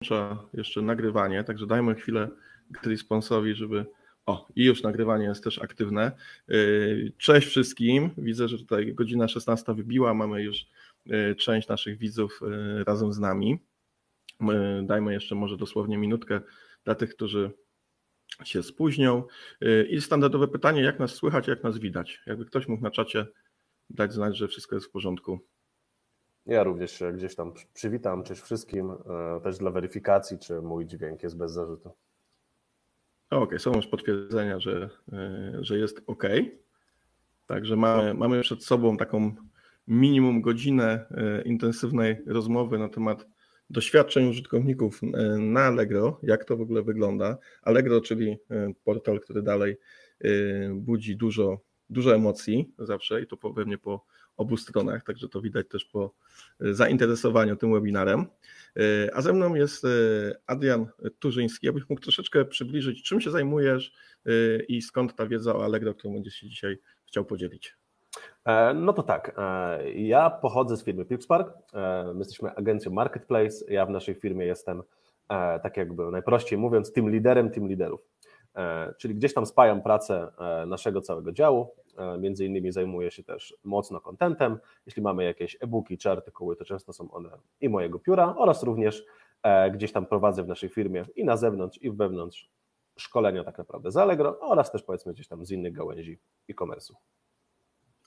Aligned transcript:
włącza 0.00 0.48
jeszcze 0.54 0.82
nagrywanie, 0.82 1.44
także 1.44 1.66
dajmy 1.66 1.94
chwilę 1.94 2.28
responsowi, 2.84 3.54
żeby. 3.54 3.86
O, 4.26 4.48
i 4.56 4.64
już 4.64 4.82
nagrywanie 4.82 5.24
jest 5.24 5.44
też 5.44 5.58
aktywne. 5.58 6.12
Yy, 6.48 7.12
cześć 7.18 7.48
wszystkim. 7.48 8.10
Widzę, 8.18 8.48
że 8.48 8.58
tutaj 8.58 8.94
godzina 8.94 9.28
16 9.28 9.74
wybiła. 9.74 10.14
Mamy 10.14 10.42
już 10.42 10.66
yy, 11.06 11.34
część 11.34 11.68
naszych 11.68 11.98
widzów 11.98 12.40
yy, 12.42 12.84
razem 12.84 13.12
z 13.12 13.18
nami. 13.18 13.58
Dajmy 14.82 15.12
jeszcze 15.12 15.34
może 15.34 15.56
dosłownie 15.56 15.98
minutkę 15.98 16.40
dla 16.84 16.94
tych, 16.94 17.14
którzy 17.14 17.50
się 18.44 18.62
spóźnią. 18.62 19.22
I 19.88 20.00
standardowe 20.00 20.48
pytanie, 20.48 20.82
jak 20.82 20.98
nas 20.98 21.14
słychać, 21.14 21.48
jak 21.48 21.62
nas 21.62 21.78
widać? 21.78 22.22
Jakby 22.26 22.44
ktoś 22.44 22.68
mógł 22.68 22.82
na 22.82 22.90
czacie 22.90 23.26
dać 23.90 24.12
znać, 24.12 24.36
że 24.36 24.48
wszystko 24.48 24.76
jest 24.76 24.86
w 24.86 24.90
porządku. 24.90 25.40
Ja 26.46 26.62
również 26.62 26.92
się 26.92 27.12
gdzieś 27.12 27.34
tam 27.34 27.52
przywitam, 27.74 28.22
cześć 28.22 28.42
wszystkim, 28.42 28.90
e, 28.90 29.40
też 29.40 29.58
dla 29.58 29.70
weryfikacji, 29.70 30.38
czy 30.38 30.62
mój 30.62 30.86
dźwięk 30.86 31.22
jest 31.22 31.36
bez 31.36 31.52
zarzutu. 31.52 31.88
Okej, 33.30 33.42
okay, 33.44 33.58
są 33.58 33.74
już 33.74 33.86
potwierdzenia, 33.86 34.60
że, 34.60 34.90
e, 35.12 35.52
że 35.60 35.78
jest 35.78 36.02
ok. 36.06 36.24
Także 37.46 37.76
mamy, 37.76 38.14
mamy 38.14 38.40
przed 38.40 38.64
sobą 38.64 38.96
taką 38.96 39.34
minimum 39.88 40.42
godzinę 40.42 41.06
e, 41.10 41.42
intensywnej 41.42 42.16
rozmowy 42.26 42.78
na 42.78 42.88
temat 42.88 43.26
doświadczeń 43.70 44.28
użytkowników 44.28 45.00
na 45.38 45.60
Allegro, 45.60 46.20
jak 46.22 46.44
to 46.44 46.56
w 46.56 46.60
ogóle 46.60 46.82
wygląda. 46.82 47.38
Allegro, 47.62 48.00
czyli 48.00 48.38
portal, 48.84 49.20
który 49.20 49.42
dalej 49.42 49.76
budzi 50.74 51.16
dużo, 51.16 51.60
dużo 51.90 52.14
emocji 52.14 52.74
zawsze 52.78 53.22
i 53.22 53.26
to 53.26 53.36
pewnie 53.36 53.78
po 53.78 54.04
obu 54.36 54.56
stronach, 54.56 55.04
także 55.04 55.28
to 55.28 55.40
widać 55.40 55.68
też 55.68 55.84
po 55.84 56.14
e, 56.60 56.74
zainteresowaniu 56.74 57.56
tym 57.56 57.72
webinarem. 57.72 58.26
E, 58.76 59.14
a 59.14 59.22
ze 59.22 59.32
mną 59.32 59.54
jest 59.54 59.84
e, 59.84 59.88
Adrian 60.46 60.86
Turzyński. 61.18 61.68
Abyś 61.68 61.88
mógł 61.88 62.02
troszeczkę 62.02 62.44
przybliżyć, 62.44 63.02
czym 63.02 63.20
się 63.20 63.30
zajmujesz 63.30 63.92
i 64.68 64.82
skąd 64.82 65.16
ta 65.16 65.26
wiedza 65.26 65.56
o 65.56 65.64
Allegro, 65.64 65.94
którą 65.94 66.14
będziesz 66.14 66.34
się 66.34 66.48
dzisiaj 66.48 66.78
chciał 67.06 67.24
podzielić. 67.24 67.76
No 68.74 68.92
to 68.92 69.02
tak, 69.02 69.36
ja 69.94 70.30
pochodzę 70.30 70.76
z 70.76 70.84
firmy 70.84 71.04
Pipspark, 71.04 71.54
my 72.14 72.18
jesteśmy 72.18 72.50
agencją 72.50 72.92
Marketplace, 72.92 73.64
ja 73.68 73.86
w 73.86 73.90
naszej 73.90 74.14
firmie 74.14 74.46
jestem, 74.46 74.82
tak 75.62 75.76
jakby 75.76 76.10
najprościej 76.10 76.58
mówiąc, 76.58 76.92
tym 76.92 77.10
liderem, 77.10 77.50
tym 77.50 77.68
liderów. 77.68 78.00
Czyli 78.98 79.14
gdzieś 79.14 79.34
tam 79.34 79.46
spajam 79.46 79.82
pracę 79.82 80.28
naszego 80.66 81.00
całego 81.00 81.32
działu. 81.32 81.70
E, 81.96 82.18
między 82.18 82.46
innymi 82.46 82.72
zajmuję 82.72 83.10
się 83.10 83.22
też 83.22 83.56
mocno 83.64 84.00
contentem. 84.00 84.58
Jeśli 84.86 85.02
mamy 85.02 85.24
jakieś 85.24 85.56
e-booki 85.60 85.98
czy 85.98 86.10
artykuły, 86.10 86.56
to 86.56 86.64
często 86.64 86.92
są 86.92 87.10
one 87.10 87.30
i 87.60 87.68
mojego 87.68 87.98
pióra 87.98 88.34
oraz 88.38 88.62
również 88.62 89.04
gdzieś 89.72 89.92
tam 89.92 90.06
prowadzę 90.06 90.42
w 90.42 90.48
naszej 90.48 90.68
firmie 90.68 91.04
i 91.16 91.24
na 91.24 91.36
zewnątrz, 91.36 91.82
i 91.82 91.90
wewnątrz 91.90 92.50
szkolenia 92.98 93.44
tak 93.44 93.58
naprawdę 93.58 93.90
z 93.90 93.96
Allegro 93.96 94.40
oraz 94.40 94.72
też 94.72 94.82
powiedzmy 94.82 95.12
gdzieś 95.12 95.28
tam 95.28 95.44
z 95.44 95.50
innych 95.50 95.72
gałęzi 95.72 96.18
e-commerce'u. 96.50 96.94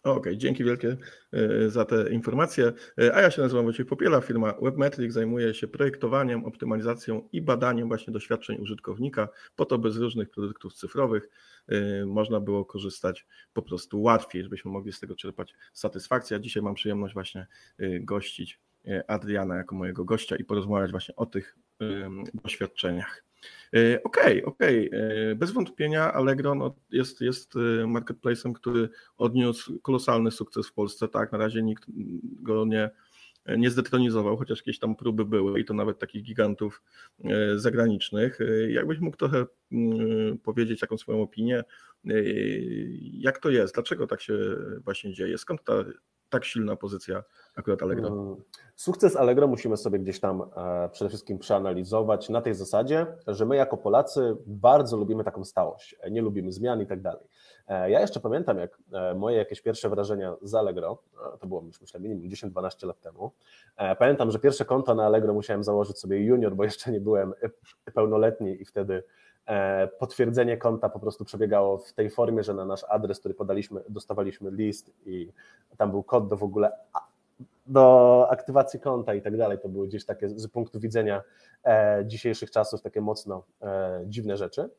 Okej, 0.03 0.17
okay, 0.19 0.37
dzięki 0.37 0.63
wielkie 0.63 0.97
e, 1.33 1.69
za 1.69 1.85
te 1.85 2.09
informacje. 2.11 2.73
E, 3.01 3.15
a 3.15 3.21
ja 3.21 3.31
się 3.31 3.41
nazywam 3.41 3.65
Wojciech 3.65 3.85
Popiela, 3.85 4.21
firma 4.21 4.53
Webmetric 4.61 5.13
zajmuje 5.13 5.53
się 5.53 5.67
projektowaniem, 5.67 6.45
optymalizacją 6.45 7.29
i 7.31 7.41
badaniem 7.41 7.87
właśnie 7.87 8.13
doświadczeń 8.13 8.57
użytkownika, 8.61 9.29
po 9.55 9.65
to 9.65 9.77
bez 9.77 9.97
różnych 9.97 10.29
produktów 10.29 10.73
cyfrowych 10.73 11.29
e, 11.67 12.05
można 12.05 12.39
było 12.39 12.65
korzystać 12.65 13.27
po 13.53 13.61
prostu 13.61 14.01
łatwiej, 14.01 14.43
żebyśmy 14.43 14.71
mogli 14.71 14.93
z 14.93 14.99
tego 14.99 15.15
czerpać 15.15 15.53
satysfakcję. 15.73 16.37
A 16.37 16.39
dzisiaj 16.39 16.63
mam 16.63 16.73
przyjemność 16.73 17.13
właśnie 17.13 17.47
gościć 18.01 18.59
Adriana 19.07 19.55
jako 19.55 19.75
mojego 19.75 20.05
gościa 20.05 20.35
i 20.35 20.43
porozmawiać 20.43 20.91
właśnie 20.91 21.15
o 21.15 21.25
tych 21.25 21.57
doświadczeniach. 22.43 23.28
E, 23.73 24.03
okej, 24.03 24.43
okay, 24.43 24.45
okej. 24.45 24.89
Okay. 24.89 24.99
E, 25.31 25.35
bez 25.35 25.51
wątpienia 25.51 26.13
Allegro 26.13 26.55
no, 26.55 26.75
jest, 26.91 27.21
jest 27.21 27.55
e, 27.55 27.59
marketplace'em, 27.85 28.53
który 28.53 28.89
odniósł 29.17 29.79
kolosalny 29.79 30.31
sukces 30.31 30.67
w 30.67 30.73
Polsce. 30.73 31.07
Tak, 31.07 31.31
na 31.31 31.37
razie 31.37 31.63
nikt 31.63 31.85
go 32.41 32.65
nie, 32.65 32.89
nie 33.57 33.69
zdetronizował, 33.69 34.37
chociaż 34.37 34.59
jakieś 34.59 34.79
tam 34.79 34.95
próby 34.95 35.25
były 35.25 35.59
i 35.59 35.65
to 35.65 35.73
nawet 35.73 35.99
takich 35.99 36.23
gigantów 36.23 36.83
zagranicznych. 37.55 38.39
Jakbyś 38.69 38.99
mógł 38.99 39.17
trochę 39.17 39.45
mm, 39.71 40.37
powiedzieć 40.37 40.79
taką 40.79 40.97
swoją 40.97 41.21
opinię, 41.21 41.63
jak 43.13 43.39
to 43.39 43.49
jest, 43.49 43.73
dlaczego 43.73 44.07
tak 44.07 44.21
się 44.21 44.33
właśnie 44.83 45.13
dzieje, 45.13 45.37
skąd 45.37 45.63
ta 45.63 45.73
tak 46.29 46.45
silna 46.45 46.75
pozycja 46.75 47.23
akurat 47.55 47.83
Allegro? 47.83 48.37
Sukces 48.79 49.15
Allegro 49.15 49.47
musimy 49.47 49.77
sobie 49.77 49.99
gdzieś 49.99 50.19
tam 50.19 50.41
e, 50.41 50.89
przede 50.89 51.09
wszystkim 51.09 51.39
przeanalizować 51.39 52.29
na 52.29 52.41
tej 52.41 52.53
zasadzie, 52.53 53.05
że 53.27 53.45
my 53.45 53.55
jako 53.55 53.77
Polacy 53.77 54.35
bardzo 54.45 54.97
lubimy 54.97 55.23
taką 55.23 55.45
stałość, 55.45 55.95
nie 56.11 56.21
lubimy 56.21 56.51
zmian 56.51 56.81
i 56.81 56.85
tak 56.85 57.01
dalej. 57.01 57.23
E, 57.67 57.91
ja 57.91 58.01
jeszcze 58.01 58.19
pamiętam, 58.19 58.57
jak 58.57 58.77
e, 58.93 59.13
moje 59.15 59.37
jakieś 59.37 59.61
pierwsze 59.61 59.89
wrażenia 59.89 60.35
z 60.41 60.55
Allegro, 60.55 61.03
to 61.39 61.47
było 61.47 61.63
już 61.63 61.81
myślę 61.81 61.99
minimum 61.99 62.29
10-12 62.29 62.87
lat 62.87 63.01
temu. 63.01 63.31
Pamiętam, 63.99 64.31
że 64.31 64.39
pierwsze 64.39 64.65
konto 64.65 64.95
na 64.95 65.05
Allegro 65.05 65.33
musiałem 65.33 65.63
założyć 65.63 65.99
sobie 65.99 66.25
junior, 66.25 66.55
bo 66.55 66.63
jeszcze 66.63 66.91
nie 66.91 67.01
byłem 67.01 67.33
pełnoletni 67.93 68.61
i 68.61 68.65
wtedy 68.65 69.03
E, 69.49 69.87
potwierdzenie 69.87 70.57
konta 70.57 70.89
po 70.89 70.99
prostu 70.99 71.25
przebiegało 71.25 71.77
w 71.77 71.93
tej 71.93 72.09
formie, 72.09 72.43
że 72.43 72.53
na 72.53 72.65
nasz 72.65 72.85
adres, 72.89 73.19
który 73.19 73.33
podaliśmy, 73.33 73.81
dostawaliśmy 73.89 74.51
list 74.51 74.91
i 75.05 75.31
tam 75.77 75.91
był 75.91 76.03
kod 76.03 76.27
do 76.27 76.37
w 76.37 76.43
ogóle 76.43 76.71
do 77.67 78.27
aktywacji 78.29 78.79
konta 78.79 79.13
i 79.13 79.21
tak 79.21 79.37
dalej. 79.37 79.59
To 79.59 79.69
były 79.69 79.87
gdzieś 79.87 80.05
takie 80.05 80.29
z 80.29 80.47
punktu 80.47 80.79
widzenia 80.79 81.21
e, 81.63 82.03
dzisiejszych 82.05 82.51
czasów 82.51 82.81
takie 82.81 83.01
mocno 83.01 83.43
e, 83.61 84.01
dziwne 84.05 84.37
rzeczy. 84.37 84.69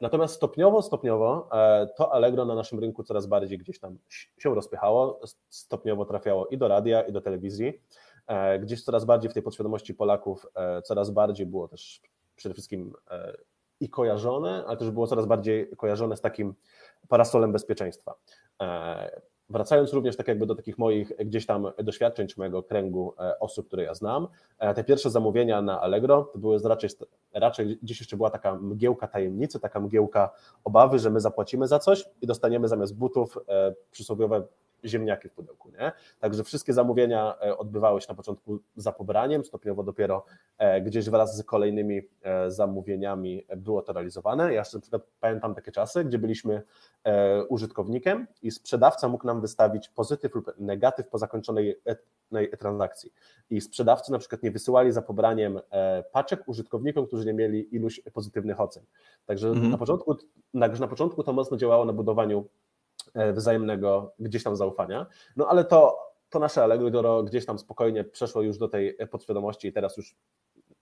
Natomiast 0.00 0.34
stopniowo, 0.34 0.82
stopniowo 0.82 1.48
to 1.96 2.12
Allegro 2.12 2.44
na 2.44 2.54
naszym 2.54 2.80
rynku 2.80 3.04
coraz 3.04 3.26
bardziej 3.26 3.58
gdzieś 3.58 3.78
tam 3.78 3.98
się 4.38 4.54
rozpychało, 4.54 5.20
stopniowo 5.48 6.04
trafiało 6.04 6.46
i 6.46 6.58
do 6.58 6.68
radia, 6.68 7.02
i 7.02 7.12
do 7.12 7.20
telewizji. 7.20 7.82
Gdzieś 8.60 8.84
coraz 8.84 9.04
bardziej 9.04 9.30
w 9.30 9.34
tej 9.34 9.42
podświadomości 9.42 9.94
Polaków, 9.94 10.46
coraz 10.84 11.10
bardziej 11.10 11.46
było 11.46 11.68
też 11.68 12.02
przede 12.36 12.52
wszystkim 12.52 12.92
i 13.80 13.90
kojarzone, 13.90 14.64
ale 14.66 14.76
też 14.76 14.90
było 14.90 15.06
coraz 15.06 15.26
bardziej 15.26 15.70
kojarzone 15.76 16.16
z 16.16 16.20
takim 16.20 16.54
parasolem 17.08 17.52
bezpieczeństwa. 17.52 18.14
E, 19.50 19.52
wracając 19.52 19.92
również 19.92 20.16
tak 20.16 20.28
jakby 20.28 20.46
do 20.46 20.54
takich 20.54 20.78
moich 20.78 21.12
gdzieś 21.18 21.46
tam 21.46 21.72
doświadczeń, 21.78 22.26
czy 22.26 22.34
mojego 22.38 22.62
kręgu 22.62 23.14
e, 23.18 23.38
osób, 23.38 23.66
które 23.66 23.82
ja 23.82 23.94
znam, 23.94 24.28
e, 24.58 24.74
te 24.74 24.84
pierwsze 24.84 25.10
zamówienia 25.10 25.62
na 25.62 25.80
Allegro 25.80 26.30
to 26.32 26.38
były 26.38 26.58
raczej, 26.64 26.90
raczej 27.34 27.78
gdzieś 27.82 28.00
jeszcze 28.00 28.16
była 28.16 28.30
taka 28.30 28.54
mgiełka 28.54 29.08
tajemnicy, 29.08 29.60
taka 29.60 29.80
mgiełka 29.80 30.30
obawy, 30.64 30.98
że 30.98 31.10
my 31.10 31.20
zapłacimy 31.20 31.68
za 31.68 31.78
coś 31.78 32.04
i 32.22 32.26
dostaniemy 32.26 32.68
zamiast 32.68 32.96
butów 32.96 33.38
przysłowiowe 33.90 34.42
ziemniaki 34.84 35.28
w 35.28 35.32
pudełku. 35.32 35.70
Nie? 35.70 35.92
Także 36.20 36.44
wszystkie 36.44 36.72
zamówienia 36.72 37.34
e, 37.42 37.58
odbywały 37.58 38.00
się 38.00 38.06
na 38.08 38.14
początku 38.14 38.58
za 38.76 38.92
pobraniem, 38.92 39.44
stopniowo 39.44 39.82
dopiero 39.82 40.24
e, 40.58 40.80
gdzieś 40.80 41.10
wraz 41.10 41.36
z 41.36 41.42
kolejnymi 41.42 42.02
e, 42.22 42.50
zamówieniami 42.50 43.46
było 43.56 43.82
to 43.82 43.92
realizowane. 43.92 44.44
Ja 44.44 44.58
jeszcze 44.58 44.76
na 44.76 44.80
przykład 44.80 45.02
pamiętam 45.20 45.54
takie 45.54 45.72
czasy, 45.72 46.04
gdzie 46.04 46.18
byliśmy 46.18 46.62
użytkownikiem 47.48 48.26
i 48.42 48.50
sprzedawca 48.50 49.08
mógł 49.08 49.26
nam 49.26 49.40
wystawić 49.40 49.88
pozytyw 49.88 50.34
lub 50.34 50.52
negatyw 50.58 51.08
po 51.08 51.18
zakończonej 51.18 51.80
transakcji. 52.58 53.12
I 53.50 53.60
sprzedawcy 53.60 54.12
na 54.12 54.18
przykład 54.18 54.42
nie 54.42 54.50
wysyłali 54.50 54.92
za 54.92 55.02
pobraniem 55.02 55.60
paczek 56.12 56.48
użytkownikom, 56.48 57.06
którzy 57.06 57.26
nie 57.26 57.34
mieli 57.34 57.74
iluś 57.74 58.00
pozytywnych 58.12 58.60
ocen. 58.60 58.82
Także 59.26 59.48
mhm. 59.48 59.70
na, 59.70 59.78
początku, 59.78 60.16
na, 60.54 60.68
na 60.68 60.88
początku 60.88 61.22
to 61.22 61.32
mocno 61.32 61.56
działało 61.56 61.84
na 61.84 61.92
budowaniu 61.92 62.48
wzajemnego 63.32 64.12
gdzieś 64.18 64.42
tam 64.42 64.56
zaufania. 64.56 65.06
No 65.36 65.48
ale 65.48 65.64
to, 65.64 65.98
to 66.30 66.38
nasze 66.38 66.62
Allegro 66.62 67.22
gdzieś 67.22 67.46
tam 67.46 67.58
spokojnie 67.58 68.04
przeszło 68.04 68.42
już 68.42 68.58
do 68.58 68.68
tej 68.68 68.96
podświadomości 69.10 69.68
i 69.68 69.72
teraz 69.72 69.96
już, 69.96 70.16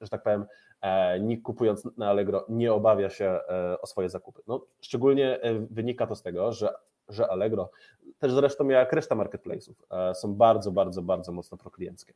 że 0.00 0.08
tak 0.08 0.22
powiem, 0.22 0.46
e, 0.80 1.20
nikt 1.20 1.42
kupując 1.42 1.88
na 1.96 2.10
Allegro 2.10 2.44
nie 2.48 2.72
obawia 2.72 3.10
się 3.10 3.24
e, 3.24 3.80
o 3.80 3.86
swoje 3.86 4.08
zakupy. 4.08 4.42
No, 4.46 4.66
szczególnie 4.80 5.40
wynika 5.70 6.06
to 6.06 6.14
z 6.14 6.22
tego, 6.22 6.52
że, 6.52 6.74
że 7.08 7.28
Allegro, 7.28 7.70
też 8.18 8.32
zresztą 8.32 8.68
jak 8.68 8.92
reszta 8.92 9.14
marketplace'ów, 9.14 9.74
są 10.14 10.34
bardzo, 10.34 10.72
bardzo, 10.72 11.02
bardzo 11.02 11.32
mocno 11.32 11.56
proklienckie. 11.56 12.14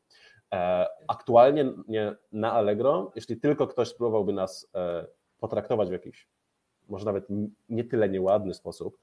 Aktualnie 1.09 1.73
na 2.33 2.53
Allegro, 2.53 3.13
jeśli 3.15 3.41
tylko 3.41 3.67
ktoś 3.67 3.89
spróbowałby 3.89 4.33
nas 4.33 4.71
potraktować 5.39 5.89
w 5.89 5.93
jakiś 5.93 6.29
może 6.89 7.05
nawet 7.05 7.27
nie 7.69 7.85
tyle 7.85 8.09
nieładny 8.09 8.55
sposób, 8.55 8.99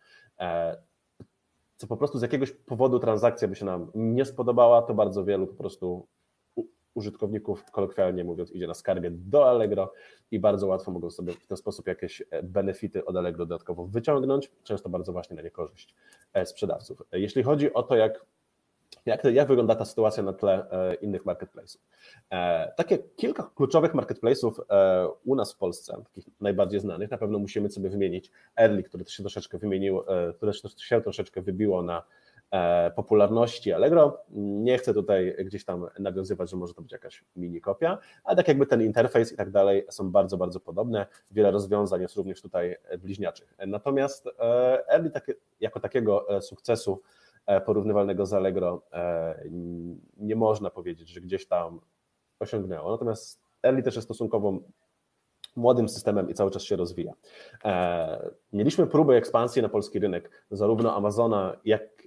co 1.78 1.88
po 1.88 1.98
prostu 1.98 2.20
z 2.20 2.22
jakiegoś 2.22 2.52
powodu 2.52 3.00
transakcja 3.00 3.48
by 3.48 3.56
się 3.56 3.66
nam 3.66 3.92
nie 3.96 4.26
spodobała, 4.26 4.82
to 4.82 4.94
bardzo 4.94 5.26
wielu 5.26 5.48
po 5.48 5.54
prostu 5.54 6.08
użytkowników, 6.96 7.72
kolokwialnie 7.72 8.24
mówiąc, 8.24 8.52
idzie 8.52 8.68
na 8.68 8.74
skargę 8.74 9.10
do 9.12 9.50
Allegro 9.50 9.94
i 10.32 10.40
bardzo 10.40 10.68
łatwo 10.68 10.92
mogą 10.92 11.10
sobie 11.10 11.34
w 11.34 11.48
ten 11.48 11.58
sposób 11.58 11.88
jakieś 11.88 12.24
e, 12.30 12.44
benefity 12.44 13.06
od 13.06 13.16
Allegro 13.16 13.46
dodatkowo 13.46 13.88
wyciągnąć, 13.88 14.52
często 14.64 14.90
bardzo 14.90 15.12
właśnie 15.12 15.36
na 15.36 15.42
niekorzyść 15.42 15.96
e, 16.34 16.46
sprzedawców. 16.46 17.02
Jeśli 17.12 17.44
chodzi 17.44 17.74
o 17.74 17.84
to, 17.84 17.96
jak 17.96 18.26
Jak, 19.06 19.24
jak 19.24 19.48
wygląda 19.48 19.76
ta 19.76 19.86
sytuacja 19.86 20.24
na 20.24 20.34
tle 20.34 20.68
innych 21.02 21.26
marketplace'ów? 21.26 21.78
Takie 22.76 22.98
kilka 22.98 23.52
kluczowych 23.56 23.94
marketplace'ów 23.94 24.52
u 25.26 25.36
nas 25.36 25.54
w 25.54 25.58
Polsce, 25.58 26.02
takich 26.04 26.26
najbardziej 26.42 26.80
znanych, 26.80 27.12
na 27.12 27.18
pewno 27.18 27.40
musimy 27.40 27.70
sobie 27.70 27.90
wymienić 27.90 28.32
Early, 28.60 28.84
które 28.84 29.06
się 29.06 29.24
troszeczkę 29.24 29.58
wymieniło, 29.58 30.06
które 30.36 30.54
się 30.78 31.02
troszeczkę 31.02 31.42
wybiło 31.42 31.84
na 31.84 32.04
E, 32.52 32.92
popularności 32.92 33.74
Allegro. 33.74 34.18
Nie 34.36 34.78
chcę 34.78 34.94
tutaj 34.94 35.36
gdzieś 35.46 35.66
tam 35.66 35.88
nawiązywać, 36.00 36.50
że 36.50 36.58
może 36.58 36.74
to 36.74 36.82
być 36.82 36.92
jakaś 36.92 37.24
mini 37.36 37.62
kopia, 37.62 37.98
ale 38.24 38.38
tak 38.38 38.48
jakby 38.48 38.66
ten 38.66 38.82
interfejs 38.82 39.32
i 39.32 39.36
tak 39.36 39.52
dalej 39.52 39.86
są 39.90 40.12
bardzo, 40.12 40.38
bardzo 40.38 40.60
podobne. 40.60 41.06
Wiele 41.32 41.52
rozwiązań 41.52 42.02
jest 42.02 42.16
również 42.16 42.42
tutaj 42.42 42.76
bliźniaczych. 43.00 43.54
Natomiast 43.68 44.28
e, 44.28 44.90
Early 44.90 45.12
jako 45.60 45.80
takiego 45.80 46.38
e, 46.38 46.42
sukcesu 46.42 47.02
porównywalnego 47.66 48.26
z 48.26 48.34
Allegro 48.34 48.82
nie 50.18 50.36
można 50.36 50.70
powiedzieć, 50.70 51.10
że 51.10 51.22
gdzieś 51.22 51.48
tam 51.48 51.80
osiągnęło. 52.40 52.92
Natomiast 52.92 53.42
Early 53.64 53.84
też 53.84 53.96
jest 53.96 54.08
stosunkowo 54.08 54.60
młodym 55.56 55.90
systemem 55.90 56.30
i 56.30 56.34
cały 56.34 56.52
czas 56.52 56.64
się 56.64 56.76
rozwija. 56.76 57.14
Mieliśmy 58.54 58.88
próby 58.88 59.16
ekspansji 59.16 59.62
na 59.62 59.70
polski 59.70 60.00
rynek, 60.00 60.46
zarówno 60.52 60.96
Amazona, 60.96 61.58
jak 61.66 62.06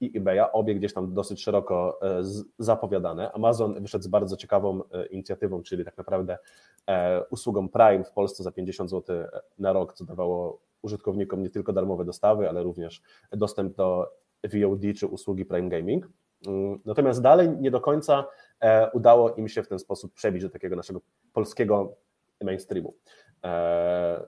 i 0.00 0.18
eBaya, 0.18 0.52
obie 0.52 0.74
gdzieś 0.74 0.94
tam 0.94 1.14
dosyć 1.14 1.42
szeroko 1.42 1.98
e, 2.02 2.22
zapowiadane. 2.58 3.32
Amazon 3.32 3.82
wyszedł 3.82 4.04
z 4.04 4.08
bardzo 4.08 4.36
ciekawą 4.36 4.80
e, 4.92 5.06
inicjatywą, 5.06 5.62
czyli 5.62 5.84
tak 5.84 5.96
naprawdę 5.96 6.38
e, 6.86 7.24
usługą 7.30 7.68
Prime 7.68 8.04
w 8.04 8.12
Polsce 8.12 8.42
za 8.42 8.52
50 8.52 8.90
zł 8.90 9.16
na 9.58 9.72
rok, 9.72 9.94
co 9.94 10.04
dawało 10.04 10.58
użytkownikom 10.82 11.42
nie 11.42 11.50
tylko 11.50 11.72
darmowe 11.72 12.04
dostawy, 12.04 12.48
ale 12.48 12.62
również 12.62 13.02
dostęp 13.32 13.76
do 13.76 14.12
VOD 14.44 14.82
czy 14.98 15.06
usługi 15.06 15.44
Prime 15.44 15.68
Gaming. 15.68 16.08
Mm, 16.46 16.80
natomiast 16.84 17.22
dalej 17.22 17.48
nie 17.58 17.70
do 17.70 17.80
końca 17.80 18.26
udało 18.92 19.34
im 19.34 19.48
się 19.48 19.62
w 19.62 19.68
ten 19.68 19.78
sposób 19.78 20.14
przebić 20.14 20.42
do 20.42 20.50
takiego 20.50 20.76
naszego 20.76 21.00
polskiego 21.32 21.96
mainstreamu. 22.40 22.94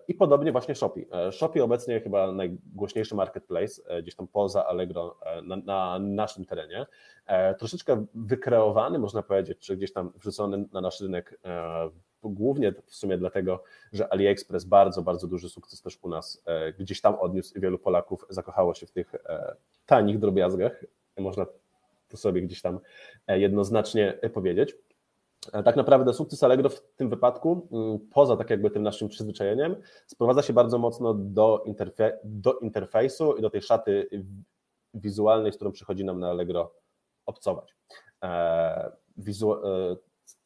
I 0.09 0.15
podobnie 0.15 0.53
właśnie 0.53 0.75
Shopee. 0.75 1.07
Shopee 1.33 1.61
obecnie 1.61 2.01
chyba 2.01 2.33
najgłośniejszy 2.33 3.15
marketplace 3.15 3.83
e, 3.87 4.03
gdzieś 4.03 4.15
tam 4.15 4.29
poza 4.29 4.67
Allegro 4.67 5.19
e, 5.23 5.43
na, 5.43 5.57
na, 5.57 5.99
naszym 5.99 6.45
terenie. 6.45 6.87
E, 7.27 7.55
troszeczkę 7.55 8.07
wykreowany, 8.15 8.99
można 8.99 9.23
powiedzieć, 9.23 9.59
czy 9.59 9.77
gdzieś 9.77 9.93
tam 9.93 10.13
wrzucony 10.17 10.65
na 10.73 10.81
nasz 10.81 11.01
rynek 11.01 11.41
głównie 12.23 12.73
w 12.87 12.95
sumie 12.95 13.19
dlatego, 13.19 13.63
że 13.93 14.13
AliExpress 14.13 14.65
bardzo, 14.65 15.03
bardzo 15.03 15.27
duży 15.27 15.49
sukces 15.49 15.83
też 15.83 15.99
u 16.03 16.09
nas 16.09 16.45
gdzieś 16.79 17.01
tam 17.01 17.15
odniósł 17.15 17.59
i 17.59 17.61
wielu 17.61 17.79
Polaków 17.79 18.27
zakochało 18.29 18.75
się 18.75 18.87
w 18.87 18.91
tych 18.91 19.15
tanich 19.87 20.19
drobiazgach. 20.19 20.85
Można 21.19 21.47
to 22.09 22.17
sobie 22.17 22.43
gdzieś 22.43 22.63
tam 22.63 22.81
jednoznacznie 23.29 24.19
powiedzieć. 24.35 24.77
E, 25.53 25.63
tak 25.63 25.77
naprawdę 25.77 26.13
sukces 26.13 26.43
Allegro 26.43 26.69
w 26.69 26.81
tym 26.97 27.11
wypadku, 27.11 27.69
mm, 27.73 27.99
poza 27.99 28.37
tak 28.37 28.51
jakby 28.51 28.71
tym 28.71 28.83
naszym 28.83 29.09
przyzwyczajeniem, 29.09 29.77
sprowadza 30.07 30.43
się 30.43 30.53
bardzo 30.53 30.79
mocno 30.79 31.15
do, 31.15 31.63
interfe 31.67 32.19
do 32.25 32.53
interfejsu 32.53 33.37
i 33.37 33.43
do 33.43 33.51
tej 33.51 33.63
szaty 33.63 34.09
wizualnej, 34.95 35.53
z 35.53 35.57
którą 35.57 35.73
przychodzi 35.73 36.05
nam 36.05 36.21
na 36.21 36.31
Allegro 36.31 36.75
obcować. 37.27 37.75
E, 38.23 38.93
wizu 39.17 39.53
e, 39.53 39.97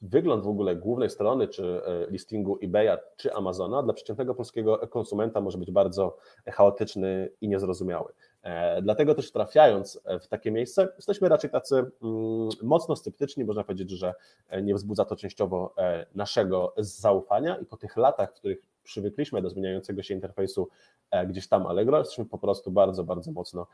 wygląd 0.02 0.44
w 0.44 0.48
ogóle 0.48 0.76
głównej 0.76 1.10
strony, 1.10 1.48
czy 1.48 1.80
listingu 2.08 2.58
eBaya, 2.62 2.96
czy 3.16 3.34
Amazona 3.34 3.82
dla 3.82 3.92
przeciętnego 3.92 4.34
polskiego 4.34 4.78
konsumenta 4.78 5.40
może 5.40 5.58
być 5.58 5.70
bardzo 5.70 6.16
chaotyczny 6.46 7.30
i 7.40 7.48
niezrozumiały. 7.48 8.12
E, 8.42 8.82
dlatego 8.82 9.14
też 9.14 9.32
trafiając 9.32 10.00
w 10.22 10.28
takie 10.28 10.50
miejsce, 10.50 10.88
jesteśmy 10.96 11.28
raczej 11.28 11.50
tacy 11.50 11.76
mm, 11.76 12.48
mocno 12.62 12.96
sceptyczni, 12.96 13.44
można 13.44 13.64
powiedzieć, 13.64 13.90
że 13.90 14.14
nie 14.62 14.74
wzbudza 14.74 15.04
to 15.04 15.16
częściowo 15.16 15.74
e, 15.78 16.06
naszego 16.14 16.74
zaufania 16.76 17.56
i 17.56 17.66
po 17.66 17.76
tych 17.76 17.96
latach, 17.96 18.30
w 18.30 18.34
których 18.34 18.71
przywykliśmy 18.82 19.42
do 19.42 19.50
zmieniającego 19.50 20.02
się 20.02 20.14
interfejsu 20.14 20.68
e, 21.10 21.26
gdzieś 21.26 21.48
tam 21.48 21.66
Allegro, 21.66 21.98
jesteśmy 21.98 22.24
po 22.24 22.38
prostu 22.38 22.70
bardzo, 22.70 23.04
bardzo 23.04 23.32
mocno 23.32 23.66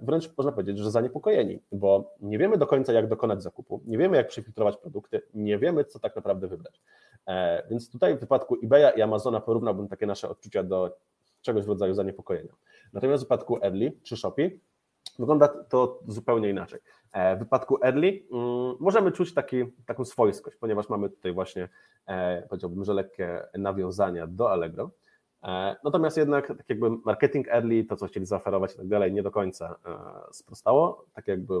wręcz 0.00 0.36
można 0.36 0.52
powiedzieć, 0.52 0.78
że 0.78 0.90
zaniepokojeni, 0.90 1.62
bo 1.72 2.14
nie 2.20 2.38
wiemy 2.38 2.58
do 2.58 2.66
końca, 2.66 2.92
jak 2.92 3.08
dokonać 3.08 3.42
zakupu, 3.42 3.82
nie 3.86 3.98
wiemy, 3.98 4.16
jak 4.16 4.28
przefiltrować 4.28 4.76
produkty, 4.76 5.22
nie 5.34 5.58
wiemy, 5.58 5.84
co 5.84 5.98
tak 5.98 6.16
naprawdę 6.16 6.48
wybrać. 6.48 6.80
Więc 7.70 7.90
tutaj 7.90 8.16
w 8.16 8.20
wypadku 8.20 8.56
eBaya 8.64 8.98
i 8.98 9.02
Amazona 9.02 9.40
porównałbym 9.40 9.88
takie 9.88 10.06
nasze 10.06 10.28
odczucia 10.28 10.62
do 10.62 10.96
czegoś 11.40 11.64
w 11.64 11.68
rodzaju 11.68 11.94
zaniepokojenia. 11.94 12.52
Natomiast 12.92 13.22
w 13.22 13.26
wypadku 13.26 13.58
Early 13.62 13.92
czy 14.02 14.16
Shopee 14.16 14.60
wygląda 15.18 15.48
to 15.48 16.00
zupełnie 16.08 16.50
inaczej. 16.50 16.80
E, 17.12 17.36
w 17.36 17.38
wypadku 17.38 17.78
Early 17.84 18.22
mm, 18.32 18.76
możemy 18.80 19.12
czuć 19.12 19.34
taki, 19.34 19.64
taką 19.86 20.04
swojskość, 20.04 20.56
ponieważ 20.56 20.88
mamy 20.88 21.10
tutaj 21.10 21.32
właśnie, 21.32 21.68
e, 22.06 22.42
powiedziałbym, 22.48 22.84
że 22.84 22.94
lekkie 22.94 23.42
nawiązania 23.54 24.26
do 24.26 24.50
Allegro. 24.50 24.90
E, 25.42 25.76
natomiast 25.84 26.16
jednak 26.16 26.48
tak 26.48 26.68
jakby 26.68 26.90
marketing 26.90 27.48
early, 27.48 27.84
to 27.84 27.96
co 27.96 28.06
chcieli 28.06 28.26
zaoferować 28.26 28.74
i 28.74 28.76
tak 28.76 28.88
dalej, 28.88 29.12
nie 29.12 29.22
do 29.22 29.30
końca 29.30 29.76
sprostało, 30.32 31.04
tak 31.14 31.28
jakby 31.28 31.54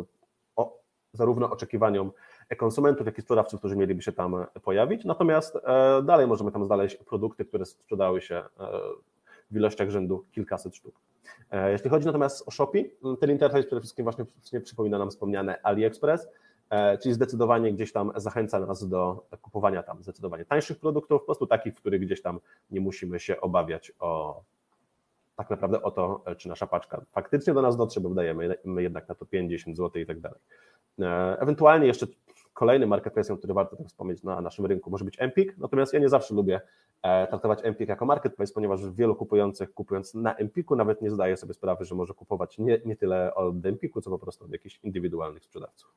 o, 0.56 0.78
zarówno 1.12 1.50
oczekiwaniom 1.50 2.12
konsumentów, 2.56 3.06
jak 3.06 3.18
i 3.18 3.22
sprzedawców, 3.22 3.60
którzy 3.60 3.76
mieliby 3.76 4.02
się 4.02 4.12
tam 4.12 4.46
pojawić. 4.62 5.04
Natomiast 5.04 5.58
dalej 6.02 6.26
możemy 6.26 6.52
tam 6.52 6.64
znaleźć 6.64 6.96
produkty, 6.96 7.44
które 7.44 7.66
sprzedały 7.66 8.20
się 8.20 8.42
w 9.50 9.56
ilościach 9.56 9.90
rzędu 9.90 10.24
kilkaset 10.32 10.76
sztuk. 10.76 11.00
E, 11.50 11.72
jeśli 11.72 11.90
chodzi 11.90 12.06
natomiast 12.06 12.48
o 12.48 12.50
Shopee, 12.50 12.90
ten 13.20 13.30
interfejs 13.30 13.66
przede 13.66 13.80
wszystkim 13.80 14.04
właśnie 14.04 14.24
przypomina 14.60 14.98
nam 14.98 15.10
wspomniane 15.10 15.62
AliExpress, 15.62 16.28
e, 16.70 16.98
czyli 16.98 17.14
zdecydowanie 17.14 17.72
gdzieś 17.72 17.92
tam 17.92 18.12
zachęca 18.16 18.60
nas 18.60 18.88
do 18.88 19.26
kupowania 19.42 19.82
tam 19.82 20.02
zdecydowanie 20.02 20.44
tańszych 20.44 20.78
produktów, 20.78 21.20
po 21.20 21.26
prostu 21.26 21.46
takich, 21.46 21.74
w 21.74 21.76
których 21.76 22.00
gdzieś 22.00 22.22
tam 22.22 22.40
nie 22.70 22.80
musimy 22.80 23.20
się 23.20 23.40
obawiać 23.40 23.92
o 23.98 24.42
tak 25.36 25.50
naprawdę 25.50 25.82
o 25.82 25.90
to, 25.90 26.24
czy 26.36 26.48
nasza 26.48 26.66
paczka 26.66 27.00
faktycznie 27.12 27.54
do 27.54 27.62
nas 27.62 27.76
dotrze, 27.76 28.00
bo 28.00 28.08
wydajemy 28.08 28.56
jednak 28.78 29.08
na 29.08 29.14
to 29.14 29.26
50 29.26 29.76
zł 29.76 30.02
i 30.02 30.06
tak 30.06 30.20
dalej. 30.20 30.40
E, 31.00 31.36
ewentualnie 31.40 31.86
jeszcze 31.86 32.06
kolejnym 32.58 32.90
marketplace'em, 32.90 33.38
który 33.38 33.54
warto 33.54 33.76
wspomnieć 33.84 34.22
na 34.22 34.40
naszym 34.40 34.66
rynku 34.66 34.90
może 34.90 35.04
być 35.04 35.16
Empik, 35.18 35.58
natomiast 35.58 35.92
ja 35.92 36.00
nie 36.00 36.08
zawsze 36.08 36.34
lubię 36.34 36.60
e, 37.02 37.26
traktować 37.26 37.58
Empik 37.62 37.88
jako 37.88 38.06
marketplace, 38.06 38.54
ponieważ 38.54 38.90
wielu 38.90 39.16
kupujących 39.16 39.74
kupując 39.74 40.14
na 40.14 40.34
Empiku 40.34 40.76
nawet 40.76 41.02
nie 41.02 41.10
zdaje 41.10 41.36
sobie 41.36 41.54
sprawy, 41.54 41.84
że 41.84 41.94
może 41.94 42.14
kupować 42.14 42.58
nie, 42.58 42.80
nie 42.84 42.96
tyle 42.96 43.34
od 43.34 43.66
Empiku, 43.66 44.00
co 44.00 44.10
po 44.10 44.18
prostu 44.18 44.44
od 44.44 44.52
jakichś 44.52 44.80
indywidualnych 44.82 45.44
sprzedawców. 45.44 45.94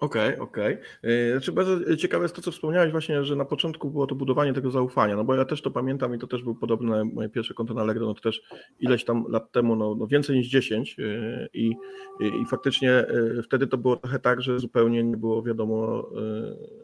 Okej, 0.00 0.28
okay, 0.28 0.42
okej. 0.42 0.74
Okay. 0.74 1.30
Znaczy 1.32 1.52
bardzo 1.52 1.96
ciekawe 1.96 2.24
jest 2.24 2.36
to, 2.36 2.42
co 2.42 2.50
wspomniałeś 2.50 2.92
właśnie, 2.92 3.24
że 3.24 3.36
na 3.36 3.44
początku 3.44 3.90
było 3.90 4.06
to 4.06 4.14
budowanie 4.14 4.52
tego 4.52 4.70
zaufania, 4.70 5.16
no 5.16 5.24
bo 5.24 5.34
ja 5.34 5.44
też 5.44 5.62
to 5.62 5.70
pamiętam 5.70 6.14
i 6.14 6.18
to 6.18 6.26
też 6.26 6.42
był 6.42 6.54
podobne 6.54 7.04
moje 7.04 7.28
pierwsze 7.28 7.54
konto 7.54 7.74
na 7.74 7.80
Allegro, 7.80 8.06
no 8.06 8.14
to 8.14 8.20
też 8.20 8.42
ileś 8.80 9.04
tam 9.04 9.24
lat 9.28 9.52
temu, 9.52 9.76
no, 9.76 9.94
no 9.94 10.06
więcej 10.06 10.36
niż 10.36 10.48
10 10.48 10.98
y, 10.98 11.48
i, 11.54 11.66
i, 12.20 12.24
i, 12.24 12.46
faktycznie 12.50 13.06
wtedy 13.44 13.66
to 13.66 13.78
było 13.78 13.96
trochę 13.96 14.18
tak, 14.18 14.42
że 14.42 14.58
zupełnie 14.58 15.04
nie 15.04 15.16
było 15.16 15.42
wiadomo 15.42 16.10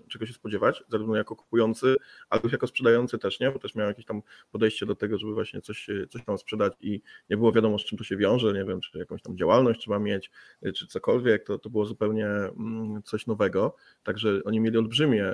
czego 0.08 0.26
się 0.26 0.32
spodziewać, 0.32 0.84
zarówno 0.88 1.16
jako 1.16 1.36
kupujący, 1.36 1.96
ale 2.30 2.40
już 2.44 2.52
jako 2.52 2.66
sprzedający 2.66 3.18
też, 3.18 3.40
nie, 3.40 3.50
bo 3.50 3.58
też 3.58 3.74
miałem 3.74 3.90
jakieś 3.90 4.04
tam 4.04 4.22
podejście 4.52 4.86
do 4.86 4.94
tego, 4.94 5.18
żeby 5.18 5.34
właśnie 5.34 5.60
coś, 5.60 5.86
coś 6.10 6.24
tam 6.24 6.38
sprzedać 6.38 6.72
i 6.80 7.02
nie 7.30 7.36
było 7.36 7.52
wiadomo 7.52 7.78
z 7.78 7.84
czym 7.84 7.98
to 7.98 8.04
się 8.04 8.16
wiąże, 8.16 8.52
nie 8.52 8.64
wiem, 8.64 8.80
czy 8.80 8.98
jakąś 8.98 9.22
tam 9.22 9.36
działalność 9.36 9.80
trzeba 9.80 9.98
mieć, 9.98 10.30
czy 10.74 10.86
cokolwiek, 10.86 11.44
to, 11.44 11.58
to 11.58 11.70
było 11.70 11.84
zupełnie 11.84 12.26
mm, 12.26 13.02
coś 13.06 13.26
nowego, 13.26 13.76
także 14.02 14.40
oni 14.44 14.60
mieli 14.60 14.78
olbrzymie, 14.78 15.32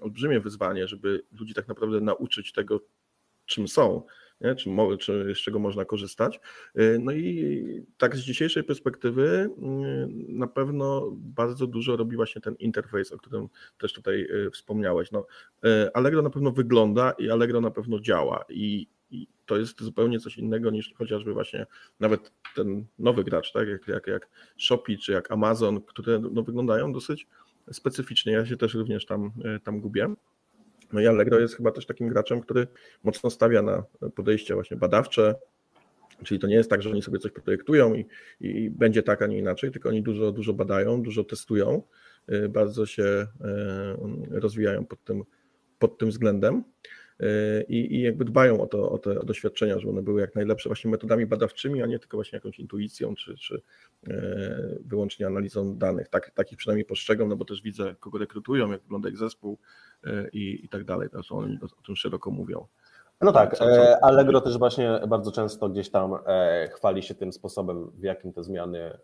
olbrzymie 0.00 0.40
wyzwanie, 0.40 0.88
żeby 0.88 1.22
ludzi 1.40 1.54
tak 1.54 1.68
naprawdę 1.68 2.00
nauczyć 2.00 2.52
tego, 2.52 2.80
czym 3.46 3.68
są, 3.68 4.02
nie? 4.40 4.54
Czy, 4.54 4.70
czy 5.00 5.34
z 5.34 5.38
czego 5.38 5.58
można 5.58 5.84
korzystać. 5.84 6.40
No 6.98 7.12
i 7.12 7.86
tak 7.98 8.16
z 8.16 8.20
dzisiejszej 8.20 8.64
perspektywy 8.64 9.50
mm, 9.58 10.38
na 10.38 10.46
pewno 10.46 11.10
bardzo 11.12 11.66
dużo 11.66 11.96
robi 11.96 12.16
właśnie 12.16 12.40
ten 12.40 12.54
interfejs, 12.54 13.12
o 13.12 13.18
którym 13.18 13.48
też 13.78 13.92
tutaj 13.92 14.20
y, 14.20 14.50
wspomniałeś. 14.50 15.12
No, 15.12 15.26
Allegro 15.94 16.22
na 16.22 16.30
pewno 16.30 16.50
wygląda 16.50 17.10
i 17.18 17.30
Allegro 17.30 17.60
na 17.60 17.70
pewno 17.70 18.00
działa 18.00 18.44
i 18.48 18.88
i 19.10 19.26
to 19.46 19.56
jest 19.56 19.82
zupełnie 19.82 20.20
coś 20.20 20.38
innego 20.38 20.70
niż 20.70 20.94
chociażby 20.94 21.32
właśnie 21.32 21.66
nawet 22.00 22.32
ten 22.54 22.86
nowy 22.98 23.24
gracz, 23.24 23.52
tak, 23.52 23.68
jak, 23.68 23.88
jak, 23.88 24.06
jak 24.06 24.28
Shopee 24.58 24.98
czy 24.98 25.12
jak 25.12 25.30
Amazon, 25.30 25.80
które 25.80 26.18
no, 26.18 26.42
wyglądają 26.42 26.92
dosyć 26.92 27.26
specyficznie. 27.72 28.32
Ja 28.32 28.46
się 28.46 28.56
też 28.56 28.74
również 28.74 29.06
tam, 29.06 29.32
e, 29.44 29.60
tam 29.60 29.80
gubię. 29.80 30.14
No 30.92 31.00
i 31.00 31.06
Allegro 31.06 31.38
jest 31.38 31.56
chyba 31.56 31.72
też 31.72 31.86
takim 31.86 32.08
graczem, 32.08 32.40
który 32.40 32.66
mocno 33.04 33.30
stawia 33.30 33.62
na 33.62 33.84
podejście 34.14 34.54
właśnie 34.54 34.76
badawcze, 34.76 35.34
czyli 36.24 36.40
to 36.40 36.46
nie 36.46 36.54
jest 36.54 36.70
tak, 36.70 36.82
że 36.82 36.90
oni 36.90 37.02
sobie 37.02 37.18
coś 37.18 37.32
projektują 37.32 37.94
i, 37.94 38.06
i 38.40 38.70
będzie 38.70 39.02
tak, 39.02 39.22
a 39.22 39.26
nie 39.26 39.38
inaczej, 39.38 39.70
tylko 39.70 39.88
oni 39.88 40.02
dużo, 40.02 40.32
dużo 40.32 40.52
badają, 40.52 41.02
dużo 41.02 41.24
testują, 41.24 41.82
e, 42.26 42.48
bardzo 42.48 42.86
się 42.86 43.04
e, 43.04 43.26
rozwijają 44.30 44.86
pod 44.86 45.04
tym, 45.04 45.22
pod 45.78 45.98
tym 45.98 46.10
względem. 46.10 46.64
I, 47.68 47.94
i 47.96 48.02
jakby 48.02 48.24
dbają 48.24 48.60
o, 48.60 48.66
to, 48.66 48.90
o 48.90 48.98
te 48.98 49.14
doświadczenia, 49.14 49.78
żeby 49.78 49.92
one 49.92 50.02
były 50.02 50.20
jak 50.20 50.34
najlepsze 50.34 50.68
właśnie 50.68 50.90
metodami 50.90 51.26
badawczymi, 51.26 51.82
a 51.82 51.86
nie 51.86 51.98
tylko 51.98 52.16
właśnie 52.16 52.36
jakąś 52.36 52.58
intuicją 52.58 53.14
czy, 53.14 53.36
czy 53.36 53.62
wyłącznie 54.80 55.26
analizą 55.26 55.78
danych. 55.78 56.08
Tak, 56.08 56.30
takich 56.30 56.58
przynajmniej 56.58 56.84
postrzegam, 56.84 57.28
no 57.28 57.36
bo 57.36 57.44
też 57.44 57.62
widzę, 57.62 57.94
kogo 58.00 58.18
rekrutują, 58.18 58.72
jak 58.72 58.82
wygląda 58.82 59.08
ich 59.08 59.18
zespół 59.18 59.58
i, 60.32 60.64
i 60.64 60.68
tak 60.68 60.84
dalej. 60.84 61.08
To 61.10 61.36
oni 61.36 61.58
o, 61.62 61.82
tym 61.86 61.96
szeroko 61.96 62.30
mówią. 62.30 62.66
No 63.20 63.32
tak, 63.32 63.56
Allegro 64.02 64.40
też 64.40 64.58
właśnie 64.58 65.00
bardzo 65.08 65.32
często 65.32 65.68
gdzieś 65.68 65.90
tam 65.90 66.14
chwali 66.74 67.02
się 67.02 67.14
tym 67.14 67.32
sposobem, 67.32 67.90
w 67.90 68.02
jakim 68.02 68.32
te 68.32 68.42
zmiany 68.42 68.98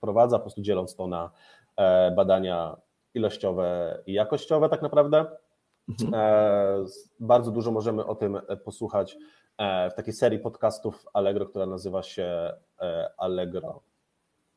wprowadza, 0.00 0.38
po 0.38 0.42
prostu 0.42 0.62
dzieląc 0.62 0.96
to 0.96 1.06
na 1.06 1.30
e, 1.76 2.10
badania 2.10 2.76
ilościowe 3.14 3.98
i 4.06 4.12
jakościowe 4.12 4.68
tak 4.68 4.82
naprawdę. 4.82 5.26
Mhm. 5.90 6.14
E, 6.14 6.84
bardzo 7.20 7.50
dużo 7.50 7.70
możemy 7.70 8.06
o 8.06 8.14
tym 8.14 8.40
posłuchać 8.64 9.18
e, 9.58 9.90
w 9.90 9.94
takiej 9.94 10.14
serii 10.14 10.38
podcastów 10.38 11.06
Allegro, 11.12 11.46
która 11.46 11.66
nazywa 11.66 12.02
się 12.02 12.52
Allegro 13.18 13.82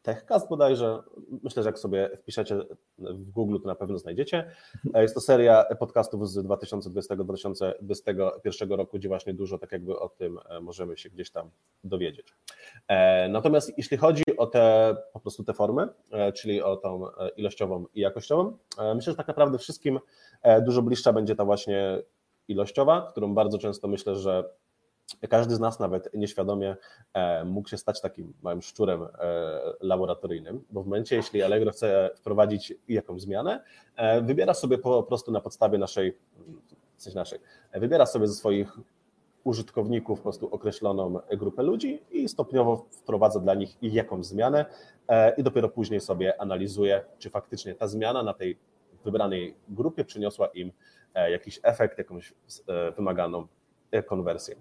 TechCast 0.04 0.50
bodajże. 0.50 1.00
Myślę, 1.44 1.64
że 1.64 1.70
jak 1.70 1.80
sobie 1.80 2.10
wpiszecie 2.18 2.56
w 2.98 3.32
Google, 3.32 3.60
to 3.62 3.68
na 3.68 3.76
pewno 3.76 3.98
znajdziecie. 3.98 4.52
Jest 4.96 5.16
to 5.16 5.22
seria 5.22 5.66
podcastów 5.80 6.30
z 6.30 6.38
2020-2021 6.38 8.76
roku, 8.76 8.98
gdzie 8.98 9.08
właśnie 9.08 9.34
dużo 9.34 9.58
tak 9.58 9.72
jakby 9.72 10.00
o 10.00 10.10
tym 10.10 10.40
e, 10.50 10.60
możemy 10.60 10.98
się 10.98 11.10
gdzieś 11.10 11.32
tam 11.32 11.50
dowiedzieć. 11.84 12.36
E, 12.88 13.30
natomiast 13.30 13.78
jeśli 13.78 13.98
chodzi 13.98 14.24
o 14.38 14.48
te 14.48 14.96
po 15.14 15.20
prostu 15.20 15.44
te 15.44 15.54
formy, 15.54 15.88
e, 16.12 16.32
czyli 16.32 16.62
o 16.62 16.78
tą 16.78 17.06
ilościową 17.36 17.86
i 17.94 18.02
jakościową, 18.02 18.58
myślę, 18.96 19.14
że 19.14 19.18
tak 19.18 19.28
naprawdę 19.28 19.58
wszystkim 19.58 20.00
dużo 20.66 20.82
bliższa 20.82 21.14
będzie 21.14 21.36
ta 21.36 21.46
właśnie 21.46 22.02
ilościowa, 22.48 23.08
którą 23.12 23.34
bardzo 23.34 23.58
często 23.58 23.88
myślę, 23.88 24.16
że 24.16 24.44
każdy 25.28 25.56
z 25.56 25.60
nas 25.60 25.80
nawet 25.80 26.14
nieświadomie 26.14 26.76
e, 27.14 27.46
mógł 27.46 27.70
się 27.70 27.78
stać 27.78 28.02
takim 28.02 28.34
małym 28.42 28.62
szczurem 28.62 29.04
e, 29.04 29.08
laboratoryjnym, 29.82 30.64
bo 30.70 30.84
w 30.84 30.86
momencie, 30.86 31.16
jeśli 31.16 31.44
Allegro 31.44 31.72
chce 31.72 32.10
wprowadzić 32.16 32.74
jakąś 32.88 33.22
zmianę, 33.22 33.64
e, 33.96 34.22
wybiera 34.22 34.54
sobie 34.54 34.78
po 34.78 35.04
prostu 35.04 35.32
na 35.32 35.42
podstawie 35.42 35.78
naszej, 35.78 36.18
coś 36.98 37.14
naszej, 37.14 37.40
wybiera 37.74 38.06
sobie 38.06 38.28
ze 38.28 38.34
swoich 38.34 38.78
użytkowników 39.44 40.20
po 40.20 40.24
prostu 40.24 40.48
określoną 40.56 41.20
grupę 41.38 41.64
ludzi 41.64 42.02
i 42.12 42.30
stopniowo 42.30 42.86
wprowadza 42.92 43.40
dla 43.40 43.54
nich 43.54 43.78
jakąś 43.82 44.26
zmianę 44.26 44.66
i 45.38 45.44
dopiero 45.44 45.70
później 45.70 46.02
sobie 46.02 46.42
analizuje, 46.42 47.02
czy 47.20 47.30
faktycznie 47.30 47.76
ta 47.76 47.88
zmiana 47.88 48.24
na 48.24 48.34
tej 48.34 48.58
wybranej 49.06 49.56
grupie 49.70 50.06
przyniosła 50.06 50.48
im 50.48 50.72
jakiś 51.30 51.60
efekt, 51.64 51.98
jakąś 51.98 52.34
wymaganą 52.96 53.48
konwersję. 54.02 54.56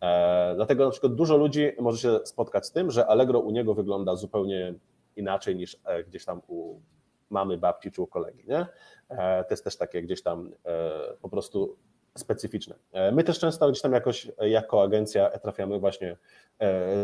E, 0.00 0.52
dlatego 0.56 0.84
na 0.84 0.90
przykład 0.90 1.14
dużo 1.14 1.36
ludzi 1.36 1.72
może 1.80 1.98
się 1.98 2.26
spotkać 2.26 2.66
z 2.66 2.72
tym, 2.72 2.90
że 2.90 3.06
Allegro 3.06 3.40
u 3.40 3.50
niego 3.50 3.74
wygląda 3.74 4.16
zupełnie 4.16 4.74
inaczej 5.16 5.56
niż 5.56 5.76
e, 5.84 6.04
gdzieś 6.04 6.24
tam 6.24 6.42
u 6.48 6.80
mamy, 7.30 7.58
babci 7.58 7.90
czy 7.90 8.02
u 8.02 8.06
kolegi. 8.06 8.44
Nie? 8.48 8.66
E, 9.08 9.44
to 9.44 9.50
jest 9.50 9.64
też 9.64 9.76
takie 9.76 10.02
gdzieś 10.02 10.22
tam 10.22 10.52
po 11.22 11.28
prostu 11.28 11.76
specyficzne. 12.16 12.74
My 13.12 13.24
też 13.24 13.38
często 13.38 13.70
gdzieś 13.70 13.82
tam 13.82 13.92
jakoś 13.92 14.32
jako 14.40 14.82
agencja 14.82 15.30
trafiamy 15.38 15.78
właśnie 15.78 16.16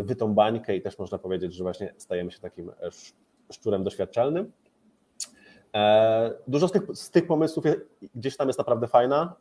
w 0.03 0.17
tą 0.19 0.35
bańkę 0.35 0.76
i 0.76 0.83
też 0.83 0.99
można 0.99 1.19
powiedzieć, 1.19 1.55
że 1.55 1.64
właśnie 1.64 1.95
stajemy 1.99 2.31
się 2.31 2.41
takim 2.41 2.73
szczurem 3.53 3.85
doświadczalnym. 3.85 4.53
Dużo 6.49 6.69
z 6.69 6.73
tych, 6.73 6.83
z 6.95 7.11
tych 7.11 7.26
pomysłów 7.26 7.64
gdzieś 8.14 8.37
tam 8.37 8.49
jest 8.49 8.59
naprawdę 8.59 8.88
fajna. 8.88 9.37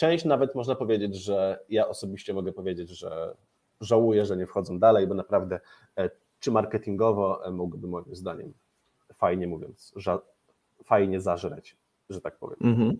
Część 0.00 0.24
nawet 0.24 0.54
można 0.54 0.74
powiedzieć, 0.74 1.16
że 1.16 1.58
ja 1.68 1.88
osobiście 1.88 2.34
mogę 2.34 2.52
powiedzieć, 2.52 2.90
że 2.90 3.34
żałuję, 3.80 4.26
że 4.26 4.36
nie 4.36 4.46
wchodzą 4.46 4.78
dalej, 4.78 5.06
bo 5.06 5.14
naprawdę 5.14 5.60
e, 5.96 6.10
czy 6.38 6.50
marketingowo 6.50 7.46
e, 7.46 7.50
mogłyby 7.50 7.88
moim 7.88 8.14
zdaniem, 8.14 8.52
fajnie 9.14 9.46
mówiąc, 9.46 9.94
fajnie 10.84 11.20
zażreć, 11.20 11.76
że 12.10 12.20
tak 12.20 12.38
powiem. 12.38 12.56
Mhm. 12.60 12.96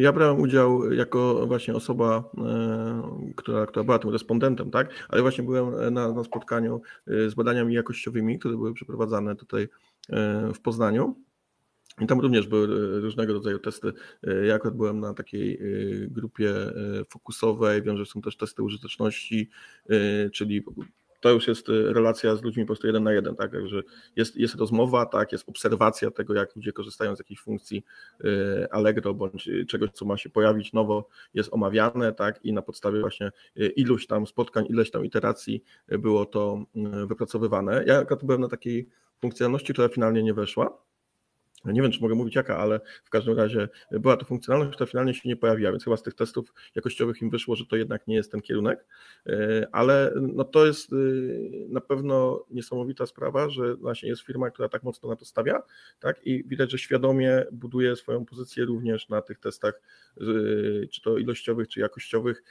Ja 0.00 0.12
brałem 0.12 0.40
udział 0.40 0.92
jako 0.92 1.46
właśnie 1.46 1.74
osoba, 1.74 2.24
e, 2.38 3.32
która, 3.36 3.66
która 3.66 3.84
była 3.84 3.98
tym 3.98 4.10
respondentem, 4.10 4.70
tak? 4.70 4.90
Ale 5.08 5.22
właśnie 5.22 5.44
byłem 5.44 5.94
na, 5.94 6.12
na 6.12 6.24
spotkaniu 6.24 6.80
z 7.06 7.34
badaniami 7.34 7.74
jakościowymi, 7.74 8.38
które 8.38 8.56
były 8.56 8.74
przeprowadzane 8.74 9.36
tutaj 9.36 9.68
w 10.54 10.60
Poznaniu. 10.62 11.16
I 12.00 12.06
tam 12.06 12.20
również 12.20 12.46
były 12.46 12.64
e, 12.64 13.00
różnego 13.00 13.32
rodzaju 13.32 13.58
testy. 13.58 13.92
E, 14.26 14.46
ja 14.46 14.54
akurat 14.54 14.76
byłem 14.76 15.00
na 15.00 15.14
takiej 15.14 15.54
e, 15.54 15.58
grupie 16.08 16.54
fokusowej, 17.08 17.82
wiem, 17.82 17.96
że 17.96 18.06
są 18.06 18.22
też 18.22 18.36
testy 18.36 18.62
użyteczności, 18.62 19.50
czyli 20.32 20.64
to 21.20 21.30
już 21.30 21.48
jest 21.48 21.68
relacja 21.68 22.36
z 22.36 22.42
ludźmi 22.42 22.62
po 22.62 22.66
prostu 22.66 22.86
jeden 22.86 23.04
na 23.04 23.12
jeden, 23.12 23.36
tak, 23.36 23.52
także 23.52 23.82
jest, 24.16 24.36
jest 24.36 24.54
rozmowa, 24.54 25.06
tak, 25.06 25.32
jest 25.32 25.48
obserwacja 25.48 26.10
tego, 26.10 26.34
jak 26.34 26.56
ludzie 26.56 26.72
korzystają 26.72 27.16
z 27.16 27.18
jakiejś 27.18 27.40
funkcji 27.40 27.84
Allegro 28.70 29.14
bądź 29.14 29.50
czegoś, 29.68 29.90
co 29.90 30.04
ma 30.04 30.16
się 30.16 30.30
pojawić 30.30 30.72
nowo, 30.72 31.08
jest 31.34 31.52
omawiane, 31.52 32.12
tak, 32.12 32.44
i 32.44 32.52
na 32.52 32.62
podstawie 32.62 33.00
właśnie 33.00 33.32
iluś 33.76 34.06
tam 34.06 34.26
spotkań, 34.26 34.66
ileś 34.68 34.90
tam 34.90 35.04
iteracji 35.04 35.64
było 35.88 36.26
to 36.26 36.64
wypracowywane. 37.06 37.84
Ja 37.86 37.98
akurat 37.98 38.24
byłem 38.24 38.40
na 38.40 38.48
takiej 38.48 38.88
funkcjonalności, 39.20 39.72
która 39.72 39.88
finalnie 39.88 40.22
nie 40.22 40.34
weszła, 40.34 40.86
nie 41.72 41.82
wiem, 41.82 41.92
czy 41.92 42.00
mogę 42.00 42.14
mówić 42.14 42.34
jaka, 42.34 42.58
ale 42.58 42.80
w 43.04 43.10
każdym 43.10 43.36
razie 43.36 43.68
była 43.90 44.16
to 44.16 44.24
funkcjonalność, 44.24 44.74
która 44.74 44.86
finalnie 44.86 45.14
się 45.14 45.28
nie 45.28 45.36
pojawiła, 45.36 45.70
więc 45.70 45.84
chyba 45.84 45.96
z 45.96 46.02
tych 46.02 46.14
testów 46.14 46.54
jakościowych 46.74 47.22
im 47.22 47.30
wyszło, 47.30 47.56
że 47.56 47.66
to 47.66 47.76
jednak 47.76 48.06
nie 48.06 48.14
jest 48.14 48.32
ten 48.32 48.40
kierunek, 48.40 48.86
e, 49.26 49.66
ale 49.72 50.12
no 50.16 50.44
to 50.44 50.66
jest 50.66 50.92
e, 50.92 50.96
na 51.68 51.80
pewno 51.80 52.44
niesamowita 52.50 53.06
sprawa, 53.06 53.50
że 53.50 53.76
właśnie 53.76 54.08
jest 54.08 54.22
firma, 54.22 54.50
która 54.50 54.68
tak 54.68 54.82
mocno 54.82 55.08
na 55.08 55.16
to 55.16 55.24
stawia, 55.24 55.62
tak, 56.00 56.26
i 56.26 56.44
widać, 56.48 56.70
że 56.70 56.78
świadomie 56.78 57.44
buduje 57.52 57.96
swoją 57.96 58.24
pozycję 58.24 58.64
również 58.64 59.08
na 59.08 59.22
tych 59.22 59.38
testach, 59.38 59.80
e, 60.20 60.24
czy 60.86 61.02
to 61.02 61.18
ilościowych, 61.18 61.68
czy 61.68 61.80
jakościowych, 61.80 62.42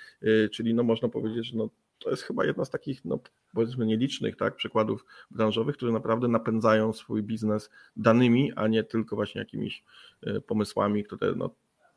czyli 0.52 0.74
no 0.74 0.84
można 0.84 1.10
powiedzieć, 1.10 1.46
że 1.46 1.58
no 1.58 1.70
to 2.00 2.10
jest 2.10 2.24
chyba 2.24 2.46
jedna 2.46 2.66
z 2.66 2.70
takich, 2.70 3.06
no, 3.06 3.20
powiedzmy, 3.54 3.86
nielicznych 3.86 4.36
tak, 4.36 4.56
przykładów 4.56 5.06
branżowych, 5.32 5.78
które 5.78 5.92
naprawdę 5.92 6.28
napędzają 6.28 6.94
swój 6.94 7.24
biznes 7.24 7.70
danymi, 7.96 8.54
a 8.56 8.68
nie 8.68 8.84
tylko 8.84 9.16
właśnie 9.16 9.40
jakimiś 9.40 9.84
e, 10.24 10.42
pomysłami, 10.42 11.04
które 11.04 11.36
no, 11.36 11.50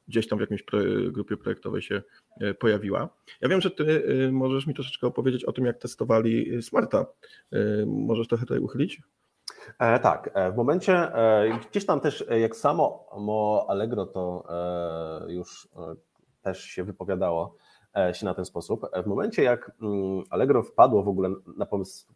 gdzieś 0.08 0.28
tam 0.28 0.38
w 0.38 0.40
jakimś 0.40 0.64
grupie 1.10 1.36
projektowej 1.36 1.82
się 1.82 2.02
e, 2.40 2.54
pojawiła. 2.54 3.08
Ja 3.40 3.48
wiem, 3.48 3.60
że 3.60 3.70
ty 3.70 4.04
e, 4.26 4.32
możesz 4.32 4.66
mi 4.66 4.74
troszeczkę 4.74 5.06
opowiedzieć 5.06 5.44
o 5.44 5.52
tym, 5.52 5.64
jak 5.64 5.78
testowali 5.78 6.62
Smarta. 6.62 7.06
Możesz 7.86 8.28
trochę 8.28 8.46
tutaj 8.46 8.58
uchylić? 8.58 9.00
E, 9.78 9.98
tak, 9.98 10.30
w 10.52 10.56
momencie, 10.56 10.92
e, 10.94 11.58
gdzieś 11.70 11.86
tam 11.86 12.00
też 12.00 12.24
jak 12.40 12.56
samo 12.56 13.06
Allegro 13.68 14.06
to 14.06 14.44
e, 15.28 15.32
już 15.32 15.68
też 16.42 16.62
się 16.64 16.84
wypowiadało, 16.84 17.56
się 18.12 18.24
na 18.24 18.34
ten 18.34 18.44
sposób. 18.44 18.86
E, 18.92 19.02
w 19.02 19.06
momencie, 19.06 19.42
jak 19.42 19.72
mm, 19.82 20.24
Allegro 20.30 20.62
wpadło 20.62 21.02
w 21.02 21.08
ogóle 21.08 21.30
na 21.56 21.66
pomysł 21.66 22.06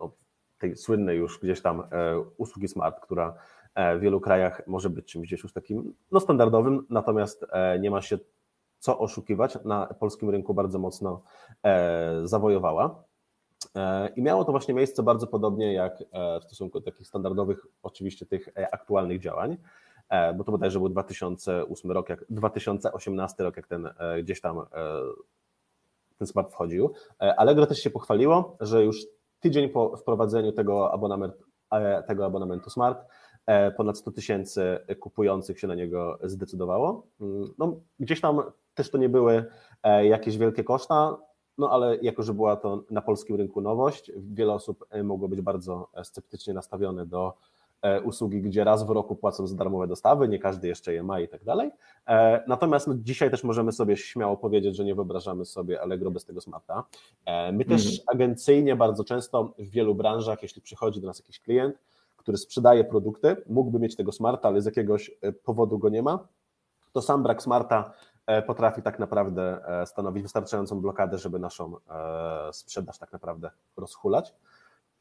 no, 0.00 0.12
tej 0.58 0.76
słynnej 0.76 1.18
już 1.18 1.40
gdzieś 1.40 1.62
tam 1.62 1.80
e, 1.80 2.18
usługi 2.36 2.68
smart, 2.68 3.00
która 3.00 3.34
w 3.96 4.00
wielu 4.00 4.20
krajach 4.20 4.66
może 4.66 4.90
być 4.90 5.06
czymś 5.06 5.26
gdzieś 5.26 5.42
już 5.42 5.52
takim 5.52 5.94
no, 6.10 6.20
standardowym, 6.20 6.86
natomiast 6.90 7.46
nie 7.80 7.90
ma 7.90 8.02
się 8.02 8.18
co 8.78 8.98
oszukiwać, 8.98 9.58
na 9.64 9.86
polskim 9.86 10.30
rynku 10.30 10.54
bardzo 10.54 10.78
mocno 10.78 11.22
zawojowała. 12.24 13.04
I 14.16 14.22
miało 14.22 14.44
to 14.44 14.50
właśnie 14.50 14.74
miejsce 14.74 15.02
bardzo 15.02 15.26
podobnie 15.26 15.72
jak 15.72 16.04
w 16.40 16.44
stosunku 16.44 16.80
do 16.80 16.84
takich 16.84 17.06
standardowych, 17.06 17.66
oczywiście 17.82 18.26
tych 18.26 18.48
aktualnych 18.72 19.20
działań. 19.20 19.56
E, 20.08 20.34
bo 20.34 20.44
to 20.44 20.52
bodajże 20.52 20.78
był 20.78 20.88
2008 20.88 21.90
rok, 21.90 22.08
jak 22.08 22.24
2018 22.30 23.44
rok, 23.44 23.56
jak 23.56 23.66
ten 23.66 23.86
e, 23.98 24.22
gdzieś 24.22 24.40
tam 24.40 24.58
e, 24.58 24.64
ten 26.18 26.26
smart 26.26 26.52
wchodził. 26.52 26.92
Allegro 27.18 27.66
też 27.66 27.78
się 27.78 27.90
pochwaliło, 27.90 28.56
że 28.60 28.84
już 28.84 28.96
tydzień 29.40 29.68
po 29.68 29.96
wprowadzeniu 29.96 30.52
tego 30.52 30.92
abonamentu, 30.92 31.44
tego 32.06 32.26
abonamentu 32.26 32.70
smart 32.70 33.04
ponad 33.76 33.98
100 33.98 34.12
tysięcy 34.12 34.78
kupujących 35.00 35.60
się 35.60 35.66
na 35.66 35.74
niego 35.74 36.18
zdecydowało. 36.22 37.06
Mm, 37.20 37.54
no, 37.58 37.80
gdzieś 38.00 38.20
tam 38.20 38.42
też 38.74 38.90
to 38.90 38.98
nie 38.98 39.08
były 39.08 39.44
jakieś 40.02 40.38
wielkie 40.38 40.64
koszta, 40.64 41.16
no 41.58 41.70
ale 41.70 41.96
jako, 41.96 42.22
że 42.22 42.34
była 42.34 42.56
to 42.56 42.84
na 42.90 43.02
polskim 43.02 43.36
rynku 43.36 43.60
nowość, 43.60 44.12
wiele 44.16 44.52
osób 44.52 44.86
mogło 45.04 45.28
być 45.28 45.40
bardzo 45.40 45.88
sceptycznie 46.02 46.54
nastawione 46.54 47.06
do 47.06 47.34
usługi, 48.04 48.42
gdzie 48.42 48.64
raz 48.64 48.86
w 48.86 48.90
roku 48.90 49.16
płacą 49.16 49.46
za 49.46 49.56
darmowe 49.56 49.86
dostawy, 49.86 50.28
nie 50.28 50.38
każdy 50.38 50.68
jeszcze 50.68 50.94
je 50.94 51.02
ma 51.02 51.20
i 51.20 51.28
tak 51.28 51.44
dalej. 51.44 51.70
E, 52.06 52.44
natomiast 52.48 52.86
no, 52.86 52.94
dzisiaj 52.96 53.30
też 53.30 53.44
możemy 53.44 53.72
sobie 53.72 53.96
śmiało 53.96 54.36
powiedzieć, 54.36 54.76
że 54.76 54.84
nie 54.84 54.94
wyobrażamy 54.94 55.44
sobie 55.44 55.80
Allegro 55.80 56.10
bez 56.10 56.24
tego 56.24 56.40
smarta. 56.40 56.84
E, 57.26 57.52
my 57.52 57.64
też 57.64 57.86
mhm. 57.86 58.02
agencyjnie 58.06 58.76
bardzo 58.76 59.04
często 59.04 59.54
w 59.58 59.70
wielu 59.70 59.94
branżach, 59.94 60.42
jeśli 60.42 60.62
przychodzi 60.62 61.00
do 61.00 61.06
nas 61.06 61.18
jakiś 61.18 61.40
klient, 61.40 61.78
który 62.16 62.38
sprzedaje 62.38 62.84
produkty, 62.84 63.36
mógłby 63.48 63.78
mieć 63.78 63.96
tego 63.96 64.12
smarta, 64.12 64.48
ale 64.48 64.62
z 64.62 64.66
jakiegoś 64.66 65.10
powodu 65.44 65.78
go 65.78 65.88
nie 65.88 66.02
ma, 66.02 66.28
to 66.92 67.02
sam 67.02 67.22
brak 67.22 67.42
smarta 67.42 67.92
potrafi 68.46 68.82
tak 68.82 68.98
naprawdę 68.98 69.60
stanowić 69.86 70.22
wystarczającą 70.22 70.80
blokadę, 70.80 71.18
żeby 71.18 71.38
naszą 71.38 71.76
sprzedaż 72.52 72.98
tak 72.98 73.12
naprawdę 73.12 73.50
rozhulać. 73.76 74.34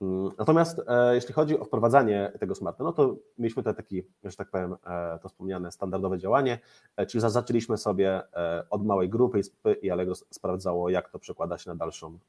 Mm, 0.04 0.32
natomiast 0.38 0.82
e, 0.88 1.16
jeśli 1.16 1.34
chodzi 1.34 1.60
o 1.60 1.66
wprowadzanie 1.66 2.32
tego 2.40 2.56
smarta, 2.56 2.84
no 2.84 2.94
to 2.94 3.16
mieliśmy 3.38 3.64
tutaj 3.64 3.76
taki, 3.76 4.04
że 4.24 4.36
tak 4.36 4.50
powiem, 4.50 4.76
e, 4.86 5.20
to 5.20 5.30
wspomniane 5.30 5.72
standardowe 5.72 6.20
działanie, 6.20 6.60
e, 6.98 7.06
czyli 7.06 7.22
zaczęliśmy 7.22 7.78
sobie 7.78 8.22
od 8.70 8.86
małej 8.86 9.10
grupy 9.10 9.42
i 9.82 9.92
Allegro 9.92 10.16
sprawdzało, 10.16 10.90
jak 10.90 11.10
to 11.10 11.20
przekłada 11.20 11.58
się 11.58 11.70
na 11.70 11.76
dalszą 11.76 12.20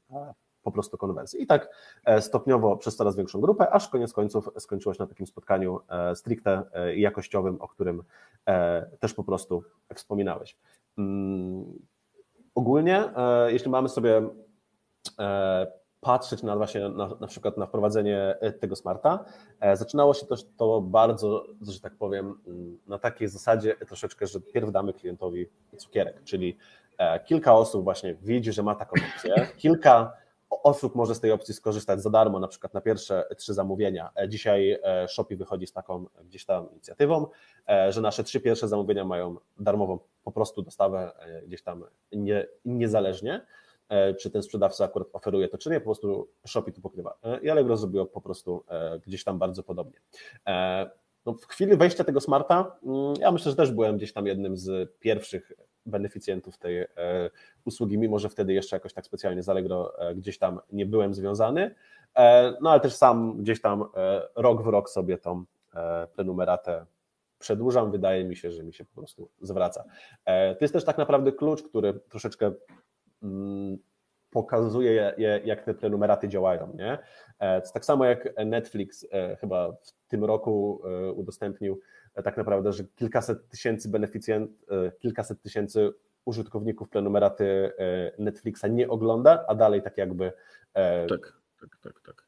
po 0.63 0.71
prostu 0.71 0.97
konwersję. 0.97 1.39
I 1.39 1.47
tak 1.47 1.69
stopniowo 2.19 2.77
przez 2.77 2.95
coraz 2.95 3.15
większą 3.15 3.41
grupę, 3.41 3.69
aż 3.69 3.89
koniec 3.89 4.13
końców 4.13 4.49
skończyło 4.57 4.93
się 4.93 5.03
na 5.03 5.07
takim 5.07 5.27
spotkaniu 5.27 5.79
stricte 6.15 6.63
jakościowym, 6.95 7.61
o 7.61 7.67
którym 7.67 8.03
też 8.99 9.13
po 9.13 9.23
prostu 9.23 9.63
wspominałeś. 9.95 10.57
Mm, 10.97 11.79
ogólnie, 12.55 13.03
jeśli 13.47 13.71
mamy 13.71 13.89
sobie 13.89 14.29
patrzeć 16.05 16.43
na 16.43 16.55
właśnie 16.55 16.89
na, 16.89 17.09
na 17.19 17.27
przykład 17.27 17.57
na 17.57 17.65
wprowadzenie 17.65 18.35
e, 18.41 18.51
tego 18.51 18.75
smarta. 18.75 19.25
E, 19.59 19.77
zaczynało 19.77 20.13
się 20.13 20.25
też 20.25 20.45
to 20.57 20.81
bardzo, 20.81 21.45
że 21.61 21.79
tak 21.79 21.95
powiem, 21.95 22.39
mm, 22.47 22.79
na 22.87 22.99
takiej 22.99 23.27
zasadzie 23.27 23.75
troszeczkę, 23.75 24.27
że 24.27 24.41
pierw 24.41 24.71
damy 24.71 24.93
klientowi 24.93 25.49
cukierek, 25.77 26.23
czyli 26.23 26.57
e, 26.97 27.19
kilka 27.19 27.53
osób 27.53 27.83
właśnie 27.83 28.15
widzi, 28.15 28.51
że 28.53 28.63
ma 28.63 28.75
taką 28.75 28.95
opcję, 29.13 29.47
kilka 29.57 30.13
osób 30.49 30.95
może 30.95 31.15
z 31.15 31.19
tej 31.19 31.31
opcji 31.31 31.53
skorzystać 31.53 32.01
za 32.01 32.09
darmo, 32.09 32.39
na 32.39 32.47
przykład 32.47 32.73
na 32.73 32.81
pierwsze 32.81 33.23
trzy 33.37 33.53
zamówienia. 33.53 34.09
Dzisiaj 34.27 34.79
Shopee 35.07 35.35
wychodzi 35.35 35.67
z 35.67 35.73
taką 35.73 36.05
gdzieś 36.23 36.45
tam 36.45 36.71
inicjatywą, 36.71 37.27
że 37.89 38.01
nasze 38.01 38.23
trzy 38.23 38.39
pierwsze 38.39 38.67
zamówienia 38.67 39.05
mają 39.05 39.35
darmową 39.59 39.99
po 40.23 40.31
prostu 40.31 40.61
dostawę 40.61 41.11
gdzieś 41.47 41.61
tam 41.61 41.83
nie, 42.11 42.47
niezależnie. 42.65 43.45
E, 43.89 44.13
czy 44.13 44.31
ten 44.31 44.43
sprzedawca 44.43 44.85
akurat 44.85 45.07
oferuje 45.13 45.47
to, 45.47 45.57
czy 45.57 45.69
nie, 45.69 45.79
po 45.79 45.85
prostu 45.85 46.27
Shopee 46.47 46.73
to 46.73 46.81
pokrywa. 46.81 47.17
E, 47.23 47.39
I 47.39 47.49
Allegro 47.49 47.77
zrobiło 47.77 48.05
po 48.05 48.21
prostu 48.21 48.63
e, 48.67 48.99
gdzieś 48.99 49.23
tam 49.23 49.39
bardzo 49.39 49.63
podobnie. 49.63 49.99
No, 51.25 51.33
w 51.33 51.45
chwili 51.45 51.77
wejścia 51.77 52.03
tego 52.03 52.21
smarta, 52.21 52.77
mm, 52.83 53.13
ja 53.19 53.31
myślę, 53.31 53.51
że 53.51 53.57
też 53.57 53.71
byłem 53.71 53.97
gdzieś 53.97 54.13
tam 54.13 54.27
jednym 54.27 54.57
z 54.57 54.91
pierwszych 54.99 55.51
beneficjentów 55.85 56.57
tej 56.57 56.85
usługi, 57.65 57.97
mimo 57.97 58.19
że 58.19 58.29
wtedy 58.29 58.53
jeszcze 58.53 58.75
jakoś 58.75 58.93
tak 58.93 59.05
specjalnie 59.05 59.43
z 59.43 59.49
Allegro 59.49 59.93
gdzieś 60.15 60.37
tam 60.37 60.59
nie 60.71 60.85
byłem 60.85 61.13
związany, 61.13 61.75
no 62.61 62.71
ale 62.71 62.79
też 62.79 62.95
sam 62.95 63.37
gdzieś 63.37 63.61
tam 63.61 63.85
rok 64.35 64.63
w 64.63 64.67
rok 64.67 64.89
sobie 64.89 65.17
tą 65.17 65.45
prenumeratę 66.15 66.85
przedłużam, 67.39 67.91
wydaje 67.91 68.23
mi 68.23 68.35
się, 68.35 68.51
że 68.51 68.63
mi 68.63 68.73
się 68.73 68.85
po 68.85 68.95
prostu 68.95 69.29
zwraca. 69.41 69.83
To 70.25 70.57
jest 70.61 70.73
też 70.73 70.85
tak 70.85 70.97
naprawdę 70.97 71.31
klucz, 71.31 71.63
który 71.63 71.93
troszeczkę 71.93 72.51
pokazuje, 74.35 75.15
jak 75.45 75.63
te 75.63 75.73
prenumeraty 75.73 76.27
działają. 76.27 76.73
Nie? 76.75 76.97
E, 77.39 77.61
tak 77.61 77.85
samo 77.85 78.05
jak 78.05 78.45
Netflix 78.45 79.05
e, 79.11 79.35
chyba 79.35 79.71
w 79.71 80.07
tym 80.07 80.23
roku 80.23 80.81
e, 80.85 81.11
udostępnił 81.11 81.79
tak 82.23 82.37
naprawdę, 82.37 82.73
że 82.73 82.83
kilkaset 82.83 83.49
tysięcy 83.49 83.89
beneficjent, 83.89 84.51
kilkaset 84.99 85.41
tysięcy 85.41 85.93
użytkowników 86.25 86.89
prenumeraty 86.89 87.71
Netflixa 88.19 88.63
nie 88.69 88.89
ogląda, 88.89 89.45
a 89.47 89.55
dalej 89.55 89.81
tak 89.81 89.97
jakby. 89.97 90.31
Tak, 91.09 91.33
tak, 91.59 91.77
tak, 91.81 92.01
tak. 92.05 92.24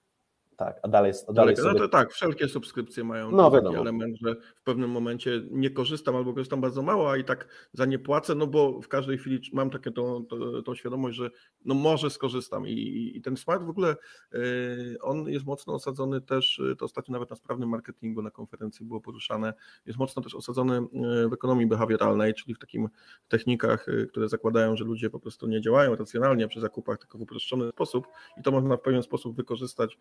Tak, 0.58 0.80
a 0.84 0.88
dalej, 0.88 1.14
a 1.28 1.34
dalej 1.34 1.56
sobie... 1.56 1.74
No 1.74 1.80
to 1.80 1.88
tak, 1.88 2.12
wszelkie 2.12 2.48
subskrypcje 2.48 3.04
mają 3.04 3.32
no, 3.32 3.52
taki 3.52 3.76
element, 3.76 4.18
że 4.22 4.36
w 4.36 4.64
pewnym 4.64 4.90
momencie 4.90 5.42
nie 5.52 5.70
korzystam 5.70 6.16
albo 6.16 6.34
korzystam 6.34 6.62
bardzo 6.62 6.82
mało, 6.82 7.12
a 7.12 7.18
i 7.18 7.24
tak 7.24 7.48
za 7.74 7.86
nie 7.86 8.00
płacę, 8.00 8.36
no 8.36 8.48
bo 8.48 8.82
w 8.82 8.88
każdej 8.88 9.18
chwili 9.18 9.42
mam 9.54 9.70
takie 9.70 9.92
tą, 9.92 10.26
tą, 10.26 10.64
tą 10.64 10.76
świadomość, 10.76 11.18
że 11.18 11.30
no 11.66 11.76
może 11.76 12.10
skorzystam 12.10 12.68
i, 12.68 13.12
i 13.16 13.22
ten 13.22 13.38
smart 13.38 13.64
w 13.64 13.70
ogóle 13.70 13.96
yy, 14.32 14.40
on 15.02 15.30
jest 15.30 15.46
mocno 15.46 15.74
osadzony 15.74 16.22
też, 16.22 16.62
to 16.78 16.86
ostatnio 16.86 17.14
nawet 17.14 17.30
na 17.30 17.36
sprawnym 17.36 17.70
marketingu 17.70 18.22
na 18.22 18.32
konferencji 18.32 18.86
było 18.86 19.02
poruszane, 19.02 19.54
jest 19.86 20.00
mocno 20.00 20.22
też 20.22 20.36
osadzony 20.36 20.82
yy, 20.94 21.30
w 21.30 21.34
ekonomii 21.34 21.68
behawioralnej, 21.68 22.34
czyli 22.34 22.54
w 22.54 22.60
takim 22.60 22.90
technikach, 23.28 23.86
które 24.10 24.30
zakładają, 24.30 24.76
że 24.76 24.84
ludzie 24.84 25.10
po 25.10 25.20
prostu 25.20 25.48
nie 25.48 25.62
działają 25.62 25.96
racjonalnie 25.96 26.48
przy 26.48 26.60
zakupach, 26.60 26.98
tylko 26.98 27.18
w 27.18 27.22
uproszczony 27.22 27.70
sposób 27.70 28.08
i 28.38 28.44
to 28.44 28.52
można 28.52 28.78
w 28.78 28.82
pewien 28.82 29.04
sposób 29.04 29.36
wykorzystać 29.36 29.98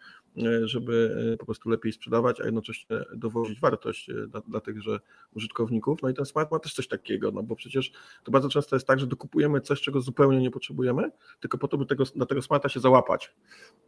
żeby 0.64 1.16
e, 1.32 1.37
po 1.37 1.46
prostu 1.46 1.70
lepiej 1.70 1.92
sprzedawać, 1.92 2.40
a 2.40 2.44
jednocześnie 2.44 2.96
dowozić 3.14 3.61
wartość 3.61 4.11
e, 4.11 4.26
dla, 4.26 4.40
dla 4.40 4.61
tychże 4.61 5.00
użytkowników. 5.35 6.02
No 6.02 6.09
i 6.09 6.14
ten 6.14 6.24
smart 6.24 6.52
ma 6.52 6.59
też 6.59 6.74
coś 6.74 6.88
takiego, 6.88 7.30
no 7.30 7.42
bo 7.42 7.56
przecież 7.56 7.92
to 8.24 8.30
bardzo 8.30 8.48
często 8.48 8.76
jest 8.76 8.87
tak, 8.87 9.00
że 9.00 9.06
dokupujemy 9.06 9.61
coś, 9.61 9.80
czego 9.80 10.00
zupełnie 10.00 10.40
nie 10.40 10.50
potrzebujemy, 10.50 11.11
tylko 11.40 11.59
po 11.59 11.68
to, 11.68 11.78
by 11.78 11.87
tego, 11.87 12.04
na 12.14 12.26
tego 12.26 12.42
smarta 12.42 12.68
się 12.68 12.80
załapać. 12.80 13.35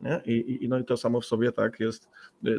Nie? 0.01 0.23
I, 0.27 0.65
i, 0.65 0.69
no 0.69 0.79
i 0.79 0.85
to 0.85 0.97
samo 0.97 1.21
w 1.21 1.27
sobie 1.27 1.53
tak 1.53 1.81
jest 1.81 2.09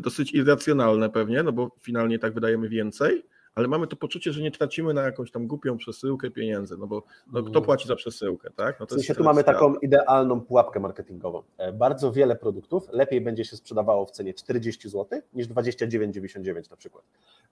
dosyć 0.01 0.33
irracjonalne 0.33 1.09
pewnie, 1.09 1.43
no 1.43 1.51
bo 1.51 1.75
finalnie 1.81 2.19
tak 2.19 2.33
wydajemy 2.33 2.69
więcej, 2.69 3.23
ale 3.55 3.67
mamy 3.67 3.87
to 3.87 3.95
poczucie, 3.95 4.33
że 4.33 4.41
nie 4.41 4.51
tracimy 4.51 4.93
na 4.93 5.01
jakąś 5.01 5.31
tam 5.31 5.47
głupią 5.47 5.77
przesyłkę 5.77 6.31
pieniędzy, 6.31 6.77
no 6.77 6.87
bo 6.87 7.03
no, 7.31 7.43
kto 7.43 7.51
mm. 7.51 7.63
płaci 7.63 7.87
za 7.87 7.95
przesyłkę, 7.95 8.49
tak? 8.55 8.79
No 8.79 8.85
to 8.85 8.95
w 8.95 8.97
sensie 8.97 9.15
tu 9.15 9.23
mamy 9.23 9.43
taką 9.43 9.75
idealną 9.75 10.41
pułapkę 10.41 10.79
marketingową. 10.79 11.43
E, 11.57 11.73
bardzo 11.73 12.11
wiele 12.11 12.35
produktów 12.35 12.87
lepiej 12.91 13.21
będzie 13.21 13.45
się 13.45 13.57
sprzedawało 13.57 14.05
w 14.05 14.11
cenie 14.11 14.33
40 14.33 14.89
zł 14.89 15.21
niż 15.33 15.47
29,99 15.47 16.69
na 16.71 16.77
przykład, 16.77 17.05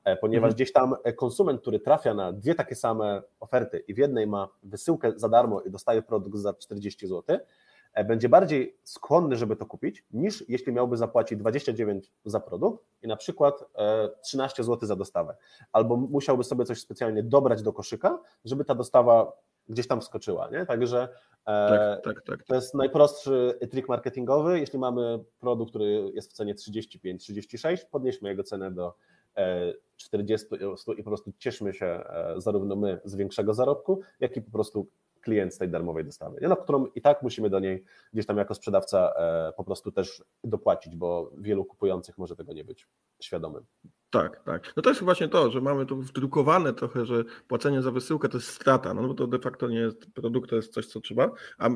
e, 0.04 0.18
ponieważ 0.18 0.48
mhm. 0.48 0.56
gdzieś 0.56 0.72
tam 0.72 0.96
e, 1.04 1.14
konsument, 1.14 1.62
który 1.62 1.80
trafia 1.80 2.14
na 2.14 2.34
dwie 2.34 2.56
takie 2.56 2.76
same 2.76 3.22
oferty 3.40 3.84
i 3.88 3.94
w 3.94 3.98
jednej 3.98 4.28
ma 4.28 4.48
wysyłkę 4.64 5.14
za 5.16 5.30
darmo 5.30 5.62
i 5.62 5.72
dostaje 5.72 6.02
produkt 6.02 6.38
za 6.38 6.54
40 6.54 7.08
zł, 7.08 7.40
będzie 8.04 8.30
bardziej 8.30 8.78
skłonny, 8.84 9.36
żeby 9.36 9.56
to 9.56 9.66
kupić, 9.66 10.06
niż 10.12 10.50
jeśli 10.50 10.74
miałby 10.74 10.98
zapłacić 10.98 11.40
29 11.40 12.12
za 12.26 12.40
produkt 12.40 12.86
i 13.02 13.08
na 13.08 13.16
przykład 13.16 13.64
13 14.24 14.62
e, 14.62 14.66
zł 14.66 14.88
za 14.88 14.96
dostawę. 14.96 15.36
Albo 15.72 15.98
musiałby 15.98 16.44
sobie 16.44 16.66
coś 16.66 16.80
specjalnie 16.80 17.24
dobrać 17.24 17.62
do 17.62 17.74
koszyka, 17.74 18.20
żeby 18.46 18.66
ta 18.66 18.76
dostawa 18.76 19.32
gdzieś 19.70 19.88
tam 19.88 20.02
wskoczyła. 20.02 20.50
Nie? 20.50 20.66
Także 20.66 21.10
e, 21.46 21.70
tak, 22.04 22.04
tak, 22.04 22.26
tak, 22.26 22.44
to 22.44 22.56
jest 22.56 22.74
najprostszy 22.74 23.60
trik 23.72 23.90
marketingowy. 23.90 24.60
Jeśli 24.60 24.80
mamy 24.80 25.20
produkt, 25.40 25.70
który 25.70 26.12
jest 26.14 26.30
w 26.30 26.34
cenie 26.34 26.56
35-36, 26.56 27.78
podnieśmy 27.92 28.30
jego 28.30 28.44
cenę 28.44 28.72
do 28.72 28.94
40 29.98 30.48
i 30.98 31.04
po 31.04 31.10
prostu 31.10 31.32
cieszmy 31.38 31.74
się 31.74 32.04
zarówno 32.38 32.76
my 32.76 33.00
z 33.04 33.16
większego 33.16 33.54
zarobku, 33.54 34.02
jak 34.20 34.38
i 34.38 34.42
po 34.42 34.52
prostu 34.52 34.88
klient 35.28 35.54
z 35.54 35.58
tej 35.58 35.70
darmowej 35.70 36.06
dostawy, 36.06 36.40
nie? 36.42 36.48
No, 36.48 36.56
którą 36.56 36.86
i 36.86 37.02
tak 37.02 37.24
musimy 37.24 37.50
do 37.50 37.60
niej 37.60 37.84
gdzieś 38.14 38.26
tam 38.26 38.38
jako 38.38 38.56
sprzedawca 38.56 39.14
e, 39.16 39.54
po 39.58 39.64
prostu 39.64 39.92
też 39.92 40.24
dopłacić, 40.44 40.96
bo 40.96 41.32
wielu 41.38 41.66
kupujących 41.66 42.18
może 42.18 42.36
tego 42.36 42.54
nie 42.54 42.64
być 42.64 42.88
świadomym. 43.22 43.66
Tak, 44.10 44.44
tak. 44.44 44.74
No 44.78 44.84
to 44.84 44.90
jest 44.90 45.04
właśnie 45.04 45.28
to, 45.28 45.52
że 45.52 45.62
mamy 45.62 45.86
to 45.86 45.96
wdrukowane 45.96 46.74
trochę, 46.74 47.06
że 47.06 47.24
płacenie 47.48 47.82
za 47.82 47.92
wysyłkę 47.92 48.30
to 48.30 48.38
jest 48.38 48.50
strata, 48.50 48.94
no 48.94 49.08
bo 49.08 49.14
to 49.14 49.28
de 49.28 49.40
facto 49.40 49.68
nie 49.70 49.80
jest 49.80 50.12
produkt, 50.12 50.50
to 50.50 50.56
jest 50.56 50.74
coś, 50.74 50.86
co 50.86 51.02
trzeba, 51.02 51.32
a 51.58 51.70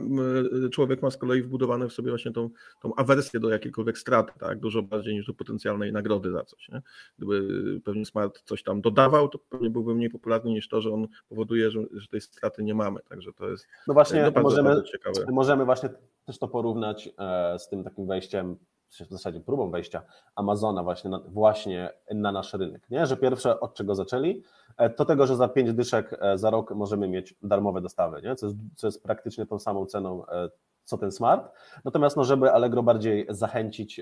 człowiek 0.71 1.01
ma 1.01 1.11
z 1.11 1.17
kolei 1.17 1.41
wbudowane 1.41 1.89
w 1.89 1.93
sobie 1.93 2.09
właśnie 2.09 2.31
tą, 2.31 2.49
tą 2.81 2.95
awersję 2.95 3.39
do 3.39 3.49
jakiejkolwiek 3.49 3.97
straty, 3.97 4.33
tak, 4.39 4.59
dużo 4.59 4.83
bardziej 4.83 5.13
niż 5.13 5.27
do 5.27 5.33
potencjalnej 5.33 5.93
nagrody 5.93 6.31
za 6.31 6.43
coś, 6.43 6.69
nie? 6.69 6.81
Gdyby 7.17 7.47
pewnie 7.83 8.05
Smart 8.05 8.41
coś 8.45 8.63
tam 8.63 8.81
dodawał, 8.81 9.29
to 9.29 9.39
pewnie 9.49 9.69
byłby 9.69 9.95
mniej 9.95 10.09
popularny 10.09 10.51
niż 10.51 10.67
to, 10.67 10.81
że 10.81 10.91
on 10.93 11.07
powoduje, 11.29 11.71
że, 11.71 11.79
że 11.93 12.07
tej 12.07 12.21
straty 12.21 12.63
nie 12.63 12.75
mamy, 12.75 12.99
także 13.09 13.33
to 13.33 13.49
jest 13.49 13.67
No 13.87 13.93
właśnie, 13.93 14.21
no 14.21 14.31
bardzo, 14.31 14.49
możemy, 14.49 14.69
bardzo 14.69 14.83
ciekawe. 14.83 15.25
możemy 15.31 15.65
właśnie 15.65 15.89
też 16.25 16.39
to 16.39 16.47
porównać 16.47 17.09
e, 17.17 17.59
z 17.59 17.69
tym 17.69 17.83
takim 17.83 18.07
wejściem 18.07 18.57
w 18.91 19.11
zasadzie 19.11 19.39
próbą 19.39 19.69
wejścia 19.69 20.01
Amazona 20.35 20.83
właśnie 20.83 21.09
na, 21.09 21.19
właśnie 21.19 21.89
na 22.13 22.31
nasz 22.31 22.53
rynek, 22.53 22.89
nie? 22.89 23.05
że 23.05 23.17
pierwsze 23.17 23.59
od 23.59 23.73
czego 23.73 23.95
zaczęli, 23.95 24.43
e, 24.77 24.89
to 24.89 25.05
tego, 25.05 25.27
że 25.27 25.35
za 25.35 25.47
pięć 25.47 25.73
dyszek 25.73 26.17
e, 26.21 26.37
za 26.37 26.49
rok 26.49 26.71
możemy 26.71 27.07
mieć 27.07 27.35
darmowe 27.43 27.81
dostawy, 27.81 28.21
nie? 28.21 28.35
Co, 28.35 28.45
jest, 28.45 28.57
co 28.75 28.87
jest 28.87 29.03
praktycznie 29.03 29.45
tą 29.45 29.59
samą 29.59 29.85
ceną 29.85 30.25
e, 30.25 30.49
co 30.83 30.97
ten 30.97 31.11
smart. 31.11 31.51
Natomiast 31.85 32.17
no, 32.17 32.23
żeby 32.23 32.51
Allegro 32.51 32.83
bardziej 32.83 33.25
zachęcić, 33.29 34.01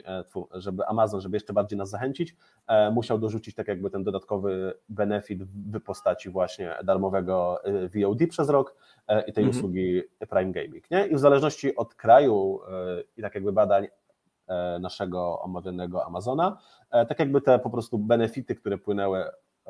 żeby 0.53 0.85
Amazon, 0.85 1.21
żeby 1.21 1.35
jeszcze 1.35 1.53
bardziej 1.53 1.77
nas 1.77 1.89
zachęcić, 1.89 2.35
musiał 2.91 3.19
dorzucić 3.19 3.55
tak 3.55 3.67
jakby 3.67 3.89
ten 3.89 4.03
dodatkowy 4.03 4.73
benefit 4.89 5.43
w 5.43 5.81
postaci 5.81 6.29
właśnie 6.29 6.75
darmowego 6.83 7.61
VOD 7.95 8.19
przez 8.29 8.49
rok 8.49 8.75
i 9.27 9.33
tej 9.33 9.43
mhm. 9.43 9.49
usługi 9.49 10.01
Prime 10.29 10.51
Gaming. 10.51 10.91
Nie? 10.91 11.07
I 11.07 11.15
w 11.15 11.19
zależności 11.19 11.75
od 11.75 11.95
kraju 11.95 12.59
i 13.17 13.21
tak 13.21 13.35
jakby 13.35 13.51
badań 13.51 13.87
naszego 14.79 15.41
omawianego 15.41 16.05
Amazona. 16.05 16.57
E, 16.91 17.05
tak 17.05 17.19
jakby 17.19 17.41
te 17.41 17.59
po 17.59 17.69
prostu 17.69 17.97
benefity, 17.97 18.55
które 18.55 18.77
płynęły 18.77 19.25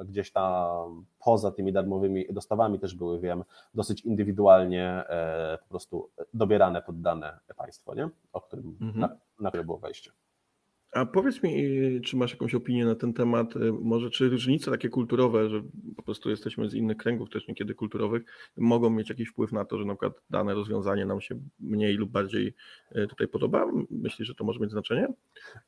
gdzieś 0.05 0.31
tam 0.31 1.05
poza 1.19 1.51
tymi 1.51 1.73
darmowymi 1.73 2.25
dostawami 2.29 2.79
też 2.79 2.95
były, 2.95 3.19
wiem, 3.19 3.43
dosyć 3.73 4.01
indywidualnie 4.01 4.85
e, 4.85 5.57
po 5.57 5.69
prostu 5.69 6.09
dobierane 6.33 6.81
pod 6.81 7.01
dane 7.01 7.39
państwo, 7.57 7.95
nie? 7.95 8.09
o 8.33 8.41
którym 8.41 8.77
mhm. 8.81 8.99
na, 8.99 9.09
na 9.39 9.49
które 9.49 9.63
było 9.63 9.77
wejście. 9.77 10.11
A 10.91 11.05
powiedz 11.05 11.43
mi, 11.43 11.51
czy 12.01 12.17
masz 12.17 12.31
jakąś 12.31 12.55
opinię 12.55 12.85
na 12.85 12.95
ten 12.95 13.13
temat, 13.13 13.55
y, 13.55 13.73
może 13.81 14.09
czy 14.09 14.29
różnice 14.29 14.71
takie 14.71 14.89
kulturowe, 14.89 15.49
że 15.49 15.61
po 15.95 16.03
prostu 16.03 16.29
jesteśmy 16.29 16.69
z 16.69 16.73
innych 16.73 16.97
kręgów 16.97 17.29
też 17.29 17.47
niekiedy 17.47 17.75
kulturowych, 17.75 18.23
mogą 18.57 18.89
mieć 18.89 19.09
jakiś 19.09 19.29
wpływ 19.29 19.51
na 19.51 19.65
to, 19.65 19.77
że 19.77 19.85
na 19.85 19.93
przykład 19.93 20.13
dane 20.29 20.53
rozwiązanie 20.53 21.05
nam 21.05 21.21
się 21.21 21.39
mniej 21.59 21.93
lub 21.93 22.11
bardziej 22.11 22.55
y, 22.95 23.07
tutaj 23.07 23.27
podoba? 23.27 23.65
Myślisz, 23.91 24.27
że 24.27 24.35
to 24.35 24.43
może 24.43 24.59
mieć 24.59 24.71
znaczenie? 24.71 25.07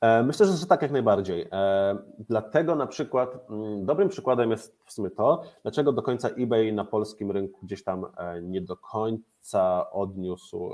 E, 0.02 0.24
myślę, 0.24 0.46
że 0.46 0.66
tak 0.66 0.82
jak 0.82 0.92
najbardziej. 0.92 1.48
E, 1.52 1.98
dlatego 2.20 2.76
na 2.76 2.88
przykład 2.88 3.50
mm, 3.50 3.86
dobrym 3.86 4.10
przykładem 4.10 4.52
jest 4.52 4.80
w 4.86 4.92
sumie 4.94 5.10
to, 5.10 5.44
dlaczego 5.64 5.94
do 5.94 6.02
końca 6.02 6.30
eBay 6.30 6.74
na 6.74 6.86
polskim 6.86 7.32
rynku 7.32 7.60
gdzieś 7.64 7.84
tam 7.84 8.06
e, 8.18 8.42
nie 8.42 8.62
do 8.62 8.78
końca 8.78 9.92
odniósł 9.92 10.72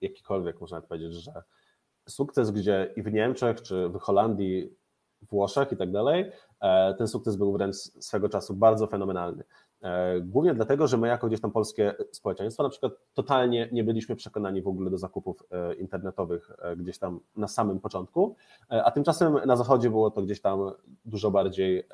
jakikolwiek, 0.00 0.60
można 0.60 0.80
powiedzieć, 0.80 1.12
że 1.12 1.42
sukces, 2.08 2.50
gdzie 2.50 2.92
i 2.96 3.02
w 3.02 3.12
Niemczech, 3.12 3.62
czy 3.62 3.88
w 3.88 3.98
Holandii, 3.98 4.76
Włoszech 5.30 5.72
i 5.72 5.76
tak 5.76 5.92
dalej, 5.92 6.32
e, 6.60 6.94
ten 6.94 7.08
sukces 7.08 7.36
był 7.36 7.52
wręcz 7.52 7.76
swego 7.76 8.28
czasu 8.28 8.54
bardzo 8.54 8.86
fenomenalny. 8.86 9.44
E, 9.82 10.20
głównie 10.20 10.54
dlatego, 10.54 10.86
że 10.86 10.96
my 10.96 11.08
jako 11.08 11.26
gdzieś 11.26 11.40
tam 11.40 11.50
polskie 11.50 11.94
społeczeństwo 12.12 12.62
na 12.62 12.68
przykład 12.68 12.92
totalnie 13.14 13.68
nie 13.72 13.84
byliśmy 13.84 14.16
przekonani 14.16 14.62
w 14.62 14.68
ogóle 14.68 14.90
do 14.90 14.98
zakupów 14.98 15.42
e, 15.50 15.74
internetowych 15.74 16.50
gdzieś 16.76 16.98
tam 16.98 17.20
na 17.36 17.48
samym 17.48 17.80
początku, 17.80 18.36
a 18.68 18.90
tymczasem 18.90 19.38
na 19.46 19.56
zachodzie 19.56 19.90
było 19.90 20.10
to 20.10 20.22
gdzieś 20.22 20.40
tam 20.40 20.70
dużo 21.04 21.30
bardziej 21.30 21.88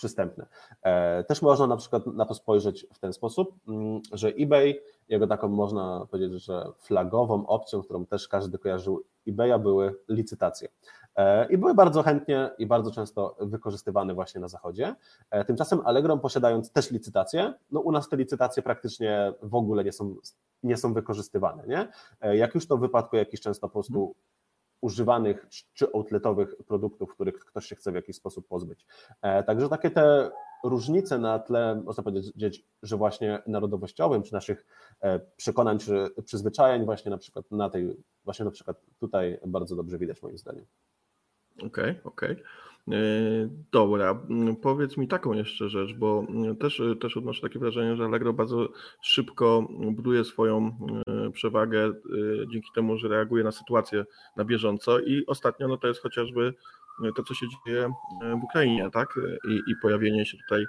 przystępne. 0.00 0.46
E, 0.82 1.24
też 1.24 1.42
można 1.42 1.66
na 1.66 1.76
przykład 1.76 2.06
na 2.06 2.24
to 2.26 2.34
spojrzeć 2.34 2.86
w 2.92 2.98
ten 2.98 3.12
sposób, 3.12 3.54
mm, 3.68 4.00
że 4.12 4.28
eBay, 4.28 4.80
jego 5.08 5.26
taką 5.26 5.48
można 5.48 6.06
powiedzieć, 6.10 6.44
że 6.44 6.64
flagową 6.78 7.46
opcją, 7.46 7.82
którą 7.82 8.06
też 8.06 8.28
każdy 8.28 8.58
kojarzył 8.58 9.04
eBaya 9.28 9.58
były 9.58 9.94
licytacje. 10.08 10.68
E, 11.16 11.52
I 11.52 11.58
były 11.58 11.74
bardzo 11.74 12.02
chętnie 12.02 12.50
i 12.58 12.66
bardzo 12.66 12.90
często 12.90 13.36
wykorzystywane 13.40 14.14
właśnie 14.14 14.40
na 14.40 14.48
zachodzie. 14.48 14.94
E, 15.30 15.44
tymczasem 15.44 15.80
Allegro 15.84 16.18
posiadając 16.18 16.72
też 16.72 16.90
licytacje, 16.90 17.54
no 17.70 17.80
u 17.80 17.92
nas 17.92 18.08
te 18.08 18.16
licytacje 18.16 18.62
praktycznie 18.62 19.32
w 19.42 19.54
ogóle 19.54 19.84
nie 19.84 19.92
są, 19.92 20.14
nie 20.62 20.76
są 20.76 20.94
wykorzystywane. 20.94 21.66
Nie? 21.66 21.88
Jak 22.32 22.54
już 22.54 22.66
to 22.66 22.76
w 22.76 22.80
wypadku 22.80 23.16
jakiś 23.16 23.40
często 23.40 23.68
po 23.68 23.72
prostu 23.72 24.14
używanych 24.80 25.46
czy 25.74 25.92
outletowych 25.94 26.56
produktów, 26.66 27.14
których 27.14 27.38
ktoś 27.38 27.66
się 27.66 27.76
chce 27.76 27.92
w 27.92 27.94
jakiś 27.94 28.16
sposób 28.16 28.48
pozbyć. 28.48 28.86
E, 29.22 29.42
także 29.42 29.68
takie 29.68 29.90
te 29.90 30.30
różnice 30.64 31.18
na 31.18 31.38
tle, 31.38 31.82
można 31.84 32.02
powiedzieć, 32.02 32.64
że 32.82 32.96
właśnie 32.96 33.42
narodowościowym, 33.46 34.22
czy 34.22 34.32
naszych 34.32 34.66
e, 35.00 35.20
przekonań, 35.36 35.78
czy 35.78 36.10
przyzwyczajeń 36.24 36.84
właśnie 36.84 37.10
na 37.10 37.18
przykład 37.18 37.50
na 37.50 37.70
tej, 37.70 37.96
właśnie 38.24 38.44
na 38.44 38.50
przykład 38.50 38.76
tutaj 38.98 39.38
bardzo 39.46 39.76
dobrze 39.76 39.98
widać 39.98 40.22
moim 40.22 40.38
zdaniem. 40.38 40.66
Okej, 41.56 41.90
okay, 41.90 42.00
okej. 42.04 42.32
Okay. 42.32 42.44
E, 42.88 42.92
dobra, 43.72 44.18
powiedz 44.62 44.96
mi 44.96 45.08
taką 45.08 45.32
jeszcze 45.32 45.68
rzecz, 45.68 45.94
bo 45.94 46.26
też, 46.60 46.82
też 47.00 47.16
odnoszę 47.16 47.42
takie 47.42 47.58
wrażenie, 47.58 47.96
że 47.96 48.04
Allegro 48.04 48.32
bardzo 48.32 48.68
szybko 49.02 49.66
buduje 49.70 50.24
swoją 50.24 50.76
e, 51.06 51.30
przewagę 51.30 51.84
e, 51.86 51.92
dzięki 52.52 52.68
temu, 52.74 52.96
że 52.96 53.08
reaguje 53.08 53.44
na 53.44 53.52
sytuację 53.52 54.04
na 54.36 54.44
bieżąco 54.44 55.00
i 55.00 55.26
ostatnio 55.26 55.68
no 55.68 55.76
to 55.76 55.88
jest 55.88 56.02
chociażby 56.02 56.54
to, 57.16 57.22
co 57.22 57.34
się 57.34 57.46
dzieje 57.66 57.92
w 58.40 58.44
Ukrainie, 58.44 58.90
tak? 58.92 59.20
I, 59.48 59.54
i 59.54 59.74
pojawienie 59.82 60.26
się 60.26 60.38
tutaj 60.38 60.66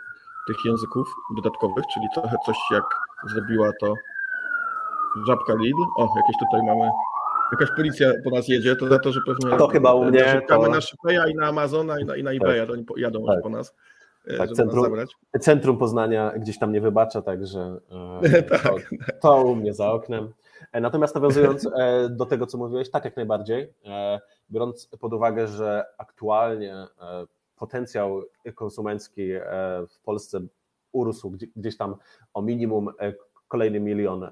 tych 0.48 0.58
języków 0.66 1.08
dodatkowych, 1.36 1.84
czyli 1.94 2.06
trochę 2.14 2.38
coś 2.46 2.58
jak 2.72 2.84
zrobiła 3.34 3.72
to 3.80 3.94
żabka 5.28 5.54
Lidl. 5.54 5.84
O, 5.98 6.10
jakieś 6.16 6.36
tutaj 6.40 6.62
mamy 6.64 6.92
jakaś 7.52 7.76
policja 7.76 8.14
po 8.24 8.30
nas 8.30 8.48
jedzie, 8.48 8.76
to 8.76 8.88
za 8.88 9.00
to, 9.00 9.12
że 9.12 9.20
pewnie 9.26 9.58
to 9.58 9.68
chyba 9.68 9.94
u 9.94 10.06
mnie 10.06 10.42
to... 10.48 10.68
na 10.68 10.82
Shipeya 10.82 11.32
i 11.32 11.36
na 11.36 11.48
Amazona 11.48 12.00
i 12.00 12.06
na, 12.06 12.16
i 12.16 12.24
na 12.24 12.32
eBaya, 12.32 12.60
tak. 12.60 12.68
to 12.68 12.74
oni 12.74 12.86
jadą 12.98 13.26
tak. 13.26 13.42
po 13.42 13.50
nas. 13.50 13.76
E, 14.26 14.38
tak, 14.38 14.52
centrum, 14.52 14.86
centrum 15.40 15.78
Poznania 15.78 16.32
gdzieś 16.38 16.60
tam 16.60 16.72
nie 16.72 16.82
wybacza, 16.82 17.22
także 17.22 17.80
e, 18.24 18.44
tak, 18.44 18.62
to, 18.64 18.76
to 19.22 19.44
u 19.44 19.56
mnie 19.56 19.74
za 19.74 19.92
oknem. 19.92 20.34
E, 20.72 20.82
natomiast 20.82 21.16
nawiązując 21.16 21.68
do 22.10 22.26
tego, 22.26 22.48
co 22.48 22.58
mówiłeś, 22.58 22.90
tak 22.90 23.06
jak 23.06 23.16
najbardziej, 23.16 23.74
biorąc 24.52 24.88
pod 25.00 25.14
uwagę, 25.14 25.48
że 25.48 25.86
aktualnie 25.98 26.76
potencjał 27.56 28.22
konsumencki 28.56 29.30
w 29.90 30.00
Polsce 30.04 30.40
urósł 30.92 31.38
gdzieś 31.56 31.78
tam 31.78 31.96
o 32.34 32.42
minimum 32.42 32.90
kolejny 33.48 33.80
milion 33.80 34.28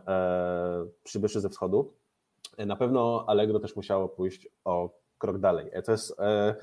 przybyszy 1.04 1.42
ze 1.42 1.50
wschodu, 1.50 1.94
na 2.66 2.76
pewno 2.76 3.26
Allegro 3.28 3.60
też 3.60 3.76
musiało 3.76 4.10
pójść 4.10 4.48
o 4.66 4.90
krok 5.20 5.38
dalej. 5.38 5.72
To 5.86 5.92
jest 5.92 6.20
e, 6.20 6.56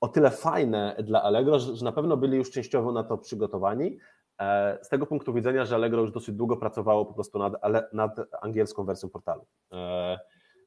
o 0.00 0.08
tyle 0.08 0.30
fajne 0.30 0.96
dla 1.04 1.22
Allegro, 1.22 1.58
że 1.58 1.84
na 1.84 1.92
pewno 1.92 2.16
byli 2.16 2.36
już 2.36 2.50
częściowo 2.50 2.92
na 2.92 3.04
to 3.04 3.18
przygotowani. 3.18 3.98
E, 4.40 4.78
z 4.82 4.88
tego 4.88 5.06
punktu 5.06 5.32
widzenia, 5.32 5.64
że 5.64 5.74
Allegro 5.74 6.00
już 6.00 6.12
dosyć 6.12 6.34
długo 6.34 6.56
pracowało 6.56 7.06
po 7.06 7.14
prostu 7.14 7.38
nad, 7.38 7.54
nad 7.92 8.16
angielską 8.42 8.84
wersją 8.84 9.08
portalu. 9.08 9.46
E, 9.72 10.18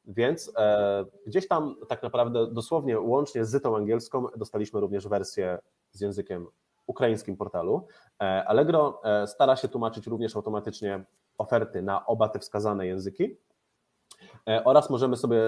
więc 0.08 0.54
gdzieś 1.28 1.48
tam 1.48 1.76
tak 1.90 2.04
naprawdę 2.04 2.48
dosłownie 2.48 3.00
łącznie 3.00 3.46
z 3.46 3.64
tą 3.64 3.78
angielską 3.78 4.26
dostaliśmy 4.38 4.80
również 4.80 5.08
wersję 5.08 5.60
z 5.92 6.02
językiem 6.02 6.48
ukraińskim 6.88 7.38
portalu. 7.38 7.88
Allegro 8.20 9.02
stara 9.26 9.56
się 9.56 9.68
tłumaczyć 9.68 10.08
również 10.08 10.36
automatycznie 10.36 11.04
oferty 11.38 11.82
na 11.82 12.06
oba 12.06 12.30
te 12.30 12.40
wskazane 12.40 12.88
języki, 12.88 13.38
E, 13.53 13.53
oraz 14.46 14.90
możemy 14.90 15.18
sobie 15.18 15.40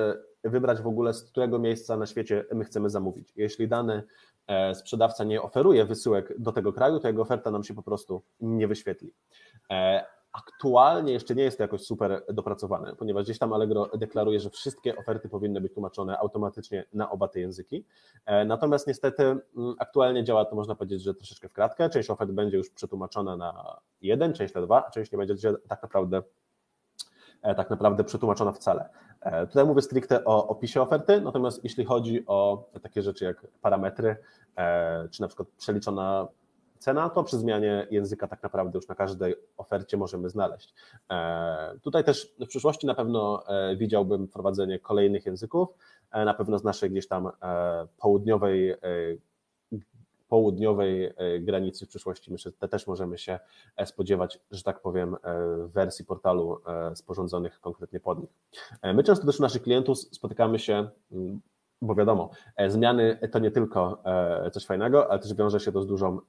wybrać 0.44 0.82
w 0.82 0.88
ogóle, 0.88 1.14
z 1.14 1.24
którego 1.24 1.60
miejsca 1.60 1.98
na 1.98 2.06
świecie 2.06 2.46
my 2.54 2.66
chcemy 2.66 2.90
zamówić. 2.90 3.34
Jeśli 3.36 3.68
dany 3.68 4.04
e, 4.48 4.76
sprzedawca 4.76 5.24
nie 5.24 5.42
oferuje 5.42 5.86
wysyłek 5.86 6.34
do 6.40 6.52
tego 6.52 6.74
kraju, 6.74 7.00
to 7.00 7.08
jego 7.08 7.22
oferta 7.22 7.52
nam 7.52 7.64
się 7.64 7.74
po 7.74 7.84
prostu 7.84 8.22
nie 8.40 8.68
wyświetli. 8.68 9.14
E, 9.72 10.06
aktualnie 10.32 11.14
jeszcze 11.14 11.36
nie 11.36 11.44
jest 11.44 11.58
to 11.58 11.64
jakoś 11.64 11.82
super 11.82 12.24
dopracowane, 12.34 12.96
ponieważ 12.96 13.24
gdzieś 13.24 13.40
tam 13.40 13.54
Allegro 13.54 13.90
deklaruje, 13.98 14.40
że 14.40 14.50
wszystkie 14.50 14.96
oferty 14.96 15.30
powinny 15.30 15.62
być 15.62 15.74
tłumaczone 15.74 16.18
automatycznie 16.18 16.86
na 16.94 17.10
oba 17.10 17.28
te 17.28 17.40
języki. 17.40 17.86
Natomiast 18.46 18.88
niestety 18.88 19.24
mm, 19.24 19.76
aktualnie 19.80 20.24
działa 20.24 20.46
to, 20.46 20.56
można 20.56 20.76
powiedzieć, 20.76 21.02
że 21.02 21.14
troszeczkę 21.14 21.50
w 21.50 21.54
kratkę. 21.54 21.90
Część 21.90 22.10
ofert 22.10 22.32
będzie 22.32 22.58
już 22.58 22.70
przetłumaczona 22.70 23.38
na 23.38 23.78
jeden, 24.02 24.34
część 24.34 24.54
na 24.54 24.62
dwa, 24.62 24.86
a 24.88 24.92
część 24.92 25.12
nie 25.12 25.18
będzie 25.18 25.54
tak 25.68 25.84
naprawdę 25.84 26.22
E, 26.22 26.22
tak 27.54 27.70
naprawdę 27.70 28.04
przetłumaczona 28.04 28.52
wcale. 28.52 28.90
E, 29.22 29.48
tutaj 29.48 29.66
mówię 29.66 29.82
stricte 29.82 30.26
o 30.26 30.48
opisie 30.48 30.82
oferty, 30.82 31.22
natomiast 31.22 31.64
jeśli 31.64 31.86
chodzi 31.86 32.24
o 32.28 32.70
takie 32.84 33.02
rzeczy 33.02 33.26
jak 33.26 33.48
parametry, 33.62 34.16
e, 34.58 35.10
czy 35.10 35.22
na 35.22 35.28
przykład 35.28 35.48
przeliczona 35.58 36.28
cena, 36.80 37.10
to 37.10 37.24
przy 37.24 37.38
zmianie 37.38 37.88
języka 37.92 38.28
tak 38.28 38.44
naprawdę 38.44 38.78
już 38.78 38.88
na 38.88 38.96
każdej 38.96 39.36
ofercie 39.58 39.98
możemy 39.98 40.30
znaleźć. 40.30 40.74
Tutaj 41.82 42.04
też 42.04 42.36
w 42.40 42.48
przyszłości 42.48 42.88
na 42.88 42.96
pewno 42.96 43.44
widziałbym 43.78 44.28
wprowadzenie 44.28 44.80
kolejnych 44.80 45.26
języków, 45.26 45.70
na 46.14 46.34
pewno 46.34 46.60
z 46.60 46.64
naszej 46.64 46.92
gdzieś 46.92 47.08
tam 47.08 47.32
południowej 47.98 48.76
południowej 50.36 51.06
e, 51.06 51.40
granicy 51.40 51.86
w 51.86 51.90
przyszłości. 51.90 52.32
Myślę, 52.32 52.52
że 52.62 52.68
też 52.68 52.88
możemy 52.88 53.18
się 53.18 53.40
e, 53.78 53.86
spodziewać, 53.86 54.40
że 54.52 54.64
tak 54.64 54.82
powiem, 54.82 55.16
e, 55.16 55.18
wersji 55.68 56.06
portalu 56.06 56.62
sporządzonych 56.96 57.60
konkretnie 57.60 58.00
pod 58.00 58.20
nich. 58.20 58.30
My 58.94 59.04
często 59.04 59.26
też 59.26 59.40
u 59.40 59.44
naszych 59.44 59.62
klientów 59.62 59.98
spotykamy 59.98 60.60
się, 60.60 60.90
mm, 61.12 61.42
bo 61.82 61.96
wiadomo, 61.96 62.30
zmiany 62.68 63.20
to 63.32 63.40
nie 63.40 63.52
tylko 63.52 64.04
coś 64.52 64.66
fajnego, 64.66 65.12
ale 65.12 65.20
też 65.20 65.34
wiąże 65.34 65.60
się 65.60 65.72
to 65.72 65.82
z 65.82 65.88
dużą 65.88 66.20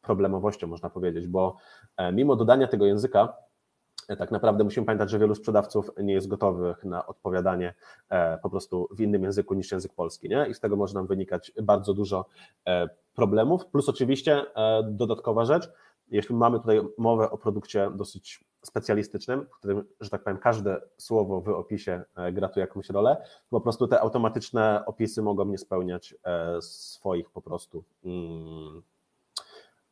problemowością, 0.00 0.66
można 0.66 0.90
powiedzieć, 0.90 1.26
bo 1.26 1.56
mimo 2.12 2.36
dodania 2.36 2.66
tego 2.66 2.86
języka, 2.86 3.36
tak 4.16 4.30
naprawdę 4.30 4.64
musimy 4.64 4.86
pamiętać, 4.86 5.10
że 5.10 5.18
wielu 5.18 5.34
sprzedawców 5.34 5.90
nie 6.02 6.14
jest 6.14 6.28
gotowych 6.28 6.84
na 6.84 7.06
odpowiadanie 7.06 7.74
e, 8.08 8.38
po 8.38 8.50
prostu 8.50 8.88
w 8.90 9.00
innym 9.00 9.22
języku 9.22 9.54
niż 9.54 9.72
język 9.72 9.94
polski, 9.94 10.28
nie? 10.28 10.46
I 10.50 10.54
z 10.54 10.60
tego 10.60 10.76
może 10.76 10.94
nam 10.94 11.06
wynikać 11.06 11.52
bardzo 11.62 11.94
dużo 11.94 12.26
e, 12.66 12.88
problemów. 13.14 13.66
Plus 13.66 13.88
oczywiście 13.88 14.54
e, 14.54 14.82
dodatkowa 14.82 15.44
rzecz, 15.44 15.72
jeśli 16.08 16.34
mamy 16.34 16.58
tutaj 16.58 16.80
mowę 16.98 17.30
o 17.30 17.38
produkcie 17.38 17.90
dosyć 17.94 18.44
specjalistycznym, 18.62 19.46
w 19.46 19.58
którym, 19.58 19.84
że 20.00 20.10
tak 20.10 20.24
powiem, 20.24 20.38
każde 20.38 20.80
słowo 20.96 21.40
w 21.40 21.48
opisie 21.48 22.02
gra 22.32 22.48
tu 22.48 22.60
jakąś 22.60 22.90
rolę, 22.90 23.16
po 23.50 23.60
prostu 23.60 23.88
te 23.88 24.00
automatyczne 24.00 24.82
opisy 24.86 25.22
mogą 25.22 25.44
nie 25.44 25.58
spełniać 25.58 26.14
swoich 26.60 27.30
po 27.30 27.42
prostu 27.42 27.84
mm, 28.04 28.82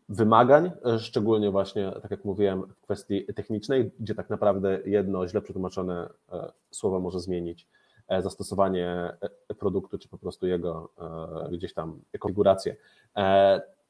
wymagań, 0.09 0.71
e, 0.87 0.99
szczególnie 0.99 1.51
właśnie, 1.51 1.93
tak 2.03 2.11
jak 2.11 2.25
mówiłem, 2.25 2.63
w 2.63 2.81
kwestii 2.81 3.27
technicznej, 3.35 3.91
gdzie 4.01 4.15
tak 4.15 4.31
naprawdę 4.31 4.79
jedno 4.85 5.29
źle 5.29 5.43
przetłumaczone 5.43 6.09
e, 6.33 6.53
słowo 6.71 7.01
może 7.01 7.21
zmienić 7.21 7.69
e, 8.09 8.23
zastosowanie 8.23 9.17
produktu, 9.59 9.99
czy 9.99 10.09
po 10.09 10.19
prostu 10.19 10.47
jego 10.47 10.89
gdzieś 11.53 11.75
tam 11.75 12.01
konfigurację. 12.19 12.77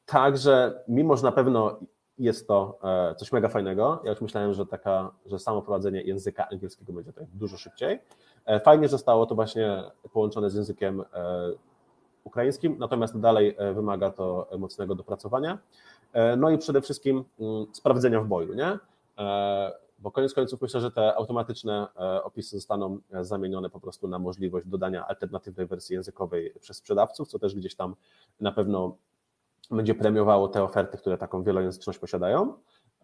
Także, 0.07 0.83
mimo 0.89 1.17
że 1.17 1.23
na 1.23 1.33
pewno 1.33 1.79
jest 2.19 2.49
to 2.49 2.79
coś 3.17 3.33
mega 3.33 3.49
fajnego, 3.49 4.01
ja 4.05 4.11
już 4.11 4.21
myślałem, 4.21 4.55
że 4.55 4.67
taka, 4.67 5.11
że 5.27 5.39
samo 5.39 5.63
prowadzenie 5.63 6.03
języka 6.03 6.49
angielskiego 6.49 6.93
będzie 6.93 7.13
tutaj 7.13 7.27
dużo 7.35 7.57
szybciej, 7.57 7.99
Fajnie 8.65 8.89
zostało 8.89 9.27
to 9.27 9.35
właśnie 9.35 9.83
połączone 10.13 10.51
z 10.51 10.55
językiem 10.55 11.05
ukraińskim, 12.25 12.77
natomiast 12.79 13.21
dalej 13.21 13.57
wymaga 13.75 14.11
to 14.11 14.49
mocnego 14.59 14.95
dopracowania. 14.95 15.59
No 16.37 16.51
i 16.51 16.59
przede 16.59 16.81
wszystkim 16.81 17.25
mm, 17.41 17.67
sprawdzenia 17.73 18.21
w 18.21 18.27
boju, 18.27 18.55
nie? 18.55 18.79
bo 19.99 20.11
koniec 20.11 20.35
końców 20.35 20.63
myślę, 20.63 20.81
że 20.81 20.91
te 20.91 21.15
automatyczne 21.15 21.87
e, 21.97 22.23
opisy 22.23 22.57
zostaną 22.57 22.99
e, 23.13 23.25
zamienione 23.25 23.71
po 23.71 23.81
prostu 23.81 24.09
na 24.09 24.19
możliwość 24.19 24.67
dodania 24.67 25.07
alternatywnej 25.07 25.67
wersji 25.67 25.95
językowej 25.95 26.55
przez 26.61 26.77
sprzedawców, 26.77 27.29
co 27.29 27.39
też 27.39 27.55
gdzieś 27.55 27.75
tam 27.75 27.97
na 28.41 28.53
pewno 28.53 28.97
będzie 29.71 29.95
premiowało 29.95 30.49
te 30.49 30.63
oferty, 30.63 30.99
które 30.99 31.19
taką 31.19 31.43
wielojęzyczność 31.43 31.99
posiadają. 31.99 32.55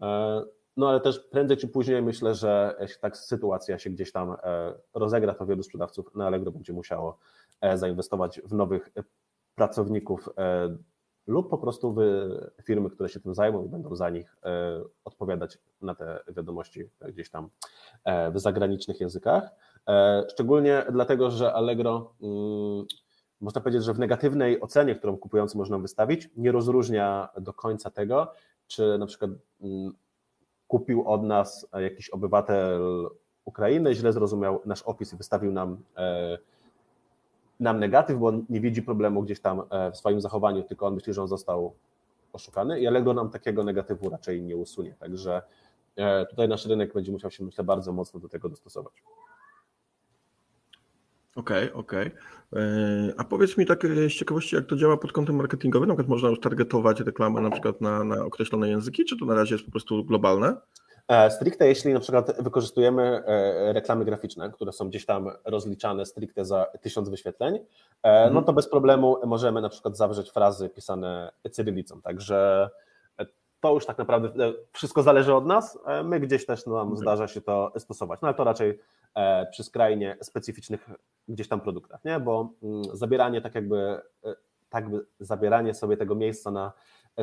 E, 0.01 0.43
no 0.77 0.89
ale 0.89 1.01
też 1.01 1.19
prędzej 1.21 1.57
czy 1.57 1.69
później 1.69 2.03
myślę, 2.03 2.35
że 2.35 2.77
tak 3.01 3.17
sytuacja 3.17 3.79
się 3.79 3.91
gdzieś 3.91 4.13
tam 4.13 4.37
rozegra, 4.95 5.35
to 5.35 5.47
wielu 5.47 5.63
sprzedawców 5.63 6.15
na 6.15 6.27
Allegro 6.27 6.53
będzie 6.53 6.73
musiało 6.73 7.19
zainwestować 7.75 8.41
w 8.45 8.55
nowych 8.55 8.91
pracowników 9.55 10.29
lub 11.27 11.51
po 11.51 11.59
prostu 11.59 11.97
firmy, 12.65 12.91
które 12.91 13.09
się 13.09 13.21
tym 13.21 13.35
zajmą 13.35 13.65
i 13.65 13.69
będą 13.69 13.97
za 13.97 14.11
nich 14.11 14.37
e, 14.45 14.83
odpowiadać 15.05 15.59
na 15.83 15.95
te 15.95 16.21
wiadomości 16.37 16.91
gdzieś 17.09 17.31
tam 17.31 17.49
e, 18.05 18.31
w 18.31 18.39
zagranicznych 18.39 19.01
językach. 19.01 19.51
E, 19.89 20.25
szczególnie 20.31 20.85
dlatego, 20.93 21.31
że 21.31 21.53
Allegro, 21.53 22.15
mm, 22.23 22.87
można 23.41 23.61
powiedzieć, 23.61 23.85
że 23.85 23.95
w 23.95 23.99
negatywnej 23.99 24.61
ocenie, 24.61 24.95
którą 24.95 25.17
kupujący 25.17 25.59
można 25.59 25.79
wystawić, 25.79 26.31
nie 26.37 26.53
rozróżnia 26.53 27.29
do 27.41 27.53
końca 27.53 27.91
tego, 27.91 28.33
czy 28.67 28.99
na 28.99 29.07
przykład 29.07 29.31
mm, 29.61 29.93
kupił 30.67 31.09
od 31.09 31.23
nas 31.23 31.69
jakiś 31.73 32.11
obywatel 32.11 32.81
Ukrainy, 33.45 33.95
źle 33.95 34.13
zrozumiał 34.13 34.61
nasz 34.65 34.83
opis 34.83 35.13
i 35.13 35.17
wystawił 35.17 35.53
nam 35.53 35.79
nam 37.61 37.81
negatyw, 37.81 38.19
bo 38.19 38.27
on 38.27 38.45
nie 38.49 38.61
widzi 38.61 38.83
problemu 38.83 39.23
gdzieś 39.23 39.41
tam 39.41 39.63
e, 39.71 39.91
w 39.91 39.97
swoim 39.97 40.21
zachowaniu, 40.21 40.63
tylko 40.63 40.87
on 40.87 40.95
myśli, 40.95 41.15
że 41.15 41.23
on 41.23 41.29
został 41.29 41.75
oszukany 42.33 42.81
i 42.81 42.87
Allegro 42.87 43.15
nam 43.15 43.31
takiego 43.31 43.65
negatywu 43.65 44.11
raczej 44.11 44.43
nie 44.43 44.57
usunie. 44.57 44.95
Także 45.01 45.43
e, 45.97 46.27
tutaj 46.27 46.49
nasz 46.49 46.67
rynek 46.67 46.95
będzie 46.95 47.13
musiał 47.13 47.31
się, 47.31 47.45
myślę, 47.45 47.65
bardzo 47.65 47.93
mocno 47.93 48.21
do 48.21 48.29
tego 48.29 48.49
dostosować. 48.49 49.03
Okej, 51.37 51.73
okay, 51.73 51.81
okej. 51.81 52.07
Okay. 52.51 52.63
E, 52.63 53.15
a 53.17 53.25
powiedz 53.25 53.59
mi 53.59 53.67
tak 53.67 53.87
z 53.87 54.13
ciekawości, 54.13 54.57
jak 54.57 54.67
to 54.67 54.77
działa 54.77 54.97
pod 54.97 55.13
kątem 55.13 55.37
marketingowym? 55.37 55.89
Na 55.89 55.95
przykład 55.95 56.09
można 56.09 56.29
już 56.29 56.41
targetować 56.41 57.01
reklamę 57.01 57.41
na 57.41 57.51
przykład 57.51 57.81
na, 57.81 58.05
na 58.05 58.25
określone 58.25 58.69
języki, 58.69 59.05
czy 59.05 59.19
to 59.19 59.25
na 59.25 59.35
razie 59.35 59.55
jest 59.55 59.65
po 59.65 59.71
prostu 59.71 60.05
globalne? 60.05 60.57
E, 61.09 61.31
stricte 61.31 61.69
jeśli 61.69 61.93
na 61.93 62.01
przykład 62.01 62.43
wykorzystujemy 62.43 63.03
e, 63.03 63.73
reklamy 63.73 64.05
graficzne, 64.05 64.51
które 64.51 64.73
są 64.73 64.89
gdzieś 64.89 65.07
tam 65.07 65.31
rozliczane 65.45 66.07
stricte 66.07 66.45
za 66.45 66.67
tysiąc 66.81 67.09
wyświetleń, 67.09 67.55
e, 68.03 68.21
no 68.21 68.27
mhm. 68.27 68.45
to 68.45 68.53
bez 68.53 68.69
problemu 68.69 69.17
możemy 69.27 69.61
na 69.61 69.69
przykład 69.69 69.97
zawrzeć 69.97 70.31
frazy 70.31 70.71
pisane 70.71 71.33
cyrylicą, 71.51 72.03
także 72.03 72.71
to 73.61 73.75
już 73.75 73.87
tak 73.87 73.99
naprawdę 73.99 74.53
wszystko 74.73 75.03
zależy 75.03 75.35
od 75.35 75.47
nas, 75.47 75.79
my 76.05 76.21
gdzieś 76.21 76.47
też 76.47 76.67
nam 76.67 76.75
okay. 76.75 76.97
zdarza 76.97 77.29
się 77.29 77.41
to 77.41 77.73
stosować, 77.79 78.21
no 78.23 78.29
ale 78.29 78.35
to 78.37 78.45
raczej 78.45 78.79
przy 79.51 79.65
skrajnie 79.65 80.17
specyficznych 80.23 80.91
gdzieś 81.29 81.49
tam 81.49 81.61
produktach, 81.61 82.05
nie? 82.05 82.21
bo 82.21 82.51
mm, 82.63 82.83
zabieranie 82.93 83.41
tak 83.41 83.55
jakby, 83.55 84.01
tak 84.69 84.91
by 84.91 85.07
zabieranie 85.21 85.75
sobie 85.75 85.97
tego 85.97 86.15
miejsca 86.15 86.51
na 86.51 86.73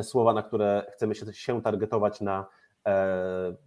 słowa, 0.02 0.32
na 0.32 0.42
które 0.42 0.86
chcemy 0.92 1.14
się, 1.32 1.62
targetować 1.62 2.20
na 2.20 2.46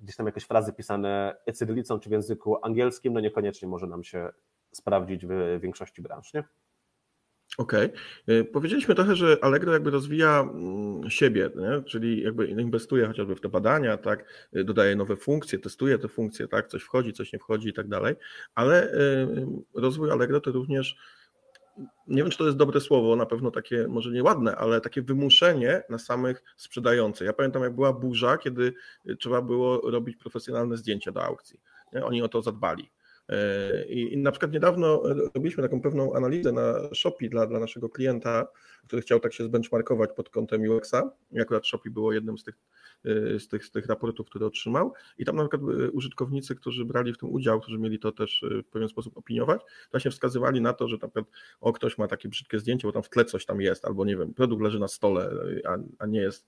gdzieś 0.02 0.16
tam 0.16 0.26
jakieś 0.26 0.44
frazy 0.44 0.74
pisane 0.74 1.36
cyrylicą 1.54 2.00
czy 2.00 2.10
w 2.10 2.12
języku 2.12 2.66
angielskim, 2.66 3.14
no 3.14 3.20
niekoniecznie 3.20 3.68
może 3.68 3.88
nam 3.88 4.04
się 4.04 4.30
sprawdzić 4.74 5.26
w 5.26 5.60
większości 5.62 6.02
branż, 6.02 6.34
nie? 6.34 6.44
Okej. 7.58 7.86
Okay. 7.86 8.40
E, 8.40 8.44
powiedzieliśmy 8.44 8.96
trochę, 8.96 9.16
że 9.16 9.38
Allegro 9.42 9.74
jakby 9.74 9.90
rozwija 9.90 10.42
mm, 10.42 11.10
siebie, 11.10 11.50
nie? 11.56 11.84
czyli 11.84 12.22
jakby 12.22 12.48
inwestuje 12.48 13.08
chociażby 13.08 13.36
w 13.36 13.42
te 13.42 13.50
badania, 13.50 13.98
tak, 13.98 14.48
e, 14.54 14.64
dodaje 14.64 14.96
nowe 14.96 15.16
funkcje, 15.16 15.60
testuje 15.60 16.00
te 16.00 16.08
funkcje, 16.08 16.48
tak, 16.48 16.68
coś 16.68 16.84
wchodzi, 16.84 17.14
coś 17.14 17.34
nie 17.34 17.40
wchodzi 17.40 17.70
i 17.70 17.74
tak 17.74 17.88
dalej, 17.88 18.16
ale 18.56 18.92
rozwój 19.74 20.12
Allegro 20.12 20.42
to 20.42 20.52
również 20.52 20.98
nie 22.08 22.22
wiem, 22.24 22.32
czy 22.32 22.38
to 22.38 22.46
jest 22.46 22.58
dobre 22.58 22.82
słowo, 22.82 23.16
na 23.16 23.26
pewno 23.26 23.52
takie, 23.52 23.88
może 23.88 24.12
nieładne, 24.12 24.56
ale 24.56 24.82
takie 24.82 25.02
wymuszenie 25.02 25.84
na 25.90 25.98
samych 25.98 26.44
sprzedających. 26.58 27.28
Ja 27.28 27.34
pamiętam, 27.34 27.64
jak 27.64 27.76
była 27.76 27.94
burza, 27.94 28.38
kiedy 28.38 28.74
trzeba 29.20 29.42
było 29.42 29.92
robić 29.92 30.16
profesjonalne 30.16 30.78
zdjęcia 30.78 31.12
do 31.12 31.24
aukcji. 31.24 31.60
Nie? 31.94 32.06
Oni 32.06 32.22
o 32.22 32.28
to 32.28 32.42
zadbali. 32.42 32.92
E, 33.30 33.86
I, 33.86 34.18
na 34.18 34.32
przykład 34.32 34.52
niedawno 34.52 35.02
robiliśmy 35.36 35.64
taką 35.64 35.82
pewną 35.82 36.14
analizę 36.14 36.52
na 36.52 36.74
Shopee 36.94 37.30
dla, 37.30 37.48
dla 37.48 37.60
naszego 37.60 37.90
klienta, 37.90 38.48
który 38.88 39.02
chciał 39.02 39.20
tak 39.20 39.34
się 39.34 39.44
zbenchmarkować 39.44 40.10
pod 40.16 40.30
kątem 40.30 40.62
UX-a. 40.62 41.12
Akurat 41.42 41.68
Shopee 41.68 41.90
było 41.90 42.14
jednym 42.14 42.38
z 42.38 42.44
tych 42.44 42.56
Y, 42.56 42.85
z 43.40 43.48
tych, 43.48 43.66
z 43.66 43.72
tych 43.72 43.86
raportów, 43.86 44.28
które 44.28 44.46
otrzymał. 44.46 44.94
I 45.18 45.26
tam 45.26 45.36
na 45.36 45.48
przykład 45.48 45.80
y, 45.80 45.92
użytkownicy, 45.92 46.56
którzy 46.56 46.86
brali 46.86 47.14
w 47.14 47.18
tym 47.18 47.30
udział, 47.30 47.62
którzy 47.62 47.78
mieli 47.78 48.00
to 48.00 48.12
też 48.12 48.44
y, 48.44 48.64
w 48.64 48.70
pewien 48.70 48.90
sposób 48.90 49.18
opiniować, 49.18 49.62
właśnie 49.92 50.12
wskazywali 50.12 50.62
na 50.62 50.74
to, 50.74 50.88
że 50.88 50.98
na 51.02 51.08
przykład 51.08 51.26
o 51.62 51.74
ktoś 51.74 51.98
ma 51.98 52.08
takie 52.08 52.30
brzydkie 52.30 52.60
zdjęcie, 52.60 52.88
bo 52.88 52.92
tam 52.92 53.04
w 53.04 53.10
tle 53.10 53.26
coś 53.26 53.46
tam 53.46 53.62
jest, 53.62 53.86
albo 53.86 54.06
nie 54.06 54.18
wiem, 54.18 54.34
produkt 54.34 54.64
leży 54.64 54.80
na 54.80 54.88
stole, 54.88 55.32
a, 55.66 55.78
a 56.00 56.06
nie 56.06 56.20
jest 56.20 56.48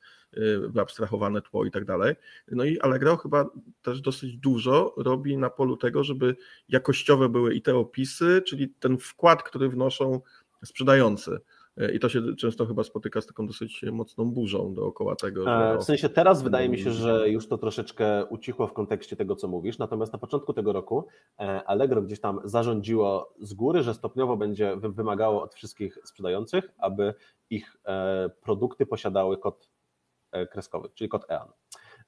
wyabstrahowane 0.69 1.41
tło 1.41 1.65
i 1.65 1.71
tak 1.71 1.85
dalej. 1.85 2.15
No 2.51 2.63
i 2.63 2.79
Allegro 2.79 3.17
chyba 3.17 3.49
też 3.81 4.01
dosyć 4.01 4.37
dużo 4.37 4.93
robi 4.97 5.37
na 5.37 5.49
polu 5.49 5.77
tego, 5.77 6.03
żeby 6.03 6.35
jakościowe 6.69 7.29
były 7.29 7.53
i 7.53 7.61
te 7.61 7.75
opisy, 7.75 8.41
czyli 8.45 8.69
ten 8.69 8.97
wkład, 8.97 9.43
który 9.43 9.69
wnoszą 9.69 10.21
sprzedający. 10.65 11.39
E, 11.77 11.91
I 11.91 11.99
to 11.99 12.09
się 12.09 12.35
często 12.35 12.65
chyba 12.65 12.83
spotyka 12.83 13.21
z 13.21 13.25
taką 13.25 13.47
dosyć 13.47 13.83
mocną 13.83 14.25
burzą 14.31 14.73
dookoła 14.73 15.15
tego. 15.15 15.73
E, 15.73 15.77
w 15.77 15.83
sensie 15.83 16.09
teraz 16.09 16.41
wydaje 16.41 16.69
mi 16.69 16.79
się, 16.79 16.91
że 16.91 17.29
już 17.29 17.47
to 17.47 17.57
troszeczkę 17.57 18.25
ucichło 18.25 18.67
w 18.67 18.73
kontekście 18.73 19.15
tego, 19.15 19.35
co 19.35 19.47
mówisz. 19.47 19.77
Natomiast 19.77 20.13
na 20.13 20.19
początku 20.19 20.53
tego 20.53 20.73
roku 20.73 21.07
e, 21.39 21.63
Allegro 21.63 22.01
gdzieś 22.01 22.19
tam 22.19 22.39
zarządziło 22.43 23.33
z 23.41 23.53
góry, 23.53 23.83
że 23.83 23.93
stopniowo 23.93 24.37
będzie 24.37 24.75
wymagało 24.75 25.43
od 25.43 25.55
wszystkich 25.55 25.97
sprzedających, 26.03 26.71
aby 26.77 27.13
ich 27.49 27.77
produkty 28.41 28.85
posiadały 28.85 29.37
kod 29.37 29.69
kreskowy, 30.51 30.89
czyli 30.93 31.09
kod 31.09 31.31
EAN. 31.31 31.47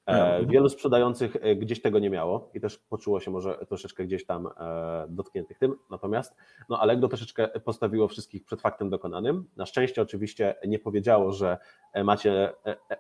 E, 0.10 0.46
wielu 0.46 0.70
sprzedających 0.70 1.36
e, 1.42 1.56
gdzieś 1.56 1.82
tego 1.82 2.00
nie 2.00 2.10
miało 2.10 2.50
i 2.54 2.60
też 2.60 2.78
poczuło 2.78 3.20
się 3.20 3.32
może 3.32 3.66
troszeczkę 3.68 4.06
gdzieś 4.06 4.26
tam 4.26 4.48
e, 4.48 5.06
dotkniętych 5.10 5.58
tym. 5.58 5.76
Natomiast 5.90 6.36
no 6.70 6.80
Allegro 6.80 7.08
troszeczkę 7.08 7.48
postawiło 7.48 8.08
wszystkich 8.08 8.46
przed 8.46 8.62
faktem 8.62 8.90
dokonanym. 8.90 9.46
Na 9.58 9.66
szczęście 9.66 10.02
oczywiście 10.02 10.56
nie 10.68 10.80
powiedziało, 10.80 11.32
że 11.32 11.58
macie 12.04 12.54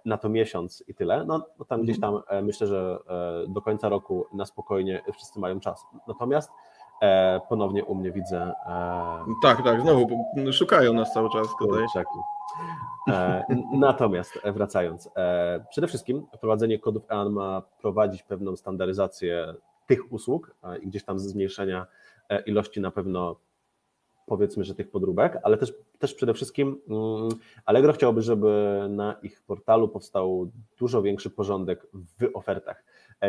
na 0.06 0.17
to 0.17 0.30
miesiąc 0.30 0.84
i 0.88 0.95
tyle. 0.95 1.26
No, 1.26 1.45
no 1.60 1.65
tam 1.65 1.82
gdzieś 1.82 2.00
tam 2.00 2.22
myślę, 2.43 2.67
że 2.67 3.00
do 3.48 3.62
końca 3.62 3.89
roku 3.89 4.26
na 4.34 4.45
spokojnie 4.45 5.04
wszyscy 5.13 5.39
mają 5.39 5.60
czas. 5.60 5.86
Natomiast 6.08 6.52
ponownie 7.50 7.86
u 7.86 7.96
mnie 7.96 8.12
widzę. 8.12 8.54
Tak, 9.44 9.64
tak, 9.64 9.82
znowu 9.82 10.08
szukają 10.52 10.94
nas 10.94 11.14
cały 11.14 11.30
czas 11.30 11.48
tutaj. 11.60 11.84
E, 13.10 13.46
natomiast 13.74 14.40
e, 14.44 14.52
wracając, 14.52 15.10
e, 15.16 15.66
przede 15.70 15.88
wszystkim 15.88 16.28
wprowadzenie 16.38 16.80
kodów 16.80 17.04
EAN 17.12 17.30
ma 17.30 17.62
prowadzić 17.82 18.24
pewną 18.24 18.56
standaryzację 18.56 19.54
tych 19.86 20.12
usług 20.12 20.56
i 20.82 20.88
gdzieś 20.88 21.04
tam 21.04 21.20
zmniejszenia 21.20 21.86
ilości 22.46 22.82
na 22.82 22.92
pewno 22.92 23.36
powiedzmy, 24.30 24.63
że 24.63 24.76
tych 24.76 24.92
podróbek, 24.92 25.38
ale 25.44 25.58
też, 25.58 25.74
też 26.00 26.13
przede 26.13 26.34
wszystkim 26.34 26.82
mm, 26.89 27.30
Allegro 27.65 27.94
chciałoby, 27.94 28.22
żeby 28.22 28.80
na 28.89 29.15
ich 29.24 29.42
portalu 29.42 29.88
powstał 29.88 30.52
dużo 30.80 31.02
większy 31.02 31.30
porządek 31.30 31.88
w 31.94 32.30
ofertach. 32.34 32.84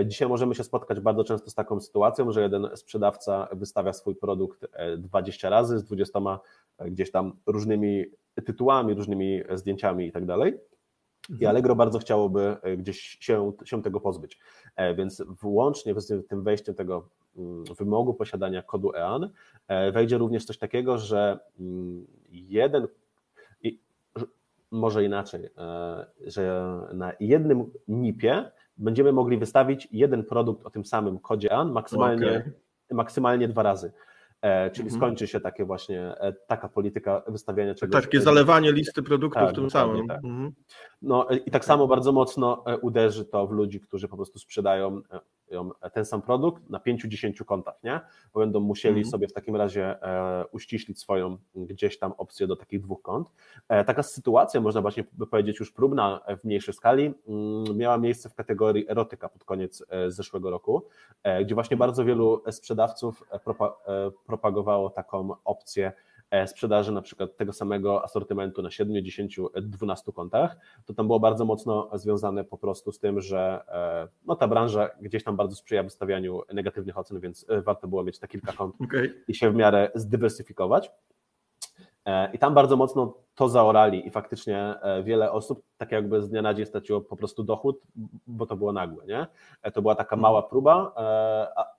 Dzisiaj 0.07 0.29
możemy 0.29 0.55
się 0.55 0.65
spotkać 0.65 1.01
bardzo 1.01 1.25
często 1.25 1.51
z 1.51 1.55
taką 1.55 1.81
sytuacją, 1.81 2.33
że 2.33 2.43
jeden 2.43 2.69
sprzedawca 2.75 3.49
wystawia 3.53 3.93
swój 3.93 4.17
produkt 4.17 4.67
20 4.99 5.51
razy 5.51 5.79
z 5.79 5.85
20 5.85 6.21
gdzieś 6.81 7.11
tam 7.11 7.33
różnymi 7.47 8.05
tytułami, 8.47 8.95
różnymi 8.95 9.41
zdjęciami 9.55 10.07
i 10.07 10.13
tak 10.13 10.27
dalej. 10.27 10.59
I 11.29 11.33
mhm. 11.33 11.51
Allegro 11.51 11.77
bardzo 11.77 11.99
chciałoby 11.99 12.57
e, 12.63 12.77
gdzieś 12.77 13.19
się, 13.21 13.53
się 13.65 13.83
tego 13.83 14.01
pozbyć. 14.01 14.39
E, 14.77 14.95
więc 14.95 15.23
włącznie 15.43 16.01
z 16.01 16.27
tym 16.29 16.43
wejściem 16.43 16.75
tego 16.75 17.09
wymogu 17.79 18.15
posiadania 18.15 18.63
kodu 18.63 18.95
EAN 18.95 19.31
e, 19.69 19.93
wejdzie 19.93 20.19
również 20.19 20.45
coś 20.45 20.59
takiego, 20.59 20.99
że 20.99 21.39
mm, 21.61 22.07
jeden, 22.31 22.87
może 24.71 25.05
inaczej, 25.05 25.49
że 26.27 26.73
na 26.93 27.13
jednym 27.21 27.71
NIP-ie 27.89 28.51
będziemy 28.79 29.13
mogli 29.13 29.39
wystawić 29.39 29.89
jeden 29.93 30.25
produkt 30.25 30.67
o 30.67 30.71
tym 30.71 30.85
samym 30.85 31.19
kodzie 31.19 31.53
EAN 31.53 31.73
maksymalnie, 31.73 32.29
okay. 32.29 32.53
maksymalnie 32.91 33.49
dwa 33.49 33.63
razy. 33.63 33.93
E, 34.43 34.71
czyli 34.71 34.89
mhm. 34.89 35.01
skończy 35.01 35.27
się 35.27 35.41
takie 35.41 35.65
właśnie 35.65 36.01
e, 36.01 36.33
taka 36.33 36.69
polityka 36.69 37.23
wystawiania 37.29 37.75
czegoś. 37.75 38.05
Takie 38.05 38.21
zalewanie 38.21 38.73
listy 38.73 39.03
produktów 39.03 39.43
tak, 39.43 39.55
tym 39.55 39.71
samym. 39.71 40.09
Tak. 40.09 40.25
Mhm. 40.25 40.53
No 41.03 41.27
i 41.47 41.51
tak 41.51 41.65
samo 41.65 41.87
bardzo 41.87 42.13
mocno 42.13 42.63
e, 42.67 42.79
uderzy 42.79 43.25
to 43.25 43.47
w 43.47 43.51
ludzi, 43.51 43.81
którzy 43.81 44.09
po 44.09 44.17
prostu 44.17 44.39
sprzedają 44.39 45.03
ten 45.93 46.05
sam 46.05 46.23
produkt 46.23 46.71
na 46.71 46.79
5-10 46.79 47.45
kontach, 47.45 47.75
nie? 47.83 48.01
Bo 48.35 48.41
będą 48.41 48.61
musieli 48.61 48.97
mhm. 48.97 49.11
sobie 49.11 49.29
w 49.29 49.33
takim 49.33 49.57
razie 49.57 50.03
e, 50.03 50.45
uściślić 50.47 51.01
swoją 51.01 51.39
gdzieś 51.55 51.99
tam 51.99 52.13
opcję 52.19 52.47
do 52.47 52.57
takich 52.57 52.81
dwóch 52.81 53.03
kont. 53.03 53.33
E, 53.69 53.85
taka 53.85 54.03
sytuacja, 54.03 54.61
można 54.61 54.81
właśnie 54.81 55.05
powiedzieć 55.31 55.61
już 55.61 55.73
próbna 55.73 56.21
w 56.41 56.45
mniejszej 56.45 56.75
skali, 56.75 57.15
mm, 57.29 57.77
miała 57.77 57.99
miejsce 57.99 58.29
w 58.29 58.35
kategorii 58.35 58.91
erotyka 58.91 59.29
pod 59.29 59.45
koniec 59.45 59.85
zeszłego 60.09 60.51
roku, 60.51 60.87
gdzie 61.45 61.55
właśnie 61.55 61.77
bardzo 61.77 62.05
wielu 62.05 62.43
sprzedawców 62.51 63.25
propagowało 64.27 64.91
taką 64.91 65.35
opcję 65.45 65.93
E, 65.93 65.93
sprzedaży 66.47 66.93
na 66.93 67.03
przykład 67.03 67.37
tego 67.37 67.53
samego 67.53 68.05
asortymentu 68.05 68.63
na 68.63 68.71
7, 68.71 69.05
10, 69.05 69.41
12 69.63 70.13
kontach, 70.13 70.57
to 70.87 70.95
tam 70.95 71.07
było 71.07 71.21
bardzo 71.21 71.45
mocno 71.45 71.91
związane 71.95 72.45
po 72.45 72.59
prostu 72.59 72.93
z 72.93 72.99
tym, 72.99 73.21
że 73.21 73.65
e, 73.69 74.09
no, 74.27 74.37
ta 74.37 74.49
branża 74.49 74.89
gdzieś 75.01 75.25
tam 75.25 75.37
bardzo 75.37 75.57
sprzyja 75.57 75.83
wystawianiu 75.83 76.43
negatywnych 76.53 76.99
ocen, 76.99 77.21
więc 77.21 77.47
e, 77.49 77.63
warto 77.63 77.89
było 77.89 78.05
mieć 78.05 78.19
te 78.19 78.29
kilka 78.29 78.53
kont 78.53 78.75
okay. 78.85 79.15
i 79.29 79.35
się 79.35 79.51
w 79.51 79.55
miarę 79.55 79.91
zdywersyfikować. 79.95 80.91
I 82.33 82.39
tam 82.39 82.55
bardzo 82.55 82.77
mocno 82.77 83.15
to 83.35 83.49
zaorali 83.49 84.07
i 84.07 84.11
faktycznie 84.11 84.75
wiele 85.05 85.33
osób 85.33 85.63
tak 85.77 85.93
jakby 85.93 86.23
z 86.23 86.29
dnia 86.29 86.43
na 86.43 86.55
dzień 86.55 86.67
straciło 86.67 87.01
po 87.01 87.17
prostu 87.17 87.45
dochód, 87.45 87.81
bo 88.27 88.47
to 88.47 88.57
było 88.57 88.73
nagłe, 88.73 89.07
nie? 89.07 89.27
To 89.73 89.83
była 89.83 89.95
taka 89.95 90.17
mała 90.17 90.43
próba, 90.43 90.95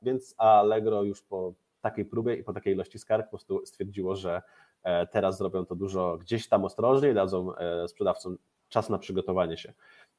więc 0.02 0.36
Allegro 0.38 1.04
już 1.04 1.22
po 1.22 1.54
takiej 1.82 2.06
próbie 2.06 2.36
i 2.36 2.44
po 2.44 2.54
takiej 2.54 2.74
ilości 2.74 3.00
skarg 3.00 3.26
po 3.26 3.30
prostu 3.30 3.65
stwierdziło, 3.65 4.15
że 4.15 4.41
e, 4.84 5.08
teraz 5.08 5.38
zrobią 5.38 5.65
to 5.65 5.76
dużo 5.76 6.17
gdzieś 6.17 6.50
tam 6.50 6.65
ostrożniej, 6.65 7.13
dadzą 7.13 7.56
e, 7.56 7.88
sprzedawcom 7.88 8.38
czas 8.70 8.89
na 8.89 8.98
przygotowanie 8.98 9.58
się. 9.58 9.74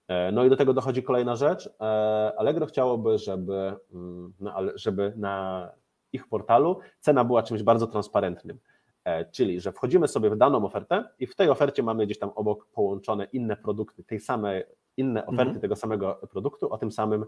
E, 0.09 0.33
no 0.33 0.45
i 0.45 0.51
do 0.51 0.57
tego 0.57 0.75
dochodzi 0.75 1.03
kolejna 1.03 1.37
rzecz. 1.37 1.71
Allegro 2.37 2.67
chciałoby, 2.67 3.19
żeby, 3.19 3.75
mm, 3.93 4.33
no, 4.41 4.55
żeby 4.75 5.13
na 5.17 5.69
ich 6.13 6.29
portalu 6.29 6.79
cena 7.01 7.25
była 7.25 7.43
czymś 7.43 7.63
bardzo 7.63 7.87
transparentnym. 7.87 8.59
Czyli, 9.33 9.61
że 9.61 9.73
wchodzimy 9.73 10.09
sobie 10.09 10.31
w 10.31 10.37
daną 10.37 10.65
ofertę 10.65 11.09
i 11.19 11.27
w 11.27 11.35
tej 11.35 11.49
ofercie 11.49 11.83
mamy 11.83 12.07
gdzieś 12.07 12.19
tam 12.19 12.31
obok 12.35 12.67
połączone 12.67 13.25
inne 13.25 13.57
produkty 13.57 14.05
tej 14.05 14.21
samej 14.21 14.65
inne 14.97 15.27
oferty 15.27 15.43
mhm. 15.43 15.61
tego 15.61 15.77
samego 15.77 16.15
produktu 16.31 16.73
o 16.73 16.79
tym 16.79 16.93
samym 16.93 17.25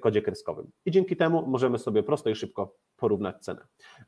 kodzie 0.00 0.22
kreskowym. 0.22 0.70
I 0.84 0.90
dzięki 0.90 1.16
temu 1.16 1.46
możemy 1.46 1.78
sobie 1.78 2.02
prosto 2.02 2.30
i 2.30 2.34
szybko 2.34 2.74
porównać 2.96 3.44
cenę. 3.44 3.66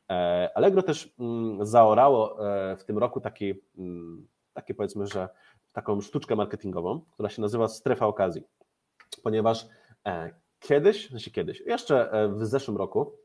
E, 0.09 0.49
Allegro 0.55 0.81
też 0.81 1.15
mm, 1.19 1.65
zaorało 1.65 2.49
e, 2.49 2.77
w 2.77 2.83
tym 2.83 2.97
roku 2.97 3.21
taki, 3.21 3.53
mm, 3.77 4.27
takie 4.53 4.73
powiedzmy, 4.73 5.07
że 5.07 5.29
taką 5.73 6.01
sztuczkę 6.01 6.35
marketingową, 6.35 7.01
która 7.11 7.29
się 7.29 7.41
nazywa 7.41 7.67
strefa 7.67 8.07
okazji, 8.07 8.43
ponieważ 9.23 9.67
e, 10.05 10.33
kiedyś, 10.59 11.09
znaczy 11.09 11.31
kiedyś, 11.31 11.59
jeszcze 11.59 12.29
w 12.29 12.45
zeszłym 12.45 12.77
roku 12.77 13.17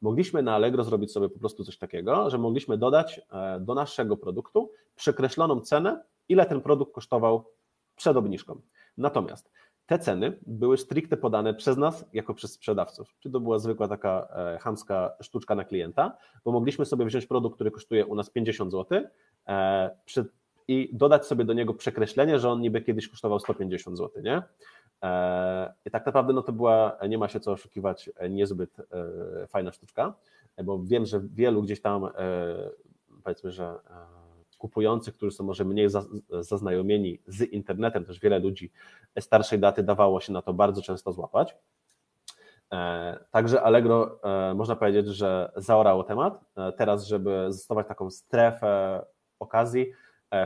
mogliśmy 0.00 0.42
na 0.42 0.54
Allegro 0.54 0.84
zrobić 0.84 1.12
sobie 1.12 1.28
po 1.28 1.38
prostu 1.38 1.64
coś 1.64 1.78
takiego, 1.78 2.30
że 2.30 2.38
mogliśmy 2.38 2.78
dodać 2.78 3.20
do 3.60 3.74
naszego 3.74 4.16
produktu 4.16 4.70
przekreśloną 4.96 5.60
cenę, 5.60 6.04
ile 6.28 6.46
ten 6.46 6.60
produkt 6.60 6.94
kosztował 6.94 7.44
przed 7.96 8.16
obniżką. 8.16 8.60
Natomiast 9.00 9.50
te 9.86 9.98
ceny 9.98 10.38
były 10.46 10.78
stricte 10.78 11.16
podane 11.16 11.54
przez 11.54 11.76
nas 11.76 12.04
jako 12.12 12.34
przez 12.34 12.52
sprzedawców. 12.52 13.14
Czy 13.18 13.30
to 13.30 13.40
była 13.40 13.58
zwykła 13.58 13.88
taka 13.88 14.28
e, 14.30 14.58
chamska 14.58 15.12
sztuczka 15.20 15.54
na 15.54 15.64
klienta, 15.64 16.16
bo 16.44 16.52
mogliśmy 16.52 16.84
sobie 16.84 17.04
wziąć 17.04 17.26
produkt, 17.26 17.54
który 17.54 17.70
kosztuje 17.70 18.06
u 18.06 18.14
nas 18.14 18.30
50 18.30 18.72
zł 18.72 19.00
e, 19.48 19.90
i 20.68 20.90
dodać 20.92 21.26
sobie 21.26 21.44
do 21.44 21.52
niego 21.52 21.74
przekreślenie, 21.74 22.38
że 22.38 22.50
on 22.50 22.60
niby 22.60 22.80
kiedyś 22.82 23.08
kosztował 23.08 23.40
150 23.40 23.98
zł, 23.98 24.22
nie? 24.22 24.42
E, 25.02 25.74
I 25.84 25.90
tak 25.90 26.06
naprawdę 26.06 26.32
no 26.32 26.42
to 26.42 26.52
była, 26.52 26.98
nie 27.08 27.18
ma 27.18 27.28
się 27.28 27.40
co 27.40 27.52
oszukiwać, 27.52 28.10
niezbyt 28.30 28.76
fajna 29.48 29.72
sztuczka, 29.72 30.14
bo 30.64 30.82
wiem, 30.84 31.06
że 31.06 31.20
wielu 31.20 31.62
gdzieś 31.62 31.80
tam 31.80 32.08
powiedzmy, 33.24 33.50
że 33.50 33.74
kupujących, 34.60 35.14
którzy 35.14 35.36
są 35.36 35.44
może 35.44 35.64
mniej 35.64 35.88
zaznajomieni 36.40 37.18
z 37.26 37.40
internetem, 37.40 38.04
też 38.04 38.20
wiele 38.20 38.38
ludzi 38.38 38.72
starszej 39.20 39.58
daty 39.58 39.82
dawało 39.82 40.20
się 40.20 40.32
na 40.32 40.42
to 40.42 40.52
bardzo 40.54 40.82
często 40.82 41.12
złapać. 41.12 41.56
E, 42.72 43.18
także 43.30 43.62
Allegro 43.62 44.20
e, 44.22 44.54
można 44.54 44.76
powiedzieć, 44.76 45.06
że 45.06 45.52
zaorało 45.56 46.04
temat. 46.04 46.44
E, 46.56 46.72
teraz, 46.72 47.06
żeby 47.06 47.46
zastosować 47.48 47.88
taką 47.88 48.10
strefę 48.10 49.04
okazji, 49.38 49.92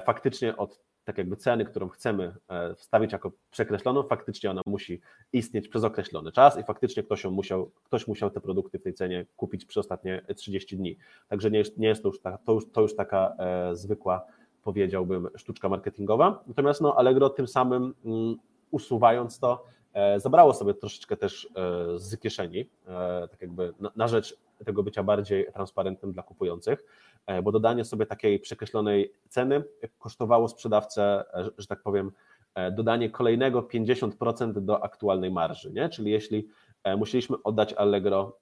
faktycznie 0.07 0.57
od 0.57 0.84
tak 1.05 1.19
jakby 1.19 1.37
ceny, 1.37 1.65
którą 1.65 1.89
chcemy 1.89 2.35
e, 2.49 2.75
wstawić 2.75 3.13
jako 3.13 3.33
przekreśloną, 3.51 4.03
faktycznie 4.03 4.51
ona 4.51 4.63
musi 4.67 5.01
istnieć 5.33 5.69
przez 5.69 5.85
określony 5.85 6.33
czas 6.33 6.59
i 6.59 6.63
faktycznie 6.63 7.03
ktoś, 7.03 7.25
musiał, 7.25 7.71
ktoś 7.85 8.07
musiał 8.09 8.31
te 8.31 8.41
produkty 8.41 8.79
w 8.79 8.83
tej 8.83 8.95
cenie 8.95 9.27
kupić 9.37 9.65
przez 9.65 9.77
ostatnie 9.77 10.23
30 10.37 10.77
dni. 10.77 10.97
Także 11.29 11.51
nie 11.51 11.59
jest, 11.59 11.79
nie 11.79 11.89
jest 11.89 12.03
to, 12.03 12.09
już 12.09 12.21
ta, 12.21 12.39
to, 12.39 12.53
już, 12.53 12.73
to 12.73 12.81
już 12.81 12.97
taka 12.97 13.35
e, 13.39 13.77
zwykła, 13.77 14.27
powiedziałbym, 14.63 15.29
sztuczka 15.37 15.69
marketingowa. 15.69 16.45
Natomiast 16.47 16.81
no, 16.81 16.97
Allegro 16.97 17.31
tym 17.31 17.49
samym 17.49 17.95
mm, 18.05 18.37
usuwając 18.71 19.39
to, 19.39 19.65
e, 19.93 20.21
zabrało 20.21 20.55
sobie 20.55 20.75
troszeczkę 20.75 21.17
też 21.17 21.49
e, 21.57 21.99
z 21.99 22.19
kieszeni, 22.19 22.61
e, 22.87 23.29
tak 23.31 23.41
jakby 23.41 23.73
na, 23.81 23.91
na 23.97 24.09
rzecz 24.09 24.37
tego 24.65 24.83
bycia 24.83 25.03
bardziej 25.03 25.47
transparentnym 25.53 26.13
dla 26.13 26.23
kupujących. 26.23 26.85
E, 27.27 27.43
bo 27.43 27.53
dodanie 27.53 27.85
sobie 27.85 28.07
takiej 28.07 28.41
przekreślonej 28.41 29.13
ceny 29.29 29.65
kosztowało 29.99 30.49
sprzedawcę, 30.49 31.25
e, 31.35 31.51
że 31.59 31.67
tak 31.67 31.83
powiem, 31.83 32.13
e, 32.55 32.71
dodanie 32.71 33.11
kolejnego 33.11 33.63
50% 33.63 34.65
do 34.65 34.85
aktualnej 34.85 35.31
marży. 35.31 35.73
Nie? 35.73 35.89
Czyli 35.89 36.11
jeśli 36.11 36.49
musieliśmy 36.97 37.37
oddać 37.45 37.73
Allegro 37.73 38.39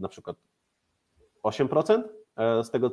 na 0.00 0.08
przykład 0.08 0.36
8% 1.42 2.02
z 2.62 2.70
tego, 2.70 2.90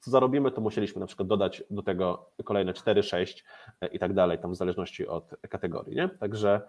co 0.00 0.10
zarobimy, 0.10 0.50
to 0.50 0.60
musieliśmy 0.60 1.00
na 1.00 1.06
przykład 1.06 1.28
dodać 1.28 1.64
do 1.70 1.82
tego 1.82 2.30
kolejne 2.44 2.74
4, 2.74 3.02
6 3.02 3.44
i 3.92 3.98
tak 3.98 4.14
dalej, 4.14 4.38
tam 4.38 4.52
w 4.52 4.56
zależności 4.56 5.06
od 5.06 5.34
kategorii. 5.48 5.96
Nie? 5.96 6.08
Także 6.08 6.60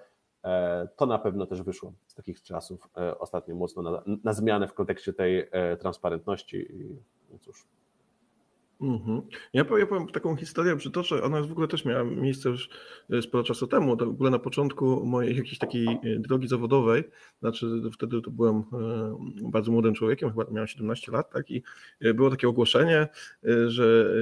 to 0.96 1.06
na 1.06 1.20
pewno 1.20 1.46
też 1.46 1.62
wyszło 1.62 1.94
z 2.08 2.16
takich 2.16 2.44
czasów 2.44 2.90
ostatnio 3.20 3.56
mocno 3.56 3.82
na, 3.82 4.04
na 4.24 4.34
zmianę 4.34 4.68
w 4.68 4.74
kontekście 4.74 5.14
tej 5.14 5.50
transparentności 5.80 6.58
i 6.58 7.00
no 7.32 7.40
cóż. 7.40 7.68
Mhm. 8.82 9.22
Ja, 9.54 9.66
powiem, 9.66 9.80
ja 9.80 9.88
powiem 9.88 10.08
taką 10.08 10.36
historię 10.36 10.76
przytoczę, 10.76 11.24
ona 11.24 11.42
w 11.42 11.52
ogóle 11.52 11.68
też 11.68 11.86
miała 11.86 12.04
miejsce 12.04 12.50
już 12.50 12.70
e, 13.10 13.22
sporo 13.22 13.44
czasu 13.44 13.68
temu, 13.68 13.98
w 13.98 14.02
ogóle 14.02 14.30
na 14.30 14.40
początku 14.40 15.06
mojej 15.06 15.38
jakiejś 15.38 15.58
takiej 15.58 15.88
e, 15.88 16.00
drogi 16.20 16.48
zawodowej, 16.48 17.04
znaczy 17.40 17.66
wtedy 17.94 18.22
to 18.22 18.32
byłem 18.32 18.56
e, 18.58 18.62
bardzo 19.42 19.72
młodym 19.72 19.94
człowiekiem, 19.94 20.30
chyba 20.30 20.46
miałem 20.52 20.68
17 20.68 21.12
lat, 21.12 21.32
tak, 21.32 21.52
i 21.52 21.64
było 22.14 22.30
takie 22.30 22.48
ogłoszenie, 22.48 23.08
że 23.68 24.14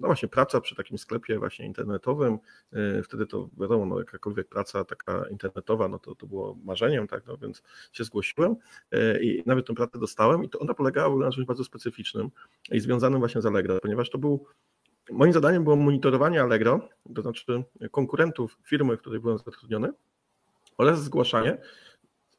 no 0.00 0.06
właśnie 0.06 0.28
praca 0.28 0.60
przy 0.60 0.74
takim 0.74 0.98
sklepie 0.98 1.38
właśnie 1.38 1.66
internetowym, 1.66 2.38
wtedy 3.04 3.26
to 3.26 3.48
wiadomo, 3.60 3.86
no 3.86 3.98
jakakolwiek 3.98 4.48
praca 4.48 4.84
taka 4.84 5.24
internetowa, 5.30 5.88
no 5.88 5.98
to, 5.98 6.14
to 6.14 6.26
było 6.26 6.58
marzeniem, 6.64 7.06
tak, 7.06 7.26
no 7.26 7.36
więc 7.36 7.62
się 7.92 8.04
zgłosiłem 8.04 8.56
i 9.20 9.42
nawet 9.46 9.66
tę 9.66 9.74
pracę 9.74 9.98
dostałem 9.98 10.44
i 10.44 10.48
to 10.48 10.58
ona 10.58 10.74
polegała 10.74 11.16
na 11.16 11.32
czymś 11.32 11.46
bardzo 11.46 11.64
specyficznym 11.64 12.30
i 12.72 12.80
związanym 12.80 13.18
właśnie 13.18 13.42
z 13.42 13.46
Allegro, 13.46 13.78
ponieważ 13.80 13.95
ponieważ 13.96 14.10
to 14.10 14.18
był, 14.18 14.44
moim 15.10 15.32
zadaniem 15.32 15.64
było 15.64 15.76
monitorowanie 15.76 16.42
Allegro, 16.42 16.88
to 17.14 17.22
znaczy 17.22 17.64
konkurentów 17.90 18.58
firmy, 18.64 18.96
w 18.96 19.00
której 19.00 19.20
byłem 19.20 19.38
zatrudniony 19.38 19.92
oraz 20.78 21.04
zgłaszanie 21.04 21.58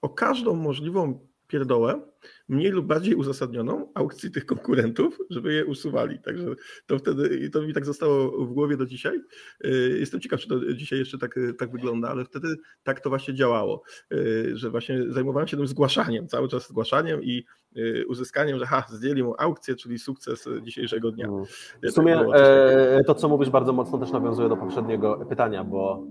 o 0.02 0.10
każdą 0.10 0.56
możliwą 0.56 1.28
pierdołę, 1.48 2.02
mniej 2.50 2.72
lub 2.72 2.86
bardziej 2.86 3.16
uzasadnioną 3.16 3.92
aukcji 3.94 4.32
tych 4.32 4.46
konkurentów, 4.46 5.18
żeby 5.30 5.54
je 5.54 5.66
usuwali. 5.66 6.20
Także 6.20 6.48
to 6.86 7.00
wtedy, 7.00 7.38
i 7.38 7.52
to 7.52 7.62
mi 7.62 7.74
tak 7.74 7.86
zostało 7.86 8.46
w 8.46 8.54
głowie 8.54 8.78
do 8.78 8.86
dzisiaj. 8.86 9.22
Y, 9.66 9.98
jestem 10.00 10.20
ciekaw, 10.20 10.40
czy 10.40 10.48
to 10.48 10.74
dzisiaj 10.74 11.00
jeszcze 11.00 11.18
tak, 11.18 11.40
tak 11.58 11.72
wygląda, 11.72 12.10
ale 12.10 12.26
wtedy 12.26 12.56
tak 12.84 13.00
to 13.00 13.10
właśnie 13.10 13.34
działało, 13.34 13.84
y, 14.14 14.52
że 14.58 14.70
właśnie 14.70 15.04
zajmowałem 15.10 15.48
się 15.48 15.58
tym 15.58 15.68
zgłaszaniem, 15.68 16.28
cały 16.28 16.48
czas 16.48 16.70
zgłaszaniem 16.70 17.24
i 17.24 17.46
y, 17.78 18.06
uzyskaniem, 18.08 18.60
że 18.60 18.66
ha, 18.66 18.86
zdjęli 18.90 19.24
mu 19.24 19.36
aukcję, 19.38 19.76
czyli 19.76 20.00
sukces 20.00 20.50
dzisiejszego 20.62 21.12
dnia. 21.12 21.28
Mm. 21.28 21.46
W 21.84 21.92
sumie 21.92 22.16
tak 22.16 22.28
e, 22.34 23.04
to, 23.04 23.16
co 23.16 23.30
mówisz, 23.30 23.50
bardzo 23.50 23.74
mocno 23.74 23.98
też 23.98 24.12
nawiązuje 24.12 24.50
do 24.50 24.58
poprzedniego 24.58 25.26
pytania, 25.30 25.64
bo 25.64 26.08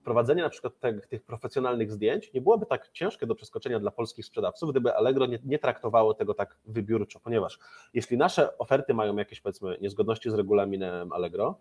e, 0.00 0.02
wprowadzenie 0.02 0.42
na 0.42 0.48
przykład 0.48 0.72
tych 1.08 1.22
profesjonalnych 1.22 1.92
zdjęć 1.92 2.32
nie 2.32 2.40
byłoby 2.40 2.66
tak 2.66 2.90
ciężkie 2.92 3.26
do 3.26 3.34
przeskoczenia 3.34 3.80
dla 3.80 3.90
polskich 3.90 4.24
sprzedawców, 4.24 4.70
gdyby 4.70 4.94
Allegro 4.94 5.26
nie, 5.26 5.38
nie, 5.44 5.58
traktowało 5.58 6.14
tego 6.14 6.34
tak 6.34 6.56
wybiórczo, 6.66 7.20
ponieważ 7.20 7.58
jeśli 7.94 8.16
nasze 8.16 8.58
oferty 8.58 8.94
mają 8.94 9.16
jakieś 9.16 9.40
powiedzmy 9.40 9.76
niezgodności 9.80 10.30
z 10.30 10.34
regulaminem 10.34 11.12
Allegro, 11.12 11.58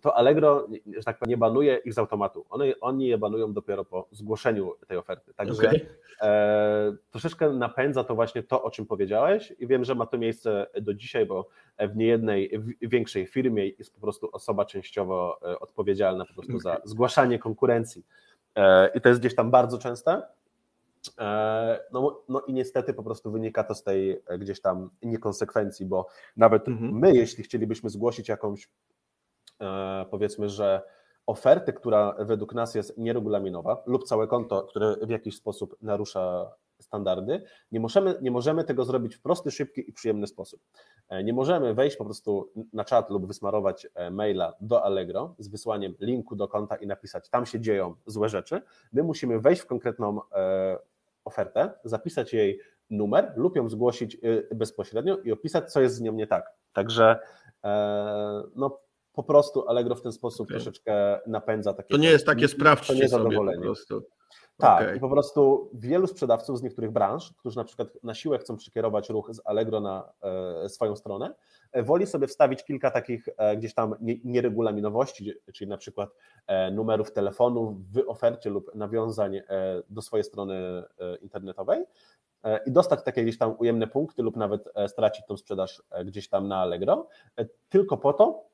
to 0.00 0.16
Allegro, 0.16 0.68
że 0.96 1.02
tak 1.04 1.18
powiem, 1.18 1.30
nie 1.30 1.36
banuje 1.36 1.76
ich 1.76 1.94
z 1.94 1.98
automatu. 1.98 2.44
One, 2.50 2.64
oni 2.80 3.06
je 3.06 3.18
banują 3.18 3.52
dopiero 3.52 3.84
po 3.84 4.08
zgłoszeniu 4.10 4.72
tej 4.88 4.96
oferty. 4.96 5.34
Także 5.34 5.68
okay. 5.68 5.86
e, 6.20 6.96
troszeczkę 7.10 7.50
napędza 7.50 8.04
to 8.04 8.14
właśnie 8.14 8.42
to, 8.42 8.62
o 8.62 8.70
czym 8.70 8.86
powiedziałeś 8.86 9.52
i 9.58 9.66
wiem, 9.66 9.84
że 9.84 9.94
ma 9.94 10.06
to 10.06 10.18
miejsce 10.18 10.66
do 10.80 10.94
dzisiaj, 10.94 11.26
bo 11.26 11.48
w 11.78 11.96
niejednej 11.96 12.60
większej 12.82 13.26
firmie 13.26 13.68
jest 13.68 13.94
po 13.94 14.00
prostu 14.00 14.28
osoba 14.32 14.64
częściowo 14.64 15.38
e, 15.42 15.58
odpowiedzialna 15.58 16.24
po 16.24 16.34
prostu 16.34 16.56
okay. 16.56 16.60
za 16.62 16.80
zgłaszanie 16.84 17.38
konkurencji. 17.38 18.06
E, 18.54 18.90
I 18.94 19.00
to 19.00 19.08
jest 19.08 19.20
gdzieś 19.20 19.34
tam 19.34 19.50
bardzo 19.50 19.78
częste. 19.78 20.22
no, 21.92 22.22
no 22.28 22.40
i 22.40 22.52
niestety 22.52 22.94
po 22.94 23.02
prostu 23.02 23.30
wynika 23.30 23.64
to 23.64 23.74
z 23.74 23.82
tej 23.82 24.22
gdzieś 24.38 24.60
tam 24.60 24.90
niekonsekwencji, 25.02 25.86
bo 25.86 26.06
nawet 26.36 26.68
mhm. 26.68 26.98
my, 26.98 27.14
jeśli 27.14 27.44
chcielibyśmy 27.44 27.90
zgłosić 27.90 28.28
jakąś, 28.28 28.68
powiedzmy, 30.10 30.48
że 30.48 30.82
ofertę, 31.26 31.72
która 31.72 32.16
według 32.18 32.54
nas 32.54 32.74
jest 32.74 32.98
nieregulaminowa 32.98 33.82
lub 33.86 34.04
całe 34.04 34.26
konto, 34.26 34.62
które 34.62 34.96
w 35.02 35.10
jakiś 35.10 35.36
sposób 35.36 35.76
narusza 35.82 36.50
standardy, 36.80 37.42
nie 37.72 37.80
możemy, 37.80 38.14
nie 38.22 38.30
możemy 38.30 38.64
tego 38.64 38.84
zrobić 38.84 39.16
w 39.16 39.20
prosty, 39.20 39.50
szybki 39.50 39.90
i 39.90 39.92
przyjemny 39.92 40.26
sposób. 40.26 40.60
E, 41.08 41.24
nie 41.24 41.32
możemy 41.32 41.74
wejść 41.74 41.96
po 41.96 42.04
prostu 42.04 42.52
na 42.72 42.84
czat 42.84 43.10
lub 43.10 43.26
wysmarować 43.26 43.86
e, 43.94 44.10
maila 44.10 44.54
do 44.60 44.84
Allegro 44.84 45.34
z 45.38 45.48
wysłaniem 45.48 45.94
linku 46.00 46.36
do 46.36 46.48
konta 46.48 46.76
i 46.76 46.86
napisać, 46.86 47.28
tam 47.28 47.46
się 47.46 47.60
dzieją 47.60 47.94
złe 48.06 48.28
rzeczy. 48.28 48.62
My 48.92 49.02
musimy 49.02 49.40
wejść 49.40 49.62
w 49.62 49.66
konkretną 49.66 50.20
e, 50.32 50.78
ofertę, 51.24 51.72
zapisać 51.84 52.32
jej 52.32 52.60
numer 52.90 53.32
lub 53.36 53.56
ją 53.56 53.68
zgłosić 53.68 54.18
bezpośrednio 54.54 55.18
i 55.18 55.32
opisać, 55.32 55.72
co 55.72 55.80
jest 55.80 55.94
z 55.94 56.00
nią 56.00 56.12
nie 56.12 56.26
tak. 56.26 56.52
Także 56.72 57.18
no, 58.56 58.80
po 59.14 59.22
prostu 59.22 59.68
Allegro 59.68 59.94
w 59.94 60.02
ten 60.02 60.12
sposób 60.12 60.46
okay. 60.46 60.56
troszeczkę 60.56 61.20
napędza 61.26 61.74
takie. 61.74 61.88
To 61.88 62.00
nie 62.00 62.08
jest 62.08 62.26
takie 62.26 62.48
sprawcze 62.48 62.94
niezadowolenie. 62.94 63.58
Po 63.58 63.64
prostu. 63.64 64.02
Tak, 64.56 64.82
okay. 64.82 64.96
i 64.96 65.00
po 65.00 65.08
prostu 65.08 65.70
wielu 65.74 66.06
sprzedawców 66.06 66.58
z 66.58 66.62
niektórych 66.62 66.90
branż, 66.90 67.32
którzy 67.38 67.56
na 67.56 67.64
przykład 67.64 67.88
na 68.02 68.14
siłę 68.14 68.38
chcą 68.38 68.56
przekierować 68.56 69.10
ruch 69.10 69.34
z 69.34 69.40
Allegro 69.44 69.80
na 69.80 70.12
e, 70.64 70.68
swoją 70.68 70.96
stronę, 70.96 71.34
e, 71.72 71.82
woli 71.82 72.06
sobie 72.06 72.26
wstawić 72.26 72.64
kilka 72.64 72.90
takich 72.90 73.28
e, 73.36 73.56
gdzieś 73.56 73.74
tam 73.74 73.94
nieregulaminowości, 74.24 75.32
czyli 75.54 75.70
na 75.70 75.76
przykład 75.76 76.10
e, 76.46 76.70
numerów 76.70 77.12
telefonów 77.12 77.92
w 77.92 78.08
ofercie 78.08 78.50
lub 78.50 78.74
nawiązań 78.74 79.36
e, 79.36 79.42
do 79.90 80.02
swojej 80.02 80.24
strony 80.24 80.54
e, 80.54 81.16
internetowej 81.16 81.84
i 82.66 82.72
dostać 82.72 83.04
takie 83.04 83.22
gdzieś 83.22 83.38
tam 83.38 83.54
ujemne 83.58 83.86
punkty 83.86 84.22
lub 84.22 84.36
nawet 84.36 84.68
stracić 84.88 85.26
tą 85.26 85.36
sprzedaż 85.36 85.82
gdzieś 86.04 86.28
tam 86.28 86.48
na 86.48 86.56
Allegro, 86.56 87.08
tylko 87.68 87.96
po 87.96 88.12
to, 88.12 88.44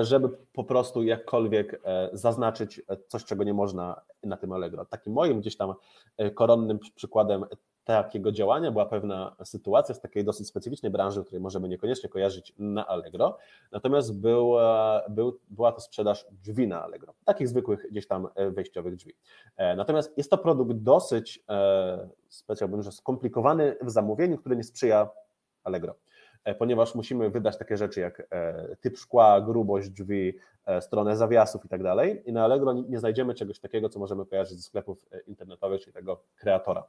żeby 0.00 0.28
po 0.52 0.64
prostu 0.64 1.02
jakkolwiek 1.02 1.80
e, 1.84 2.10
zaznaczyć 2.12 2.82
coś, 3.08 3.24
czego 3.24 3.44
nie 3.44 3.54
można 3.54 4.00
na 4.24 4.36
tym 4.36 4.52
Allegro. 4.52 4.84
Takim 4.84 5.12
moim 5.12 5.40
gdzieś 5.40 5.56
tam 5.56 5.74
e, 6.16 6.30
koronnym 6.30 6.78
przykładem 6.94 7.44
takiego 7.84 8.32
działania 8.32 8.70
była 8.70 8.86
pewna 8.86 9.36
sytuacja 9.44 9.94
z 9.94 10.00
takiej 10.00 10.24
dosyć 10.24 10.48
specyficznej 10.48 10.92
branży, 10.92 11.24
której 11.24 11.40
możemy 11.40 11.68
niekoniecznie 11.68 12.08
kojarzyć 12.08 12.52
na 12.58 12.86
Allegro, 12.86 13.38
natomiast 13.72 14.20
była, 14.20 15.02
był, 15.08 15.38
była 15.48 15.72
to 15.72 15.80
sprzedaż 15.80 16.26
drzwi 16.44 16.68
na 16.68 16.82
Allegro, 16.82 17.14
takich 17.24 17.48
zwykłych 17.48 17.86
gdzieś 17.90 18.06
tam 18.06 18.28
wejściowych 18.50 18.96
drzwi. 18.96 19.14
Natomiast 19.76 20.18
jest 20.18 20.30
to 20.30 20.38
produkt 20.38 20.72
dosyć, 20.72 21.44
powiedziałbym, 22.46 22.82
że 22.82 22.92
skomplikowany 22.92 23.76
w 23.82 23.90
zamówieniu, 23.90 24.38
który 24.38 24.56
nie 24.56 24.64
sprzyja 24.64 25.10
Allegro. 25.64 25.94
E, 26.46 26.54
ponieważ 26.54 26.94
musimy 26.94 27.30
wydać 27.30 27.58
takie 27.58 27.76
rzeczy 27.76 28.00
jak 28.00 28.28
e, 28.30 28.76
typ 28.80 28.98
szkła, 28.98 29.40
grubość 29.40 29.90
drzwi, 29.90 30.34
e, 30.66 30.80
stronę 30.80 31.16
zawiasów 31.16 31.64
i 31.64 31.68
tak 31.68 31.82
dalej. 31.82 32.22
I 32.26 32.32
na 32.32 32.44
Allegro 32.44 32.72
nie 32.72 32.98
znajdziemy 32.98 33.34
czegoś 33.34 33.58
takiego, 33.58 33.88
co 33.88 33.98
możemy 33.98 34.26
kojarzyć 34.26 34.58
ze 34.58 34.62
sklepów 34.62 35.06
internetowych, 35.26 35.80
czyli 35.80 35.92
tego 35.92 36.20
kreatora. 36.36 36.84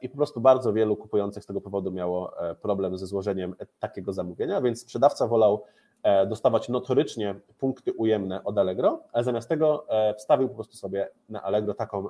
I 0.00 0.08
po 0.08 0.16
prostu 0.16 0.40
bardzo 0.40 0.72
wielu 0.72 0.96
kupujących 0.96 1.44
z 1.44 1.46
tego 1.46 1.60
powodu 1.60 1.92
miało 1.92 2.32
problem 2.62 2.98
ze 2.98 3.06
złożeniem 3.06 3.54
takiego 3.78 4.12
zamówienia, 4.12 4.60
więc 4.60 4.80
sprzedawca 4.80 5.26
wolał 5.26 5.64
dostawać 6.26 6.68
notorycznie 6.68 7.34
punkty 7.58 7.92
ujemne 7.92 8.44
od 8.44 8.58
Allegro, 8.58 9.02
ale 9.12 9.24
zamiast 9.24 9.48
tego 9.48 9.86
wstawił 10.18 10.48
po 10.48 10.54
prostu 10.54 10.76
sobie 10.76 11.08
na 11.28 11.42
Allegro 11.42 11.74
taką 11.74 12.08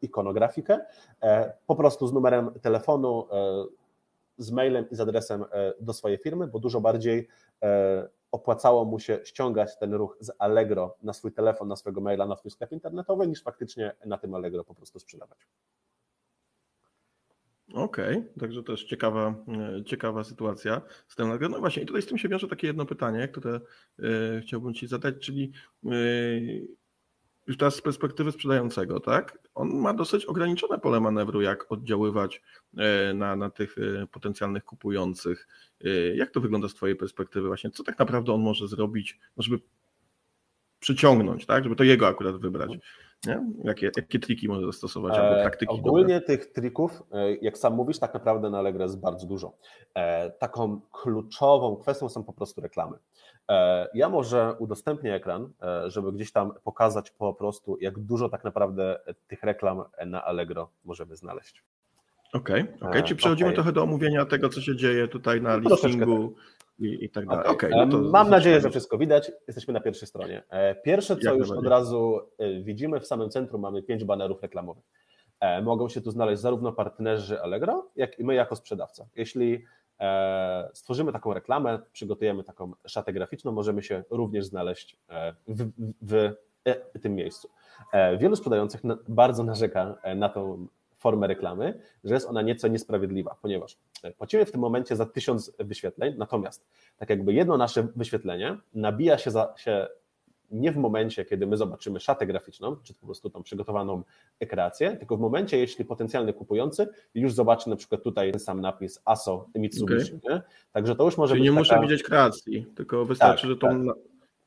ikonografikę, 0.00 0.80
po 1.66 1.76
prostu 1.76 2.06
z 2.06 2.12
numerem 2.12 2.50
telefonu, 2.62 3.26
z 4.38 4.50
mailem 4.50 4.90
i 4.90 4.96
z 4.96 5.00
adresem 5.00 5.44
e, 5.52 5.72
do 5.80 5.92
swojej 5.92 6.18
firmy, 6.18 6.46
bo 6.46 6.58
dużo 6.58 6.80
bardziej 6.80 7.28
e, 7.62 8.08
opłacało 8.32 8.84
mu 8.84 8.98
się 8.98 9.18
ściągać 9.24 9.78
ten 9.78 9.94
ruch 9.94 10.16
z 10.20 10.30
Allegro 10.38 10.96
na 11.02 11.12
swój 11.12 11.32
telefon, 11.32 11.68
na 11.68 11.76
swojego 11.76 12.00
maila, 12.00 12.26
na 12.26 12.36
swój 12.36 12.50
sklep 12.50 12.72
internetowy, 12.72 13.26
niż 13.26 13.42
faktycznie 13.42 13.92
na 14.06 14.18
tym 14.18 14.34
Allegro 14.34 14.64
po 14.64 14.74
prostu 14.74 14.98
sprzedawać. 14.98 15.38
Okej, 17.74 18.18
okay, 18.18 18.40
także 18.40 18.62
też 18.62 18.84
ciekawa, 18.84 19.34
e, 19.78 19.84
ciekawa 19.84 20.24
sytuacja 20.24 20.82
z 21.08 21.16
tym. 21.16 21.38
No 21.50 21.60
właśnie, 21.60 21.82
i 21.82 21.86
tutaj 21.86 22.02
z 22.02 22.06
tym 22.06 22.18
się 22.18 22.28
wiąże 22.28 22.48
takie 22.48 22.66
jedno 22.66 22.86
pytanie, 22.86 23.28
które 23.28 23.60
chciałbym 24.40 24.74
Ci 24.74 24.86
zadać, 24.86 25.14
czyli 25.20 25.52
już 27.46 27.56
teraz 27.58 27.74
z 27.74 27.82
perspektywy 27.82 28.32
sprzedającego, 28.32 29.00
tak? 29.00 29.45
On 29.56 29.80
ma 29.80 29.94
dosyć 29.94 30.24
ograniczone 30.24 30.78
pole 30.78 31.00
manewru, 31.00 31.40
jak 31.40 31.72
oddziaływać 31.72 32.42
e, 32.76 33.14
na, 33.14 33.36
na 33.36 33.50
tych 33.50 33.76
e, 33.78 34.06
potencjalnych 34.06 34.64
kupujących. 34.64 35.48
E, 35.84 35.88
jak 36.16 36.30
to 36.30 36.40
wygląda 36.40 36.68
z 36.68 36.74
Twojej 36.74 36.96
perspektywy? 36.96 37.46
Właśnie, 37.46 37.70
co 37.70 37.84
tak 37.84 37.98
naprawdę 37.98 38.32
on 38.32 38.40
może 38.40 38.68
zrobić, 38.68 39.18
no, 39.36 39.42
żeby 39.42 39.58
przyciągnąć, 40.80 41.46
tak? 41.46 41.64
Żeby 41.64 41.76
to 41.76 41.84
jego 41.84 42.06
akurat 42.06 42.36
wybrać. 42.36 42.78
Nie? 43.26 43.46
Jakie, 43.64 43.90
jakie 43.96 44.18
triki 44.18 44.48
może 44.48 44.66
zastosować 44.66 45.18
albo 45.18 45.42
praktyki? 45.42 45.74
ogólnie 45.74 46.14
dobre? 46.14 46.20
tych 46.20 46.52
trików, 46.52 47.02
jak 47.42 47.58
sam 47.58 47.74
mówisz, 47.74 47.98
tak 47.98 48.14
naprawdę 48.14 48.50
na 48.50 48.58
Allegro 48.58 48.82
jest 48.82 49.00
bardzo 49.00 49.26
dużo. 49.26 49.52
taką 50.38 50.80
kluczową 50.92 51.76
kwestią 51.76 52.08
są 52.08 52.24
po 52.24 52.32
prostu 52.32 52.60
reklamy. 52.60 52.96
E, 53.48 53.88
ja 53.94 54.08
może 54.08 54.54
udostępnię 54.58 55.14
ekran, 55.14 55.48
e, 55.62 55.90
żeby 55.90 56.12
gdzieś 56.12 56.32
tam 56.32 56.52
pokazać 56.64 57.10
po 57.10 57.34
prostu, 57.34 57.76
jak 57.80 57.98
dużo 57.98 58.28
tak 58.28 58.44
naprawdę 58.44 59.00
tych 59.28 59.42
reklam 59.42 59.82
na 60.06 60.24
Allegro 60.24 60.70
możemy 60.84 61.16
znaleźć. 61.16 61.62
Okej, 62.32 62.62
okay, 62.62 62.88
okay. 62.88 63.02
czyli 63.02 63.16
przechodzimy 63.16 63.48
okay. 63.48 63.54
trochę 63.54 63.72
do 63.72 63.82
omówienia 63.82 64.24
tego, 64.24 64.48
co 64.48 64.60
się 64.60 64.76
dzieje 64.76 65.08
tutaj 65.08 65.40
na 65.40 65.58
no, 65.58 65.58
listingu 65.58 66.34
tak. 66.36 66.55
I, 66.78 67.04
i, 67.04 67.10
tak 67.10 67.26
dalej. 67.26 67.46
Okay. 67.46 67.70
no 67.70 67.86
to 67.86 67.98
Mam 67.98 68.30
nadzieję, 68.30 68.60
że 68.60 68.70
wszystko 68.70 68.98
widać. 68.98 69.32
Jesteśmy 69.46 69.74
na 69.74 69.80
pierwszej 69.80 70.08
stronie. 70.08 70.42
E, 70.50 70.74
pierwsze, 70.74 71.16
co 71.16 71.30
jak 71.30 71.38
już 71.38 71.50
od 71.50 71.66
razu 71.66 72.20
widzimy, 72.62 73.00
w 73.00 73.06
samym 73.06 73.30
centrum 73.30 73.60
mamy 73.60 73.82
pięć 73.82 74.04
banerów 74.04 74.42
reklamowych. 74.42 74.84
Mogą 75.62 75.88
się 75.88 76.00
tu 76.00 76.10
znaleźć 76.10 76.42
zarówno 76.42 76.72
partnerzy 76.72 77.40
Allegro, 77.40 77.90
jak 77.96 78.18
i 78.18 78.24
my 78.24 78.34
jako 78.34 78.56
sprzedawca. 78.56 79.06
Jeśli 79.16 79.64
E, 80.00 80.68
stworzymy 80.72 81.12
taką 81.12 81.34
reklamę, 81.34 81.78
przygotujemy 81.92 82.44
taką 82.44 82.72
szatę 82.86 83.12
graficzną, 83.12 83.52
możemy 83.52 83.82
się 83.82 84.04
również 84.10 84.46
znaleźć 84.46 84.96
e, 85.08 85.34
w, 85.48 85.70
w, 85.72 85.92
w 86.02 86.34
e, 86.64 86.98
tym 86.98 87.14
miejscu. 87.14 87.50
Wielu 88.18 88.36
sprzedających 88.36 88.80
bardzo 89.08 89.44
narzeka 89.44 89.94
na 90.16 90.28
tą 90.28 90.66
formę 91.06 91.26
reklamy, 91.26 91.80
że 92.04 92.14
jest 92.14 92.26
ona 92.26 92.42
nieco 92.42 92.68
niesprawiedliwa, 92.68 93.36
ponieważ 93.42 93.78
płacimy 94.18 94.44
w 94.44 94.52
tym 94.52 94.60
momencie 94.60 94.96
za 94.96 95.06
tysiąc 95.06 95.52
wyświetleń, 95.58 96.14
natomiast 96.18 96.66
tak 96.96 97.10
jakby 97.10 97.32
jedno 97.32 97.56
nasze 97.56 97.88
wyświetlenie 97.96 98.56
nabija 98.74 99.18
się, 99.18 99.30
za, 99.30 99.54
się 99.56 99.88
nie 100.50 100.72
w 100.72 100.76
momencie, 100.76 101.24
kiedy 101.24 101.46
my 101.46 101.56
zobaczymy 101.56 102.00
szatę 102.00 102.26
graficzną, 102.26 102.76
czy 102.82 102.94
po 102.94 103.06
prostu 103.06 103.30
tą 103.30 103.42
przygotowaną 103.42 104.02
kreację, 104.48 104.96
tylko 104.96 105.16
w 105.16 105.20
momencie, 105.20 105.58
jeśli 105.58 105.84
potencjalny 105.84 106.32
kupujący 106.32 106.88
już 107.14 107.32
zobaczy 107.32 107.70
na 107.70 107.76
przykład 107.76 108.02
tutaj 108.02 108.30
ten 108.30 108.40
sam 108.40 108.60
napis 108.60 109.02
ASO 109.04 109.48
Mitsubishi. 109.54 110.20
Okay. 110.24 110.40
Także 110.72 110.96
to 110.96 111.04
już 111.04 111.16
może 111.18 111.34
Czyli 111.34 111.40
być 111.40 111.50
nie 111.50 111.64
taka... 111.64 111.76
muszę 111.76 111.88
widzieć 111.88 112.02
kreacji, 112.02 112.66
tylko 112.76 113.04
wystarczy, 113.04 113.42
tak, 113.42 113.50
że 113.50 113.56
tą 113.56 113.86
tak. 113.86 113.96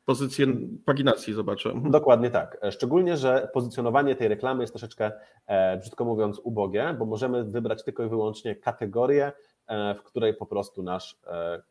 Pozycję 0.09 0.47
paginacji 0.85 1.33
zobaczę. 1.33 1.69
Mhm. 1.69 1.91
Dokładnie 1.91 2.29
tak. 2.29 2.57
Szczególnie, 2.71 3.17
że 3.17 3.49
pozycjonowanie 3.53 4.15
tej 4.15 4.27
reklamy 4.27 4.63
jest 4.63 4.73
troszeczkę, 4.73 5.11
e, 5.47 5.77
brzydko 5.77 6.05
mówiąc, 6.05 6.41
ubogie, 6.43 6.95
bo 6.99 7.05
możemy 7.05 7.43
wybrać 7.43 7.83
tylko 7.83 8.03
i 8.03 8.09
wyłącznie 8.09 8.55
kategorię, 8.55 9.31
e, 9.67 9.95
w 9.95 10.03
której 10.03 10.33
po 10.33 10.45
prostu 10.45 10.83
nasz 10.83 11.19
e, 11.27 11.61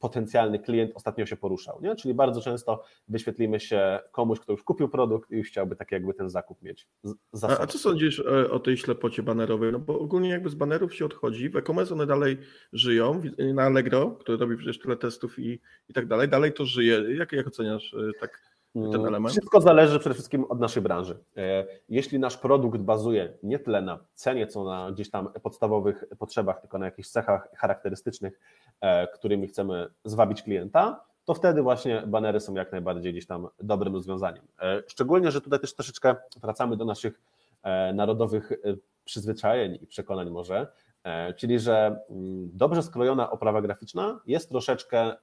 potencjalny 0.00 0.58
klient 0.58 0.92
ostatnio 0.94 1.26
się 1.26 1.36
poruszał. 1.36 1.80
Nie? 1.82 1.96
Czyli 1.96 2.14
bardzo 2.14 2.40
często 2.40 2.84
wyświetlimy 3.08 3.60
się 3.60 3.98
komuś, 4.12 4.40
kto 4.40 4.52
już 4.52 4.62
kupił 4.62 4.88
produkt 4.88 5.30
i 5.30 5.42
chciałby 5.42 5.76
tak 5.76 5.92
jakby 5.92 6.14
ten 6.14 6.30
zakup 6.30 6.62
mieć 6.62 6.88
a, 7.42 7.58
a 7.58 7.66
co 7.66 7.78
sądzisz 7.78 8.20
e, 8.20 8.50
o 8.50 8.58
tej 8.58 8.76
ślepocie 8.76 9.22
banerowej? 9.22 9.72
No 9.72 9.78
bo 9.78 9.98
ogólnie 9.98 10.28
jakby 10.28 10.50
z 10.50 10.54
banerów 10.54 10.94
się 10.94 11.04
odchodzi, 11.04 11.50
w 11.50 11.56
e-commerce 11.56 11.94
one 11.94 12.06
dalej 12.06 12.38
żyją, 12.72 13.22
na 13.54 13.62
Allegro, 13.62 14.10
który 14.10 14.38
robi 14.38 14.56
przecież 14.56 14.78
tyle 14.78 14.96
testów 14.96 15.38
i, 15.38 15.60
i 15.88 15.92
tak 15.94 16.06
dalej, 16.06 16.28
dalej 16.28 16.52
to 16.52 16.64
żyje. 16.64 17.14
Jak, 17.14 17.32
jak 17.32 17.46
oceniasz 17.46 17.94
e, 17.94 18.20
tak? 18.20 18.55
Wszystko 19.28 19.60
zależy 19.60 19.98
przede 19.98 20.14
wszystkim 20.14 20.44
od 20.48 20.60
naszej 20.60 20.82
branży. 20.82 21.18
E, 21.36 21.66
jeśli 21.88 22.18
nasz 22.18 22.36
produkt 22.36 22.80
bazuje 22.80 23.32
nie 23.42 23.58
tyle 23.58 23.82
na 23.82 23.98
cenie, 24.14 24.46
co 24.46 24.64
na 24.64 24.92
gdzieś 24.92 25.10
tam 25.10 25.28
podstawowych 25.42 26.04
potrzebach, 26.18 26.60
tylko 26.60 26.78
na 26.78 26.84
jakichś 26.84 27.08
cechach 27.08 27.48
charakterystycznych, 27.54 28.40
e, 28.80 29.06
którymi 29.06 29.48
chcemy 29.48 29.88
zwabić 30.04 30.42
klienta, 30.42 31.00
to 31.24 31.34
wtedy 31.34 31.62
właśnie 31.62 32.02
banery 32.06 32.40
są 32.40 32.54
jak 32.54 32.72
najbardziej 32.72 33.12
gdzieś 33.12 33.26
tam 33.26 33.48
dobrym 33.60 33.94
rozwiązaniem. 33.94 34.44
E, 34.60 34.82
szczególnie, 34.86 35.30
że 35.30 35.40
tutaj 35.40 35.60
też 35.60 35.74
troszeczkę 35.74 36.16
wracamy 36.40 36.76
do 36.76 36.84
naszych 36.84 37.20
narodowych 37.94 38.52
przyzwyczajeń 39.04 39.78
i 39.82 39.86
przekonań 39.86 40.30
może, 40.30 40.66
czyli 41.36 41.58
że 41.58 42.00
mm, 42.10 42.50
dobrze 42.52 42.82
skrojona 42.82 43.30
oprawa 43.30 43.62
graficzna 43.62 44.20
jest 44.26 44.48
troszeczkę 44.48 45.16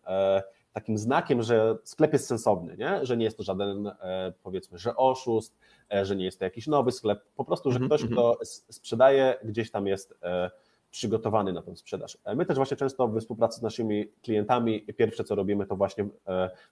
takim 0.74 0.98
znakiem, 0.98 1.44
że 1.44 1.78
sklep 1.84 2.14
jest 2.14 2.28
sensowny, 2.28 2.78
nie? 2.78 3.06
że 3.06 3.18
nie 3.18 3.26
jest 3.26 3.38
to 3.38 3.44
żaden 3.44 3.92
powiedzmy, 4.44 4.78
że 4.78 4.96
oszust, 4.96 5.58
że 6.04 6.16
nie 6.16 6.26
jest 6.26 6.40
to 6.40 6.46
jakiś 6.46 6.68
nowy 6.68 6.92
sklep, 6.92 7.24
po 7.36 7.46
prostu, 7.46 7.72
że 7.72 7.76
mhm, 7.76 7.90
ktoś, 7.90 8.02
mhm. 8.02 8.18
kto 8.18 8.46
sprzedaje, 8.70 9.36
gdzieś 9.44 9.72
tam 9.72 9.88
jest 9.88 10.14
przygotowany 10.92 11.54
na 11.54 11.62
tę 11.62 11.76
sprzedaż. 11.76 12.18
My 12.36 12.46
też 12.46 12.58
właśnie 12.58 12.78
często 12.78 13.08
we 13.08 13.20
współpracy 13.20 13.60
z 13.60 13.62
naszymi 13.62 14.08
klientami 14.22 14.82
pierwsze 14.82 15.24
co 15.24 15.36
robimy 15.36 15.66
to 15.66 15.76
właśnie 15.76 16.08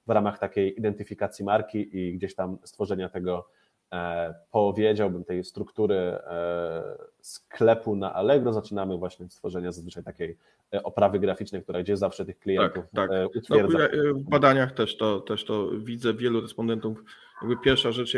w 0.08 0.10
ramach 0.10 0.40
takiej 0.40 0.80
identyfikacji 0.80 1.46
marki 1.46 1.98
i 1.98 2.14
gdzieś 2.14 2.36
tam 2.36 2.58
stworzenia 2.64 3.10
tego 3.10 3.48
E, 3.94 4.34
powiedziałbym, 4.52 5.24
tej 5.24 5.44
struktury 5.44 5.96
e, 5.96 6.84
sklepu 7.22 7.96
na 7.96 8.14
Allegro 8.14 8.54
zaczynamy 8.54 8.98
właśnie 8.98 9.26
od 9.26 9.34
stworzenia 9.34 9.72
zazwyczaj 9.72 10.04
takiej 10.04 10.38
e, 10.74 10.84
oprawy 10.84 11.20
graficznej, 11.20 11.64
która 11.64 11.84
gdzieś 11.84 11.98
zawsze 11.98 12.26
tych 12.26 12.40
klientów 12.40 12.84
tak, 12.96 13.10
tak. 13.10 13.36
utwierdza. 13.36 13.78
No, 13.78 14.14
w 14.14 14.24
badaniach 14.24 14.72
też 14.72 14.98
to, 14.98 15.20
też 15.20 15.46
to 15.46 15.70
widzę, 15.78 16.14
wielu 16.14 16.42
respondentów, 16.42 17.04
jakby 17.42 17.58
pierwsza 17.58 17.92
rzecz, 17.92 18.18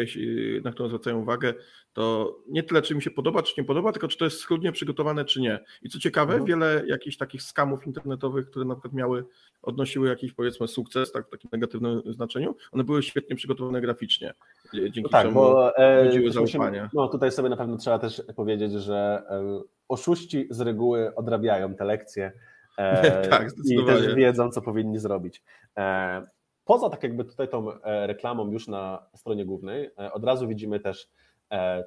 na 0.64 0.72
którą 0.72 0.88
zwracają 0.88 1.22
uwagę, 1.22 1.54
to 1.94 2.36
nie 2.48 2.64
tyle, 2.64 2.82
czy 2.82 2.96
mi 2.96 3.02
się 3.02 3.12
podoba, 3.12 3.44
czy 3.44 3.54
nie 3.58 3.64
podoba, 3.64 3.92
tylko 3.92 4.08
czy 4.08 4.18
to 4.18 4.26
jest 4.26 4.40
schludnie 4.40 4.72
przygotowane, 4.72 5.26
czy 5.26 5.42
nie. 5.42 5.60
I 5.82 5.90
co 5.90 6.00
ciekawe, 6.00 6.34
mhm. 6.34 6.48
wiele 6.48 6.84
jakichś 6.88 7.18
takich 7.18 7.42
skamów 7.42 7.88
internetowych, 7.88 8.50
które 8.50 8.66
na 8.66 8.76
przykład 8.76 8.94
miały, 8.94 9.26
odnosiły 9.62 10.08
jakiś 10.08 10.34
powiedzmy 10.34 10.68
sukces, 10.68 11.12
tak 11.12 11.28
w 11.28 11.30
takim 11.30 11.50
negatywnym 11.54 12.02
znaczeniu, 12.06 12.56
one 12.72 12.84
były 12.84 13.04
świetnie 13.04 13.36
przygotowane 13.36 13.82
graficznie, 13.82 14.34
dzięki 14.74 15.02
no 15.02 15.10
tak, 15.10 15.26
czemu 15.26 15.34
bo, 15.36 15.78
e, 15.78 16.32
zaufania. 16.32 16.90
No 16.94 17.08
tutaj 17.08 17.32
sobie 17.32 17.50
na 17.50 17.58
pewno 17.58 17.78
trzeba 17.78 18.00
też 18.00 18.22
powiedzieć, 18.36 18.72
że 18.72 18.93
e, 18.98 19.62
oszuści 19.88 20.48
z 20.50 20.62
reguły 20.62 21.16
odrabiają 21.16 21.76
te 21.76 21.86
lekcje 21.86 22.32
e, 22.78 23.28
tak, 23.30 23.48
i 23.66 23.86
też 23.86 24.16
wiedzą, 24.16 24.52
co 24.52 24.62
powinni 24.62 25.00
zrobić. 25.00 25.44
E, 25.78 26.22
poza 26.66 26.90
tak 26.90 27.04
jakby 27.04 27.26
tutaj 27.26 27.48
tą 27.48 27.68
reklamą 27.84 28.52
już 28.52 28.68
na 28.68 29.06
stronie 29.16 29.46
głównej, 29.46 29.92
od 29.96 30.24
razu 30.24 30.48
widzimy 30.48 30.80
też 30.80 31.10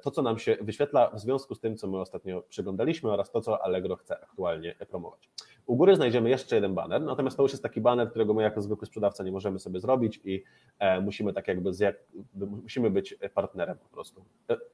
to, 0.01 0.11
co 0.11 0.21
nam 0.21 0.39
się 0.39 0.57
wyświetla 0.61 1.09
w 1.09 1.19
związku 1.19 1.55
z 1.55 1.59
tym, 1.59 1.77
co 1.77 1.87
my 1.87 1.99
ostatnio 1.99 2.41
przeglądaliśmy 2.41 3.11
oraz 3.11 3.31
to, 3.31 3.41
co 3.41 3.63
Allegro 3.63 3.95
chce 3.95 4.19
aktualnie 4.23 4.75
promować. 4.89 5.29
U 5.65 5.75
góry 5.75 5.95
znajdziemy 5.95 6.29
jeszcze 6.29 6.55
jeden 6.55 6.75
banner, 6.75 7.01
natomiast 7.01 7.37
to 7.37 7.43
już 7.43 7.51
jest 7.51 7.63
taki 7.63 7.81
banner, 7.81 8.09
którego 8.09 8.33
my 8.33 8.43
jako 8.43 8.61
zwykły 8.61 8.87
sprzedawca 8.87 9.23
nie 9.23 9.31
możemy 9.31 9.59
sobie 9.59 9.79
zrobić 9.79 10.21
i 10.23 10.43
e, 10.79 11.01
musimy 11.01 11.33
tak 11.33 11.47
jakby, 11.47 11.73
z, 11.73 11.97
musimy 12.35 12.89
być 12.89 13.15
partnerem 13.33 13.77
po 13.77 13.89
prostu 13.89 14.25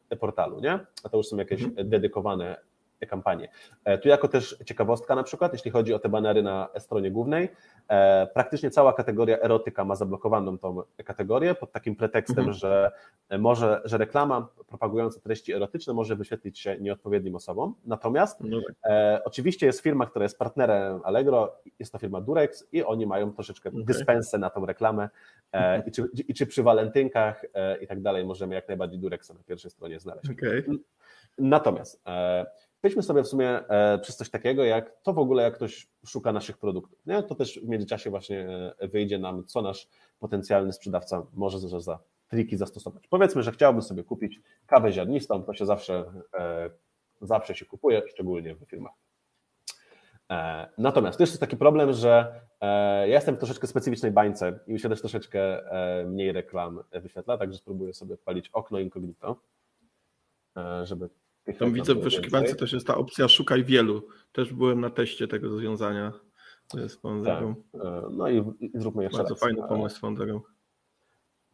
e, 0.10 0.16
portalu, 0.16 0.60
nie? 0.60 0.80
A 1.04 1.10
to 1.10 1.18
już 1.18 1.28
są 1.28 1.38
jakieś 1.38 1.64
mhm. 1.64 1.89
dedykowane 1.89 2.58
kampanię. 3.08 3.49
E, 3.86 3.97
tu 3.97 4.10
jako 4.10 4.28
też 4.28 4.58
ciekawostka 4.66 5.16
na 5.16 5.24
przykład, 5.24 5.54
jeśli 5.54 5.72
chodzi 5.72 5.93
o 5.93 5.99
te 5.99 6.10
banery 6.10 6.43
na 6.43 6.70
stronie 6.80 7.12
głównej, 7.12 7.49
e, 7.88 8.28
praktycznie 8.28 8.72
cała 8.72 8.93
kategoria 8.93 9.39
erotyka 9.39 9.86
ma 9.86 9.95
zablokowaną 9.95 10.58
tą 10.58 10.82
kategorię 11.06 11.56
pod 11.56 11.72
takim 11.72 11.95
pretekstem, 11.95 12.39
mhm. 12.39 12.54
że 12.54 12.91
może, 13.39 13.82
że 13.86 13.97
reklama 13.97 14.47
propagująca 14.68 15.20
treści 15.20 15.54
erotyczne 15.54 15.93
może 15.93 16.16
wyświetlić 16.16 16.60
się 16.60 16.78
nieodpowiednim 16.80 17.36
osobom. 17.36 17.76
Natomiast 17.86 18.39
tak. 18.39 18.76
e, 18.86 19.22
oczywiście 19.26 19.66
jest 19.66 19.80
firma, 19.80 20.06
która 20.06 20.24
jest 20.24 20.39
partnerem 20.39 21.01
Allegro, 21.04 21.56
jest 21.80 21.91
to 21.91 21.99
firma 21.99 22.22
Durex 22.22 22.68
i 22.72 22.84
oni 22.84 23.06
mają 23.06 23.34
troszeczkę 23.34 23.70
okay. 23.70 23.84
dyspensę 23.84 24.38
na 24.38 24.49
tą 24.49 24.66
reklamę 24.66 25.10
e, 25.54 25.84
i, 25.88 25.91
czy, 25.91 26.10
i 26.28 26.34
czy 26.34 26.45
przy 26.45 26.64
walentynkach 26.64 27.45
e, 27.54 27.78
i 27.78 27.88
tak 27.88 28.01
dalej 28.01 28.26
możemy 28.26 28.56
jak 28.56 28.68
najbardziej 28.68 28.99
Durexa 28.99 29.30
na 29.34 29.43
pierwszej 29.43 29.72
stronie 29.72 29.99
znaleźć. 29.99 30.30
Okay. 30.30 30.66
Natomiast 31.38 32.01
Przejdźmy 32.84 33.04
sobie 33.04 33.24
w 33.24 33.28
sumie 33.28 33.68
e, 33.68 34.00
przez 34.00 34.18
coś 34.18 34.30
takiego, 34.30 34.64
jak 34.64 35.02
to 35.04 35.14
w 35.14 35.20
ogóle, 35.20 35.44
jak 35.44 35.56
ktoś 35.56 35.88
szuka 36.06 36.32
naszych 36.32 36.58
produktów. 36.58 37.00
Nie? 37.06 37.24
To 37.24 37.36
też 37.36 37.60
w 37.60 37.68
międzyczasie 37.68 38.10
właśnie 38.10 38.48
e, 38.80 38.88
wyjdzie 38.88 39.20
nam, 39.20 39.46
co 39.46 39.62
nasz 39.62 39.88
potencjalny 40.20 40.74
sprzedawca 40.74 41.26
może 41.34 41.60
za, 41.60 41.80
za 41.80 42.00
triki 42.28 42.58
zastosować. 42.58 43.08
Powiedzmy, 43.08 43.44
że 43.44 43.52
chciałbym 43.52 43.82
sobie 43.82 44.04
kupić 44.04 44.42
kawę 44.66 44.92
ziarnistą, 44.92 45.44
to 45.44 45.54
się 45.54 45.66
zawsze, 45.66 46.06
e, 46.34 46.70
zawsze 47.22 47.56
się 47.56 47.66
kupuje, 47.66 48.02
szczególnie 48.08 48.56
w 48.56 48.66
firmach. 48.66 48.94
Natomiast 50.78 51.18
to 51.18 51.24
jest 51.24 51.40
taki 51.40 51.58
problem, 51.58 51.94
że 51.94 52.42
ja 52.62 53.06
jestem 53.06 53.36
w 53.36 53.38
troszeczkę 53.38 53.68
specyficznej 53.68 54.12
bańce 54.12 54.60
i 54.68 54.74
mi 54.74 54.80
się 54.80 54.90
też 54.90 55.00
troszeczkę 55.00 55.62
mniej 56.06 56.32
reklam 56.32 56.84
wyświetla, 56.92 57.38
także 57.38 57.58
spróbuję 57.58 57.94
sobie 57.94 58.14
odpalić 58.14 58.50
okno 58.50 58.80
incognito, 58.80 59.36
żeby 60.84 61.10
tam 61.60 61.74
widzę 61.74 61.96
w 61.96 62.04
wyszukiwance 62.04 62.56
też 62.56 62.74
jest 62.74 62.88
ta 62.88 62.96
opcja 62.96 63.28
szukaj 63.28 63.64
wielu. 63.64 64.08
Też 64.32 64.54
byłem 64.54 64.82
na 64.82 64.89
teście 64.89 65.28
tego 65.28 65.50
rozwiązania. 65.50 66.12
Swoją 66.88 67.24
tak. 67.24 67.44
E, 67.44 67.54
no 68.12 68.30
i, 68.30 68.44
i 68.60 68.72
zróbmy 68.74 69.04
jeszcze 69.04 69.18
Bardzo 69.18 69.34
raz. 69.34 69.41
fajny 69.41 69.62
pomysł 69.68 69.96
swoją 69.96 70.16
drogą. 70.16 70.41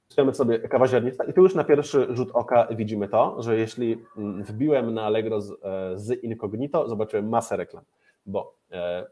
Wpisujemy 0.06 0.34
sobie 0.34 0.60
kawa 0.60 0.88
ziarnista 0.88 1.24
i 1.24 1.34
tu 1.34 1.42
już 1.42 1.56
na 1.56 1.64
pierwszy 1.64 2.08
rzut 2.16 2.30
oka 2.34 2.68
widzimy 2.72 3.08
to, 3.08 3.42
że 3.42 3.58
jeśli 3.58 4.06
mm, 4.18 4.44
wbiłem 4.44 4.94
na 4.94 5.04
Allegro 5.04 5.42
z, 5.42 5.52
e, 5.52 6.00
z 6.00 6.24
incognito, 6.24 6.90
zobaczyłem 6.90 7.30
masę 7.30 7.58
reklam, 7.58 7.84
bo 8.26 8.56
e, 8.72 9.08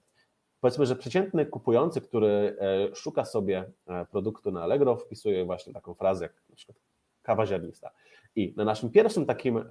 powiedzmy, 0.62 0.86
że 0.86 0.96
przeciętny 0.96 1.46
kupujący, 1.46 2.02
który 2.02 2.58
szuka 2.94 3.26
sobie 3.26 3.72
produktu 4.12 4.52
na 4.52 4.64
Allegro, 4.64 4.98
wpisuje 4.98 5.46
właśnie 5.46 5.74
taką 5.74 5.94
frazę 5.94 6.26
jak 6.26 6.34
na 6.50 6.56
przykład 6.56 6.78
kawa 7.24 7.46
ziarnista. 7.46 7.92
I 8.38 8.54
na 8.58 8.66
naszym 8.66 8.90
pierwszym 8.90 9.26
takim 9.26 9.58
e, 9.58 9.64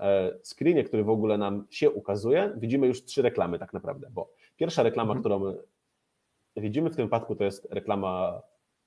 screenie, 0.42 0.84
który 0.84 1.04
w 1.04 1.10
ogóle 1.10 1.38
nam 1.38 1.66
się 1.70 1.90
ukazuje, 1.90 2.52
widzimy 2.56 2.86
już 2.86 3.04
trzy 3.04 3.22
reklamy 3.22 3.58
tak 3.58 3.72
naprawdę, 3.72 4.08
bo 4.10 4.32
pierwsza 4.56 4.82
reklama, 4.82 5.12
mhm. 5.12 5.20
którą 5.20 5.54
widzimy 6.56 6.90
w 6.90 6.96
tym 6.96 7.06
wypadku, 7.06 7.36
to 7.36 7.44
jest 7.44 7.68
reklama 7.70 8.42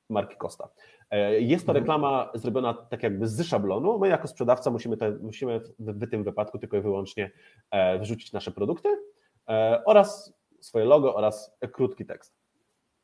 marki 0.10 0.36
Costa. 0.38 0.70
E, 1.10 1.42
jest 1.42 1.66
to 1.66 1.72
mhm. 1.72 1.84
reklama 1.84 2.32
zrobiona 2.34 2.74
tak 2.74 3.04
jakby 3.04 3.28
z 3.28 3.44
szablonu. 3.44 4.00
My 4.00 4.08
jako 4.08 4.28
sprzedawca 4.28 4.72
musimy, 4.72 4.98
te, 4.98 5.12
musimy 5.12 5.62
w, 5.80 6.10
tym 6.10 6.24
wypadku 6.24 6.60
tylko 6.60 6.78
i 6.78 6.82
wyłącznie 6.82 7.32
e, 7.72 8.00
wrzucić 8.00 8.34
nasze 8.34 8.52
produkty 8.52 8.90
oraz 9.86 10.34
swoje 10.60 10.86
logo 10.86 11.16
oraz 11.16 11.58
krótki 11.72 12.06
tekst. 12.06 12.39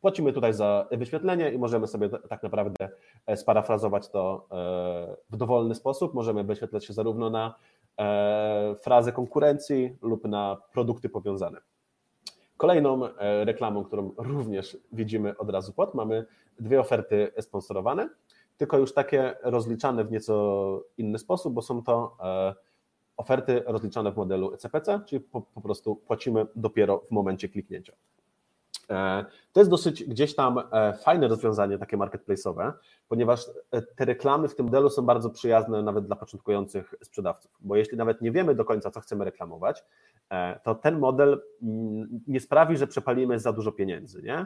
Płacimy 0.06 0.34
tutaj 0.34 0.54
za 0.54 0.88
wyświetlenie 0.92 1.52
i 1.52 1.58
możemy 1.58 1.88
sobie 1.88 2.10
tak 2.10 2.44
naprawdę 2.44 2.90
e, 3.26 3.38
sparafrazować 3.38 4.10
to 4.10 4.48
e, 4.52 5.16
w 5.30 5.38
dowolny 5.38 5.76
sposób. 5.76 6.14
Możemy 6.14 6.44
wyświetlać 6.44 6.86
się 6.86 6.94
zarówno 6.94 7.30
na 7.30 7.56
e, 8.00 8.76
frazę 8.80 9.12
konkurencji 9.12 9.98
lub 10.02 10.28
na 10.28 10.58
produkty 10.74 11.10
powiązane. 11.10 11.62
Kolejną 12.58 13.02
reklamą, 13.44 13.84
którą 13.84 14.12
również 14.18 14.78
widzimy 14.92 15.38
od 15.38 15.50
razu 15.50 15.74
pod, 15.74 15.96
mamy 15.96 16.26
dwie 16.60 16.80
oferty 16.80 17.32
sponsorowane, 17.40 18.10
tylko 18.58 18.78
już 18.78 18.94
takie 18.94 19.36
rozliczane 19.44 20.04
w 20.04 20.12
nieco 20.12 20.84
inny 20.98 21.20
sposób, 21.20 21.54
bo 21.54 21.62
są 21.62 21.84
to 21.84 22.18
oferty 23.18 23.64
rozliczane 23.66 24.12
w 24.12 24.18
modelu 24.18 24.54
ECPC, 24.54 25.00
czyli 25.06 25.20
po, 25.20 25.42
po 25.42 25.62
prostu 25.62 25.96
płacimy 25.96 26.46
dopiero 26.56 26.98
w 26.98 27.12
momencie 27.12 27.50
kliknięcia. 27.50 27.94
E, 28.90 29.26
to 29.54 29.60
jest 29.60 29.70
dosyć 29.70 30.04
gdzieś 30.04 30.36
tam 30.36 30.60
e, 30.72 30.94
fajne 30.94 31.28
rozwiązanie, 31.28 31.78
takie 31.78 31.98
marketplace'owe, 31.98 32.72
ponieważ 33.08 33.46
e, 33.72 33.82
te 33.82 34.06
reklamy 34.06 34.48
w 34.48 34.56
tym 34.56 34.66
modelu 34.66 34.90
są 34.90 35.02
bardzo 35.02 35.30
przyjazne 35.30 35.84
nawet 35.84 36.06
dla 36.06 36.16
początkujących 36.16 36.94
sprzedawców, 37.04 37.52
bo 37.60 37.76
jeśli 37.76 37.98
nawet 37.98 38.22
nie 38.22 38.32
wiemy 38.32 38.56
do 38.56 38.66
końca, 38.66 38.92
co 38.92 39.00
chcemy 39.00 39.26
reklamować, 39.26 39.84
to 40.64 40.76
ten 40.76 41.00
model 41.00 41.42
mm, 41.64 42.22
nie 42.28 42.40
sprawi, 42.40 42.78
że 42.78 42.88
przepalimy 42.88 43.40
za 43.40 43.54
dużo 43.54 43.72
pieniędzy, 43.72 44.22
nie? 44.22 44.46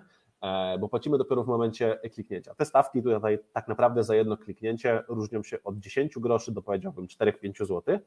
bo 0.79 0.89
płacimy 0.89 1.17
dopiero 1.17 1.43
w 1.43 1.47
momencie 1.47 1.99
kliknięcia. 2.13 2.55
Te 2.55 2.65
stawki 2.65 3.03
tutaj 3.03 3.39
tak 3.53 3.67
naprawdę 3.67 4.03
za 4.03 4.15
jedno 4.15 4.37
kliknięcie 4.37 5.03
różnią 5.07 5.43
się 5.43 5.57
od 5.63 5.79
10 5.79 6.19
groszy 6.19 6.51
do 6.51 6.61
powiedziałbym 6.61 7.07
4-5 7.07 7.65
zł, 7.65 7.99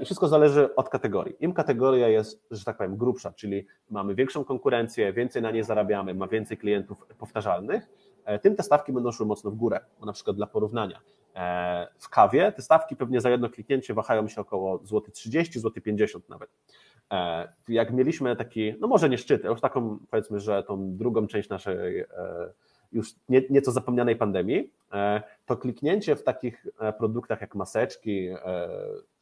I 0.00 0.04
wszystko 0.04 0.28
zależy 0.28 0.74
od 0.74 0.88
kategorii. 0.88 1.36
Im 1.40 1.52
kategoria 1.52 2.08
jest, 2.08 2.46
że 2.50 2.64
tak 2.64 2.76
powiem, 2.76 2.96
grubsza, 2.96 3.32
czyli 3.32 3.66
mamy 3.90 4.14
większą 4.14 4.44
konkurencję, 4.44 5.12
więcej 5.12 5.42
na 5.42 5.50
nie 5.50 5.64
zarabiamy, 5.64 6.14
ma 6.14 6.28
więcej 6.28 6.56
klientów 6.56 7.06
powtarzalnych, 7.18 7.88
e, 8.24 8.38
tym 8.38 8.56
te 8.56 8.62
stawki 8.62 8.92
będą 8.92 9.12
szły 9.12 9.26
mocno 9.26 9.50
w 9.50 9.54
górę. 9.54 9.80
Bo 10.00 10.06
na 10.06 10.12
przykład 10.12 10.36
dla 10.36 10.46
porównania, 10.46 11.00
e, 11.34 11.88
w 11.98 12.08
kawie 12.08 12.52
te 12.52 12.62
stawki 12.62 12.96
pewnie 12.96 13.20
za 13.20 13.30
jedno 13.30 13.48
kliknięcie 13.50 13.94
wahają 13.94 14.28
się 14.28 14.40
około 14.40 14.80
złoty 14.84 15.10
30, 15.10 15.60
złoty 15.60 15.80
50 15.80 16.28
nawet. 16.28 16.50
Jak 17.68 17.92
mieliśmy 17.92 18.36
taki, 18.36 18.74
no 18.80 18.88
może 18.88 19.08
nie 19.08 19.18
szczyt, 19.18 19.44
już 19.44 19.60
taką 19.60 19.98
powiedzmy, 20.10 20.40
że 20.40 20.62
tą 20.62 20.96
drugą 20.96 21.26
część 21.26 21.48
naszej 21.48 22.04
już 22.92 23.14
nieco 23.28 23.72
zapomnianej 23.72 24.16
pandemii, 24.16 24.70
to 25.46 25.56
kliknięcie 25.56 26.16
w 26.16 26.22
takich 26.22 26.66
produktach 26.98 27.40
jak 27.40 27.54
maseczki, 27.54 28.28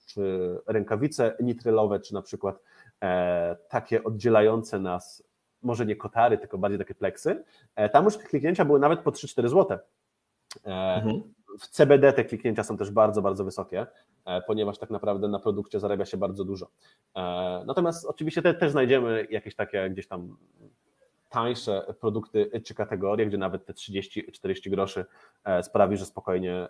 czy 0.07 0.57
rękawice 0.67 1.37
nitrylowe, 1.41 2.01
czy 2.01 2.15
na 2.15 2.23
przykład 2.23 2.63
e, 3.03 3.57
takie 3.69 4.05
oddzielające 4.05 4.79
nas, 4.79 5.23
może 5.63 5.87
nie 5.87 5.97
kotary, 5.97 6.39
tylko 6.39 6.59
bardziej 6.59 6.79
takie 6.79 6.95
pleksy, 6.95 7.45
e, 7.75 7.89
tam 7.89 8.05
już 8.05 8.19
kliknięcia 8.19 8.65
były 8.65 8.79
nawet 8.79 9.01
po 9.01 9.11
3-4 9.11 9.49
zł. 9.49 9.79
E, 10.65 10.71
mhm. 10.95 11.23
W 11.61 11.67
CBD 11.67 12.13
te 12.13 12.25
kliknięcia 12.25 12.65
są 12.65 12.77
też 12.77 12.91
bardzo, 12.91 13.23
bardzo 13.23 13.45
wysokie, 13.45 13.87
ponieważ 14.47 14.79
tak 14.79 14.91
naprawdę 14.91 15.29
na 15.29 15.39
produkcie 15.39 15.81
zarabia 15.81 16.05
się 16.05 16.17
bardzo 16.17 16.45
dużo. 16.45 16.71
Natomiast 17.67 18.05
oczywiście 18.05 18.43
te, 18.43 18.55
też 18.55 18.71
znajdziemy 18.71 19.27
jakieś 19.31 19.55
takie 19.55 19.91
gdzieś 19.91 20.09
tam 20.09 20.37
tańsze 21.37 21.95
produkty 22.01 22.51
czy 22.65 22.75
kategorie, 22.75 23.27
gdzie 23.27 23.39
nawet 23.39 23.67
te 23.67 23.73
30-40 23.73 24.71
groszy 24.71 25.05
sprawi, 25.63 25.97
że 25.97 26.07
spokojnie, 26.07 26.69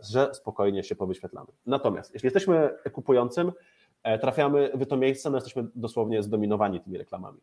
że 0.00 0.34
spokojnie 0.34 0.82
się 0.82 0.96
powyświetlamy. 0.96 1.48
Natomiast 1.66 2.14
jeśli 2.14 2.26
jesteśmy 2.26 2.70
kupującym, 2.92 3.52
trafiamy 4.20 4.70
w 4.74 4.86
to 4.86 4.96
miejsce, 4.96 5.30
no 5.30 5.36
jesteśmy 5.36 5.66
dosłownie 5.74 6.22
zdominowani 6.22 6.80
tymi 6.80 6.98
reklamami. 6.98 7.40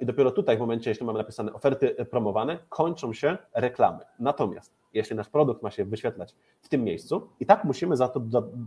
I 0.00 0.06
dopiero 0.06 0.30
tutaj, 0.30 0.56
w 0.56 0.60
momencie, 0.60 0.90
jeśli 0.90 1.06
mamy 1.06 1.18
napisane 1.18 1.52
oferty 1.52 2.06
promowane, 2.10 2.58
kończą 2.68 3.12
się 3.12 3.38
reklamy. 3.54 4.04
Natomiast 4.18 4.74
jeśli 4.94 5.16
nasz 5.16 5.28
produkt 5.28 5.62
ma 5.62 5.70
się 5.70 5.84
wyświetlać 5.84 6.34
w 6.60 6.68
tym 6.68 6.84
miejscu, 6.84 7.28
i 7.40 7.46
tak 7.46 7.64
musimy 7.64 7.96
za 7.96 8.08
to, 8.08 8.22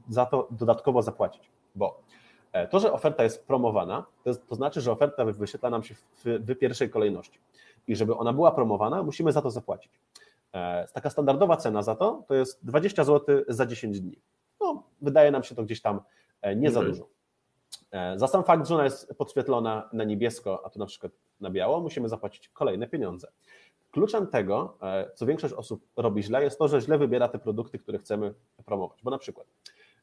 za 0.09 0.25
to 0.25 0.47
dodatkowo 0.51 1.01
zapłacić, 1.01 1.51
bo 1.75 1.87
e, 1.87 2.20
to, 2.69 2.79
że 2.79 2.93
oferta 2.93 3.23
jest 3.23 3.47
promowana, 3.47 4.05
to, 4.23 4.35
to 4.35 4.55
znaczy, 4.55 4.81
że 4.81 4.91
oferta 4.91 5.25
wyświetla 5.25 5.69
nam 5.69 5.83
się 5.83 5.95
w, 5.95 6.23
w, 6.25 6.55
pierwszej 6.55 6.89
kolejności. 6.89 7.39
I 7.87 7.95
żeby 7.95 8.15
ona 8.15 8.33
była 8.33 8.51
promowana, 8.51 9.03
musimy 9.03 9.31
za 9.31 9.41
to 9.41 9.51
zapłacić. 9.51 9.91
E, 10.53 10.87
taka 10.93 11.09
standardowa 11.09 11.57
cena 11.57 11.83
za 11.83 11.95
to 11.95 12.23
to 12.27 12.35
jest 12.35 12.65
20 12.65 13.03
zł 13.03 13.43
za 13.47 13.65
10 13.65 13.99
dni. 13.99 14.17
No, 14.61 14.83
wydaje 15.01 15.31
nam 15.31 15.43
się 15.43 15.55
to 15.55 15.63
gdzieś 15.63 15.81
tam 15.81 16.01
e, 16.41 16.55
nie 16.55 16.71
za 16.71 16.81
dużo. 16.81 17.07
Za 18.15 18.27
sam 18.27 18.43
fakt, 18.43 18.67
że 18.67 18.75
ona 18.75 18.83
jest 18.83 19.13
podświetlona 19.17 19.89
na 19.93 20.03
niebiesko, 20.03 20.65
a 20.65 20.69
tu 20.69 20.79
na 20.79 20.85
przykład 20.85 21.11
na 21.41 21.49
biało, 21.49 21.81
musimy 21.81 22.09
zapłacić 22.09 22.49
kolejne 22.49 22.87
pieniądze. 22.87 23.27
Kluczem 23.91 24.27
tego, 24.27 24.77
e, 24.81 25.11
co 25.15 25.25
większość 25.25 25.53
osób 25.53 25.85
robi 25.97 26.23
źle, 26.23 26.43
jest 26.43 26.59
to, 26.59 26.67
że 26.67 26.81
źle 26.81 26.97
wybiera 26.97 27.27
te 27.27 27.39
produkty, 27.39 27.79
które 27.79 27.97
chcemy 27.97 28.33
promować. 28.65 28.99
Bo 29.03 29.11
na 29.11 29.17
przykład 29.17 29.47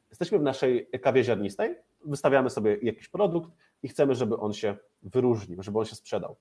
jesteśmy 0.09 0.39
w 0.39 0.41
naszej 0.41 0.89
kawie 1.01 1.23
ziarnistej, 1.23 1.75
wystawiamy 2.05 2.49
sobie 2.49 2.77
jakiś 2.81 3.09
produkt 3.09 3.51
i 3.83 3.87
chcemy, 3.87 4.15
żeby 4.15 4.37
on 4.37 4.53
się 4.53 4.75
wyróżnił, 5.03 5.63
żeby 5.63 5.79
on 5.79 5.85
się 5.85 5.95
sprzedał. 5.95 6.35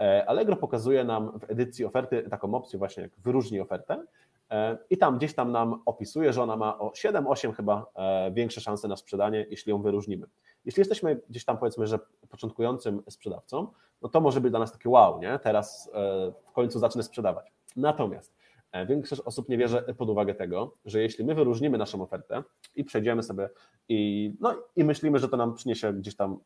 E, 0.00 0.28
Allegro 0.28 0.56
pokazuje 0.56 1.04
nam 1.04 1.38
w 1.38 1.50
edycji 1.50 1.84
oferty 1.84 2.22
taką 2.30 2.54
opcję 2.54 2.78
właśnie 2.78 3.02
jak 3.02 3.12
wyróżni 3.18 3.60
ofertę 3.60 4.04
e, 4.50 4.78
i 4.90 4.98
tam 4.98 5.18
gdzieś 5.18 5.34
tam 5.34 5.52
nam 5.52 5.82
opisuje, 5.86 6.32
że 6.32 6.42
ona 6.42 6.56
ma 6.56 6.78
o 6.78 6.88
7-8 6.88 7.54
chyba 7.54 7.86
większe 8.32 8.60
szanse 8.60 8.88
na 8.88 8.96
sprzedanie, 8.96 9.46
jeśli 9.50 9.70
ją 9.70 9.82
wyróżnimy. 9.82 10.26
Jeśli 10.64 10.80
jesteśmy 10.80 11.20
gdzieś 11.30 11.44
tam 11.44 11.58
powiedzmy, 11.58 11.86
że 11.86 11.98
początkującym 12.28 13.02
sprzedawcą, 13.08 13.66
no 14.02 14.08
to 14.08 14.20
może 14.20 14.40
być 14.40 14.50
dla 14.50 14.60
nas 14.60 14.72
takie 14.72 14.88
wow, 14.88 15.20
nie? 15.20 15.38
Teraz 15.38 15.90
e, 15.94 16.32
w 16.48 16.52
końcu 16.52 16.78
zacznę 16.78 17.02
sprzedawać. 17.02 17.52
Natomiast 17.76 18.32
e, 18.32 18.39
większość 18.86 19.22
osób 19.22 19.48
nie 19.48 19.58
bierze 19.58 19.82
pod 19.98 20.10
uwagę 20.10 20.34
tego, 20.34 20.76
że 20.84 21.00
jeśli 21.00 21.24
my 21.24 21.34
wyróżnimy 21.34 21.78
naszą 21.78 22.02
ofertę 22.02 22.42
i 22.74 22.84
przejdziemy 22.84 23.22
sobie 23.22 23.48
i, 23.88 24.32
no, 24.40 24.62
i 24.76 24.84
myślimy, 24.84 25.18
że 25.18 25.28
to 25.28 25.36
nam 25.36 25.54
przyniesie 25.54 25.92
gdzieś 25.92 26.16
tam 26.16 26.38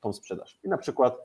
tą 0.00 0.12
sprzedaż. 0.12 0.58
I 0.64 0.68
na 0.68 0.78
przykład 0.78 1.18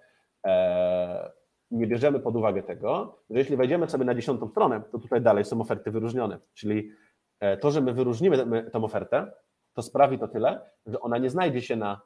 e, 0.45 1.31
nie 1.71 1.87
bierzemy 1.87 2.19
pod 2.19 2.35
uwagę 2.35 2.63
tego, 2.63 3.19
że 3.29 3.39
jeśli 3.39 3.57
wejdziemy 3.57 3.89
sobie 3.89 4.05
na 4.05 4.15
dziesiątą 4.15 4.49
stronę, 4.49 4.81
to 4.91 4.99
tutaj 4.99 5.21
dalej 5.21 5.45
są 5.45 5.61
oferty 5.61 5.91
wyróżnione. 5.91 6.39
Czyli 6.53 6.91
e, 7.39 7.57
to, 7.57 7.71
że 7.71 7.81
my 7.81 7.93
wyróżnimy 7.93 8.63
tę 8.71 8.83
ofertę, 8.83 9.31
to 9.73 9.81
sprawi 9.81 10.19
to 10.19 10.27
tyle, 10.27 10.61
że 10.85 10.99
ona 10.99 11.17
nie 11.17 11.29
znajdzie 11.29 11.61
się 11.61 11.75
na 11.75 12.01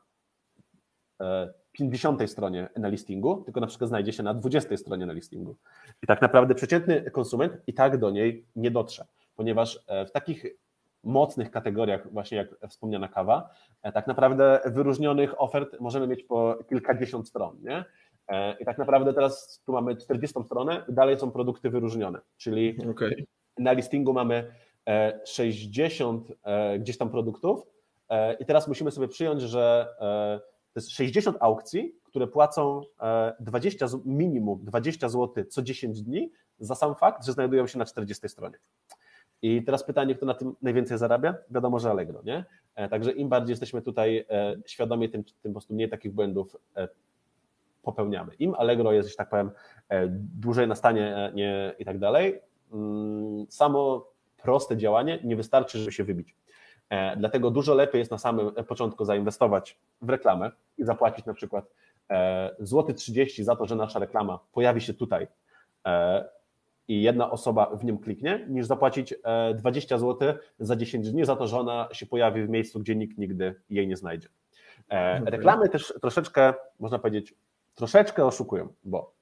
50 1.74 2.22
e, 2.22 2.28
stronie 2.28 2.70
na 2.78 2.88
listingu, 2.88 3.42
tylko 3.46 3.60
na 3.60 3.68
przykład 3.68 3.88
znajdzie 3.88 4.14
się 4.14 4.24
na 4.24 4.34
20 4.34 4.78
stronie 4.78 5.06
na 5.06 5.14
listingu. 5.14 5.56
I 6.04 6.08
tak 6.08 6.22
naprawdę 6.22 6.56
przeciętny 6.56 7.12
konsument 7.12 7.58
i 7.68 7.74
tak 7.74 7.98
do 7.98 8.12
niej 8.12 8.46
nie 8.56 8.72
dotrze, 8.72 9.06
ponieważ 9.36 9.80
e, 9.88 10.06
w 10.06 10.12
takich 10.12 10.46
mocnych 11.04 11.52
kategoriach, 11.52 12.12
właśnie 12.12 12.38
jak 12.38 12.48
wspomniana 12.70 13.08
kawa, 13.08 13.50
e, 13.82 13.92
tak 13.92 14.08
naprawdę 14.08 14.60
wyróżnionych 14.66 15.42
ofert 15.42 15.80
możemy 15.80 16.08
mieć 16.08 16.24
po 16.24 16.58
kilkadziesiąt 16.70 17.28
stron. 17.28 17.58
Nie? 17.62 17.86
I 18.60 18.66
tak 18.66 18.78
naprawdę 18.78 19.14
teraz 19.14 19.62
tu 19.66 19.72
mamy 19.72 19.96
40 19.96 20.44
stronę, 20.46 20.86
dalej 20.90 21.20
są 21.20 21.32
produkty 21.32 21.70
wyróżnione, 21.70 22.20
czyli 22.38 22.78
okay. 22.92 23.26
na 23.58 23.72
listingu 23.72 24.14
mamy 24.14 24.54
60 25.26 26.28
gdzieś 26.80 26.98
tam 26.98 27.10
produktów 27.10 27.68
i 28.40 28.46
teraz 28.46 28.68
musimy 28.68 28.92
sobie 28.92 29.08
przyjąć, 29.08 29.42
że 29.42 29.88
to 30.74 30.80
jest 30.80 30.92
60 30.92 31.38
aukcji, 31.40 31.96
które 32.04 32.28
płacą 32.28 32.82
20, 33.40 33.86
e, 33.86 33.90
minimum 34.06 34.60
20 34.64 35.10
zł 35.10 35.44
co 35.50 35.62
10 35.62 36.02
dni 36.02 36.32
za 36.60 36.76
sam 36.76 36.96
fakt, 36.96 37.26
że 37.26 37.34
znajdują 37.34 37.68
się 37.68 37.80
na 37.80 37.86
40 37.86 38.30
stronie. 38.30 38.58
I 39.42 39.64
teraz 39.64 39.84
pytanie, 39.84 40.16
kto 40.16 40.26
na 40.26 40.34
tym 40.34 40.56
najwięcej 40.62 40.98
zarabia? 40.98 41.36
Wiadomo, 41.50 41.80
że 41.80 41.90
Allegro, 41.90 42.22
nie? 42.24 42.46
E, 42.76 42.90
także 42.90 43.12
im 43.12 43.30
bardziej 43.30 43.52
jesteśmy 43.52 43.82
tutaj 43.82 44.26
e, 44.30 44.56
świadomi, 44.66 45.10
tym, 45.10 45.24
tym 45.24 45.34
po 45.44 45.50
prostu 45.52 45.74
mniej 45.74 45.90
takich 45.90 46.14
błędów 46.14 46.56
popełniamy. 47.82 48.34
Im 48.36 48.56
Allegro 48.56 48.92
jest, 48.92 49.10
że 49.10 49.16
tak 49.16 49.30
powiem, 49.30 49.52
dłużej 50.10 50.68
na 50.68 50.76
stanie 50.76 51.32
nie, 51.34 51.76
i 51.80 51.86
tak 51.86 52.00
dalej, 52.00 52.42
mm, 52.74 53.46
samo 53.50 54.08
proste 54.38 54.78
działanie 54.78 55.20
nie 55.24 55.36
wystarczy, 55.36 55.80
żeby 55.80 55.92
się 55.92 56.04
wybić. 56.04 56.36
E, 56.94 57.18
dlatego 57.18 57.52
dużo 57.52 57.74
lepiej 57.74 58.00
jest 58.00 58.12
na 58.12 58.18
samym 58.18 58.52
początku 58.52 59.06
zainwestować 59.06 59.78
w 60.02 60.10
reklamę 60.10 60.52
i 60.78 60.84
zapłacić 60.84 61.26
na 61.26 61.34
przykład 61.34 61.66
e, 62.10 62.56
złoty 62.60 62.94
30 62.94 63.44
za 63.44 63.56
to, 63.56 63.66
że 63.66 63.76
nasza 63.76 64.00
reklama 64.00 64.40
pojawi 64.52 64.82
się 64.82 64.94
tutaj 64.94 65.28
e, 65.86 66.26
i 66.88 67.02
jedna 67.02 67.32
osoba 67.32 67.76
w 67.76 67.84
nim 67.84 67.98
kliknie, 67.98 68.46
niż 68.50 68.66
zapłacić 68.66 69.16
20 69.56 69.98
zł 69.98 70.34
za 70.60 70.76
10 70.76 71.12
dni 71.12 71.26
za 71.26 71.36
to, 71.36 71.48
że 71.48 71.60
ona 71.60 71.90
się 71.92 72.06
pojawi 72.06 72.44
w 72.44 72.50
miejscu, 72.50 72.80
gdzie 72.80 72.96
nikt 72.96 73.18
nigdy 73.18 73.56
jej 73.70 73.88
nie 73.88 73.98
znajdzie. 73.98 74.28
Reklamy 75.26 75.70
też 75.70 75.94
troszeczkę, 76.02 76.54
można 76.80 77.00
powiedzieć, 77.00 77.34
troszeczkę 77.76 78.26
oszukują, 78.26 78.74
bo 78.84 79.14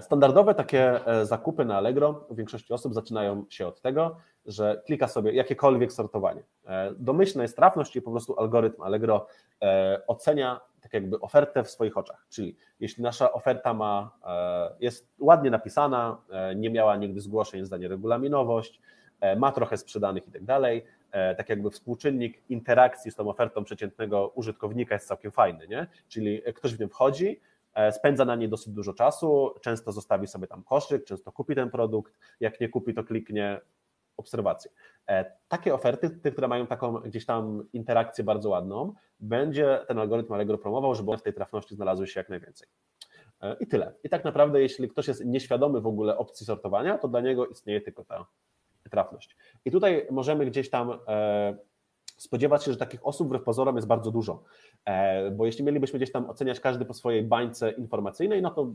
Standardowe 0.00 0.54
takie 0.54 1.00
zakupy 1.22 1.64
na 1.64 1.76
Allegro 1.76 2.26
u 2.28 2.34
większości 2.34 2.72
osób 2.72 2.94
zaczynają 2.94 3.44
się 3.48 3.66
od 3.66 3.80
tego, 3.80 4.16
że 4.46 4.82
klika 4.86 5.08
sobie 5.08 5.32
jakiekolwiek 5.32 5.92
sortowanie. 5.92 6.42
E, 6.66 6.94
domyślna 6.98 7.42
jest 7.42 7.56
trafność 7.56 7.96
i 7.96 8.02
po 8.02 8.10
prostu 8.10 8.38
algorytm 8.38 8.82
Allegro 8.82 9.26
e, 9.62 10.00
ocenia 10.06 10.60
tak 10.80 10.94
jakby 10.94 11.20
ofertę 11.20 11.64
w 11.64 11.70
swoich 11.70 11.96
oczach. 11.96 12.26
Czyli 12.28 12.56
jeśli 12.80 13.02
nasza 13.02 13.32
oferta 13.32 13.74
ma, 13.74 14.10
e, 14.26 14.74
jest 14.80 15.08
ładnie 15.18 15.50
napisana, 15.50 16.18
nie 16.56 16.70
miała 16.70 16.96
nigdy 16.96 17.20
zgłoszeń 17.20 17.64
za 17.66 17.76
nieregulaminowość, 17.76 18.80
ma 19.36 19.52
trochę 19.52 19.76
sprzedanych 19.76 20.28
i 20.28 20.30
tak 20.30 20.44
dalej, 20.44 20.84
tak 21.36 21.48
jakby 21.48 21.70
współczynnik 21.70 22.50
interakcji 22.50 23.10
z 23.10 23.14
tą 23.14 23.28
ofertą 23.28 23.64
przeciętnego 23.64 24.28
użytkownika 24.28 24.94
jest 24.94 25.08
całkiem 25.08 25.32
fajny, 25.32 25.68
nie? 25.68 25.86
Czyli 26.08 26.42
ktoś 26.54 26.74
w 26.74 26.80
nią 26.80 26.88
wchodzi, 26.88 27.40
spędza 27.90 28.24
na 28.24 28.36
niej 28.36 28.48
dosyć 28.48 28.72
dużo 28.72 28.94
czasu, 28.94 29.54
często 29.60 29.92
zostawi 29.92 30.26
sobie 30.26 30.46
tam 30.46 30.62
koszyk, 30.62 31.04
często 31.04 31.32
kupi 31.32 31.54
ten 31.54 31.70
produkt, 31.70 32.18
jak 32.40 32.60
nie 32.60 32.68
kupi, 32.68 32.94
to 32.94 33.04
kliknie, 33.04 33.60
obserwacje. 34.20 34.70
E, 35.08 35.32
takie 35.48 35.74
oferty, 35.74 36.10
te, 36.10 36.30
które 36.30 36.48
mają 36.48 36.66
taką 36.66 36.92
gdzieś 36.92 37.26
tam 37.26 37.64
interakcję 37.72 38.24
bardzo 38.24 38.48
ładną, 38.48 38.94
będzie 39.20 39.80
ten 39.88 39.98
algorytm 39.98 40.32
Allegro 40.32 40.58
promował, 40.58 40.94
żeby 40.94 41.16
w 41.16 41.22
tej 41.22 41.34
trafności 41.34 41.74
znalazły 41.74 42.06
się 42.06 42.20
jak 42.20 42.28
najwięcej. 42.28 42.68
E, 43.40 43.56
I 43.60 43.66
tyle. 43.66 43.94
I 44.04 44.08
tak 44.08 44.24
naprawdę, 44.24 44.60
jeśli 44.60 44.88
ktoś 44.88 45.08
jest 45.08 45.24
nieświadomy 45.24 45.80
w 45.80 45.86
ogóle 45.86 46.18
opcji 46.18 46.46
sortowania, 46.46 46.98
to 46.98 47.08
dla 47.08 47.20
niego 47.20 47.46
istnieje 47.46 47.80
tylko 47.80 48.04
ta 48.04 48.26
trafność. 48.90 49.36
I 49.64 49.70
tutaj 49.70 50.06
możemy 50.10 50.46
gdzieś 50.46 50.70
tam 50.70 50.98
e, 51.08 51.56
spodziewać 52.16 52.64
się, 52.64 52.72
że 52.72 52.78
takich 52.78 53.06
osób 53.06 53.26
wbrew 53.28 53.42
pozorom 53.42 53.76
jest 53.76 53.88
bardzo 53.88 54.10
dużo. 54.10 54.42
Bo 55.32 55.46
jeśli 55.46 55.64
mielibyśmy 55.64 55.98
gdzieś 55.98 56.12
tam 56.12 56.30
oceniać 56.30 56.60
każdy 56.60 56.84
po 56.84 56.94
swojej 56.94 57.22
bańce 57.22 57.70
informacyjnej, 57.70 58.42
no 58.42 58.50
to 58.50 58.72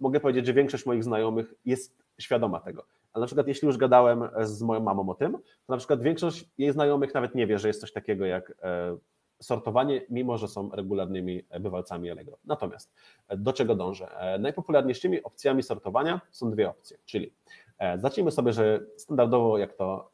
mogę 0.00 0.20
powiedzieć, 0.20 0.46
że 0.46 0.52
większość 0.52 0.86
moich 0.86 1.04
znajomych 1.04 1.54
jest 1.64 1.98
świadoma 2.18 2.60
tego. 2.60 2.86
Ale 3.12 3.20
na 3.20 3.26
przykład 3.26 3.48
jeśli 3.48 3.66
już 3.66 3.76
gadałem 3.76 4.28
z 4.40 4.62
moją 4.62 4.80
mamą 4.80 5.08
o 5.08 5.14
tym, 5.14 5.32
to 5.32 5.72
na 5.72 5.76
przykład 5.76 6.02
większość 6.02 6.50
jej 6.58 6.72
znajomych 6.72 7.14
nawet 7.14 7.34
nie 7.34 7.46
wie, 7.46 7.58
że 7.58 7.68
jest 7.68 7.80
coś 7.80 7.92
takiego 7.92 8.24
jak 8.24 8.52
e, 8.62 8.96
sortowanie, 9.42 10.00
mimo 10.10 10.38
że 10.38 10.48
są 10.48 10.70
regularnymi 10.70 11.42
bywalcami 11.60 12.10
Allegro. 12.10 12.38
Natomiast 12.44 12.94
e, 13.28 13.36
do 13.36 13.52
czego 13.52 13.74
dążę? 13.74 14.08
E, 14.18 14.38
najpopularniejszymi 14.38 15.22
opcjami 15.22 15.62
sortowania 15.62 16.20
są 16.30 16.50
dwie 16.50 16.68
opcje, 16.68 16.98
czyli 17.04 17.32
zacznijmy 17.98 18.30
sobie, 18.30 18.52
że 18.52 18.80
standardowo 18.96 19.58
jak 19.58 19.74
to 19.74 20.10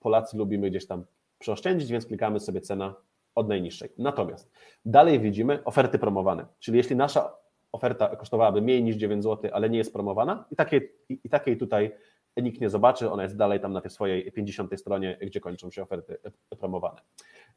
Polacy 0.00 0.36
lubimy 0.36 0.70
gdzieś 0.70 0.86
tam 0.86 1.04
przeoszczędzić, 1.38 1.90
więc 1.90 2.06
klikamy 2.06 2.40
sobie 2.40 2.60
cena 2.60 2.94
od 3.34 3.48
najniższej. 3.48 3.92
Natomiast 3.98 4.50
dalej 4.84 5.20
widzimy 5.20 5.64
oferty 5.64 5.98
promowane, 5.98 6.46
czyli 6.58 6.78
jeśli 6.78 6.96
nasza 6.96 7.36
oferta 7.76 8.16
kosztowałaby 8.16 8.62
mniej 8.62 8.82
niż 8.82 8.96
9 8.96 9.24
zł, 9.24 9.50
ale 9.54 9.70
nie 9.70 9.78
jest 9.78 9.92
promowana 9.92 10.44
i 10.50 10.56
takiej, 10.56 10.92
i 11.08 11.28
takiej 11.28 11.56
tutaj 11.56 11.92
nikt 12.42 12.60
nie 12.60 12.70
zobaczy, 12.70 13.10
ona 13.10 13.22
jest 13.22 13.36
dalej 13.36 13.60
tam 13.60 13.72
na 13.72 13.80
tej 13.80 13.90
swojej 13.90 14.32
50 14.32 14.80
stronie, 14.80 15.18
gdzie 15.22 15.40
kończą 15.40 15.70
się 15.70 15.82
oferty 15.82 16.18
promowane. 16.58 17.00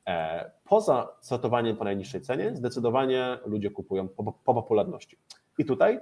E, 0.07 0.51
poza 0.63 1.07
sortowaniem 1.22 1.78
po 1.78 1.84
najniższej 1.84 2.22
cenie, 2.22 2.55
zdecydowanie 2.55 3.38
ludzie 3.45 3.72
kupują 3.72 4.07
po, 4.07 4.24
po 4.24 4.53
popularności. 4.53 5.17
I 5.57 5.65
tutaj 5.65 5.99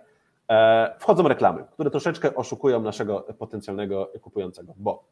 e, 0.50 0.96
wchodzą 1.00 1.28
reklamy, 1.28 1.66
które 1.72 1.92
troszeczkę 1.92 2.36
oszukują 2.36 2.82
naszego 2.82 3.20
potencjalnego 3.20 4.12
kupującego, 4.22 4.74
bo 4.78 5.04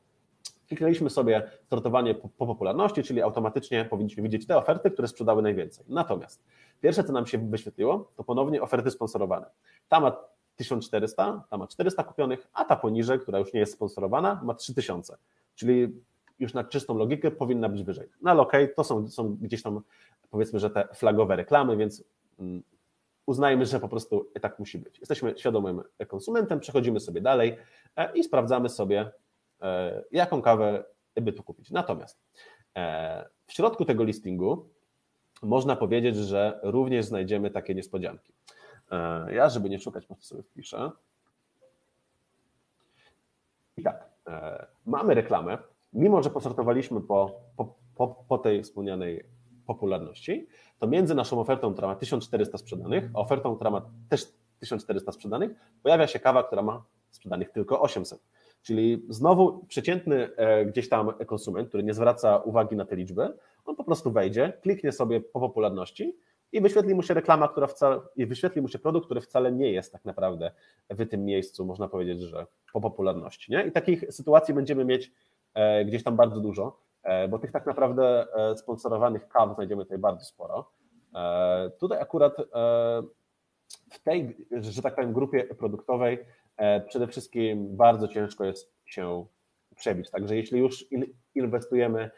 Kliknęliśmy 0.68 1.10
sobie 1.10 1.50
sortowanie 1.70 2.16
po, 2.16 2.46
popularności, 2.46 3.04
czyli 3.04 3.22
automatycznie 3.22 3.86
powinniśmy 3.86 4.24
widzieć 4.24 4.48
te 4.48 4.58
oferty, 4.58 4.92
które 4.92 5.08
sprzedały 5.08 5.42
najwięcej. 5.42 5.86
Natomiast 5.90 6.44
pierwsze, 6.82 7.04
co 7.04 7.14
nam 7.14 7.28
się 7.28 7.38
wyświetliło, 7.38 8.12
to 8.16 8.24
ponownie 8.24 8.62
oferty 8.62 8.92
sponsorowane. 8.92 9.46
Ta 9.88 10.00
ma 10.00 10.18
1400, 10.56 11.44
ta 11.50 11.58
ma 11.58 11.68
400 11.68 12.04
kupionych, 12.04 12.48
a 12.54 12.66
ta 12.66 12.76
poniżej, 12.76 13.20
która 13.20 13.40
już 13.40 13.54
nie 13.54 13.60
jest 13.60 13.74
sponsorowana, 13.74 14.42
ma 14.44 14.54
3000. 14.54 15.18
Czyli 15.56 16.02
już 16.40 16.54
na 16.54 16.64
czystą 16.64 16.98
logikę 16.98 17.32
powinna 17.32 17.70
być 17.70 17.84
wyżej. 17.84 18.10
No 18.22 18.32
ale 18.32 18.42
okej, 18.42 18.64
okay, 18.64 18.76
to 18.76 18.84
są, 18.84 19.10
są 19.10 19.36
gdzieś 19.42 19.62
tam 19.62 19.82
powiedzmy, 20.30 20.60
że 20.60 20.70
te 20.70 20.88
flagowe 20.94 21.36
reklamy, 21.36 21.78
więc 21.78 22.04
mm, 22.40 22.64
uznajmy, 23.26 23.66
że 23.66 23.80
po 23.80 23.90
prostu 23.90 24.32
tak 24.42 24.60
musi 24.60 24.78
być. 24.78 25.00
Jesteśmy 25.00 25.34
świadomym 25.38 25.84
konsumentem, 26.08 26.60
przechodzimy 26.60 27.00
sobie 27.00 27.22
dalej 27.22 27.58
e, 27.96 28.18
i 28.18 28.24
sprawdzamy 28.24 28.70
sobie, 28.70 29.12
e, 29.62 30.04
jaką 30.12 30.42
kawę 30.42 30.84
by 31.16 31.34
tu 31.34 31.44
kupić. 31.44 31.72
Natomiast 31.72 32.20
e, 32.76 33.30
w 33.48 33.54
środku 33.54 33.86
tego 33.86 34.04
listingu 34.04 34.70
można 35.42 35.76
powiedzieć, 35.76 36.16
że 36.16 36.60
również 36.64 37.06
znajdziemy 37.06 37.52
takie 37.52 37.76
niespodzianki. 37.76 38.34
Ja, 39.32 39.50
żeby 39.50 39.70
nie 39.70 39.80
szukać, 39.80 40.06
po 40.06 40.16
prostu 40.16 40.28
sobie 40.28 40.44
wpiszę. 40.44 40.92
I 43.78 43.84
tak, 43.84 44.10
mamy 44.86 45.14
reklamę, 45.14 45.58
mimo 45.94 46.24
że 46.24 46.30
posortowaliśmy 46.30 47.02
po, 47.02 47.42
po, 47.58 47.76
po, 47.96 48.08
po 48.28 48.38
tej 48.38 48.64
wspomnianej 48.64 49.24
popularności, 49.66 50.48
to 50.80 50.88
między 50.88 51.16
naszą 51.16 51.40
ofertą, 51.40 51.74
która 51.74 51.88
ma 51.88 51.96
1400 51.96 52.58
sprzedanych, 52.58 53.10
a 53.14 53.20
ofertą, 53.20 53.56
która 53.56 53.72
ma 53.72 53.82
też 54.10 54.28
1400 54.60 55.12
sprzedanych, 55.12 55.52
pojawia 55.84 56.08
się 56.08 56.20
kawa, 56.20 56.44
która 56.44 56.62
ma 56.62 56.84
sprzedanych 57.12 57.52
tylko 57.52 57.82
800. 57.82 58.20
Czyli 58.62 59.06
znowu 59.10 59.66
przeciętny 59.66 60.36
e, 60.36 60.66
gdzieś 60.66 60.90
tam 60.90 61.14
konsument, 61.26 61.70
który 61.70 61.84
nie 61.84 61.94
zwraca 61.94 62.38
uwagi 62.38 62.76
na 62.76 62.86
te 62.86 62.96
liczby, 62.96 63.34
on 63.66 63.76
po 63.76 63.84
prostu 63.84 64.12
wejdzie, 64.12 64.54
kliknie 64.62 64.92
sobie 64.92 65.22
po 65.22 65.40
popularności 65.40 66.18
i 66.52 66.62
wyświetli 66.62 66.96
mu 66.96 67.04
się 67.04 67.14
reklama, 67.14 67.48
która 67.48 67.68
wcale, 67.68 68.00
i 68.16 68.26
wyświetli 68.26 68.62
mu 68.62 68.68
się 68.68 68.80
produkt, 68.80 69.06
który 69.06 69.22
wcale 69.22 69.52
nie 69.52 69.72
jest 69.72 69.92
tak 69.92 70.06
naprawdę 70.06 70.52
w 70.90 71.10
tym 71.10 71.26
miejscu, 71.26 71.66
można 71.66 71.88
powiedzieć, 71.88 72.22
że 72.22 72.46
po 72.74 72.82
popularności. 72.82 73.52
Nie? 73.52 73.68
I 73.68 73.72
takich 73.72 74.14
sytuacji 74.14 74.54
będziemy 74.54 74.86
mieć 74.86 75.12
e, 75.54 75.86
gdzieś 75.86 76.04
tam 76.04 76.16
bardzo 76.16 76.40
dużo. 76.40 76.80
E, 77.04 77.28
bo 77.28 77.40
tych 77.40 77.52
tak 77.52 77.66
naprawdę 77.66 78.26
e, 78.34 78.58
sponsorowanych 78.58 79.28
kaw 79.28 79.56
znajdziemy 79.56 79.84
tutaj 79.84 79.98
bardzo 79.98 80.26
sporo. 80.26 80.72
Tutaj 81.80 82.00
akurat 82.00 82.34
w 83.92 84.00
tej, 84.04 84.48
że 84.52 84.82
tak 84.82 84.96
powiem, 84.96 85.14
grupie 85.14 85.44
produktowej 85.44 86.26
przede 86.88 87.08
wszystkim 87.08 87.78
bardzo 87.78 88.08
ciężko 88.08 88.46
jest 88.46 88.74
się 88.86 89.26
przebić. 89.76 90.10
Także 90.10 90.36
jeśli 90.36 90.60
już 90.60 90.86
inwestujemy 91.36 92.12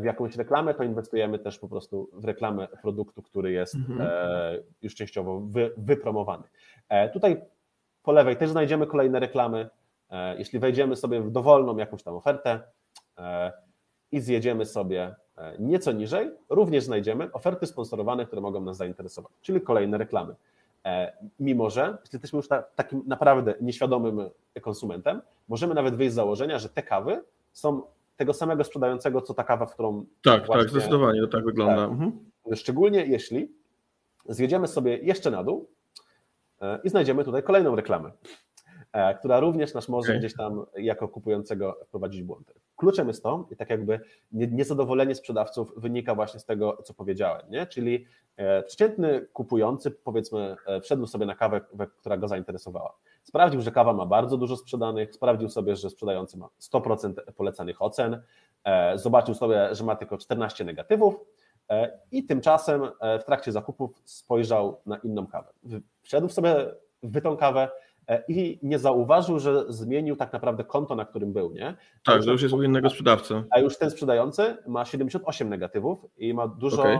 w 0.00 0.04
jakąś 0.04 0.36
reklamę, 0.36 0.74
to 0.74 0.84
inwestujemy 0.84 1.38
też 1.38 1.58
po 1.58 1.68
prostu 1.68 2.08
w 2.12 2.24
reklamę 2.24 2.68
produktu, 2.82 3.22
który 3.22 3.52
jest 3.52 3.74
mhm. 3.74 4.10
już 4.82 4.94
częściowo 4.94 5.40
wy, 5.40 5.70
wypromowany. 5.76 6.44
Tutaj 7.12 7.42
po 8.02 8.12
lewej 8.12 8.36
też 8.36 8.50
znajdziemy 8.50 8.86
kolejne 8.86 9.20
reklamy. 9.20 9.68
Jeśli 10.38 10.58
wejdziemy 10.58 10.96
sobie 10.96 11.20
w 11.20 11.30
dowolną 11.30 11.76
jakąś 11.76 12.02
tam 12.02 12.14
ofertę, 12.14 12.60
i 14.12 14.20
zjedziemy 14.20 14.66
sobie 14.66 15.14
e, 15.36 15.54
nieco 15.58 15.92
niżej, 15.92 16.30
również 16.48 16.84
znajdziemy 16.84 17.32
oferty 17.32 17.66
sponsorowane, 17.66 18.26
które 18.26 18.42
mogą 18.42 18.60
nas 18.60 18.76
zainteresować, 18.76 19.32
czyli 19.42 19.60
kolejne 19.60 19.98
reklamy. 19.98 20.34
E, 20.84 21.12
mimo, 21.40 21.70
że 21.70 21.98
jesteśmy 22.12 22.36
już 22.36 22.48
takim 22.74 23.02
naprawdę 23.06 23.54
nieświadomym 23.60 24.30
konsumentem, 24.60 25.22
możemy 25.48 25.74
nawet 25.74 25.96
wyjść 25.96 26.12
z 26.12 26.14
założenia, 26.14 26.58
że 26.58 26.68
te 26.68 26.82
kawy 26.82 27.22
są 27.52 27.82
tego 28.16 28.34
samego 28.34 28.64
sprzedającego, 28.64 29.20
co 29.20 29.34
ta 29.34 29.44
kawa, 29.44 29.66
w 29.66 29.72
którą. 29.72 30.00
Tak, 30.00 30.08
tak 30.22 30.46
właśnie, 30.46 30.62
tak, 30.64 30.70
zdecydowanie 30.70 31.20
to 31.20 31.26
tak 31.26 31.44
wygląda. 31.44 31.76
Tak. 31.76 31.90
Mhm. 31.90 32.12
Szczególnie 32.54 33.06
jeśli 33.06 33.52
zjedziemy 34.28 34.68
sobie 34.68 34.98
jeszcze 34.98 35.30
na 35.30 35.44
dół 35.44 35.70
e, 36.60 36.80
i 36.84 36.88
znajdziemy 36.88 37.24
tutaj 37.24 37.42
kolejną 37.42 37.76
reklamę. 37.76 38.10
E, 38.92 39.14
która 39.14 39.40
również 39.40 39.74
nas 39.74 39.88
może 39.88 40.18
gdzieś 40.18 40.34
tam 40.34 40.66
jako 40.76 41.08
kupującego 41.08 41.78
wprowadzić 41.84 42.22
w 42.22 42.26
błąd. 42.26 42.52
Kluczem 42.76 43.08
jest 43.08 43.22
to, 43.22 43.46
i 43.50 43.56
tak 43.56 43.70
jakby 43.70 44.00
niezadowolenie 44.32 45.14
sprzedawców 45.14 45.72
wynika 45.76 46.14
właśnie 46.14 46.40
z 46.40 46.44
tego, 46.44 46.78
co 46.84 46.94
powiedziałem, 46.94 47.42
nie? 47.50 47.66
czyli 47.66 48.06
e, 48.36 48.62
przeciętny 48.62 49.26
kupujący, 49.32 49.90
powiedzmy, 49.90 50.56
e, 50.66 50.80
wszedł 50.80 51.06
sobie 51.06 51.26
na 51.26 51.34
kawę, 51.34 51.60
która 51.98 52.16
go 52.16 52.28
zainteresowała. 52.28 52.96
Sprawdził, 53.22 53.60
że 53.60 53.70
kawa 53.70 53.92
ma 53.92 54.06
bardzo 54.06 54.36
dużo 54.36 54.56
sprzedanych, 54.56 55.14
sprawdził 55.14 55.48
sobie, 55.48 55.76
że 55.76 55.90
sprzedający 55.90 56.38
ma 56.38 56.48
100% 56.60 57.14
polecanych 57.36 57.82
ocen, 57.82 58.22
zobaczył 58.94 59.34
sobie, 59.34 59.74
że 59.74 59.84
ma 59.84 59.96
tylko 59.96 60.18
14 60.18 60.64
negatywów 60.64 61.14
i 62.12 62.24
tymczasem 62.24 62.82
w 63.20 63.24
trakcie 63.24 63.52
zakupów 63.52 64.02
spojrzał 64.04 64.80
na 64.86 64.96
inną 64.96 65.26
kawę. 65.26 65.52
Wszedł 66.02 66.28
sobie 66.28 66.54
w 67.02 67.20
tą 67.20 67.36
kawę, 67.36 67.68
i 68.28 68.58
nie 68.62 68.78
zauważył, 68.78 69.38
że 69.38 69.64
zmienił 69.68 70.16
tak 70.16 70.32
naprawdę 70.32 70.64
konto, 70.64 70.94
na 70.94 71.04
którym 71.04 71.32
był, 71.32 71.52
nie? 71.52 71.76
Tak, 72.04 72.22
że 72.22 72.32
już 72.32 72.42
jest 72.42 72.54
u 72.54 72.62
innego 72.62 72.90
sprzedawcy. 72.90 73.44
A 73.50 73.58
już 73.58 73.78
ten 73.78 73.90
sprzedający 73.90 74.56
ma 74.66 74.84
78 74.84 75.48
negatywów 75.48 76.06
i 76.16 76.34
ma 76.34 76.48
dużo 76.48 76.82
okay. 76.82 76.98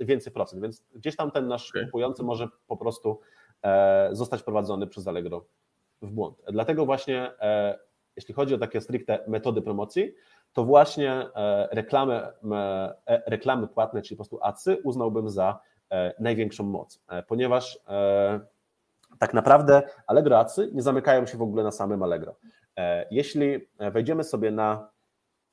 E, 0.00 0.04
więcej 0.04 0.32
procent, 0.32 0.62
więc 0.62 0.84
gdzieś 0.94 1.16
tam 1.16 1.30
ten 1.30 1.48
nasz 1.48 1.70
okay. 1.70 1.84
kupujący 1.84 2.22
może 2.22 2.48
po 2.66 2.76
prostu 2.76 3.20
e, 3.62 4.08
zostać 4.12 4.42
prowadzony 4.42 4.86
przez 4.86 5.08
Allegro 5.08 5.44
w 6.02 6.10
błąd. 6.10 6.42
Dlatego 6.52 6.86
właśnie, 6.86 7.30
jeśli 8.16 8.34
chodzi 8.34 8.54
o 8.54 8.58
takie 8.58 8.80
stricte 8.80 9.24
metody 9.28 9.62
promocji, 9.62 10.14
to 10.52 10.64
właśnie 10.64 11.26
reklamy, 11.70 12.22
reklamy 13.26 13.68
płatne, 13.68 14.02
czyli 14.02 14.16
po 14.16 14.24
prostu 14.24 14.38
adsy, 14.42 14.76
uznałbym 14.84 15.30
za 15.30 15.60
największą 16.18 16.64
moc, 16.64 17.00
ponieważ 17.26 17.78
tak 19.18 19.34
naprawdę 19.34 19.82
Allegro 20.06 20.38
Adsy 20.38 20.70
nie 20.72 20.82
zamykają 20.82 21.26
się 21.26 21.38
w 21.38 21.42
ogóle 21.42 21.62
na 21.62 21.70
samym 21.70 22.02
Allegro. 22.02 22.36
E, 22.76 23.06
jeśli 23.10 23.68
wejdziemy 23.92 24.24
sobie 24.24 24.50
na 24.50 24.90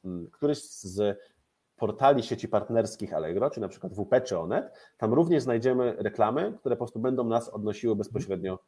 mm, 0.05 0.27
któryś 0.31 0.63
z 0.63 1.19
portali 1.75 2.23
sieci 2.23 2.47
partnerskich 2.47 3.13
Allegro, 3.13 3.49
czy 3.49 3.61
na 3.61 3.67
przykład 3.67 3.93
WP 3.93 4.21
czy 4.21 4.39
Onet, 4.39 4.71
tam 4.97 5.13
również 5.13 5.43
znajdziemy 5.43 5.95
reklamy, 5.97 6.53
które 6.59 6.75
po 6.75 6.79
prostu 6.79 6.99
będą 6.99 7.23
nas 7.23 7.49
odnosiły 7.49 7.95
bezpośrednio 7.95 8.59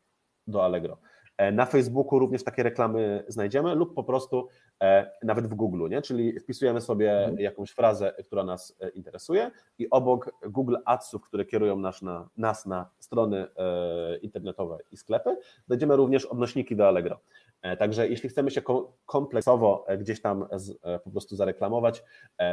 do 0.48 0.66
Allegro. 0.66 0.98
E, 1.38 1.52
na 1.52 1.66
Facebooku 1.66 2.20
również 2.20 2.44
takie 2.44 2.64
reklamy 2.64 3.24
znajdziemy 3.28 3.76
lub 3.76 3.94
po 3.94 4.04
prostu 4.04 4.48
e, 4.82 5.12
nawet 5.24 5.48
w 5.48 5.54
Google, 5.54 5.90
nie? 5.90 6.02
czyli 6.02 6.40
wpisujemy 6.40 6.82
sobie 6.82 7.20
mhm. 7.20 7.40
jakąś 7.40 7.72
frazę, 7.72 8.14
która 8.26 8.44
nas 8.44 8.78
e, 8.80 8.90
interesuje 8.90 9.52
i 9.80 9.90
obok 9.90 10.32
Google 10.50 10.76
Adsów, 10.86 11.22
które 11.22 11.46
kierują 11.46 11.78
nas 11.78 12.02
na, 12.02 12.30
nas 12.38 12.66
na 12.66 12.90
strony 13.00 13.48
internetowe 14.22 14.78
i 14.92 14.98
sklepy, 14.98 15.38
znajdziemy 15.66 15.96
również 15.96 16.26
odnośniki 16.26 16.76
do 16.76 16.88
Allegro. 16.88 17.20
Także 17.80 18.08
jeśli 18.08 18.30
chcemy 18.30 18.52
się 18.52 18.62
kompleksowo 19.06 19.86
gdzieś 20.00 20.22
tam 20.22 20.46
po 21.04 21.10
prostu 21.12 21.36
zareklamować, 21.36 22.04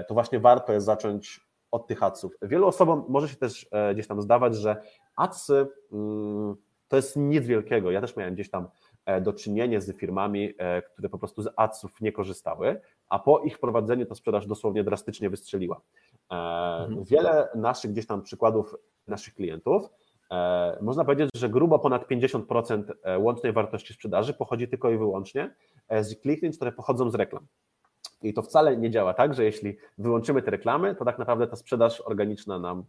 to 0.09 0.15
właśnie 0.15 0.41
warto 0.41 0.73
jest 0.73 0.87
zacząć 0.87 1.41
od 1.71 1.87
tych 1.87 2.03
adsów. 2.03 2.33
Wielu 2.43 2.67
osobom 2.67 3.05
może 3.09 3.29
się 3.29 3.37
też 3.37 3.69
gdzieś 3.93 4.07
tam 4.07 4.23
zdawać, 4.23 4.57
że 4.57 4.77
adsy 5.17 5.67
mm, 5.93 6.57
to 6.95 6.99
jest 6.99 7.17
nic 7.17 7.47
wielkiego. 7.47 7.91
Ja 7.91 8.01
też 8.01 8.17
miałem 8.17 8.35
gdzieś 8.35 8.51
tam 8.51 8.69
e, 9.07 9.21
do 9.21 9.33
czynienia 9.33 9.81
z 9.81 9.97
firmami, 9.97 10.55
e, 10.59 10.83
które 10.83 11.09
po 11.09 11.19
prostu 11.19 11.43
z 11.43 11.49
adsów 11.57 12.01
nie 12.01 12.13
korzystały, 12.13 12.81
a 13.09 13.19
po 13.19 13.39
ich 13.39 13.57
wprowadzeniu 13.57 14.07
ta 14.07 14.15
sprzedaż 14.15 14.47
dosłownie 14.47 14.85
drastycznie 14.85 15.31
wystrzeliła. 15.31 15.81
E, 16.31 16.35
mhm. 16.35 17.05
Wiele 17.05 17.49
naszych 17.55 17.91
gdzieś 17.91 18.07
tam 18.07 18.23
przykładów 18.23 18.75
naszych 19.07 19.35
klientów, 19.35 19.89
można 20.81 21.05
powiedzieć, 21.05 21.31
że 21.37 21.49
grubo 21.49 21.79
ponad 21.79 22.09
50% 22.09 22.83
łącznej 23.19 23.53
wartości 23.53 23.95
sprzedaży 23.95 24.35
pochodzi 24.35 24.69
tylko 24.69 24.91
i 24.91 24.99
wyłącznie 24.99 25.55
z 26.01 26.21
kliknięć, 26.21 26.57
które 26.57 26.73
pochodzą 26.73 27.11
z 27.11 27.15
reklam. 27.15 27.47
I 28.23 28.35
to 28.35 28.43
wcale 28.43 28.77
nie 28.77 28.91
działa 28.91 29.15
tak, 29.15 29.35
że 29.35 29.45
jeśli 29.45 29.77
wyłączymy 29.99 30.43
te 30.43 30.51
reklamy, 30.51 30.95
to 30.95 31.05
tak 31.05 31.19
naprawdę 31.19 31.47
ta 31.47 31.57
sprzedaż 31.57 32.01
organiczna 32.01 32.59
nam 32.59 32.85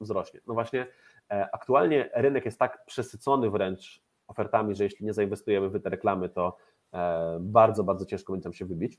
wzrośnie. 0.00 0.40
No 0.46 0.54
właśnie 0.54 0.86
aktualnie 1.28 2.10
rynek 2.14 2.44
jest 2.44 2.58
tak 2.58 2.84
przesycony 2.86 3.50
wręcz 3.50 4.04
ofertami, 4.26 4.74
że 4.74 4.84
jeśli 4.84 5.06
nie 5.06 5.12
zainwestujemy 5.12 5.68
w 5.68 5.82
te 5.82 5.90
reklamy, 5.90 6.28
to 6.28 6.56
e, 6.92 7.38
bardzo, 7.40 7.84
bardzo 7.84 8.06
ciężko 8.06 8.32
będzie 8.32 8.48
nam 8.48 8.52
się 8.52 8.64
wybić. 8.64 8.98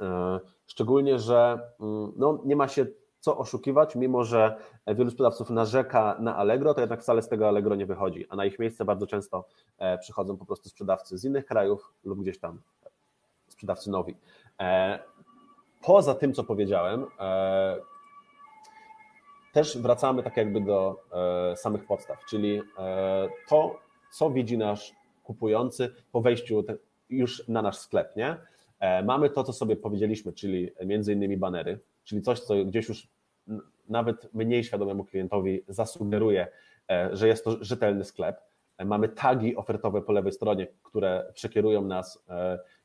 E, 0.00 0.40
szczególnie, 0.66 1.18
że 1.18 1.60
mm, 1.80 2.12
no, 2.16 2.42
nie 2.44 2.56
ma 2.56 2.68
się 2.68 2.86
co 3.20 3.38
oszukiwać, 3.38 3.96
mimo 3.96 4.24
że 4.24 4.56
wielu 4.86 5.10
sprzedawców 5.10 5.50
narzeka 5.50 6.16
na 6.20 6.36
Allegro, 6.36 6.74
to 6.74 6.80
jednak 6.80 7.02
wcale 7.02 7.22
z 7.22 7.28
tego 7.28 7.48
Allegro 7.48 7.74
nie 7.74 7.86
wychodzi, 7.86 8.26
a 8.28 8.36
na 8.36 8.44
ich 8.44 8.58
miejsce 8.58 8.84
bardzo 8.84 9.06
często 9.06 9.48
przychodzą 10.00 10.36
po 10.36 10.46
prostu 10.46 10.68
sprzedawcy 10.68 11.18
z 11.18 11.24
innych 11.24 11.46
krajów 11.46 11.94
lub 12.04 12.20
gdzieś 12.20 12.38
tam 12.38 12.60
sprzedawcy 13.48 13.90
nowi. 13.90 14.16
Poza 15.82 16.14
tym, 16.14 16.34
co 16.34 16.44
powiedziałem, 16.44 17.06
też 19.52 19.78
wracamy 19.78 20.22
tak 20.22 20.36
jakby 20.36 20.60
do 20.60 21.02
e, 21.52 21.56
samych 21.56 21.86
podstaw, 21.86 22.24
czyli 22.30 22.62
e, 22.78 23.28
to, 23.48 23.80
co 24.12 24.30
widzi 24.30 24.58
nasz 24.58 24.92
kupujący 25.24 25.94
po 26.12 26.20
wejściu 26.20 26.64
już 27.08 27.48
na 27.48 27.62
nasz 27.62 27.78
sklep, 27.78 28.16
nie? 28.16 28.36
Mamy 29.04 29.30
to, 29.30 29.44
co 29.44 29.52
sobie 29.52 29.76
powiedzieliśmy, 29.76 30.32
czyli 30.32 30.70
między 30.86 31.12
innymi 31.12 31.36
banery, 31.36 31.80
czyli 32.04 32.22
coś, 32.22 32.40
co 32.40 32.64
gdzieś 32.64 32.88
już 32.88 33.08
nawet 33.88 34.34
mniej 34.34 34.64
świadomemu 34.64 35.04
klientowi 35.04 35.64
zasugeruje, 35.68 36.48
że 37.12 37.28
jest 37.28 37.44
to 37.44 37.64
rzetelny 37.64 38.04
sklep. 38.04 38.40
Mamy 38.84 39.08
tagi 39.08 39.56
ofertowe 39.56 40.02
po 40.02 40.12
lewej 40.12 40.32
stronie, 40.32 40.66
które 40.82 41.32
przekierują 41.34 41.84
nas 41.84 42.24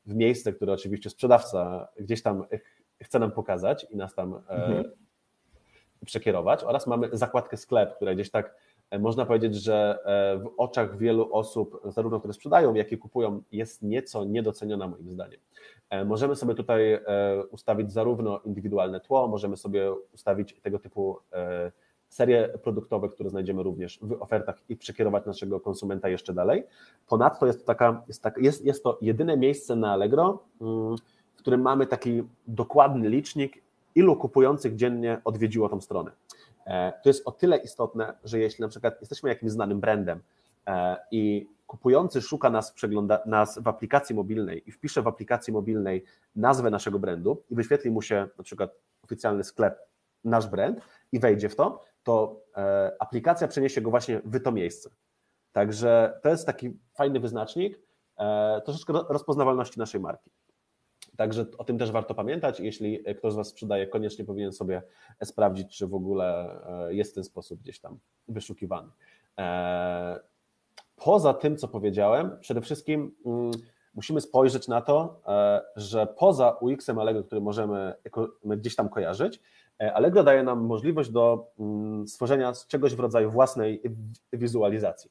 w 0.06 0.14
miejsce, 0.14 0.52
które 0.52 0.72
oczywiście 0.72 1.10
sprzedawca 1.10 1.88
gdzieś 2.00 2.22
tam 2.22 2.44
chce 3.02 3.18
nam 3.18 3.32
pokazać 3.32 3.86
i 3.90 3.96
nas 3.96 4.14
tam 4.14 4.34
mhm. 4.48 4.84
Przekierować. 6.04 6.64
Oraz 6.64 6.86
mamy 6.86 7.08
zakładkę 7.12 7.56
sklep, 7.56 7.96
która 7.96 8.14
gdzieś 8.14 8.30
tak 8.30 8.54
E, 8.90 8.98
można 8.98 9.26
powiedzieć, 9.26 9.54
że 9.54 9.98
e, 10.04 10.38
w 10.38 10.50
oczach 10.56 10.98
wielu 10.98 11.34
osób, 11.34 11.80
zarówno 11.84 12.18
które 12.18 12.34
sprzedają, 12.34 12.74
jak 12.74 12.92
i 12.92 12.98
kupują, 12.98 13.42
jest 13.52 13.82
nieco 13.82 14.24
niedoceniona 14.24 14.88
moim 14.88 15.10
zdaniem. 15.10 15.40
E, 15.90 16.04
możemy 16.04 16.36
sobie 16.36 16.54
tutaj 16.54 16.98
ustawić 17.50 17.92
zarówno 17.92 18.40
indywidualne 18.40 19.00
tło, 19.00 19.28
możemy 19.28 19.56
sobie 19.56 19.92
ustawić 20.14 20.60
tego 20.62 20.78
typu 20.78 21.18
serie 22.08 22.48
produktowe, 22.62 23.08
które 23.08 23.30
znajdziemy 23.30 23.62
również 23.62 23.98
w 24.02 24.22
ofertach 24.22 24.62
i 24.68 24.76
przekierować 24.76 25.26
naszego 25.26 25.60
konsumenta 25.60 26.08
jeszcze 26.08 26.34
dalej. 26.34 26.64
Ponadto 27.08 27.46
jest 27.46 27.60
to, 27.60 27.66
taka, 27.66 28.02
jest, 28.08 28.22
tak, 28.22 28.38
jest, 28.38 28.64
jest 28.64 28.82
to 28.82 28.98
jedyne 29.00 29.36
miejsce 29.36 29.76
na 29.76 29.92
Allegro, 29.92 30.44
mm, 30.60 30.96
w 31.34 31.38
którym 31.38 31.60
mamy 31.60 31.86
taki 31.86 32.22
dokładny 32.46 33.08
licznik, 33.08 33.62
ilu 33.96 34.16
kupujących 34.16 34.76
dziennie 34.76 35.20
odwiedziło 35.24 35.68
tą 35.68 35.80
stronę. 35.80 36.10
E, 36.66 36.92
to 37.02 37.08
jest 37.08 37.28
o 37.28 37.32
tyle 37.32 37.56
istotne, 37.56 38.14
że 38.24 38.38
jeśli 38.38 38.62
na 38.62 38.68
przykład 38.68 39.00
jesteśmy 39.00 39.28
jakimś 39.28 39.52
znanym 39.52 39.80
brandem 39.80 40.20
e, 40.66 40.96
i 41.10 41.48
kupujący 41.66 42.22
szuka 42.22 42.50
nas, 42.50 42.72
przegląda 42.72 43.22
nas 43.26 43.58
w 43.58 43.68
aplikacji 43.68 44.14
mobilnej 44.14 44.68
i 44.68 44.72
wpisze 44.72 45.02
w 45.02 45.06
aplikacji 45.06 45.52
mobilnej 45.52 46.04
nazwę 46.36 46.70
naszego 46.70 46.98
brandu 46.98 47.42
i 47.50 47.54
wyświetli 47.54 47.90
mu 47.90 48.02
się 48.02 48.28
na 48.38 48.44
przykład 48.44 48.70
oficjalny 49.02 49.44
sklep, 49.44 49.78
nasz 50.24 50.46
brand 50.46 50.80
i 51.12 51.20
wejdzie 51.20 51.48
w 51.48 51.56
to, 51.56 51.84
to 52.02 52.40
e, 52.56 52.92
aplikacja 52.98 53.48
przeniesie 53.48 53.80
go 53.80 53.90
właśnie 53.90 54.20
w 54.24 54.42
to 54.42 54.52
miejsce. 54.52 54.90
Także 55.52 56.20
to 56.22 56.28
jest 56.28 56.46
taki 56.46 56.78
fajny 56.94 57.20
wyznacznik 57.20 57.86
troszeczkę 58.64 58.92
rozpoznawalności 59.08 59.78
naszej 59.78 60.00
marki. 60.00 60.30
Także 61.16 61.46
o 61.58 61.64
tym 61.64 61.78
też 61.78 61.90
warto 61.90 62.14
pamiętać. 62.14 62.60
Jeśli 62.60 63.04
ktoś 63.18 63.32
z 63.32 63.36
Was 63.36 63.48
sprzedaje, 63.48 63.86
koniecznie 63.86 64.24
powinien 64.24 64.52
sobie 64.52 64.82
sprawdzić, 65.24 65.78
czy 65.78 65.86
w 65.86 65.94
ogóle 65.94 66.58
e, 66.88 66.94
jest 66.94 67.12
w 67.12 67.14
ten 67.14 67.24
sposób 67.24 67.60
gdzieś 67.60 67.80
tam 67.80 67.98
wyszukiwany. 68.28 68.88
E, 69.38 70.20
poza 70.96 71.34
tym, 71.34 71.56
co 71.56 71.68
powiedziałem, 71.68 72.38
przede 72.40 72.60
wszystkim 72.60 73.14
mm, 73.26 73.50
musimy 73.94 74.20
spojrzeć 74.20 74.68
na 74.68 74.80
to, 74.80 75.20
e, 75.26 75.62
że 75.76 76.06
poza 76.06 76.50
UX-em 76.50 76.98
Allegro, 76.98 77.24
który 77.24 77.40
możemy 77.40 77.94
gdzieś 78.44 78.76
tam 78.76 78.88
kojarzyć, 78.88 79.40
Allegro 79.94 80.22
daje 80.22 80.42
nam 80.42 80.64
możliwość 80.64 81.10
do 81.10 81.52
mm, 81.58 82.08
stworzenia 82.08 82.52
czegoś 82.68 82.94
w 82.94 83.00
rodzaju 83.00 83.30
własnej 83.30 83.82
wizualizacji. 84.32 85.10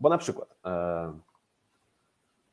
Bo 0.00 0.08
na 0.08 0.18
przykład 0.18 0.56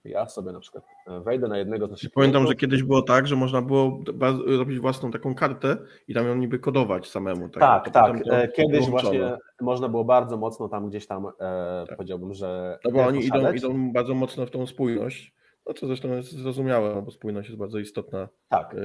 ja 0.06 0.30
sobie 0.30 0.52
na 0.52 0.60
przykład 0.60 0.84
e, 1.08 1.20
wejdę 1.20 1.48
na 1.48 1.58
jednego 1.58 1.88
z 1.88 1.92
naszych 1.92 2.12
Pamiętam, 2.12 2.48
że 2.48 2.56
kiedyś 2.56 2.84
było 2.84 3.02
tak, 3.02 3.28
że 3.28 3.36
można 3.36 3.62
było 3.62 4.00
robić 4.46 4.80
własną 4.80 5.12
taką 5.12 5.36
kartę 5.36 5.78
i 6.08 6.14
tam 6.14 6.28
ją 6.28 6.36
niby 6.36 6.60
kodować 6.60 7.10
samemu. 7.10 7.50
Tak, 7.50 7.90
tak. 7.90 7.94
tak. 7.94 8.22
E, 8.32 8.48
kiedyś 8.48 8.90
właśnie 8.90 9.38
można 9.62 9.90
było 9.90 10.06
bardzo 10.06 10.38
mocno 10.38 10.70
tam 10.70 10.90
gdzieś 10.90 11.08
tam, 11.08 11.28
e, 11.28 11.86
tak. 11.88 11.98
powiedziałbym, 11.98 12.34
że... 12.34 12.80
No 12.86 12.92
bo 12.92 13.06
oni 13.06 13.26
idą, 13.26 13.54
idą 13.54 13.92
bardzo 13.94 14.14
mocno 14.14 14.46
w 14.46 14.52
tą 14.52 14.68
spójność, 14.68 15.34
no 15.68 15.74
co 15.74 15.88
zresztą 15.88 16.12
jest 16.12 16.32
zrozumiałe, 16.32 16.96
no 16.96 17.02
bo 17.02 17.12
spójność 17.12 17.50
jest 17.50 17.60
bardzo 17.60 17.80
istotna 17.80 18.28
tak, 18.50 18.76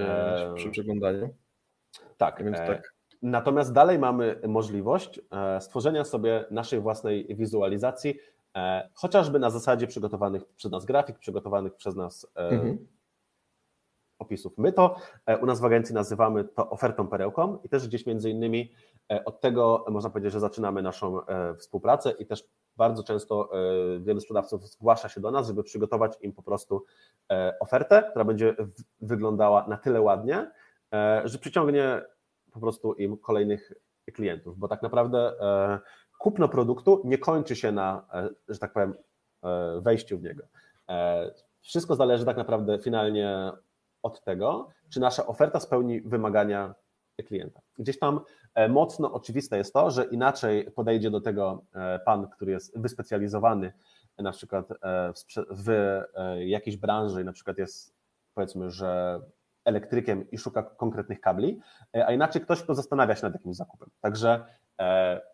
przy 0.55 0.71
przeglądaniu. 0.71 1.35
Tak, 2.17 2.45
więc 2.45 2.57
tak. 2.57 2.95
Natomiast 3.23 3.73
dalej 3.73 3.99
mamy 3.99 4.41
możliwość 4.49 5.21
stworzenia 5.61 6.05
sobie 6.05 6.45
naszej 6.51 6.81
własnej 6.81 7.27
wizualizacji 7.37 8.15
chociażby 8.95 9.39
na 9.39 9.51
zasadzie 9.51 9.87
przygotowanych 9.87 10.45
przez 10.57 10.73
nas 10.73 10.85
grafik, 10.85 11.19
przygotowanych 11.19 11.75
przez 11.75 11.97
nas 11.97 12.27
e, 12.37 12.49
mhm. 12.49 12.87
opisów. 14.19 14.59
My 14.59 14.73
to 14.73 14.97
e, 15.27 15.39
u 15.39 15.47
nas 15.47 15.61
w 15.61 15.65
agencji 15.65 15.95
nazywamy 15.95 16.45
to 16.45 16.71
ofertą 16.71 17.09
perełką 17.09 17.59
i 17.65 17.69
też 17.69 17.89
gdzieś 17.89 18.07
między 18.07 18.31
innymi 18.31 18.73
od 19.25 19.41
tego 19.41 19.85
można 19.89 20.11
powiedzieć, 20.11 20.33
że 20.33 20.41
zaczynamy 20.41 20.83
naszą 20.83 21.21
współpracę 21.59 22.11
i 22.11 22.27
też 22.27 22.45
bardzo 22.77 23.05
często 23.05 23.51
wielu 24.01 24.21
sprzedawców 24.21 24.69
zgłasza 24.69 25.09
się 25.09 25.21
do 25.21 25.31
nas, 25.31 25.47
żeby 25.47 25.63
przygotować 25.63 26.13
im 26.21 26.33
po 26.33 26.43
prostu 26.43 26.85
ofertę, 27.61 28.03
która 28.11 28.25
będzie 28.25 28.57
wyglądała 29.01 29.67
na 29.69 29.77
tyle 29.77 30.01
ładnie, 30.01 30.51
że 31.25 31.39
przyciągnie 31.39 32.03
po 32.53 32.61
prostu 32.61 32.95
im 32.95 33.19
kolejnych 33.19 33.73
klientów, 34.13 34.59
bo 34.59 34.69
tak 34.69 34.83
naprawdę 34.83 35.33
kupno 36.19 36.49
produktu 36.49 37.03
nie 37.05 37.19
kończy 37.19 37.57
się 37.57 37.73
na, 37.73 38.07
e, 38.13 38.29
że 38.49 38.59
tak 38.59 38.73
powiem, 38.73 38.95
e, 39.45 39.81
wejściu 39.81 40.19
w 40.19 40.23
niego. 40.23 40.43
E, 40.89 41.31
wszystko 41.61 41.97
zależy 41.97 42.25
tak 42.25 42.37
naprawdę 42.37 42.79
finalnie 42.79 43.53
od 44.03 44.25
tego, 44.25 44.69
czy 44.89 45.01
nasza 45.01 45.27
oferta 45.27 45.61
spełni 45.61 46.01
wymagania 46.01 46.75
klienta. 47.27 47.61
Gdzieś 47.79 47.99
tam 47.99 48.21
mocno 48.69 49.13
oczywiste 49.13 49.59
jest 49.59 49.73
to, 49.73 49.91
że 49.91 50.05
inaczej 50.05 50.71
podejdzie 50.71 51.11
do 51.11 51.21
tego 51.21 51.65
pan, 52.05 52.29
który 52.29 52.53
jest 52.53 52.79
wyspecjalizowany 52.79 53.73
na 54.19 54.33
przykład 54.33 54.69
w 55.51 56.01
jakiejś 56.39 56.77
branży, 56.77 57.25
na 57.25 57.33
przykład 57.33 57.59
jest 57.59 57.95
powiedzmy, 58.35 58.71
że 58.71 59.21
elektrykiem 59.65 60.31
i 60.31 60.39
szuka 60.39 60.63
konkretnych 60.63 61.21
kabli, 61.21 61.61
a 62.07 62.13
inaczej 62.13 62.43
ktoś, 62.43 62.63
kto 62.63 62.75
zastanawia 62.75 63.17
się 63.17 63.23
nad 63.27 63.35
jakimś 63.35 63.57
zakupem. 63.57 63.91
Także 64.01 64.45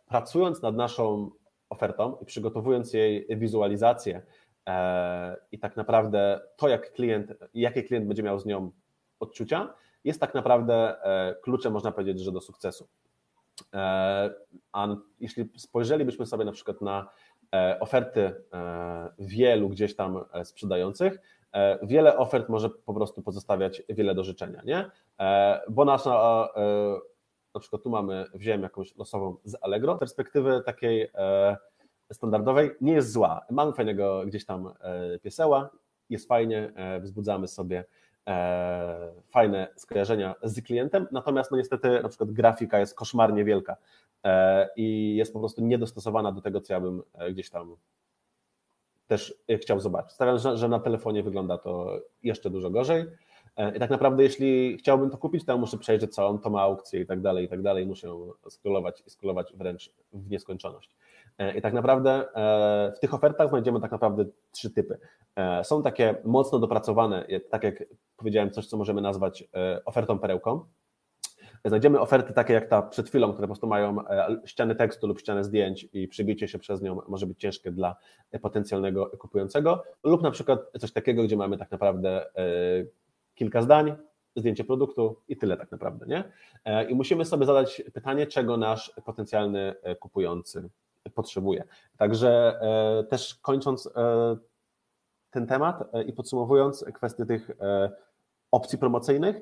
pracując 0.07 0.63
nad 0.63 0.77
naszą 0.77 1.31
ofertą 1.71 2.17
i 2.23 2.25
przygotowując 2.25 2.93
jej 2.93 3.27
wizualizację 3.31 4.23
e, 4.69 5.37
i 5.53 5.59
tak 5.59 5.77
naprawdę 5.77 6.41
to, 6.57 6.69
jak 6.69 6.93
klient, 6.93 7.33
jakie 7.55 7.83
klient 7.83 8.07
będzie 8.07 8.23
miał 8.23 8.39
z 8.39 8.47
nią 8.47 8.71
odczucia, 9.21 9.75
jest 10.05 10.21
tak 10.21 10.35
naprawdę 10.35 11.05
e, 11.05 11.35
kluczem, 11.35 11.73
można 11.73 11.93
powiedzieć, 11.93 12.21
że 12.21 12.33
do 12.33 12.41
sukcesu. 12.41 12.89
A 14.73 14.89
jeśli 15.21 15.49
spojrzelibyśmy 15.57 16.27
sobie 16.27 16.45
na 16.45 16.53
przykład 16.53 16.81
na 16.81 17.09
oferty 17.81 18.35
wielu 19.19 19.69
gdzieś 19.69 19.97
tam 19.97 20.25
sprzedających, 20.45 21.19
wiele 21.83 22.17
ofert 22.17 22.49
może 22.49 22.71
po 22.71 22.95
prostu 22.95 23.23
pozostawiać 23.23 23.83
wiele 23.89 24.15
do 24.15 24.25
życzenia, 24.25 24.63
nie? 24.65 24.91
Bo 25.69 25.85
nasza 25.85 26.49
na 27.55 27.61
przykład 27.61 27.83
tu 27.83 27.91
mamy, 27.91 28.27
wziąłem 28.35 28.63
jakąś 28.63 28.97
losową 28.97 29.37
z 29.45 29.57
Allegro, 29.61 29.99
perspektywy 29.99 30.63
takiej 30.67 31.11
e, 31.15 31.57
standardowej 32.13 32.71
nie 32.81 32.93
jest 32.93 33.13
zła. 33.13 33.47
Mamy 33.51 33.73
fajnego 33.73 34.23
gdzieś 34.27 34.45
tam 34.45 34.73
e, 34.81 35.19
pieseła, 35.19 35.71
jest 36.11 36.29
fajnie, 36.29 36.73
e, 36.75 37.01
wzbudzamy 37.01 37.49
sobie 37.49 37.85
fajne 39.31 39.69
skojarzenia 39.77 40.35
z 40.43 40.65
klientem, 40.65 41.07
natomiast 41.13 41.51
no 41.51 41.57
niestety 41.57 42.03
na 42.03 42.09
przykład 42.09 42.31
grafika 42.31 42.79
jest 42.79 42.95
koszmarnie 42.95 43.45
wielka 43.45 43.77
i 44.77 45.17
jest 45.17 45.33
po 45.33 45.39
prostu 45.39 45.65
niedostosowana 45.65 46.33
do 46.33 46.41
tego, 46.41 46.61
co 46.61 46.73
ja 46.73 46.81
bym 46.81 47.03
gdzieś 47.31 47.51
tam 47.51 47.77
też 49.07 49.35
chciał 49.61 49.81
zobaczyć. 49.81 50.13
Stawiam, 50.13 50.39
że, 50.39 50.57
że 50.57 50.69
na 50.69 50.81
telefonie 50.81 51.23
wygląda 51.23 51.59
to 51.59 52.01
jeszcze 52.23 52.51
dużo 52.51 52.71
gorzej. 52.71 53.05
E, 53.57 53.77
I 53.77 53.81
tak 53.81 53.91
naprawdę, 53.91 54.23
jeśli 54.23 54.77
chciałbym 54.79 55.11
to 55.11 55.19
kupić, 55.19 55.45
to 55.45 55.59
muszę 55.59 55.79
przejrzeć 55.79 56.15
całą 56.15 56.39
tą 56.39 56.61
aukcję 56.61 57.01
i 57.01 57.07
tak 57.07 57.21
dalej, 57.21 57.45
i 57.45 57.49
tak 57.49 57.63
dalej. 57.63 57.87
Muszę 57.87 58.09
scrollować 58.51 59.03
i 59.07 59.11
scrollować 59.11 59.53
wręcz 59.57 59.91
w 60.13 60.31
nieskończoność. 60.31 60.97
E, 61.39 61.57
I 61.57 61.63
tak 61.63 61.73
naprawdę 61.73 62.35
e, 62.35 62.93
w 62.97 63.01
tych 63.01 63.15
ofertach 63.15 63.49
znajdziemy 63.49 63.81
tak 63.81 63.93
naprawdę 63.93 64.25
trzy 64.53 64.71
typy. 64.71 64.99
Są 65.63 65.83
takie 65.83 66.15
mocno 66.25 66.59
dopracowane, 66.59 67.27
tak 67.51 67.65
jak 67.65 67.85
powiedziałem, 68.17 68.51
coś, 68.51 68.67
co 68.67 68.77
możemy 68.77 69.01
nazwać 69.01 69.45
ofertą 69.85 70.19
perełką. 70.19 70.65
Znajdziemy 71.65 72.01
oferty 72.01 72.33
takie 72.33 72.55
jak 72.55 72.69
ta 72.69 72.83
przed 72.83 73.09
chwilą, 73.09 73.33
które 73.33 73.49
po 73.49 73.49
prostu 73.49 73.67
mają 73.67 73.97
ściany 74.45 74.75
tekstu 74.75 75.07
lub 75.07 75.21
ścianę 75.21 75.45
zdjęć 75.45 75.89
i 75.93 76.09
przybicie 76.09 76.49
się 76.49 76.59
przez 76.59 76.83
nią 76.83 77.01
może 77.09 77.27
być 77.27 77.41
ciężkie 77.41 77.73
dla 77.73 77.97
potencjalnego 78.43 79.07
kupującego, 79.07 79.83
lub 80.05 80.23
na 80.23 80.31
przykład 80.31 80.61
coś 80.81 80.93
takiego, 80.93 81.23
gdzie 81.23 81.37
mamy 81.37 81.59
tak 81.59 81.71
naprawdę 81.71 82.27
kilka 83.35 83.63
zdań, 83.63 83.97
zdjęcie 84.37 84.65
produktu 84.65 85.23
i 85.29 85.37
tyle 85.37 85.57
tak 85.57 85.73
naprawdę, 85.73 86.07
nie? 86.07 86.25
E, 86.65 86.85
I 86.91 86.95
musimy 86.95 87.25
sobie 87.25 87.47
zadać 87.47 87.83
pytanie, 87.95 88.27
czego 88.27 88.57
nasz 88.57 88.93
potencjalny 89.05 89.75
e, 89.83 89.97
kupujący 89.97 90.71
potrzebuje. 91.15 91.65
Także 91.97 92.61
e, 92.61 93.05
też 93.05 93.35
kończąc 93.35 93.91
ten 95.31 95.47
temat 95.47 95.85
i 96.07 96.13
podsumowując 96.13 96.85
kwestię 96.95 97.27
tych 97.27 97.51
opcji 98.51 98.79
promocyjnych, 98.79 99.37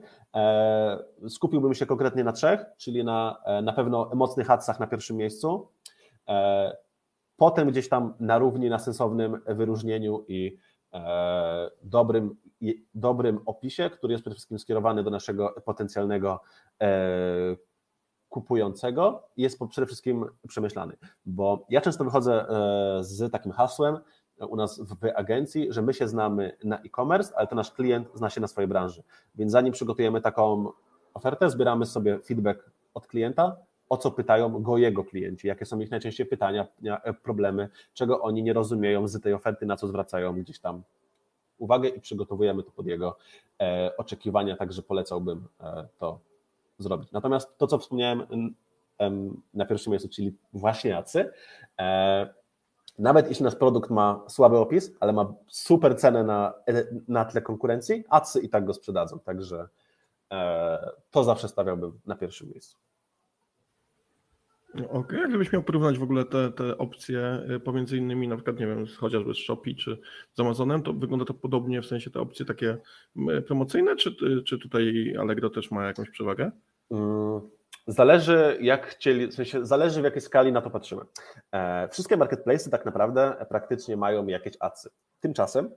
skupiłbym 1.28 1.74
się 1.74 1.86
konkretnie 1.86 2.24
na 2.24 2.32
trzech, 2.32 2.64
czyli 2.76 3.04
na, 3.04 3.42
na 3.62 3.72
pewno 3.72 4.10
mocnych 4.14 4.50
adsach 4.50 4.80
na 4.80 4.86
pierwszym 4.86 5.16
miejscu, 5.16 5.68
potem 7.36 7.70
gdzieś 7.70 7.88
tam 7.88 8.14
na 8.20 8.38
równi, 8.38 8.70
na 8.70 8.78
sensownym 8.78 9.40
wyróżnieniu 9.46 10.24
i 10.28 10.58
dobrym 11.82 12.36
dobrym 12.94 13.40
opisie, 13.46 13.90
który 13.90 14.12
jest 14.12 14.22
przede 14.22 14.34
wszystkim 14.34 14.58
skierowany 14.58 15.02
do 15.02 15.10
naszego 15.10 15.54
potencjalnego 15.64 16.40
kupującego 18.28 19.22
jest 19.36 19.58
przede 19.70 19.86
wszystkim 19.86 20.24
przemyślany, 20.48 20.96
bo 21.26 21.66
ja 21.68 21.80
często 21.80 22.04
wychodzę 22.04 22.46
z 23.00 23.32
takim 23.32 23.52
hasłem 23.52 23.98
u 24.48 24.56
nas 24.56 24.80
w 24.80 24.96
agencji, 25.14 25.72
że 25.72 25.82
my 25.82 25.94
się 25.94 26.08
znamy 26.08 26.56
na 26.64 26.78
e-commerce, 26.78 27.32
ale 27.36 27.46
to 27.46 27.54
nasz 27.54 27.70
klient 27.70 28.08
zna 28.14 28.30
się 28.30 28.40
na 28.40 28.48
swojej 28.48 28.68
branży, 28.68 29.02
więc 29.34 29.52
zanim 29.52 29.72
przygotujemy 29.72 30.20
taką 30.20 30.72
ofertę, 31.14 31.50
zbieramy 31.50 31.86
sobie 31.86 32.18
feedback 32.18 32.70
od 32.94 33.06
klienta, 33.06 33.56
o 33.88 33.96
co 33.96 34.10
pytają 34.10 34.62
go 34.62 34.78
jego 34.78 35.04
klienci, 35.04 35.46
jakie 35.46 35.66
są 35.66 35.80
ich 35.80 35.90
najczęściej 35.90 36.26
pytania, 36.26 36.66
e, 36.84 37.14
problemy, 37.14 37.68
czego 37.94 38.20
oni 38.20 38.42
nie 38.42 38.52
rozumieją 38.52 39.08
z 39.08 39.22
tej 39.22 39.34
oferty, 39.34 39.66
na 39.66 39.76
co 39.76 39.88
zwracają 39.88 40.34
gdzieś 40.34 40.60
tam 40.60 40.82
uwagę 41.62 41.88
i 41.88 42.00
przygotowujemy 42.00 42.62
to 42.62 42.70
pod 42.70 42.86
jego 42.86 43.16
e, 43.60 43.96
oczekiwania, 43.96 44.56
także 44.56 44.82
polecałbym 44.82 45.48
e, 45.60 45.86
to 45.98 46.18
zrobić. 46.78 47.12
Natomiast 47.12 47.58
to, 47.58 47.66
co 47.66 47.78
wspomniałem 47.78 48.54
na 49.54 49.66
pierwszym 49.66 49.90
miejscu, 49.90 50.08
czyli 50.08 50.36
właśnie 50.52 50.90
jacy, 50.90 51.30
nawet 52.98 53.28
jeśli 53.28 53.44
nasz 53.44 53.54
produkt 53.54 53.90
ma 53.90 54.24
słaby 54.28 54.58
opis, 54.58 54.92
ale 55.00 55.12
ma 55.12 55.34
super 55.48 55.98
cenę 55.98 56.24
na, 56.24 56.54
na 57.08 57.24
tle 57.24 57.42
konkurencji, 57.42 58.04
acy 58.08 58.40
i 58.40 58.48
tak 58.48 58.64
go 58.64 58.74
sprzedadzą, 58.74 59.18
także 59.18 59.68
to 61.10 61.24
zawsze 61.24 61.48
stawiałbym 61.48 62.00
na 62.06 62.16
pierwszym 62.16 62.50
miejscu. 62.50 62.78
No, 64.74 64.90
okej, 64.90 65.18
okay. 65.18 65.28
gdybyś 65.28 65.52
miał 65.52 65.62
porównać 65.62 65.98
w 65.98 66.02
ogóle 66.02 66.24
te, 66.24 66.50
te 66.50 66.78
opcje 66.78 67.42
y, 67.50 67.60
pomiędzy 67.60 67.96
innymi, 67.96 68.28
na 68.28 68.36
przykład, 68.36 68.58
nie 68.58 68.66
wiem, 68.66 68.86
chociażby 68.98 69.34
z 69.34 69.36
Shopee 69.36 69.76
czy 69.76 69.98
z 70.34 70.40
Amazonem, 70.40 70.82
to 70.82 70.92
wygląda 70.92 71.24
to 71.24 71.34
podobnie, 71.34 71.82
w 71.82 71.86
sensie 71.86 72.10
te 72.10 72.20
opcje 72.20 72.46
takie 72.46 72.76
promocyjne, 73.46 73.96
czy, 73.96 74.16
czy 74.46 74.58
tutaj 74.58 75.14
Allegro 75.20 75.50
też 75.50 75.70
ma 75.70 75.86
jakąś 75.86 76.10
przewagę? 76.10 76.50
Mm, 76.90 77.40
zależy 77.86 78.58
jak 78.60 78.86
chcieli, 78.86 79.26
w 79.26 79.34
sensie 79.34 79.66
zależy 79.66 80.00
w 80.00 80.04
jakiej 80.04 80.20
skali 80.20 80.52
na 80.52 80.60
to 80.60 80.70
patrzymy. 80.70 81.02
E, 81.52 81.88
wszystkie 81.88 82.16
marketplace 82.16 82.70
tak 82.70 82.84
naprawdę 82.84 83.46
praktycznie 83.48 83.96
mają 83.96 84.26
jakieś 84.26 84.54
adsy. 84.60 84.90
Tymczasem 85.20 85.70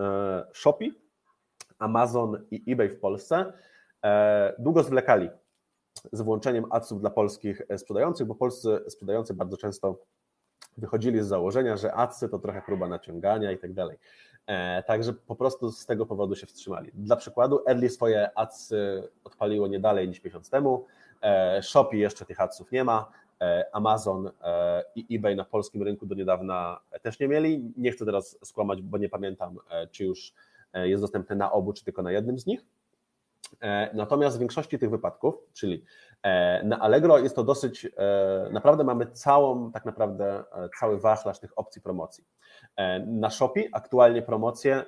e, 0.00 0.44
Shopee, 0.52 0.92
Amazon 1.78 2.46
i 2.50 2.72
eBay 2.72 2.88
w 2.88 3.00
Polsce 3.00 3.52
e, 4.04 4.54
długo 4.58 4.82
zwlekali 4.82 5.28
z 6.12 6.20
włączeniem 6.20 6.64
adsów 6.70 7.00
dla 7.00 7.10
polskich 7.10 7.62
sprzedających, 7.76 8.26
bo 8.26 8.34
polscy 8.34 8.78
sprzedający 8.88 9.34
bardzo 9.34 9.56
często 9.56 9.98
wychodzili 10.76 11.22
z 11.22 11.26
założenia, 11.26 11.76
że 11.76 11.94
adsy 11.94 12.28
to 12.28 12.38
trochę 12.38 12.62
próba 12.62 12.88
naciągania 12.88 13.52
i 13.52 13.58
tak 13.58 13.72
dalej. 13.72 13.98
E, 14.46 14.82
także 14.82 15.12
po 15.12 15.36
prostu 15.36 15.72
z 15.72 15.86
tego 15.86 16.06
powodu 16.06 16.34
się 16.34 16.46
wstrzymali. 16.46 16.90
Dla 16.94 17.16
przykładu, 17.16 17.60
Early 17.68 17.90
swoje 17.90 18.38
adsy 18.38 19.08
odpaliło 19.24 19.68
nie 19.68 19.80
dalej 19.80 20.08
niż 20.08 20.24
miesiąc 20.24 20.50
temu. 20.50 20.86
E, 21.22 21.62
Shopee 21.62 21.98
jeszcze 21.98 22.24
tych 22.24 22.40
adsów 22.40 22.72
nie 22.72 22.84
ma. 22.84 23.10
E, 23.40 23.64
Amazon 23.72 24.30
i 24.94 25.16
eBay 25.16 25.36
na 25.36 25.44
polskim 25.44 25.82
rynku 25.82 26.06
do 26.06 26.14
niedawna 26.14 26.80
też 27.02 27.20
nie 27.20 27.28
mieli. 27.28 27.72
Nie 27.76 27.92
chcę 27.92 28.04
teraz 28.04 28.38
skłamać, 28.44 28.82
bo 28.82 28.98
nie 28.98 29.08
pamiętam, 29.08 29.58
czy 29.90 30.04
już 30.04 30.34
jest 30.74 31.02
dostępny 31.02 31.36
na 31.36 31.52
obu, 31.52 31.72
czy 31.72 31.84
tylko 31.84 32.02
na 32.02 32.12
jednym 32.12 32.38
z 32.38 32.46
nich. 32.46 32.64
E, 33.60 33.90
natomiast 33.94 34.36
w 34.36 34.40
większości 34.40 34.78
tych 34.78 34.90
wypadków, 34.90 35.34
czyli 35.52 35.84
e, 36.22 36.64
na 36.64 36.80
Allegro 36.80 37.18
jest 37.18 37.36
to 37.36 37.44
dosyć, 37.44 37.84
e, 37.84 38.48
naprawdę 38.52 38.84
mamy 38.84 39.06
całą, 39.06 39.72
tak 39.72 39.84
naprawdę 39.84 40.44
cały 40.80 41.00
wachlarz 41.00 41.40
tych 41.40 41.58
opcji 41.58 41.82
promocji. 41.82 42.24
Na 43.06 43.30
Shopee 43.30 43.68
aktualnie 43.72 44.22
promocje 44.22 44.84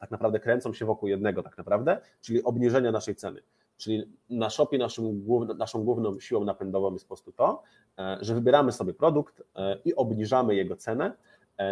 tak 0.00 0.10
naprawdę 0.10 0.40
kręcą 0.40 0.72
się 0.72 0.84
wokół 0.84 1.08
jednego 1.08 1.42
tak 1.42 1.58
naprawdę, 1.58 2.00
czyli 2.20 2.42
obniżenia 2.42 2.92
naszej 2.92 3.14
ceny. 3.14 3.42
Czyli 3.76 4.12
na 4.30 4.50
Shopee 4.50 4.78
naszym, 4.78 5.24
naszą 5.58 5.84
główną 5.84 6.20
siłą 6.20 6.44
napędową 6.44 6.92
jest 6.92 7.04
po 7.04 7.08
prostu 7.08 7.32
to, 7.32 7.62
że 8.20 8.34
wybieramy 8.34 8.72
sobie 8.72 8.94
produkt 8.94 9.42
i 9.84 9.94
obniżamy 9.94 10.54
jego 10.54 10.76
cenę, 10.76 11.12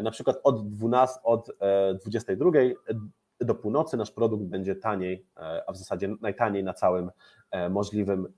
na 0.02 0.10
przykład 0.10 0.40
od 0.42 0.68
12, 0.68 1.20
od 1.22 1.50
22 2.04 2.50
do 3.40 3.54
północy 3.54 3.96
nasz 3.96 4.10
produkt 4.10 4.44
będzie 4.44 4.76
taniej, 4.76 5.26
e, 5.36 5.62
a 5.66 5.72
w 5.72 5.76
zasadzie 5.76 6.14
najtaniej 6.20 6.64
na 6.64 6.74
całym 6.74 7.10
e, 7.50 7.68
możliwym 7.68 8.32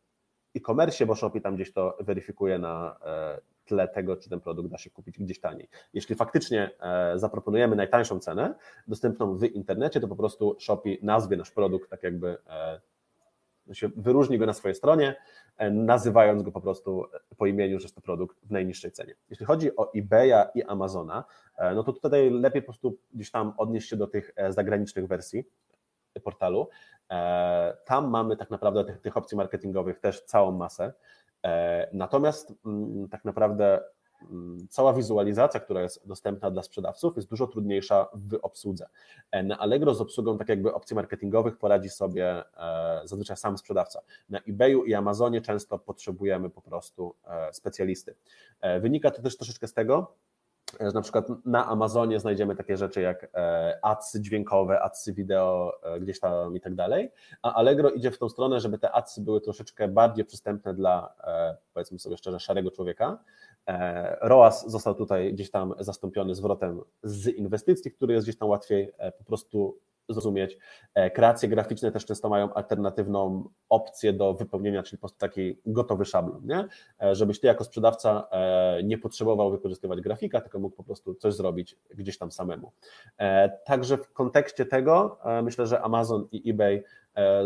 e-commerce, 0.57 1.07
bo 1.07 1.15
Shopee 1.15 1.41
tam 1.41 1.55
gdzieś 1.55 1.73
to 1.73 1.97
weryfikuje 2.01 2.59
na 2.59 2.97
e, 3.05 3.41
tle 3.65 3.89
tego, 3.89 4.17
czy 4.17 4.31
ten 4.31 4.41
produkt 4.41 4.71
da 4.71 4.79
się 4.79 4.91
kupić 4.91 5.19
gdzieś 5.19 5.41
taniej. 5.41 5.69
Jeśli 5.95 6.15
faktycznie 6.15 6.71
zaproponujemy 7.15 7.77
najtańszą 7.77 8.19
cenę 8.19 8.55
dostępną 8.89 9.37
w 9.37 9.45
internecie, 9.45 10.01
to 10.01 10.09
po 10.09 10.17
prostu 10.17 10.57
Shopee 10.61 10.99
nazwie 11.03 11.37
nasz 11.37 11.51
produkt 11.51 11.91
tak 11.91 12.03
jakby 12.03 12.37
się 13.73 13.89
wyróżni 13.97 14.39
go 14.39 14.47
na 14.47 14.53
swojej 14.53 14.75
stronie, 14.75 15.17
e, 15.57 15.71
nazywając 15.71 16.43
go 16.43 16.53
po 16.53 16.61
prostu 16.61 17.05
po 17.37 17.47
imieniu, 17.47 17.79
że 17.79 17.85
jest 17.85 17.95
to 17.95 18.01
produkt 18.01 18.39
w 18.43 18.51
najniższej 18.51 18.93
cenie. 18.93 19.15
Jeśli 19.31 19.47
chodzi 19.47 19.77
o 19.77 19.93
eBaya 19.95 20.51
i 20.55 20.63
Amazona, 20.63 21.25
e, 21.57 21.75
no 21.75 21.85
to 21.85 21.93
tutaj 21.93 22.31
lepiej 22.31 22.63
po 22.63 22.67
prostu 22.67 22.99
gdzieś 23.15 23.31
tam 23.31 23.55
odnieść 23.57 23.89
się 23.89 23.97
do 23.97 24.07
tych 24.07 24.33
e, 24.37 24.53
zagranicznych 24.53 25.07
wersji 25.07 25.45
portalu. 26.25 26.69
Tam 27.85 28.11
mamy 28.11 28.37
tak 28.37 28.51
naprawdę 28.51 28.85
tych, 28.85 29.01
tych 29.01 29.17
opcji 29.17 29.37
marketingowych 29.37 29.99
też 29.99 30.25
całą 30.25 30.53
masę. 30.53 30.93
Natomiast 31.93 32.55
mm, 32.67 33.09
tak 33.09 33.25
naprawdę 33.25 33.81
cała 34.69 34.93
wizualizacja, 34.93 35.61
która 35.61 35.83
jest 35.83 36.07
dostępna 36.07 36.51
dla 36.51 36.63
sprzedawców, 36.63 37.17
jest 37.17 37.29
dużo 37.29 37.47
trudniejsza 37.47 38.09
w 38.15 38.39
obsłudze. 38.43 38.89
E, 39.31 39.43
na 39.43 39.59
Allegro 39.59 39.95
z 39.95 40.01
obsługą 40.01 40.39
tak 40.39 40.49
jakby 40.49 40.75
opcji 40.75 40.97
marketingowych 40.97 41.59
poradzi 41.59 41.89
sobie 41.89 42.45
e, 42.57 43.01
zazwyczaj 43.05 43.37
sam 43.37 43.59
sprzedawca. 43.59 44.01
Na 44.29 44.39
eBayu 44.49 44.85
i 44.85 44.95
Amazonie 44.95 45.41
często 45.41 45.79
potrzebujemy 45.79 46.51
po 46.51 46.63
prostu 46.63 47.15
e, 47.25 47.53
specjalisty. 47.53 48.15
Wynika 48.81 49.11
to 49.11 49.23
też 49.23 49.37
troszeczkę 49.37 49.69
z 49.69 49.75
tego, 49.75 50.17
że 50.81 50.93
na 50.93 51.03
przykład 51.03 51.27
na 51.45 51.67
Amazonie 51.67 52.21
znajdziemy 52.21 52.57
takie 52.57 52.77
rzeczy 52.77 53.01
jak 53.01 53.31
adsy 53.83 54.21
dźwiękowe, 54.21 54.81
adsy 54.83 55.13
wideo 55.13 55.73
gdzieś 56.01 56.21
tam 56.21 56.57
i 56.57 56.61
tak 56.61 56.75
dalej, 56.75 57.13
a 57.43 57.55
Allegro 57.55 57.91
idzie 57.91 58.11
w 58.11 58.19
tą 58.19 58.29
stronę, 58.29 58.61
żeby 58.61 58.79
te 58.79 58.93
adsy 58.93 59.21
były 59.21 59.41
troszeczkę 59.41 59.89
bardziej 59.89 60.25
przystępne 60.25 60.75
dla, 60.75 61.15
powiedzmy 61.75 61.99
sobie 61.99 62.17
szczerze, 62.17 62.41
szarego 62.41 62.71
człowieka, 62.71 63.19
E, 63.52 63.52
ROAS 64.21 64.71
został 64.71 64.95
tutaj 64.95 65.33
gdzieś 65.33 65.51
tam 65.51 65.75
zastąpiony 65.79 66.35
zwrotem 66.35 66.81
z 67.03 67.29
inwestycji, 67.29 67.93
który 67.93 68.15
jest 68.15 68.27
gdzieś 68.27 68.39
tam 68.39 68.49
łatwiej 68.49 68.93
e, 68.99 69.13
po 69.13 69.25
prostu 69.25 69.79
zrozumieć. 70.13 70.59
E, 70.95 71.11
kreacje 71.11 71.49
graficzne 71.49 71.93
też 71.93 72.05
często 72.07 72.29
mają 72.29 72.55
alternatywną 72.55 73.49
opcję 73.69 74.13
do 74.13 74.35
wypełnienia, 74.35 74.83
czyli 74.83 74.99
po 74.99 75.01
prostu 75.01 75.19
taki 75.19 75.59
gotowy 75.67 76.05
szablon, 76.05 76.47
nie? 76.47 76.65
żebyś 77.13 77.41
ty 77.41 77.47
jako 77.47 77.65
sprzedawca 77.65 78.29
nie 78.85 78.99
potrzebował 78.99 79.51
wykorzystywać 79.51 80.01
grafika, 80.01 80.41
tylko 80.41 80.59
mógł 80.59 80.77
po 80.77 80.85
prostu 80.85 81.15
coś 81.15 81.35
zrobić 81.35 81.77
gdzieś 81.95 82.19
tam 82.19 82.33
samemu. 82.33 82.73
Także 83.65 83.97
w 83.97 84.13
kontekście 84.13 84.67
tego 84.67 85.19
myślę, 85.43 85.67
że 85.67 85.81
Amazon 85.81 86.29
i 86.33 86.51
eBay 86.51 86.85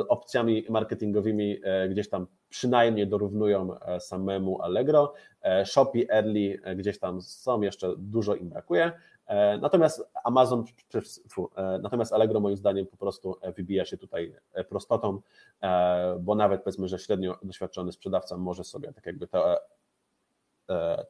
opcjami 0.08 0.64
marketingowymi 0.68 1.60
gdzieś 1.88 2.08
tam 2.08 2.26
przynajmniej 2.48 3.06
dorównują 3.06 3.80
e, 3.80 4.00
samemu 4.00 4.62
Allegro. 4.62 5.14
E, 5.42 5.66
Shopee, 5.66 6.06
Early 6.10 6.58
e, 6.62 6.76
gdzieś 6.76 6.98
tam 6.98 7.22
są, 7.22 7.60
jeszcze 7.60 7.94
dużo 7.98 8.34
im 8.34 8.48
brakuje. 8.48 8.92
Natomiast 9.60 10.08
Amazon, 10.24 10.64
natomiast 11.82 12.12
Allegro 12.12 12.40
moim 12.40 12.56
zdaniem 12.56 12.86
po 12.86 12.96
prostu 12.96 13.36
wybija 13.56 13.84
się 13.84 13.96
tutaj 13.96 14.36
prostotą, 14.68 15.20
bo 16.20 16.34
nawet 16.34 16.62
powiedzmy, 16.62 16.88
że 16.88 16.98
średnio 16.98 17.38
doświadczony 17.42 17.92
sprzedawca 17.92 18.36
może 18.36 18.64
sobie 18.64 18.92
tak 18.92 19.06
jakby 19.06 19.28
E, 19.34 19.56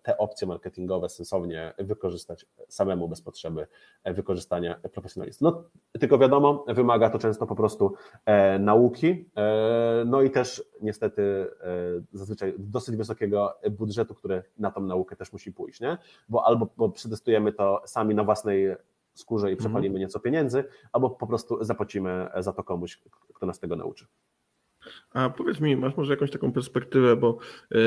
te 0.02 0.18
opcje 0.18 0.46
marketingowe 0.46 1.09
sensownie 1.09 1.74
wykorzystać 1.78 2.46
samemu 2.68 3.09
bez 3.09 3.22
potrzeby 3.22 3.66
e, 4.04 4.14
wykorzystania 4.14 4.74
profesjonalistów. 4.92 5.42
No, 5.42 5.64
tylko 6.00 6.18
wiadomo, 6.18 6.64
wymaga 6.68 7.11
to 7.11 7.18
często 7.18 7.46
po 7.46 7.57
prostu 7.57 7.94
e, 8.26 8.59
nauki, 8.59 9.30
no 10.07 10.22
i 10.22 10.30
też 10.30 10.64
niestety 10.82 11.50
zazwyczaj 12.12 12.54
dosyć 12.59 12.96
wysokiego 12.96 13.54
budżetu, 13.70 14.14
który 14.14 14.42
na 14.59 14.70
tą 14.70 14.80
naukę 14.80 15.16
też 15.16 15.32
musi 15.32 15.52
pójść, 15.52 15.80
nie? 15.80 15.98
Bo 16.28 16.44
albo 16.44 16.68
bo 16.76 16.88
przetestujemy 16.88 17.52
to 17.52 17.82
sami 17.86 18.14
na 18.14 18.24
własnej 18.24 18.76
skórze 19.14 19.48
i 19.48 19.52
mhm. 19.52 19.59
przepalimy 19.59 19.98
nieco 19.98 20.20
pieniędzy, 20.20 20.64
albo 20.92 21.11
po 21.11 21.26
prostu 21.26 21.64
zapłacimy 21.64 22.28
za 22.38 22.52
to 22.52 22.64
komuś, 22.64 23.02
kto 23.34 23.46
nas 23.46 23.59
tego 23.59 23.76
nauczy. 23.76 24.07
A 25.17 25.31
powiedz 25.31 25.61
mi, 25.61 25.77
masz 25.77 25.97
może 25.97 26.12
jakąś 26.12 26.31
taką 26.31 26.53
perspektywę, 26.53 27.17
bo 27.17 27.39
yy, 27.71 27.79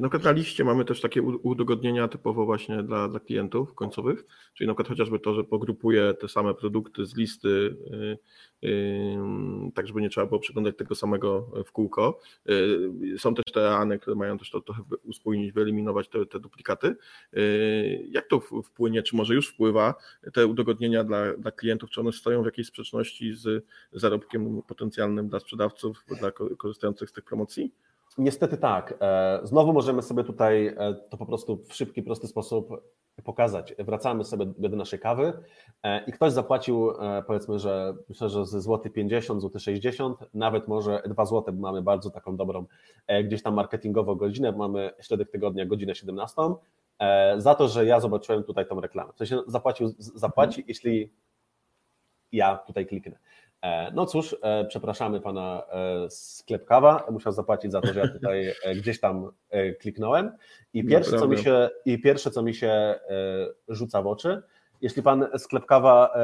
na 0.00 0.08
przykład 0.08 0.24
na 0.24 0.30
liście 0.30 0.64
mamy 0.64 0.84
też 0.84 1.00
takie 1.00 1.22
udogodnienia 1.22 2.08
typowo 2.08 2.44
właśnie 2.44 2.82
dla, 2.82 3.08
dla 3.08 3.20
klientów 3.20 3.74
końcowych, 3.74 4.24
czyli 4.54 4.68
na 4.68 4.74
przykład 4.74 4.88
chociażby 4.88 5.18
to, 5.18 5.34
że 5.34 5.44
pogrupuje 5.44 6.14
te 6.14 6.28
same 6.28 6.54
produkty 6.54 7.06
z 7.06 7.16
listy, 7.16 7.76
yy, 7.90 8.18
yy, 8.62 9.72
tak 9.74 9.86
żeby 9.86 10.00
nie 10.00 10.08
trzeba 10.08 10.26
było 10.26 10.40
przeglądać 10.40 10.76
tego 10.76 10.94
samego 10.94 11.50
w 11.66 11.72
kółko. 11.72 12.20
Yy, 12.46 13.18
są 13.18 13.34
też 13.34 13.44
te 13.54 13.76
ANY, 13.76 13.98
które 13.98 14.16
mają 14.16 14.38
też 14.38 14.50
to 14.50 14.60
trochę 14.60 14.82
uspójnić, 15.04 15.52
wyeliminować 15.52 16.08
te, 16.08 16.26
te 16.26 16.40
duplikaty. 16.40 16.96
Yy, 17.32 18.06
jak 18.10 18.28
to 18.28 18.40
wpłynie, 18.64 19.02
czy 19.02 19.16
może 19.16 19.34
już 19.34 19.48
wpływa, 19.48 19.94
te 20.32 20.46
udogodnienia 20.46 21.04
dla, 21.04 21.36
dla 21.36 21.50
klientów, 21.50 21.90
czy 21.90 22.00
one 22.00 22.12
stoją 22.12 22.42
w 22.42 22.46
jakiejś 22.46 22.68
sprzeczności 22.68 23.34
z 23.34 23.66
zarobkiem 23.92 24.62
potencjalnym 24.62 25.28
dla 25.28 25.40
sprzedawców, 25.40 26.04
dla 26.20 26.30
korzystających 26.56 27.10
z 27.10 27.12
tych 27.12 27.24
promocji? 27.24 27.74
Niestety 28.18 28.56
tak. 28.56 28.94
E, 29.00 29.40
znowu 29.42 29.72
możemy 29.72 30.02
sobie 30.02 30.24
tutaj 30.24 30.66
e, 30.66 30.94
to 31.10 31.16
po 31.16 31.26
prostu 31.26 31.56
w 31.56 31.74
szybki, 31.74 32.02
prosty 32.02 32.26
sposób 32.26 32.68
pokazać. 33.24 33.74
Wracamy 33.78 34.24
sobie 34.24 34.46
do 34.58 34.76
naszej 34.76 34.98
kawy 34.98 35.32
e, 35.82 36.04
i 36.04 36.12
ktoś 36.12 36.32
zapłacił, 36.32 36.92
powiedzmy, 37.26 37.58
że 37.58 37.94
myślę, 38.08 38.28
że 38.28 38.46
ze 38.46 38.60
złoty 38.60 38.90
50, 38.90 39.40
złoty 39.40 39.60
60, 39.60 40.18
nawet 40.34 40.68
może 40.68 41.02
2 41.06 41.26
złote, 41.26 41.52
bo 41.52 41.60
mamy 41.60 41.82
bardzo 41.82 42.10
taką 42.10 42.36
dobrą 42.36 42.66
gdzieś 43.24 43.42
tam 43.42 43.54
marketingową 43.54 44.14
godzinę, 44.14 44.52
mamy 44.52 44.90
środek 45.00 45.30
tygodnia, 45.30 45.66
godzinę 45.66 45.94
17, 45.94 46.42
za 47.36 47.54
to, 47.54 47.68
że 47.68 47.86
ja 47.86 48.00
zobaczyłem 48.00 48.44
tutaj 48.44 48.66
tą 48.66 48.80
reklamę. 48.80 49.12
W 49.12 49.18
sensie 49.18 49.38
zapłacił, 49.46 49.94
zapłaci, 49.98 50.60
mhm. 50.60 50.68
jeśli 50.68 51.12
ja 52.32 52.56
tutaj 52.56 52.86
kliknę. 52.86 53.18
E, 53.64 53.92
no 53.94 54.06
cóż, 54.06 54.36
e, 54.42 54.64
przepraszamy 54.64 55.20
pana 55.20 55.62
e, 55.72 56.10
sklep 56.10 56.64
kawa, 56.64 57.06
musiał 57.10 57.32
zapłacić 57.32 57.72
za 57.72 57.80
to, 57.80 57.92
że 57.92 58.00
ja 58.00 58.08
tutaj 58.08 58.54
gdzieś 58.76 59.00
tam 59.00 59.30
kliknąłem. 59.80 60.32
I 60.72 60.84
pierwsze, 60.84 61.18
co 61.18 61.28
mi 61.28 61.38
się, 61.38 61.70
i 61.84 61.98
pierwsze, 61.98 62.30
co 62.30 62.42
mi 62.42 62.54
się 62.54 62.94
rzuca 63.68 64.02
w 64.02 64.06
oczy, 64.06 64.42
jeśli 64.80 65.02
pan 65.02 65.26
sklep 65.38 65.66
kawa 65.66 66.14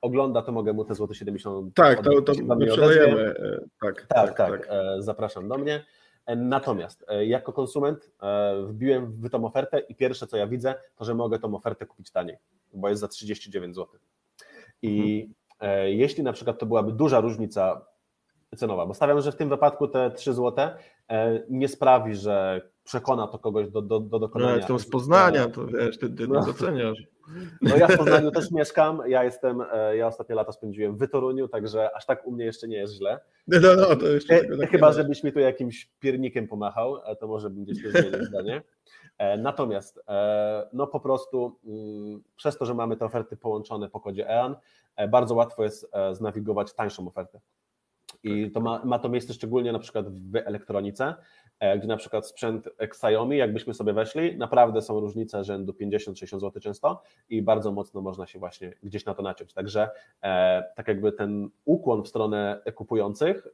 ogląda, 0.00 0.42
to 0.42 0.52
mogę 0.52 0.72
mu 0.72 0.84
te 0.84 0.94
złote 0.94 1.14
70 1.14 1.74
Tak, 1.74 2.02
to, 2.02 2.22
to 2.22 2.32
my 2.56 2.66
przelejemy. 2.66 3.34
Tak, 3.80 4.06
tak, 4.06 4.36
tak, 4.36 4.66
tak. 4.66 4.68
Zapraszam 4.98 5.48
do 5.48 5.58
mnie. 5.58 5.84
Natomiast 6.36 7.06
jako 7.26 7.52
konsument 7.52 8.10
wbiłem 8.66 9.12
w 9.12 9.30
tą 9.30 9.44
ofertę 9.44 9.78
i 9.78 9.94
pierwsze, 9.94 10.26
co 10.26 10.36
ja 10.36 10.46
widzę, 10.46 10.74
to 10.96 11.04
że 11.04 11.14
mogę 11.14 11.38
tą 11.38 11.54
ofertę 11.54 11.86
kupić 11.86 12.10
taniej, 12.10 12.36
bo 12.74 12.88
jest 12.88 13.00
za 13.00 13.08
39 13.08 13.74
zł. 13.74 13.98
I 14.82 15.20
mhm 15.20 15.45
jeśli 15.86 16.22
na 16.22 16.32
przykład 16.32 16.58
to 16.58 16.66
byłaby 16.66 16.92
duża 16.92 17.20
różnica 17.20 17.86
cenowa, 18.56 18.86
bo 18.86 18.94
stawiam, 18.94 19.20
że 19.20 19.32
w 19.32 19.36
tym 19.36 19.48
wypadku 19.48 19.88
te 19.88 20.10
3 20.10 20.34
zł 20.34 20.68
e, 21.10 21.42
nie 21.48 21.68
sprawi, 21.68 22.14
że 22.14 22.60
przekona 22.84 23.26
to 23.26 23.38
kogoś 23.38 23.70
do, 23.70 23.82
do, 23.82 24.00
do 24.00 24.18
dokonania. 24.18 24.52
No 24.52 24.58
jak 24.58 24.68
to 24.68 24.78
z 24.78 24.90
Poznania, 24.90 25.48
to 25.48 25.66
wiesz, 25.66 25.98
ty, 25.98 26.10
ty 26.10 26.28
no. 26.28 26.46
doceniasz. 26.46 26.98
No 27.62 27.76
ja 27.76 27.88
w 27.88 27.96
Poznaniu 27.96 28.30
też 28.30 28.50
mieszkam, 28.50 29.02
ja 29.06 29.24
jestem, 29.24 29.62
e, 29.72 29.96
ja 29.96 30.06
ostatnie 30.06 30.34
lata 30.34 30.52
spędziłem 30.52 30.96
w 30.96 31.08
Toruniu, 31.08 31.48
także 31.48 31.96
aż 31.96 32.06
tak 32.06 32.26
u 32.26 32.32
mnie 32.32 32.44
jeszcze 32.44 32.68
nie 32.68 32.76
jest 32.76 32.94
źle. 32.94 33.20
No, 33.48 33.58
no, 33.62 33.76
no 33.76 33.96
to 33.96 34.08
jeszcze 34.08 34.40
Chyba, 34.70 34.92
żebyś 34.92 35.24
mi 35.24 35.32
tu 35.32 35.38
jakimś 35.38 35.90
piernikiem 36.00 36.48
pomachał, 36.48 36.96
to 37.20 37.26
może 37.26 37.50
bym 37.50 37.64
gdzieś 37.64 37.78
zmienił 37.78 38.24
zdanie. 38.24 38.62
Natomiast 39.38 40.00
no 40.72 40.86
po 40.86 41.00
prostu 41.00 41.58
mm, 41.64 42.22
przez 42.36 42.58
to, 42.58 42.66
że 42.66 42.74
mamy 42.74 42.96
te 42.96 43.04
oferty 43.04 43.36
połączone 43.36 43.88
po 43.88 44.00
kodzie 44.00 44.30
EAN, 44.30 44.56
E, 44.96 45.08
bardzo 45.08 45.34
łatwo 45.34 45.64
jest 45.64 45.88
e, 45.92 46.14
znawigować 46.14 46.74
tańszą 46.74 47.08
ofertę. 47.08 47.40
I 48.22 48.44
tak. 48.44 48.52
to 48.54 48.60
ma, 48.60 48.84
ma 48.84 48.98
to 48.98 49.08
miejsce 49.08 49.34
szczególnie 49.34 49.72
na 49.72 49.78
przykład 49.78 50.08
w 50.08 50.36
elektronice, 50.36 51.14
e, 51.60 51.78
gdzie 51.78 51.88
na 51.88 51.96
przykład 51.96 52.26
sprzęt 52.26 52.68
Xiaomi, 52.78 53.36
jakbyśmy 53.36 53.74
sobie 53.74 53.92
weszli, 53.92 54.38
naprawdę 54.38 54.82
są 54.82 55.00
różnice 55.00 55.44
rzędu 55.44 55.72
50-60 55.72 56.40
zł 56.40 56.62
często 56.62 57.02
i 57.28 57.42
bardzo 57.42 57.72
mocno 57.72 58.00
można 58.00 58.26
się 58.26 58.38
właśnie 58.38 58.72
gdzieś 58.82 59.04
na 59.04 59.14
to 59.14 59.22
naciąć. 59.22 59.52
Także 59.52 59.90
tak 60.76 60.88
jakby 60.88 61.12
ten 61.12 61.48
ukłon 61.64 62.02
w 62.02 62.08
stronę 62.08 62.62
kupujących 62.74 63.46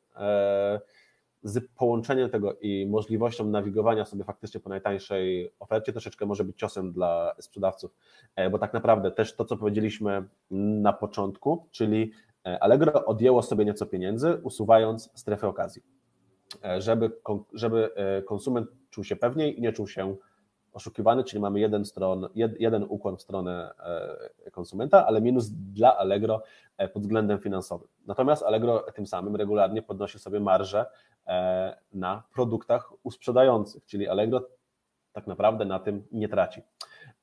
z 1.43 1.69
połączeniem 1.77 2.31
tego 2.31 2.57
i 2.61 2.87
możliwością 2.87 3.47
nawigowania 3.47 4.05
sobie 4.05 4.25
faktycznie 4.25 4.61
po 4.61 4.69
najtańszej 4.69 5.53
ofercie 5.61 5.93
troszeczkę 5.93 6.27
może 6.27 6.45
być 6.45 6.59
ciosem 6.59 6.93
dla 6.93 7.35
sprzedawców, 7.39 7.95
e, 8.37 8.51
bo 8.51 8.59
tak 8.59 8.75
naprawdę 8.75 9.11
też 9.11 9.37
to, 9.37 9.45
co 9.45 9.57
powiedzieliśmy 9.57 10.25
na 10.51 10.93
początku, 10.93 11.67
czyli 11.71 12.13
e, 12.47 12.63
Allegro 12.63 13.05
odjęło 13.05 13.43
sobie 13.43 13.65
nieco 13.65 13.87
pieniędzy, 13.87 14.41
usuwając 14.43 15.11
strefę 15.15 15.49
okazji, 15.49 15.83
e, 16.65 16.81
żeby, 16.81 17.11
żeby 17.53 17.91
konsument 18.27 18.69
czuł 18.91 19.05
się 19.05 19.17
pewniej 19.17 19.59
i 19.59 19.63
nie 19.63 19.73
czuł 19.73 19.89
się 19.89 20.17
oszukiwany, 20.73 21.25
czyli 21.25 21.41
mamy 21.41 21.61
jeden, 21.61 21.85
stron, 21.85 22.29
jed, 22.35 22.61
jeden 22.61 22.87
ukłon 22.89 23.17
w 23.17 23.23
stronę 23.23 23.75
konsumenta, 24.53 25.07
ale 25.07 25.21
minus 25.21 25.49
dla 25.51 25.99
Allegro 25.99 26.43
pod 26.93 27.03
względem 27.03 27.39
finansowym. 27.39 27.89
Natomiast 28.07 28.43
Allegro 28.43 28.79
tym 28.95 29.07
samym 29.07 29.37
regularnie 29.37 29.83
podnosi 29.83 30.19
sobie 30.19 30.41
marżę 30.41 30.87
E, 31.27 31.77
na 31.93 32.23
produktach 32.35 32.93
usprzedających, 33.03 33.87
czyli 33.87 34.09
Allegro 34.09 34.49
tak 35.13 35.27
naprawdę 35.27 35.65
na 35.65 35.79
tym 35.79 36.05
nie 36.13 36.29
traci. 36.29 36.63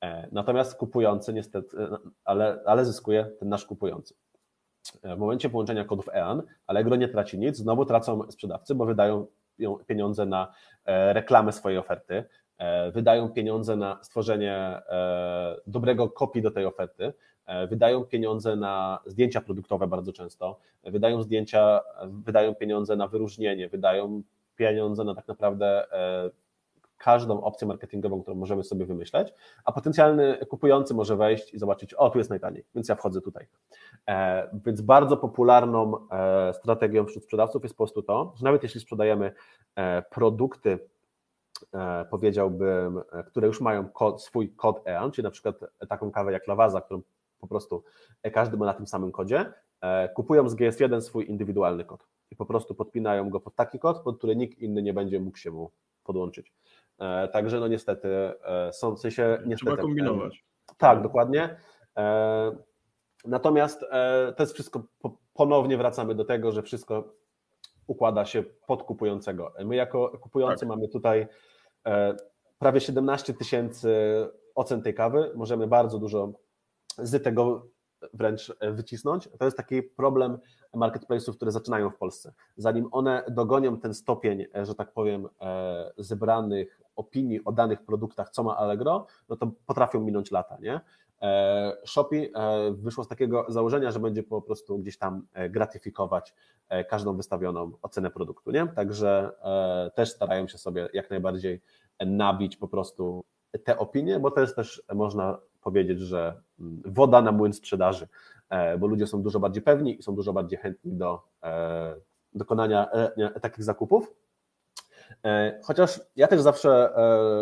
E, 0.02 0.28
natomiast 0.32 0.74
kupujący 0.74 1.32
niestety, 1.32 1.78
e, 1.78 1.96
ale, 2.24 2.60
ale 2.66 2.84
zyskuje 2.84 3.24
ten 3.24 3.48
nasz 3.48 3.64
kupujący. 3.64 4.14
W 5.04 5.16
momencie 5.16 5.50
połączenia 5.50 5.84
kodów 5.84 6.08
EAN 6.08 6.42
Allegro 6.66 6.96
nie 6.96 7.08
traci 7.08 7.38
nic, 7.38 7.56
znowu 7.56 7.84
tracą 7.84 8.30
sprzedawcy, 8.30 8.74
bo 8.74 8.86
wydają 8.86 9.26
pieniądze 9.86 10.26
na 10.26 10.52
reklamę 10.86 11.52
swojej 11.52 11.78
oferty, 11.78 12.24
wydają 12.92 13.28
pieniądze 13.28 13.76
na 13.76 13.98
stworzenie 14.02 14.82
dobrego 15.66 16.08
kopii 16.08 16.42
do 16.42 16.50
tej 16.50 16.66
oferty, 16.66 17.12
E, 17.50 17.66
wydają 17.66 18.04
pieniądze 18.04 18.56
na 18.56 18.98
zdjęcia 19.06 19.40
produktowe 19.40 19.86
bardzo 19.86 20.12
często, 20.12 20.58
wydają 20.84 21.22
zdjęcia, 21.22 21.80
wydają 22.06 22.54
pieniądze 22.54 22.96
na 22.96 23.08
wyróżnienie, 23.08 23.68
wydają 23.68 24.22
pieniądze 24.56 25.04
na 25.04 25.14
tak 25.14 25.28
naprawdę 25.28 25.92
e, 25.92 26.30
każdą 26.98 27.42
opcję 27.42 27.68
marketingową, 27.68 28.22
którą 28.22 28.36
możemy 28.36 28.64
sobie 28.64 28.86
wymyśleć, 28.86 29.34
a 29.64 29.72
potencjalny 29.72 30.46
kupujący 30.48 30.94
może 30.94 31.16
wejść 31.16 31.54
i 31.54 31.58
zobaczyć, 31.58 31.94
o 31.94 32.10
tu 32.10 32.18
jest 32.18 32.30
najtaniej, 32.30 32.64
więc 32.74 32.88
ja 32.88 32.94
wchodzę 32.94 33.20
tutaj. 33.20 33.46
E, 34.08 34.48
więc 34.66 34.80
bardzo 34.80 35.16
popularną 35.16 35.92
strategią 36.52 37.06
wśród 37.06 37.24
sprzedawców 37.24 37.62
jest 37.62 37.74
po 37.74 37.84
prostu 37.84 38.02
to, 38.02 38.32
że 38.36 38.44
nawet 38.44 38.62
jeśli 38.62 38.80
sprzedajemy 38.80 39.32
produkty, 40.10 40.78
powiedziałbym, 42.10 43.00
które 43.26 43.46
już 43.46 43.60
mają 43.60 43.88
kod, 43.88 44.22
swój 44.22 44.54
kod 44.54 44.86
EAN, 44.86 45.10
czyli 45.10 45.24
na 45.24 45.30
przykład 45.30 45.56
taką 45.88 46.10
kawę 46.10 46.32
jak 46.32 46.46
Lawaza, 46.46 46.80
którą 46.80 47.02
po 47.40 47.46
prostu 47.46 47.84
e, 48.22 48.30
każdy 48.30 48.56
ma 48.56 48.66
na 48.66 48.74
tym 48.74 48.86
samym 48.86 49.12
kodzie, 49.12 49.52
e, 49.80 50.08
kupują 50.08 50.48
z 50.48 50.54
GS1 50.54 51.00
swój 51.00 51.30
indywidualny 51.30 51.84
kod 51.84 52.06
i 52.30 52.36
po 52.36 52.46
prostu 52.46 52.74
podpinają 52.74 53.30
go 53.30 53.40
pod 53.40 53.54
taki 53.54 53.78
kod, 53.78 54.00
pod 54.00 54.18
który 54.18 54.36
nikt 54.36 54.58
inny 54.58 54.82
nie 54.82 54.94
będzie 54.94 55.20
mógł 55.20 55.36
się 55.36 55.50
mu 55.50 55.70
podłączyć. 56.04 56.52
E, 56.98 57.28
także 57.28 57.60
no 57.60 57.68
niestety 57.68 58.08
są, 58.72 58.96
w 58.96 59.00
sensie 59.00 59.38
niestety... 59.46 59.70
Trzeba 59.70 59.82
kombinować. 59.82 60.44
Tak, 60.76 61.02
dokładnie. 61.02 61.56
Natomiast 63.24 63.80
to 64.36 64.42
jest 64.42 64.52
wszystko, 64.52 64.82
ponownie 65.34 65.76
wracamy 65.76 66.14
do 66.14 66.24
tego, 66.24 66.52
że 66.52 66.62
wszystko 66.62 67.14
układa 67.86 68.24
się 68.24 68.42
pod 68.66 68.82
kupującego. 68.82 69.52
My 69.64 69.76
jako 69.76 70.18
kupujący 70.18 70.60
tak. 70.60 70.68
mamy 70.68 70.88
tutaj 70.88 71.26
prawie 72.58 72.80
17 72.80 73.34
tysięcy 73.34 73.90
ocen 74.54 74.82
tej 74.82 74.94
kawy, 74.94 75.32
możemy 75.34 75.66
bardzo 75.66 75.98
dużo 75.98 76.32
z 76.98 77.22
tego 77.22 77.66
wręcz 78.14 78.52
wycisnąć. 78.72 79.28
To 79.38 79.44
jest 79.44 79.56
taki 79.56 79.82
problem 79.82 80.38
marketplace'ów, 80.74 81.36
które 81.36 81.52
zaczynają 81.52 81.90
w 81.90 81.96
Polsce. 81.96 82.32
Zanim 82.56 82.88
one 82.92 83.24
dogonią 83.30 83.80
ten 83.80 83.94
stopień, 83.94 84.46
że 84.62 84.74
tak 84.74 84.92
powiem, 84.92 85.28
e, 85.40 85.92
zebranych 85.98 86.80
opinii 86.96 87.44
o 87.44 87.52
danych 87.52 87.82
produktach, 87.82 88.30
co 88.30 88.42
ma 88.42 88.56
Allegro, 88.56 89.06
no 89.28 89.36
to 89.36 89.50
potrafią 89.66 90.00
minąć 90.00 90.30
lata, 90.30 90.56
nie? 90.60 90.80
E, 91.22 91.76
Shopee 91.86 92.32
e, 92.34 92.72
wyszło 92.72 93.04
z 93.04 93.08
takiego 93.08 93.46
założenia, 93.48 93.90
że 93.90 94.00
będzie 94.00 94.22
po 94.22 94.42
prostu 94.42 94.78
gdzieś 94.78 94.98
tam 94.98 95.26
gratyfikować 95.50 96.34
każdą 96.88 97.16
wystawioną 97.16 97.72
ocenę 97.82 98.10
produktu, 98.10 98.50
nie? 98.50 98.66
Także 98.66 99.30
też 99.94 100.10
starają 100.10 100.48
się 100.48 100.58
sobie 100.58 100.88
jak 100.92 101.10
najbardziej 101.10 101.60
nabić 102.06 102.56
po 102.56 102.68
prostu 102.68 103.24
te 103.64 103.78
opinie, 103.78 104.20
bo 104.20 104.30
to 104.30 104.40
jest 104.40 104.56
też, 104.56 104.82
można 104.94 105.38
powiedzieć, 105.60 106.00
że 106.00 106.40
mm, 106.60 106.82
woda 106.84 107.22
na 107.22 107.32
młyn 107.32 107.52
sprzedaży, 107.52 108.08
e, 108.48 108.78
bo 108.78 108.86
ludzie 108.86 109.06
są 109.06 109.22
dużo 109.22 109.40
bardziej 109.40 109.62
pewni 109.62 109.98
i 109.98 110.02
są 110.02 110.14
dużo 110.14 110.32
bardziej 110.32 110.58
chętni 110.58 110.92
do 110.92 111.22
e, 111.42 111.94
dokonania 112.34 112.90
e, 112.90 113.40
takich 113.40 113.64
zakupów. 113.64 114.14
Chociaż 115.62 116.00
ja 116.16 116.26
też 116.26 116.40
zawsze 116.40 116.90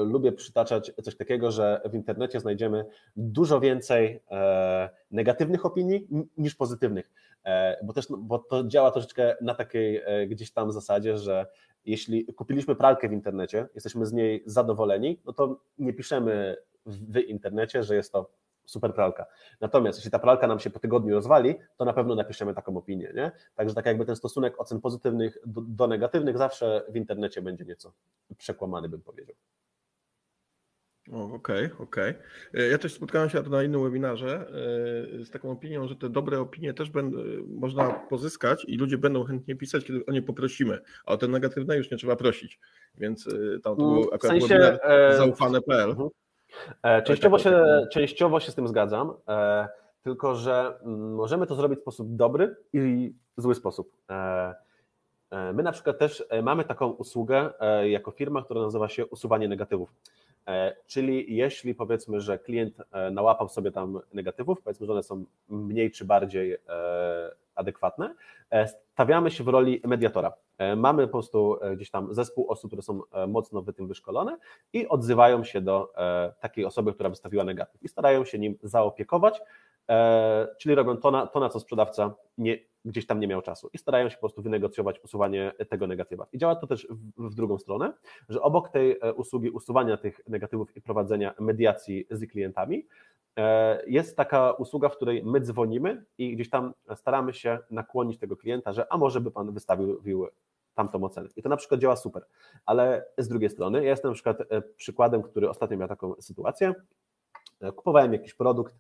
lubię 0.05 0.33
przytaczać 0.33 0.93
coś 1.03 1.17
takiego, 1.17 1.51
że 1.51 1.81
w 1.85 1.95
internecie 1.95 2.41
znajdziemy 2.41 2.85
dużo 3.17 3.61
więcej 3.61 4.23
negatywnych 5.11 5.67
opinii 5.67 6.09
niż 6.37 6.55
pozytywnych. 6.55 7.11
bo 7.83 7.93
też 7.93 8.07
bo 8.19 8.39
to 8.39 8.65
działa 8.65 8.91
troszeczkę 8.91 9.37
na 9.41 9.55
takiej 9.55 10.03
gdzieś 10.29 10.53
tam 10.53 10.73
zasadzie, 10.73 11.19
że 11.19 11.47
jeśli 11.85 12.27
kupiliśmy 12.27 12.77
pralkę 12.77 13.09
w 13.09 13.13
internecie, 13.13 13.69
jesteśmy 13.75 14.07
z 14.07 14.13
niej 14.13 14.43
zadowoleni, 14.47 15.21
no 15.25 15.33
to 15.33 15.61
nie 15.79 15.93
piszemy 15.93 16.57
w 16.87 17.19
internecie, 17.19 17.83
że 17.83 17.95
jest 17.95 18.13
to 18.13 18.31
super 18.69 18.95
pralka. 18.95 19.27
Natomiast 19.61 19.99
jeśli 19.99 20.11
ta 20.11 20.19
pralka 20.19 20.47
nam 20.47 20.61
się 20.61 20.71
po 20.71 20.79
tygodniu 20.79 21.15
rozwali, 21.15 21.55
to 21.77 21.85
na 21.85 21.93
pewno 21.93 22.15
napiszemy 22.15 22.55
taką 22.55 22.77
opinię. 22.77 23.13
Nie? 23.15 23.33
Także 23.55 23.75
tak 23.75 23.87
jakby 23.87 24.05
ten 24.05 24.17
stosunek 24.17 24.61
ocen 24.61 24.81
pozytywnych 24.81 25.39
do, 25.47 25.61
do 25.61 25.87
negatywnych 25.87 26.39
zawsze 26.39 26.85
w 26.89 26.97
internecie 26.97 27.43
będzie 27.43 27.65
nieco 27.65 27.93
przekłamany, 28.39 28.89
bym 28.89 29.01
powiedział. 29.01 29.37
Okej, 31.13 31.35
okej. 31.35 31.71
Okay, 31.79 32.15
okay. 32.53 32.69
Ja 32.69 32.79
też 32.79 32.95
spotkałem 32.95 33.31
się 33.31 33.43
na 33.43 33.63
innym 33.63 33.83
webinarze 33.83 34.51
e, 35.21 35.25
z 35.25 35.31
taką 35.31 35.51
opinią, 35.51 35.89
że 35.89 35.97
te 35.97 36.09
dobre 36.09 36.41
opinie 36.41 36.75
też 36.75 36.91
będą, 36.91 37.19
można 37.49 37.91
pozyskać 37.91 38.65
i 38.65 38.77
ludzie 38.77 38.99
będą 38.99 39.25
chętnie 39.25 39.57
pisać, 39.57 39.85
kiedy 39.85 40.07
o 40.07 40.13
nie 40.13 40.23
poprosimy, 40.23 40.79
a 41.07 41.13
o 41.13 41.17
te 41.17 41.29
negatywne 41.29 41.77
już 41.77 41.91
nie 41.91 41.97
trzeba 41.97 42.17
prosić. 42.17 42.61
Więc 42.95 43.27
e, 43.27 43.31
tam 43.63 43.77
to 43.77 43.93
był 43.93 44.03
akurat 44.03 44.21
sensie, 44.23 44.49
webinar 44.49 44.81
e, 44.83 45.17
zaufane.pl. 45.17 45.97
Mhm. 46.83 47.05
Częściowo 47.05 47.39
się, 47.39 47.87
częściowo 47.93 48.41
się 48.41 48.53
z 48.53 48.55
tym 48.55 48.69
zgadzam, 48.69 49.13
tylko 50.03 50.35
że 50.35 50.79
mm, 50.83 51.15
możemy 51.15 51.47
to 51.47 51.55
zrobić 51.55 51.79
w 51.79 51.83
sposób 51.83 52.17
dobry 52.17 52.57
i 52.73 53.15
zły 53.37 53.55
sposób. 53.55 53.93
My 55.55 55.63
na 55.63 55.73
przykład 55.73 55.99
też 55.99 56.25
mamy 56.43 56.65
taką 56.65 56.91
usługę 56.91 57.53
jako 57.85 58.11
firma, 58.11 58.43
która 58.43 58.61
nazywa 58.61 58.89
się 58.89 59.07
usuwanie 59.07 59.49
negatywów. 59.49 59.93
E, 60.49 60.77
czyli 60.87 61.37
jeśli 61.37 61.75
powiedzmy, 61.75 62.21
że 62.21 62.39
klient 62.39 62.75
e, 62.93 63.11
nałapał 63.11 63.49
sobie 63.49 63.73
tam 63.73 64.01
negatywów, 64.13 64.63
powiedzmy, 64.63 64.87
że 64.87 64.93
one 64.93 65.03
są 65.03 65.25
mniej 65.49 65.91
czy 65.91 66.05
bardziej 66.05 66.53
e, 66.53 66.59
adekwatne, 67.59 68.15
stawiamy 68.93 69.31
się 69.31 69.45
w 69.45 69.49
roli 69.49 69.81
mediatora. 69.85 70.33
Mamy 70.77 71.07
po 71.07 71.13
prostu 71.13 71.59
gdzieś 71.77 71.91
tam 71.91 72.15
zespół 72.15 72.51
osób, 72.51 72.71
które 72.71 72.83
są 72.83 73.01
mocno 73.29 73.63
w 73.63 73.73
tym 73.73 73.89
wyszkolone 73.89 74.39
i 74.73 74.89
odzywają 74.89 75.45
się 75.45 75.61
do 75.61 75.93
takiej 76.41 76.65
osoby, 76.65 76.93
która 76.93 77.11
wystawiła 77.11 77.45
negatyw 77.45 77.83
i 77.83 77.89
starają 77.89 78.25
się 78.25 78.39
nim 78.39 78.59
zaopiekować, 78.63 79.41
czyli 80.59 80.75
robią 80.75 80.97
to 80.97 81.11
na, 81.11 81.27
to, 81.27 81.41
na 81.41 81.49
co 81.49 81.61
sprzedawca 81.61 82.15
nie, 82.39 82.59
gdzieś 82.85 83.07
tam 83.07 83.21
nie 83.21 83.29
miał 83.29 83.43
czasu 83.43 83.71
i 83.73 83.79
starają 83.79 84.09
się 84.09 84.15
po 84.15 84.21
prostu 84.21 84.43
wynegocjować 84.43 85.01
usuwanie 85.01 85.53
tego 85.69 85.87
negatywa. 85.87 86.27
I 86.33 86.39
działa 86.39 86.57
to 86.57 86.67
też 86.67 86.89
w, 86.91 87.29
w 87.31 87.35
drugą 87.35 87.59
stronę, 87.59 87.93
że 88.29 88.43
obok 88.43 88.69
tej 88.69 88.99
e, 89.01 89.15
usługi 89.15 89.51
usuwania 89.51 89.97
tych 89.97 90.21
negatywów 90.29 90.77
i 90.77 90.81
prowadzenia 90.81 91.35
mediacji 91.41 92.07
z 92.11 92.31
klientami, 92.31 92.77
e, 92.79 92.85
jest 93.87 94.17
taka 94.17 94.53
usługa, 94.53 94.89
w 94.89 94.97
której 94.97 95.25
my 95.25 95.41
dzwonimy 95.41 96.05
i 96.19 96.35
gdzieś 96.35 96.51
tam 96.51 96.75
staramy 96.95 97.35
się 97.35 97.59
nakłonić 97.71 98.19
tego 98.19 98.37
klienta, 98.37 98.73
że 98.73 98.93
a 98.93 98.97
może 98.97 99.21
by 99.21 99.31
pan 99.31 99.53
wystawił 99.53 100.29
tamtą 100.75 101.05
ocenę. 101.05 101.29
I 101.37 101.43
to 101.43 101.49
na 101.49 101.57
przykład 101.57 101.81
działa 101.81 101.97
super. 101.97 102.27
Ale 102.67 103.05
z 103.19 103.29
drugiej 103.29 103.51
strony, 103.51 103.85
ja 103.85 103.91
jestem 103.91 104.11
na 104.11 104.15
przykład 104.15 104.41
e, 104.41 104.63
przykładem, 104.63 105.23
który 105.23 105.51
ostatnio 105.51 105.77
miał 105.77 105.89
taką 105.89 106.15
sytuację. 106.21 106.75
Kupowałem 107.77 108.13
jakiś 108.13 108.35
produkt, 108.35 108.75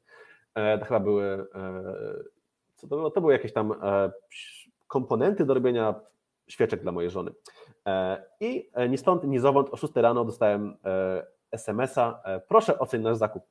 to 0.54 0.84
chyba 0.84 1.00
były 1.00 1.46
co 2.78 2.88
to, 2.88 2.96
było? 2.96 3.10
to 3.10 3.20
były 3.20 3.32
jakieś 3.32 3.52
tam 3.52 3.72
e, 3.72 4.12
komponenty 4.86 5.44
do 5.44 5.54
robienia 5.54 5.94
świeczek 6.48 6.82
dla 6.82 6.92
mojej 6.92 7.10
żony. 7.10 7.30
E, 7.86 8.24
I 8.40 8.70
e, 8.74 8.88
ni 8.88 8.98
stąd, 8.98 9.24
ni 9.24 9.38
zowąd 9.38 9.70
o 9.70 9.76
6 9.76 9.96
rano 9.96 10.24
dostałem 10.24 10.76
SMS-a, 11.52 12.22
proszę 12.48 12.78
oceń 12.78 13.02
nasz 13.02 13.16
zakup. 13.16 13.42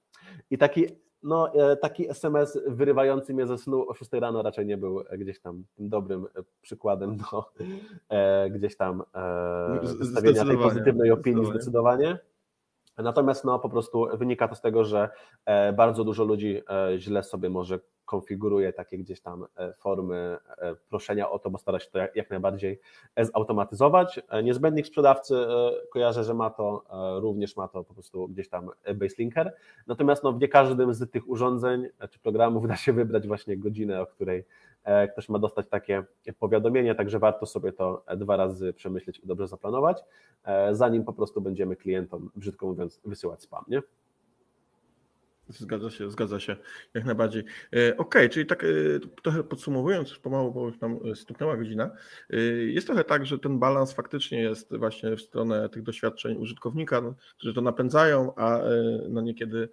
I 0.52 0.58
taki, 0.58 0.86
no, 1.24 1.52
taki 1.82 2.10
SMS 2.10 2.60
wyrywający 2.68 3.34
mnie 3.34 3.48
ze 3.48 3.58
snu 3.58 3.90
o 3.90 3.94
6 3.94 4.12
rano 4.14 4.42
raczej 4.42 4.66
nie 4.66 4.78
był 4.78 5.04
gdzieś 5.18 5.40
tam 5.40 5.64
tym 5.76 5.90
dobrym 5.90 6.26
przykładem 6.62 7.18
do 7.18 7.46
gdzieś 8.50 8.78
tam 8.78 9.04
zostawienia 9.84 10.46
tej 10.46 10.58
pozytywnej 10.58 11.12
opinii 11.12 11.46
zdecydowanie. 11.46 12.20
Natomiast 12.98 13.46
no, 13.46 13.60
po 13.60 13.70
prostu 13.70 14.08
wynika 14.14 14.48
to 14.48 14.56
z 14.56 14.62
tego, 14.62 14.84
że 14.84 15.10
bardzo 15.74 16.04
dużo 16.04 16.24
ludzi 16.24 16.62
źle 16.98 17.24
sobie 17.24 17.50
może 17.50 17.80
konfiguruje 18.08 18.74
takie 18.74 18.98
gdzieś 18.98 19.22
tam 19.22 19.46
e, 19.58 19.74
formy 19.74 20.38
e, 20.58 20.76
proszenia 20.90 21.30
o 21.30 21.40
to, 21.40 21.50
bo 21.50 21.58
stara 21.58 21.80
się 21.80 21.90
to 21.92 22.00
jak 22.16 22.30
najbardziej 22.30 22.80
zautomatyzować. 23.18 24.20
E, 24.30 24.44
niezbędnik 24.44 24.88
sprzedawcy 24.88 25.36
kojarzę, 25.94 26.24
że 26.24 26.34
ma 26.34 26.50
to, 26.50 26.84
również 27.22 27.56
ma 27.56 27.68
to 27.68 27.84
po 27.84 27.94
prostu 27.94 28.28
gdzieś 28.28 28.50
tam 28.50 28.70
baselinker. 28.96 29.54
Natomiast 29.88 30.24
no, 30.24 30.34
w 30.34 30.42
nie 30.42 30.48
każdym 30.48 30.94
z 30.94 31.12
tych 31.12 31.30
urządzeń 31.30 31.88
czy 32.10 32.20
programów 32.20 32.68
da 32.72 32.76
się 32.76 32.94
wybrać 32.94 33.28
właśnie 33.28 33.58
godzinę, 33.58 34.02
o 34.02 34.06
której 34.06 34.46
ktoś 35.12 35.30
ma 35.30 35.40
dostać 35.40 35.68
takie 35.68 36.04
powiadomienie, 36.40 36.96
także 36.96 37.20
warto 37.20 37.46
sobie 37.46 37.74
to 37.74 38.04
dwa 38.18 38.38
razy 38.38 38.74
przemyśleć 38.74 39.20
i 39.20 39.28
dobrze 39.28 39.48
zaplanować, 39.48 40.04
zanim 40.72 41.04
po 41.04 41.14
prostu 41.14 41.42
będziemy 41.42 41.76
klientom, 41.76 42.30
brzydko 42.36 42.66
mówiąc, 42.66 43.02
wysyłać 43.06 43.42
spam, 43.42 43.64
nie? 43.68 43.82
Zgadza 45.50 45.90
się, 45.90 46.12
zgadza 46.12 46.40
się, 46.40 46.56
jak 46.94 47.06
najbardziej. 47.06 47.42
E, 47.42 47.46
okej, 47.76 47.98
okay, 47.98 48.30
czyli 48.30 48.46
tak 48.46 48.64
e, 48.64 48.68
trochę 49.24 49.44
podsumowując, 49.44 50.10
już 50.10 50.20
pomału, 50.20 50.52
bo 50.52 50.68
już 50.68 50.80
nam 50.80 51.00
stuknęła 51.16 51.58
godzina, 51.58 51.92
e, 52.30 52.38
jest 52.48 52.88
trochę 52.88 53.04
tak, 53.04 53.26
że 53.26 53.40
ten 53.40 53.60
balans 53.60 53.94
faktycznie 53.94 54.42
jest 54.42 54.78
właśnie 54.78 55.16
w 55.16 55.22
stronę 55.22 55.70
tych 55.70 55.84
doświadczeń 55.84 56.38
użytkownika, 56.38 57.02
no, 57.02 57.16
którzy 57.38 57.54
to 57.54 57.62
napędzają, 57.62 58.36
a 58.36 58.60
no 59.10 59.22
niekiedy 59.22 59.70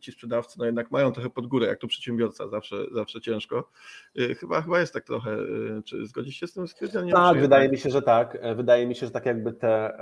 ci 0.00 0.12
sprzedawcy 0.12 0.58
no 0.58 0.64
jednak 0.64 0.90
mają 0.90 1.12
trochę 1.12 1.30
pod 1.30 1.46
górę, 1.46 1.66
jak 1.66 1.78
to 1.78 1.86
przedsiębiorca, 1.86 2.48
zawsze, 2.48 2.76
zawsze 2.92 3.20
ciężko. 3.20 3.70
Chyba, 4.40 4.62
chyba 4.62 4.80
jest 4.80 4.92
tak 4.92 5.04
trochę, 5.04 5.36
czy 5.84 6.06
zgodzisz 6.06 6.36
się 6.36 6.46
z 6.46 6.52
tym 6.52 6.68
stwierdzeniem? 6.68 7.10
Tak, 7.10 7.40
wydaje 7.40 7.68
mi 7.68 7.78
się, 7.78 7.90
że 7.90 8.02
tak. 8.02 8.38
Wydaje 8.56 8.86
mi 8.86 8.94
się, 8.94 9.06
że 9.06 9.12
tak 9.12 9.26
jakby 9.26 9.52
te 9.52 9.98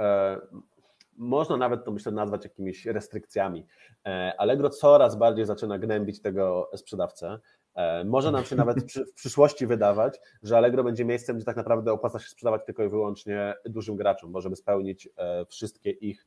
można 1.16 1.56
nawet 1.56 1.84
to 1.84 1.90
myślę 1.90 2.12
nazwać 2.12 2.44
jakimiś 2.44 2.86
restrykcjami. 2.86 3.66
E, 4.06 4.34
Allegro 4.39 4.70
coraz 4.70 5.16
bardziej 5.16 5.47
zaczyna 5.47 5.78
gnębić 5.78 6.20
tego 6.20 6.70
sprzedawcę. 6.76 7.39
E, 7.74 8.05
może 8.05 8.32
nam 8.32 8.44
się 8.44 8.56
nawet 8.56 8.93
w 8.93 9.12
przyszłości 9.14 9.66
wydawać, 9.66 10.20
że 10.43 10.56
Allegro 10.56 10.84
będzie 10.84 11.05
miejscem, 11.05 11.36
gdzie 11.36 11.44
tak 11.44 11.56
naprawdę 11.56 11.93
opłaca 11.93 12.18
się 12.18 12.28
sprzedawać 12.28 12.62
tylko 12.66 12.84
i 12.84 12.89
wyłącznie 12.89 13.55
dużym 13.64 13.97
graczom, 13.97 14.32
bo 14.32 14.40
żeby 14.40 14.56
spełnić 14.56 15.09
e, 15.16 15.47
wszystkie 15.47 15.90
ich 15.90 16.26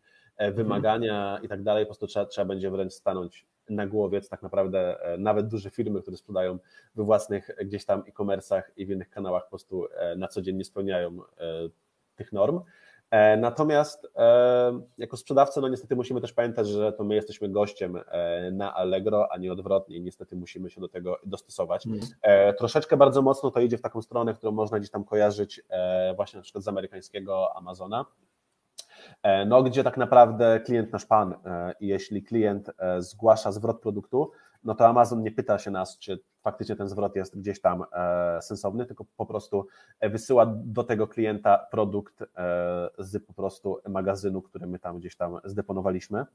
wymagania 0.53 1.39
i 1.43 1.47
tak 1.47 1.63
dalej, 1.63 1.85
po 1.85 1.87
prostu 1.87 2.07
trzeba, 2.07 2.25
trzeba 2.25 2.45
będzie 2.45 2.71
wręcz 2.71 2.93
stanąć 2.93 3.47
na 3.69 3.87
głowie, 3.87 4.21
tak 4.21 4.41
naprawdę 4.41 4.97
nawet 5.17 5.47
duże 5.47 5.69
firmy, 5.69 6.01
które 6.01 6.17
sprzedają 6.17 6.59
we 6.95 7.03
własnych 7.03 7.49
gdzieś 7.65 7.85
tam 7.85 8.01
e-commerce'ach 8.01 8.61
i 8.77 8.85
w 8.85 8.89
innych 8.89 9.09
kanałach 9.09 9.43
po 9.43 9.49
prostu 9.49 9.87
na 10.17 10.27
co 10.27 10.41
dzień 10.41 10.55
nie 10.55 10.65
spełniają 10.65 11.17
tych 12.15 12.31
norm. 12.31 12.61
E, 13.15 13.37
natomiast 13.37 14.07
e, 14.15 14.79
jako 14.97 15.17
sprzedawca, 15.17 15.61
no 15.61 15.67
niestety 15.67 15.95
musimy 15.95 16.21
też 16.21 16.33
pamiętać, 16.33 16.67
że 16.67 16.93
to 16.93 17.03
my 17.03 17.15
jesteśmy 17.15 17.49
gościem 17.49 17.95
e, 18.07 18.51
na 18.51 18.73
Allegro, 18.73 19.27
a 19.31 19.37
nie 19.37 19.51
odwrotnie. 19.51 19.99
Niestety 19.99 20.35
musimy 20.35 20.69
się 20.69 20.81
do 20.81 20.87
tego 20.87 21.17
dostosować. 21.25 21.85
Mm. 21.87 21.99
Troszeczkę 22.57 22.97
bardzo 22.97 23.21
mocno 23.21 23.51
to 23.51 23.59
idzie 23.59 23.77
w 23.77 23.81
taką 23.81 24.01
stronę, 24.01 24.33
którą 24.33 24.51
można 24.51 24.79
gdzieś 24.79 24.91
tam 24.91 25.03
kojarzyć 25.03 25.61
właśnie 26.15 26.37
na 26.37 26.43
przykład 26.43 26.63
z 26.63 26.67
amerykańskiego 26.67 27.55
Amazona. 27.55 28.05
No, 29.47 29.63
gdzie 29.63 29.83
tak 29.83 29.97
naprawdę 29.97 30.59
klient 30.59 30.93
nasz 30.93 31.05
pan 31.05 31.35
jeśli 31.79 32.23
klient 32.23 32.71
zgłasza 32.99 33.51
zwrot 33.51 33.81
produktu, 33.81 34.31
no 34.65 34.75
to 34.75 34.87
Amazon 34.87 35.21
nie 35.21 35.31
pyta 35.31 35.57
się 35.59 35.71
nas, 35.71 35.99
czy 35.99 36.19
faktycznie 36.41 36.75
ten 36.75 36.89
zwrot 36.89 37.15
jest 37.15 37.39
gdzieś 37.39 37.61
tam 37.61 37.85
e, 37.93 38.41
sensowny, 38.41 38.85
tylko 38.85 39.05
po 39.17 39.25
prostu 39.25 39.67
e, 39.99 40.09
wysyła 40.09 40.45
do 40.55 40.83
tego 40.83 41.07
klienta 41.07 41.57
produkt 41.71 42.21
e, 42.21 42.27
z 42.97 43.25
po 43.25 43.33
prostu 43.33 43.77
magazynu, 43.89 44.41
który 44.41 44.67
my 44.67 44.79
tam 44.79 44.99
gdzieś 44.99 45.15
tam 45.15 45.39
zdeponowaliśmy. 45.43 46.25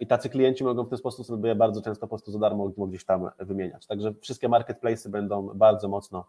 I 0.00 0.06
tacy 0.06 0.28
klienci 0.28 0.64
mogą 0.64 0.84
w 0.84 0.88
ten 0.88 0.98
sposób 0.98 1.26
sobie 1.26 1.54
bardzo 1.54 1.82
często 1.82 2.00
po 2.00 2.08
prostu 2.08 2.32
za 2.32 2.38
darmo 2.38 2.68
gdzieś 2.68 3.04
tam 3.04 3.30
wymieniać. 3.38 3.86
Także 3.86 4.14
wszystkie 4.20 4.48
marketplace 4.48 5.08
będą 5.08 5.50
bardzo 5.54 5.88
mocno 5.88 6.26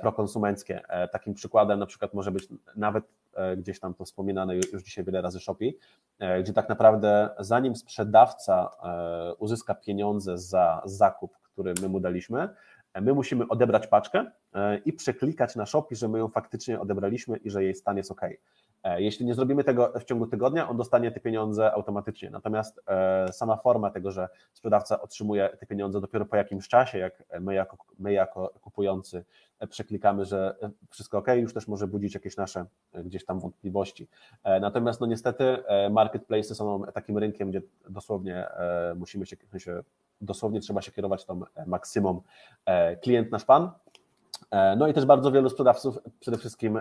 prokonsumenckie. 0.00 0.80
Takim 1.12 1.34
przykładem 1.34 1.78
na 1.78 1.86
przykład 1.86 2.14
może 2.14 2.30
być 2.30 2.48
nawet 2.76 3.04
gdzieś 3.56 3.80
tam 3.80 3.94
to 3.94 4.04
wspominane 4.04 4.56
już 4.56 4.82
dzisiaj 4.82 5.04
wiele 5.04 5.20
razy 5.20 5.40
Shopee, 5.40 5.78
gdzie 6.40 6.52
tak 6.52 6.68
naprawdę 6.68 7.30
zanim 7.38 7.76
sprzedawca 7.76 8.70
uzyska 9.38 9.74
pieniądze 9.74 10.38
za 10.38 10.82
zakup, 10.84 11.38
który 11.58 11.74
my 11.82 11.88
mu 11.88 12.00
daliśmy, 12.00 12.48
e, 12.94 13.00
my 13.00 13.14
musimy 13.14 13.48
odebrać 13.48 13.86
paczkę 13.86 14.30
e, 14.54 14.78
i 14.78 14.92
przeklikać 14.92 15.56
na 15.56 15.66
Shopee, 15.66 15.96
że 15.96 16.08
my 16.08 16.18
ją 16.18 16.28
faktycznie 16.28 16.80
odebraliśmy 16.80 17.36
i 17.36 17.50
że 17.50 17.64
jej 17.64 17.74
stan 17.74 17.96
jest 17.96 18.10
ok. 18.10 18.20
E, 18.82 19.02
jeśli 19.02 19.26
nie 19.26 19.34
zrobimy 19.34 19.64
tego 19.64 19.92
w 20.00 20.04
ciągu 20.04 20.26
tygodnia, 20.26 20.68
on 20.68 20.76
dostanie 20.76 21.10
te 21.10 21.20
pieniądze 21.20 21.72
automatycznie. 21.72 22.30
Natomiast 22.30 22.80
sama 23.32 23.56
forma 23.56 23.90
tego, 23.90 24.10
że 24.10 24.28
sprzedawca 24.52 25.00
otrzymuje 25.00 25.56
te 25.60 25.66
pieniądze 25.66 26.00
dopiero 26.00 26.26
po 26.26 26.36
jakimś 26.36 26.68
czasie, 26.68 26.98
jak 26.98 27.24
my 27.40 27.54
jako, 27.54 27.76
my 27.98 28.12
jako 28.12 28.52
kupujący 28.60 29.24
przeklikamy, 29.70 30.24
że 30.24 30.56
wszystko 30.90 31.18
ok, 31.18 31.26
już 31.36 31.54
też 31.54 31.68
może 31.68 31.86
budzić 31.86 32.14
jakieś 32.14 32.36
nasze 32.36 32.64
gdzieś 33.04 33.24
tam 33.24 33.40
wątpliwości. 33.40 34.08
Natomiast 34.44 35.00
no 35.00 35.06
niestety 35.06 35.56
marketplace 35.90 36.54
są 36.54 36.82
takim 36.94 37.18
rynkiem, 37.18 37.50
gdzie 37.50 37.62
dosłownie 37.90 38.46
musimy 38.96 39.26
się, 39.26 39.36
się 39.58 39.82
dosłownie 40.20 40.60
trzeba 40.60 40.82
się 40.82 40.92
kierować 40.92 41.24
tą 41.24 41.40
maksymą 41.66 42.22
klient 43.02 43.32
nasz 43.32 43.44
pan. 43.44 43.70
No 44.76 44.88
i 44.88 44.94
też 44.94 45.06
bardzo 45.06 45.32
wielu 45.32 45.50
sprzedawców 45.50 45.98
przede 46.20 46.38
wszystkim 46.38 46.80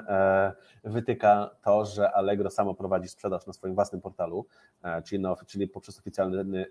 wytyka 0.84 1.50
to, 1.64 1.86
że 1.86 2.12
Allegro 2.12 2.50
samo 2.50 2.74
prowadzi 2.74 3.08
sprzedaż 3.08 3.48
na 3.48 3.54
swoim 3.54 3.76
własnym 3.76 4.02
portalu, 4.02 4.46
czyli, 5.06 5.22
no, 5.22 5.36
czyli 5.48 5.68
poprzez 5.68 6.00
oficjalny 6.00 6.66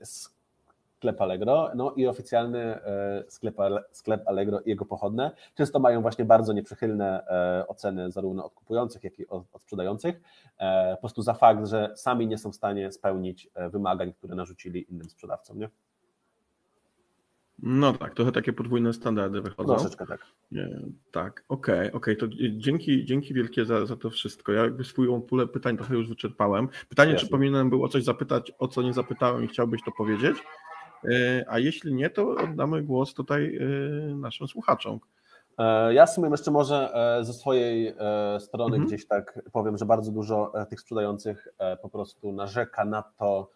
sklep 0.96 1.20
Allegro, 1.20 1.70
no 1.74 1.92
i 1.96 2.06
oficjalny 2.06 2.58
e, 2.58 3.24
sklep, 3.92 4.28
Allegro 4.28 4.60
i 4.60 4.68
jego 4.70 4.84
pochodne. 4.84 5.30
Często 5.54 5.78
mają 5.78 6.02
właśnie 6.02 6.24
bardzo 6.24 6.52
nieprzychylne 6.52 7.26
e, 7.26 7.68
oceny 7.68 8.10
zarówno 8.10 8.44
od 8.44 8.54
kupujących, 8.54 9.04
jak 9.04 9.18
i 9.18 9.28
od, 9.28 9.42
sprzedających, 9.58 10.20
e, 10.58 10.94
po 10.94 11.00
prostu 11.00 11.22
za 11.22 11.34
fakt, 11.34 11.66
że 11.66 11.92
sami 11.96 12.26
nie 12.26 12.38
są 12.38 12.52
w 12.52 12.56
stanie 12.56 12.92
spełnić 12.92 13.50
wymagań, 13.70 14.12
które 14.12 14.34
narzucili 14.34 14.86
innym 14.90 15.10
sprzedawcom, 15.10 15.58
nie? 15.58 15.68
No 17.62 17.92
tak, 17.92 18.14
trochę 18.14 18.32
takie 18.32 18.52
podwójne 18.52 18.92
standardy 18.92 19.40
wychodzą. 19.40 19.74
Troszeczkę 19.74 20.06
tak. 20.06 20.26
Nie, 20.52 20.80
tak, 21.12 21.44
okej, 21.48 21.74
okay, 21.74 21.92
okej, 21.92 22.16
okay. 22.18 22.28
to 22.28 22.36
dzięki, 22.50 23.04
dzięki 23.04 23.34
wielkie 23.34 23.64
za, 23.64 23.86
za 23.86 23.96
to 23.96 24.10
wszystko. 24.10 24.52
Ja 24.52 24.62
jakby 24.62 24.84
swoją 24.84 25.22
pulę 25.22 25.46
pytań 25.46 25.76
trochę 25.76 25.94
już 25.94 26.08
wyczerpałem. 26.08 26.68
Pytanie, 26.88 27.12
Jasne. 27.12 27.26
czy 27.26 27.30
powinienem 27.30 27.70
było 27.70 27.88
coś 27.88 28.04
zapytać, 28.04 28.52
o 28.58 28.68
co 28.68 28.82
nie 28.82 28.92
zapytałem 28.92 29.44
i 29.44 29.48
chciałbyś 29.48 29.82
to 29.84 29.92
powiedzieć? 29.92 30.36
E, 31.04 31.44
a 31.48 31.58
jeśli 31.58 31.94
nie, 31.94 32.10
to 32.10 32.30
oddamy 32.30 32.82
głos 32.82 33.14
tutaj 33.14 33.56
e, 33.56 34.14
naszym 34.14 34.48
słuchaczom. 34.48 35.00
E, 35.58 35.94
ja 35.94 36.06
sumie 36.06 36.30
jeszcze 36.30 36.50
może 36.50 36.92
ze 37.22 37.32
swojej 37.32 37.94
strony 38.38 38.76
mhm. 38.76 38.86
gdzieś 38.86 39.06
tak 39.06 39.40
powiem, 39.52 39.78
że 39.78 39.86
bardzo 39.86 40.12
dużo 40.12 40.52
tych 40.70 40.80
sprzedających 40.80 41.48
po 41.82 41.88
prostu 41.88 42.32
narzeka 42.32 42.84
na 42.84 43.02
to, 43.02 43.50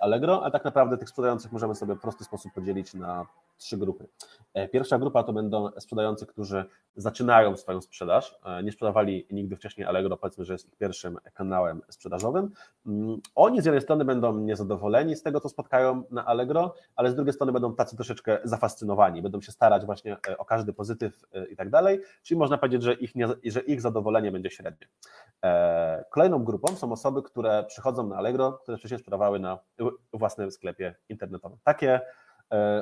Allegro, 0.00 0.44
a 0.44 0.50
tak 0.50 0.64
naprawdę 0.64 0.98
tych 0.98 1.08
sprzedających 1.08 1.52
możemy 1.52 1.74
sobie 1.74 1.94
w 1.94 2.00
prosty 2.00 2.24
sposób 2.24 2.52
podzielić 2.52 2.94
na 2.94 3.26
trzy 3.56 3.76
grupy. 3.78 4.08
E, 4.54 4.68
pierwsza 4.68 4.98
grupa 4.98 5.22
to 5.22 5.32
będą 5.32 5.70
sprzedający, 5.78 6.26
którzy 6.26 6.64
zaczynają 6.96 7.56
swoją 7.56 7.80
sprzedaż, 7.80 8.38
e, 8.44 8.62
nie 8.62 8.72
sprzedawali 8.72 9.26
nigdy 9.30 9.56
wcześniej 9.56 9.86
Allegro, 9.86 10.16
powiedzmy, 10.16 10.44
że 10.44 10.52
jest 10.52 10.68
ich 10.68 10.76
pierwszym 10.76 11.18
kanałem 11.34 11.82
sprzedażowym. 11.88 12.50
Mm, 12.86 13.20
oni 13.34 13.62
z 13.62 13.64
jednej 13.64 13.82
strony 13.82 14.04
będą 14.04 14.38
niezadowoleni 14.38 15.16
z 15.16 15.22
tego, 15.22 15.40
co 15.40 15.48
spotkają 15.48 16.02
na 16.10 16.26
Allegro, 16.26 16.74
ale 16.96 17.10
z 17.10 17.14
drugiej 17.14 17.32
strony 17.32 17.52
będą 17.52 17.74
tacy 17.74 17.96
troszeczkę 17.96 18.38
zafascynowani, 18.44 19.22
będą 19.22 19.40
się 19.40 19.52
starać 19.52 19.86
właśnie 19.86 20.16
e, 20.28 20.38
o 20.38 20.44
każdy 20.44 20.72
pozytyw 20.72 21.24
i 21.50 21.56
tak 21.56 21.70
dalej, 21.70 22.00
czyli 22.22 22.38
można 22.38 22.58
powiedzieć, 22.58 22.82
że 22.82 22.94
ich, 22.94 23.14
nie, 23.14 23.28
że 23.44 23.60
ich 23.60 23.80
zadowolenie 23.80 24.32
będzie 24.32 24.50
średnie. 24.50 24.88
Kolejną 26.10 26.44
grupą 26.44 26.76
są 26.76 26.92
osoby, 26.92 27.22
które 27.22 27.64
przychodzą 27.64 28.06
na 28.06 28.16
Allegro, 28.16 28.52
które 28.52 28.78
wcześniej 28.78 29.00
sprzedawały 29.00 29.40
na 29.40 29.58
własnym 30.12 30.50
sklepie 30.50 30.94
internetowym. 31.08 31.58
Takie 31.64 32.00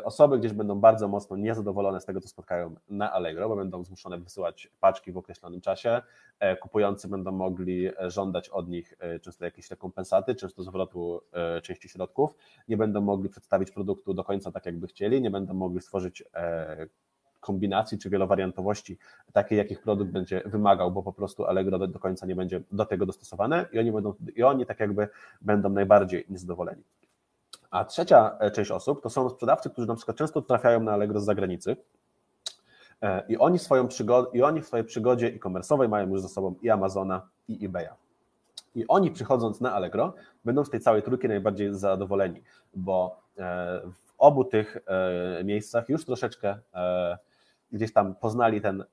osoby 0.04 0.38
gdzieś 0.38 0.52
będą 0.52 0.80
bardzo 0.80 1.08
mocno 1.08 1.36
niezadowolone 1.36 2.00
z 2.00 2.04
tego, 2.04 2.20
co 2.20 2.28
spotkają 2.28 2.74
na 2.88 3.12
Allegro, 3.12 3.48
bo 3.48 3.56
będą 3.56 3.84
zmuszone 3.84 4.18
wysyłać 4.18 4.70
paczki 4.80 5.12
w 5.12 5.16
określonym 5.16 5.60
czasie. 5.60 6.02
E, 6.40 6.56
kupujący 6.56 7.08
będą 7.08 7.32
mogli 7.32 7.86
e, 7.86 8.10
żądać 8.10 8.48
od 8.48 8.68
nich 8.68 8.94
często 9.22 9.44
jakieś 9.44 9.70
rekompensaty, 9.70 10.34
często 10.34 10.62
zwrotu 10.62 11.20
części 11.62 11.88
środków. 11.88 12.36
Nie 12.68 12.76
będą 12.76 13.00
mogli 13.00 13.28
przedstawić 13.28 13.70
produktu 13.70 14.14
do 14.14 14.24
końca 14.24 14.52
tak, 14.52 14.66
jakby 14.66 14.86
chcieli, 14.86 15.22
nie 15.22 15.30
będą 15.30 15.54
mogli 15.54 15.80
stworzyć 15.80 16.24
kombinacji 17.40 17.98
czy 17.98 18.10
wielowariantowości, 18.10 18.98
takiej 19.32 19.58
jakich 19.58 19.82
produkt 19.82 20.10
będzie 20.10 20.42
wymagał, 20.44 20.92
bo 20.92 21.02
po 21.02 21.12
prostu 21.12 21.44
Allegro 21.44 21.78
do, 21.78 21.86
do 21.86 21.98
końca 21.98 22.26
nie 22.26 22.36
będzie 22.36 22.60
do 22.72 22.84
tego 22.84 23.06
dostosowane 23.06 23.66
i 23.72 23.78
oni, 23.78 23.92
będą, 23.92 24.14
i 24.36 24.42
oni 24.42 24.66
tak 24.66 24.80
jakby 24.80 25.08
będą 25.40 25.68
najbardziej 25.68 26.24
niezadowoleni. 26.28 26.82
A 27.74 27.84
trzecia 27.84 28.36
e, 28.38 28.50
część 28.50 28.70
osób 28.70 29.02
to 29.02 29.10
są 29.10 29.30
sprzedawcy, 29.30 29.70
którzy 29.70 29.88
na 29.88 29.94
przykład 29.94 30.16
często 30.16 30.42
trafiają 30.42 30.80
na 30.80 30.92
Allegro 30.92 31.20
z 31.20 31.24
zagranicy 31.24 31.76
e, 33.02 33.22
i 33.28 33.38
oni, 33.38 33.58
swoją 33.58 33.88
przygodę, 33.88 34.28
i 34.32 34.42
oni 34.42 34.62
w 34.62 34.66
swojej 34.66 34.86
przygodzie 34.86 35.26
e-commerce'owej 35.26 35.88
mają 35.88 36.08
już 36.08 36.20
za 36.20 36.28
sobą 36.28 36.54
i 36.62 36.70
Amazona, 36.70 37.28
i 37.48 37.66
eBaya. 37.66 37.88
I 38.74 38.86
oni 38.88 39.10
przychodząc 39.10 39.60
na 39.60 39.72
Allegro 39.72 40.14
będą 40.44 40.64
z 40.64 40.70
tej 40.70 40.80
całej 40.80 41.02
trójki 41.02 41.28
najbardziej 41.28 41.74
zadowoleni, 41.74 42.42
bo 42.74 43.20
e, 43.38 43.80
w 43.92 44.14
obu 44.18 44.44
tych 44.44 44.78
miejscach 45.44 45.88
już 45.88 46.04
troszeczkę 46.04 46.58
gdzieś 47.72 47.92
tam 47.92 48.14
poznali 48.14 48.60
ten 48.60 48.84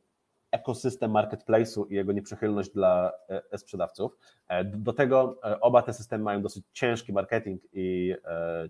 ekosystem 0.51 1.11
marketplace'u 1.11 1.85
i 1.89 1.95
jego 1.95 2.11
nieprzychylność 2.11 2.69
dla 2.69 3.11
e, 3.51 3.57
sprzedawców. 3.57 4.17
E, 4.47 4.63
do 4.63 4.93
tego 4.93 5.37
e, 5.43 5.59
oba 5.59 5.81
te 5.81 5.93
systemy 5.93 6.23
mają 6.23 6.41
dosyć 6.41 6.65
ciężki 6.73 7.13
marketing 7.13 7.61
i 7.73 8.15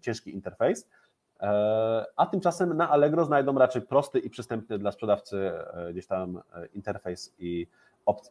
ciężki 0.01 0.33
interfejs, 0.33 0.89
a 2.15 2.25
tymczasem 2.25 2.77
na 2.77 2.89
Allegro 2.89 3.25
znajdą 3.25 3.57
raczej 3.57 3.81
prosty 3.81 4.19
i 4.19 4.29
przystępny 4.29 4.79
dla 4.79 4.91
sprzedawcy 4.91 5.51
gdzieś 5.91 6.07
tam 6.07 6.41
interfejs 6.73 7.33
i, 7.39 7.67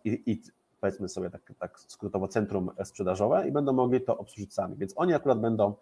i, 0.05 0.23
i 0.27 0.43
powiedzmy 0.81 1.09
sobie 1.09 1.31
tak, 1.31 1.53
tak 1.59 1.81
skrótowo 1.81 2.29
centrum 2.29 2.71
sprzedażowe 2.85 3.49
i 3.49 3.53
będą 3.53 3.73
mogli 3.73 4.01
to 4.01 4.19
obsłużyć 4.19 4.55
sami. 4.55 4.77
Więc 4.77 4.93
oni 4.97 5.15
akurat 5.15 5.41
będą 5.41 5.75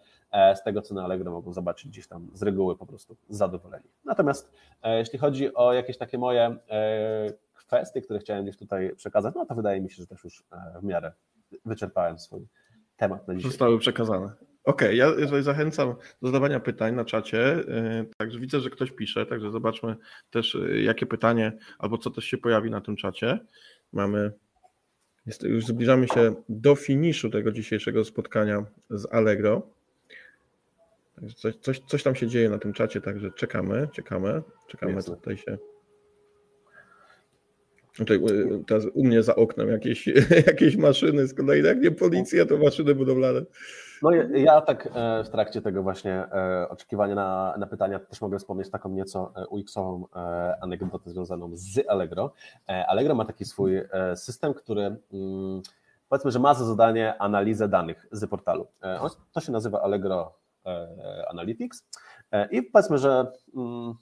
z 0.55 0.63
tego, 0.63 0.83
co 0.83 0.95
na 0.95 1.05
Allegro 1.05 1.31
mogą 1.31 1.53
zobaczyć 1.53 1.89
gdzieś 1.89 2.07
tam 2.09 2.31
z 2.35 2.43
reguły 2.43 2.77
po 2.77 2.87
prostu 2.87 3.17
zadowoleni. 3.29 3.89
Natomiast 4.05 4.53
jeśli 4.85 5.19
chodzi 5.19 5.55
o 5.55 5.73
jakieś 5.73 5.99
takie 5.99 6.19
moje 6.19 6.57
kwestie, 7.69 8.03
które 8.03 8.19
chciałem 8.19 8.45
gdzieś 8.45 8.57
tutaj 8.57 8.97
przekazać, 8.97 9.35
no 9.35 9.47
to 9.47 9.55
wydaje 9.55 9.81
mi 9.81 9.91
się, 9.91 9.97
że 9.97 10.07
też 10.07 10.25
już 10.25 10.45
e, 10.53 10.81
w 10.81 10.85
miarę 10.85 11.13
wyczerpałem 11.65 12.19
swój 12.19 12.47
temat 12.97 13.29
na 13.29 13.35
dzisiaj. 13.35 13.51
Zostały 13.51 13.79
przekazane. 13.79 14.33
Okej, 14.65 15.01
okay, 15.03 15.17
ja 15.21 15.27
tutaj 15.27 15.43
zachęcam 15.43 15.95
do 16.23 16.29
zadawania 16.29 16.61
pytań 16.61 16.95
na 16.95 17.05
czacie. 17.05 17.53
E, 17.53 18.05
także 18.17 18.39
widzę, 18.39 18.61
że 18.61 18.71
ktoś 18.71 18.91
pisze, 18.91 19.27
także 19.27 19.51
zobaczmy 19.51 19.97
też, 20.31 20.55
e, 20.55 20.81
jakie 20.81 21.07
pytanie 21.07 21.53
albo 21.79 21.99
co 21.99 22.11
też 22.11 22.25
się 22.25 22.39
pojawi 22.39 22.71
na 22.71 22.81
tym 22.81 22.97
czacie. 22.97 23.39
Mamy, 23.93 24.33
jest, 25.27 25.43
już 25.43 25.67
zbliżamy 25.67 26.09
się 26.09 26.35
do 26.49 26.75
finiszu 26.75 27.31
tego 27.31 27.53
dzisiejszego 27.53 28.05
spotkania 28.05 28.65
z 28.91 29.15
Allegro. 29.15 29.63
Także 31.15 31.35
coś, 31.35 31.57
coś, 31.57 31.81
coś 31.81 32.03
tam 32.03 32.15
się 32.15 32.27
dzieje 32.27 32.51
na 32.51 32.59
tym 32.59 32.73
czacie, 32.73 33.01
także 33.01 33.31
czekamy, 33.31 33.89
czekamy, 33.93 34.43
czekamy, 34.69 35.03
tutaj 35.03 35.37
się 35.37 35.59
Tutaj, 37.99 38.17
e, 38.17 38.65
teraz 38.67 38.87
u 38.95 39.05
mnie 39.05 39.23
za 39.23 39.37
oknem 39.37 39.69
jakieś, 39.69 40.07
jakieś 40.47 40.77
maszyny 40.77 41.27
z 41.27 41.35
kolei, 41.35 41.63
jak 41.63 41.81
nie 41.81 41.91
policja, 41.91 42.47
to 42.47 42.57
maszyny 42.57 42.95
budowlane. 42.95 43.41
No 44.03 44.11
ja 44.35 44.61
tak 44.61 44.89
e, 44.95 45.25
w 45.25 45.29
trakcie 45.29 45.63
tego 45.63 45.83
właśnie 45.83 46.13
e, 46.13 46.69
oczekiwania 46.69 47.15
na, 47.15 47.55
na 47.59 47.67
pytania 47.67 47.99
też 47.99 48.21
mogę 48.21 48.39
wspomnieć 48.39 48.71
taką 48.71 48.89
nieco 48.89 49.33
UX-ową 49.51 50.05
anegdotę 50.61 51.11
związaną 51.11 51.51
z 51.55 51.89
Allegro. 51.89 52.33
Allegro 52.89 53.15
ma 53.15 53.25
taki 53.25 53.45
swój 53.45 53.81
system, 54.15 54.55
który 54.55 54.83
mm, 54.83 55.63
powiedzmy, 56.09 56.31
że 56.31 56.39
ma 56.39 56.55
za 56.55 56.65
zadanie 56.65 57.19
analizę 57.19 57.69
danych 57.69 58.07
z 58.13 58.27
portalu. 58.27 58.67
To 59.33 59.41
się 59.41 59.53
nazywa 59.53 59.83
Allegro 59.83 60.35
Analytics. 61.31 61.85
I 62.51 62.63
powiedzmy, 62.63 62.99
że 62.99 63.33
mm, 63.57 63.95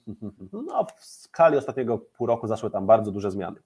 no, 0.67 0.85
w 0.97 1.05
skali 1.05 1.57
ostatniego 1.57 1.97
pół 1.97 2.27
roku 2.27 2.47
zaszły 2.47 2.71
tam 2.71 2.85
bardzo 2.85 3.11
duże 3.11 3.31
zmiany. 3.31 3.59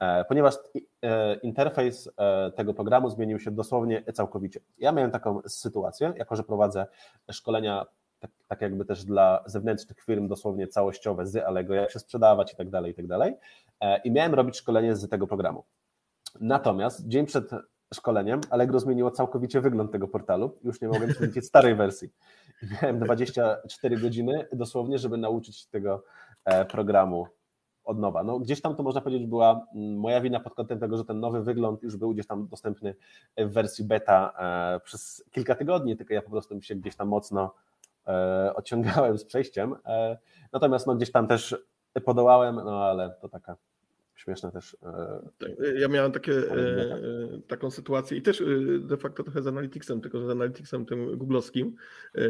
E, 0.00 0.24
ponieważ 0.24 0.54
e, 1.02 1.34
interfejs 1.34 2.10
e, 2.16 2.52
tego 2.52 2.74
programu 2.74 3.10
zmienił 3.10 3.38
się 3.40 3.50
dosłownie 3.50 4.02
całkowicie. 4.14 4.60
Ja 4.78 4.92
miałem 4.92 5.10
taką 5.10 5.40
sytuację, 5.46 6.12
jako 6.16 6.36
że 6.36 6.42
prowadzę 6.42 6.86
szkolenia 7.30 7.86
tak, 8.18 8.30
tak 8.48 8.60
jakby 8.60 8.84
też 8.84 9.04
dla 9.04 9.42
zewnętrznych 9.46 10.00
firm 10.00 10.28
dosłownie 10.28 10.68
całościowe 10.68 11.26
z 11.26 11.36
Allegro, 11.36 11.74
jak 11.74 11.90
się 11.90 11.98
sprzedawać 11.98 12.52
i 12.52 12.56
tak 12.56 12.70
dalej, 12.70 12.92
i 12.92 12.94
tak 12.94 13.06
dalej. 13.06 13.34
I 14.04 14.10
miałem 14.10 14.34
robić 14.34 14.56
szkolenie 14.56 14.96
z 14.96 15.08
tego 15.08 15.26
programu. 15.26 15.64
Natomiast 16.40 17.08
dzień 17.08 17.26
przed 17.26 17.50
szkoleniem 17.94 18.40
Allegro 18.50 18.80
zmieniło 18.80 19.10
całkowicie 19.10 19.60
wygląd 19.60 19.92
tego 19.92 20.08
portalu. 20.08 20.58
Już 20.64 20.80
nie 20.80 20.88
mogłem 20.88 21.10
widzieć 21.20 21.46
starej 21.46 21.74
wersji. 21.74 22.08
Miałem 22.82 22.98
24 22.98 23.96
godziny 23.96 24.46
dosłownie, 24.52 24.98
żeby 24.98 25.16
nauczyć 25.16 25.56
się 25.56 25.68
tego 25.70 26.04
programu 26.70 27.26
od 27.86 27.98
nowa. 27.98 28.22
No, 28.22 28.38
gdzieś 28.38 28.60
tam 28.60 28.76
to 28.76 28.82
można 28.82 29.00
powiedzieć 29.00 29.26
była 29.26 29.66
mm, 29.74 29.98
moja 29.98 30.20
wina 30.20 30.40
pod 30.40 30.54
kątem 30.54 30.78
tego, 30.78 30.96
że 30.96 31.04
ten 31.04 31.20
nowy 31.20 31.42
wygląd 31.42 31.82
już 31.82 31.96
był 31.96 32.14
gdzieś 32.14 32.26
tam 32.26 32.48
dostępny 32.48 32.94
w 33.36 33.52
wersji 33.52 33.84
beta 33.84 34.32
e, 34.38 34.80
przez 34.80 35.24
kilka 35.30 35.54
tygodni, 35.54 35.96
tylko 35.96 36.14
ja 36.14 36.22
po 36.22 36.30
prostu 36.30 36.62
się 36.62 36.74
gdzieś 36.74 36.96
tam 36.96 37.08
mocno 37.08 37.54
e, 38.06 38.52
ociągałem 38.54 39.18
z 39.18 39.24
przejściem. 39.24 39.76
E, 39.86 40.18
natomiast 40.52 40.86
no, 40.86 40.94
gdzieś 40.94 41.12
tam 41.12 41.26
też 41.26 41.56
podołałem, 42.04 42.54
no 42.54 42.84
ale 42.84 43.10
to 43.20 43.28
taka 43.28 43.56
śmieszne 44.26 44.52
też. 44.52 44.76
Tak, 45.38 45.50
ja 45.78 45.88
miałem 45.88 46.12
takie, 46.12 46.32
taką 47.48 47.70
sytuację 47.70 48.18
i 48.18 48.22
też 48.22 48.42
de 48.80 48.96
facto 48.96 49.22
trochę 49.22 49.42
z 49.42 49.46
Analyticsem, 49.46 50.00
tylko 50.00 50.20
że 50.20 50.26
z 50.26 50.30
Analyticsem 50.30 50.86
tym 50.86 51.16
googlowskim 51.18 51.74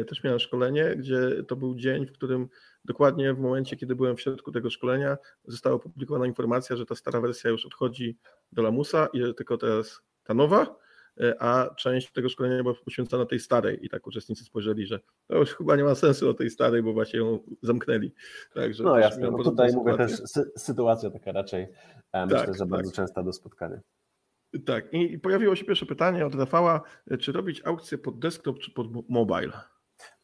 też 0.07 0.23
miałem 0.23 0.39
szkolenie, 0.39 0.95
gdzie 0.95 1.43
to 1.47 1.55
był 1.55 1.75
dzień, 1.75 2.05
w 2.05 2.11
którym 2.11 2.47
dokładnie 2.85 3.33
w 3.33 3.39
momencie, 3.39 3.75
kiedy 3.75 3.95
byłem 3.95 4.15
w 4.15 4.21
środku 4.21 4.51
tego 4.51 4.69
szkolenia, 4.69 5.17
została 5.45 5.75
opublikowana 5.75 6.25
informacja, 6.25 6.75
że 6.75 6.85
ta 6.85 6.95
stara 6.95 7.21
wersja 7.21 7.49
już 7.49 7.65
odchodzi 7.65 8.17
do 8.51 8.61
lamusa 8.61 9.07
i 9.13 9.33
tylko 9.35 9.57
teraz 9.57 10.01
ta 10.23 10.33
nowa. 10.33 10.86
A 11.39 11.69
część 11.75 12.11
tego 12.11 12.29
szkolenia 12.29 12.63
była 12.63 12.75
poświęcona 12.85 13.25
tej 13.25 13.39
starej 13.39 13.85
i 13.85 13.89
tak 13.89 14.07
uczestnicy 14.07 14.43
spojrzeli, 14.43 14.85
że 14.85 14.99
to 15.27 15.37
już 15.37 15.55
chyba 15.55 15.75
nie 15.75 15.83
ma 15.83 15.95
sensu 15.95 16.29
o 16.29 16.33
tej 16.33 16.49
starej, 16.49 16.83
bo 16.83 16.93
właśnie 16.93 17.19
ją 17.19 17.39
zamknęli. 17.61 18.13
Także 18.53 18.83
no 18.83 18.99
jasne, 18.99 19.31
no 19.31 19.43
tutaj 19.43 19.73
mówię 19.73 19.97
też 19.97 20.11
sy 20.11 20.51
sytuacja 20.57 21.09
taka 21.09 21.31
raczej, 21.31 21.67
myślę, 22.13 22.45
tak, 22.45 22.57
że 22.57 22.65
bardzo 22.65 22.91
tak. 22.91 22.95
częsta 22.95 23.23
do 23.23 23.33
spotkania. 23.33 23.79
Tak, 24.65 24.93
i 24.93 25.19
pojawiło 25.19 25.55
się 25.55 25.65
pierwsze 25.65 25.85
pytanie 25.85 26.25
od 26.25 26.35
Rafała, 26.35 26.81
czy 27.19 27.31
robić 27.31 27.61
aukcję 27.65 27.97
pod 27.97 28.19
desktop 28.19 28.59
czy 28.59 28.71
pod 28.71 29.09
mobile? 29.09 29.51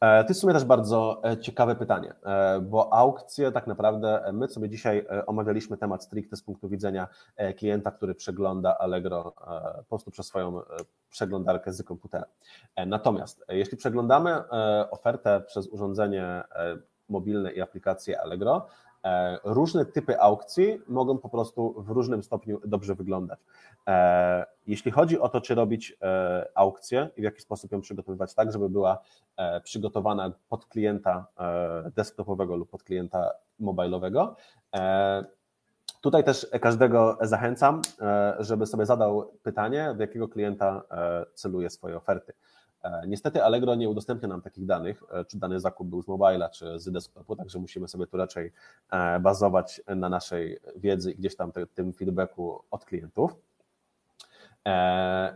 E, 0.00 0.24
to 0.24 0.28
jest 0.28 0.40
w 0.40 0.40
sumie 0.40 0.54
też 0.54 0.64
bardzo 0.64 1.20
e, 1.24 1.38
ciekawe 1.38 1.76
pytanie, 1.76 2.14
e, 2.24 2.60
bo 2.60 2.92
aukcje 2.92 3.52
tak 3.52 3.66
naprawdę, 3.66 4.30
my 4.32 4.48
sobie 4.48 4.68
dzisiaj 4.68 5.06
omawialiśmy 5.26 5.76
temat 5.76 6.04
stricte 6.04 6.36
z 6.36 6.42
punktu 6.42 6.68
widzenia 6.68 7.08
klienta, 7.56 7.90
który 7.90 8.14
przegląda 8.14 8.78
Allegro 8.78 9.34
po 9.76 9.84
prostu 9.88 10.10
przez 10.10 10.26
swoją 10.26 10.60
przeglądarkę 11.10 11.72
z 11.72 11.82
komputera. 11.82 12.24
Natomiast 12.86 13.44
jeśli 13.48 13.76
przeglądamy 13.76 14.48
ofertę 14.90 15.40
przez 15.40 15.68
urządzenie 15.68 16.42
mobilne 17.08 17.52
i 17.52 17.60
aplikację 17.60 18.20
Allegro, 18.20 18.66
różne 19.44 19.84
typy 19.84 20.20
aukcji 20.20 20.80
mogą 20.88 21.18
po 21.18 21.28
prostu 21.28 21.82
w 21.82 21.90
różnym 21.90 22.22
stopniu 22.22 22.60
dobrze 22.64 22.94
wyglądać. 22.94 23.38
E, 23.86 24.46
jeśli 24.66 24.90
chodzi 24.90 25.18
o 25.18 25.28
to, 25.28 25.40
czy 25.40 25.54
robić 25.54 25.96
e, 26.02 26.48
aukcję 26.54 27.10
i 27.16 27.20
w 27.20 27.24
jaki 27.24 27.40
sposób 27.40 27.72
ją 27.72 27.80
przygotowywać 27.80 28.34
tak, 28.34 28.52
żeby 28.52 28.68
była 28.68 28.98
przygotowana 29.62 30.32
pod 30.48 30.66
klienta 30.66 31.26
desktopowego 31.96 32.56
lub 32.56 32.70
pod 32.70 32.82
klienta 32.82 33.30
mobilowego, 33.58 34.36
Tutaj 36.00 36.24
też 36.24 36.46
każdego 36.60 37.18
zachęcam, 37.20 37.82
żeby 38.38 38.66
sobie 38.66 38.86
zadał 38.86 39.32
pytanie, 39.42 39.94
w 39.96 40.00
jakiego 40.00 40.28
klienta 40.28 40.82
celuje 41.34 41.70
swoje 41.70 41.96
oferty. 41.96 42.32
E, 42.84 43.02
niestety 43.06 43.44
Allegro 43.44 43.74
nie 43.74 43.88
udostępnia 43.88 44.28
nam 44.28 44.42
takich 44.42 44.66
danych, 44.66 45.02
e, 45.12 45.24
czy 45.24 45.38
dany 45.38 45.60
zakup 45.60 45.88
był 45.88 46.02
z 46.02 46.08
mobila, 46.08 46.48
czy 46.48 46.78
z 46.78 46.90
desktopu, 46.90 47.36
także 47.36 47.58
musimy 47.58 47.88
sobie 47.88 48.06
tu 48.06 48.16
raczej 48.16 48.52
e, 48.90 49.20
bazować 49.20 49.82
na 49.86 50.08
naszej 50.08 50.60
wiedzy 50.76 51.12
i 51.12 51.16
gdzieś 51.16 51.36
tam 51.36 51.52
tym 51.74 51.92
feedbacku 51.92 52.64
od 52.70 52.84
klientów. 52.84 53.36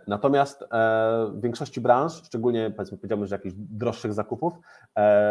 Natomiast 0.06 0.64
w 1.30 1.40
większości 1.40 1.80
branż, 1.80 2.22
szczególnie 2.24 2.70
powiedzmy 2.70 2.98
powiedziałbym, 2.98 3.26
że 3.26 3.34
jakichś 3.34 3.54
droższych 3.56 4.12
zakupów, 4.12 4.54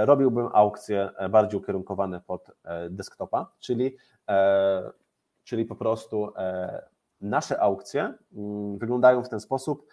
robiłbym 0.05 0.49
aukcje 0.53 1.09
bardziej 1.29 1.59
ukierunkowane 1.59 2.21
pod 2.21 2.51
desktopa, 2.89 3.51
czyli, 3.59 3.97
czyli 5.43 5.65
po 5.65 5.75
prostu 5.75 6.33
nasze 7.21 7.61
aukcje 7.61 8.13
mm, 8.35 8.77
wyglądają 8.77 9.23
w 9.23 9.29
ten 9.29 9.39
sposób, 9.39 9.87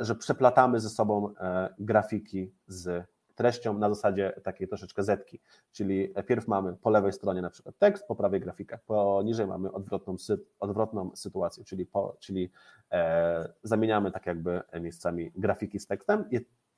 że 0.00 0.14
przeplatamy 0.14 0.80
ze 0.80 0.90
sobą 0.90 1.34
e, 1.36 1.74
grafiki 1.78 2.54
z 2.66 3.06
treścią 3.34 3.78
na 3.78 3.88
zasadzie 3.88 4.40
takiej 4.44 4.68
troszeczkę 4.68 5.02
zetki, 5.02 5.40
czyli 5.72 6.14
pierw 6.26 6.48
mamy 6.48 6.76
po 6.76 6.90
lewej 6.90 7.12
stronie 7.12 7.42
na 7.42 7.50
przykład 7.50 7.78
tekst, 7.78 8.06
po 8.06 8.16
prawej 8.16 8.40
grafika, 8.40 8.78
poniżej 8.86 9.46
mamy 9.46 9.72
odwrotną, 9.72 10.16
odwrotną 10.60 11.10
sytuację, 11.14 11.64
czyli, 11.64 11.86
po, 11.86 12.16
czyli 12.20 12.50
e, 12.90 13.52
zamieniamy 13.62 14.12
tak 14.12 14.26
jakby 14.26 14.62
miejscami 14.80 15.32
grafiki 15.34 15.80
z 15.80 15.86
tekstem 15.86 16.24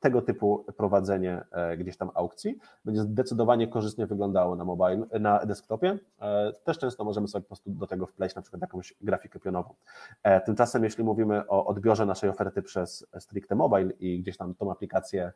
tego 0.04 0.22
typu 0.22 0.64
prowadzenie 0.76 1.44
e, 1.52 1.76
gdzieś 1.76 1.96
tam 1.96 2.10
aukcji 2.14 2.58
będzie 2.84 3.02
zdecydowanie 3.02 3.68
korzystnie 3.68 4.06
wyglądało 4.06 4.56
na 4.56 4.64
mobile, 4.64 5.06
na 5.20 5.46
desktopie. 5.46 5.98
E, 6.20 6.52
też 6.64 6.78
często 6.78 7.04
możemy 7.04 7.28
sobie 7.28 7.42
po 7.42 7.46
prostu 7.46 7.70
do 7.70 7.86
tego 7.86 8.06
wpleść 8.06 8.34
na 8.34 8.42
przykład 8.42 8.62
jakąś 8.62 8.94
grafikę 9.00 9.40
pionową. 9.40 9.74
E, 10.22 10.40
tymczasem 10.40 10.84
jeśli 10.84 11.04
mówimy 11.04 11.48
o 11.48 11.66
odbiorze 11.66 12.06
naszej 12.06 12.30
oferty 12.30 12.62
przez 12.62 13.06
stricte 13.18 13.54
mobile 13.54 13.92
i 13.92 14.20
gdzieś 14.20 14.36
tam 14.36 14.54
tą 14.54 14.72
aplikację 14.72 15.32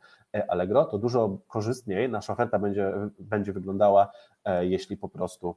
Allegro, 0.47 0.85
to 0.85 0.97
dużo 0.97 1.37
korzystniej 1.47 2.09
nasza 2.09 2.33
oferta 2.33 2.59
będzie, 2.59 2.93
będzie 3.19 3.53
wyglądała, 3.53 4.11
jeśli 4.61 4.97
po 4.97 5.09
prostu 5.09 5.55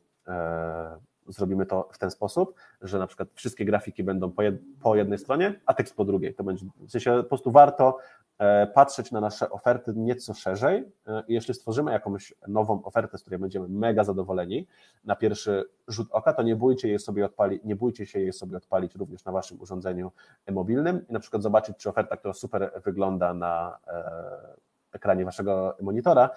zrobimy 1.32 1.66
to 1.66 1.88
w 1.92 1.98
ten 1.98 2.10
sposób, 2.10 2.54
że 2.82 2.98
na 2.98 3.06
przykład 3.06 3.28
wszystkie 3.34 3.64
grafiki 3.64 4.04
będą 4.04 4.30
po, 4.30 4.42
jed, 4.42 4.54
po, 4.82 4.96
jednej 4.96 5.18
stronie, 5.18 5.60
a 5.66 5.74
tekst 5.74 5.96
po 5.96 6.04
drugiej. 6.04 6.34
To 6.34 6.44
będzie, 6.44 6.66
w 6.80 6.90
sensie 6.90 7.16
po 7.16 7.28
prostu 7.28 7.50
warto 7.50 7.98
e, 8.38 8.66
patrzeć 8.66 9.12
na 9.12 9.20
nasze 9.20 9.50
oferty 9.50 9.92
nieco 9.96 10.34
szerzej 10.34 10.92
e, 11.06 11.22
i 11.28 11.34
jeśli 11.34 11.54
stworzymy 11.54 11.92
jakąś 11.92 12.34
nową 12.48 12.84
ofertę, 12.84 13.18
z 13.18 13.20
której 13.20 13.40
będziemy 13.40 13.68
mega 13.68 14.04
zadowoleni 14.04 14.66
na 15.04 15.16
pierwszy 15.16 15.64
rzut 15.88 16.08
oka, 16.10 16.32
to 16.32 16.42
nie 16.42 16.56
bójcie, 16.56 16.88
jej 16.88 16.98
sobie 16.98 17.24
odpalić, 17.24 17.64
nie 17.64 17.76
bójcie 17.76 18.06
się 18.06 18.20
jej 18.20 18.32
sobie 18.32 18.56
odpalić 18.56 18.94
również 18.94 19.24
na 19.24 19.32
waszym 19.32 19.60
urządzeniu 19.60 20.12
mobilnym 20.50 21.06
i 21.08 21.12
na 21.12 21.20
przykład 21.20 21.42
zobaczyć, 21.42 21.76
czy 21.76 21.88
oferta, 21.88 22.16
która 22.16 22.34
super 22.34 22.72
wygląda 22.84 23.34
na 23.34 23.78
e, 23.86 24.72
ekranie 24.92 25.24
waszego 25.24 25.76
monitora, 25.82 26.30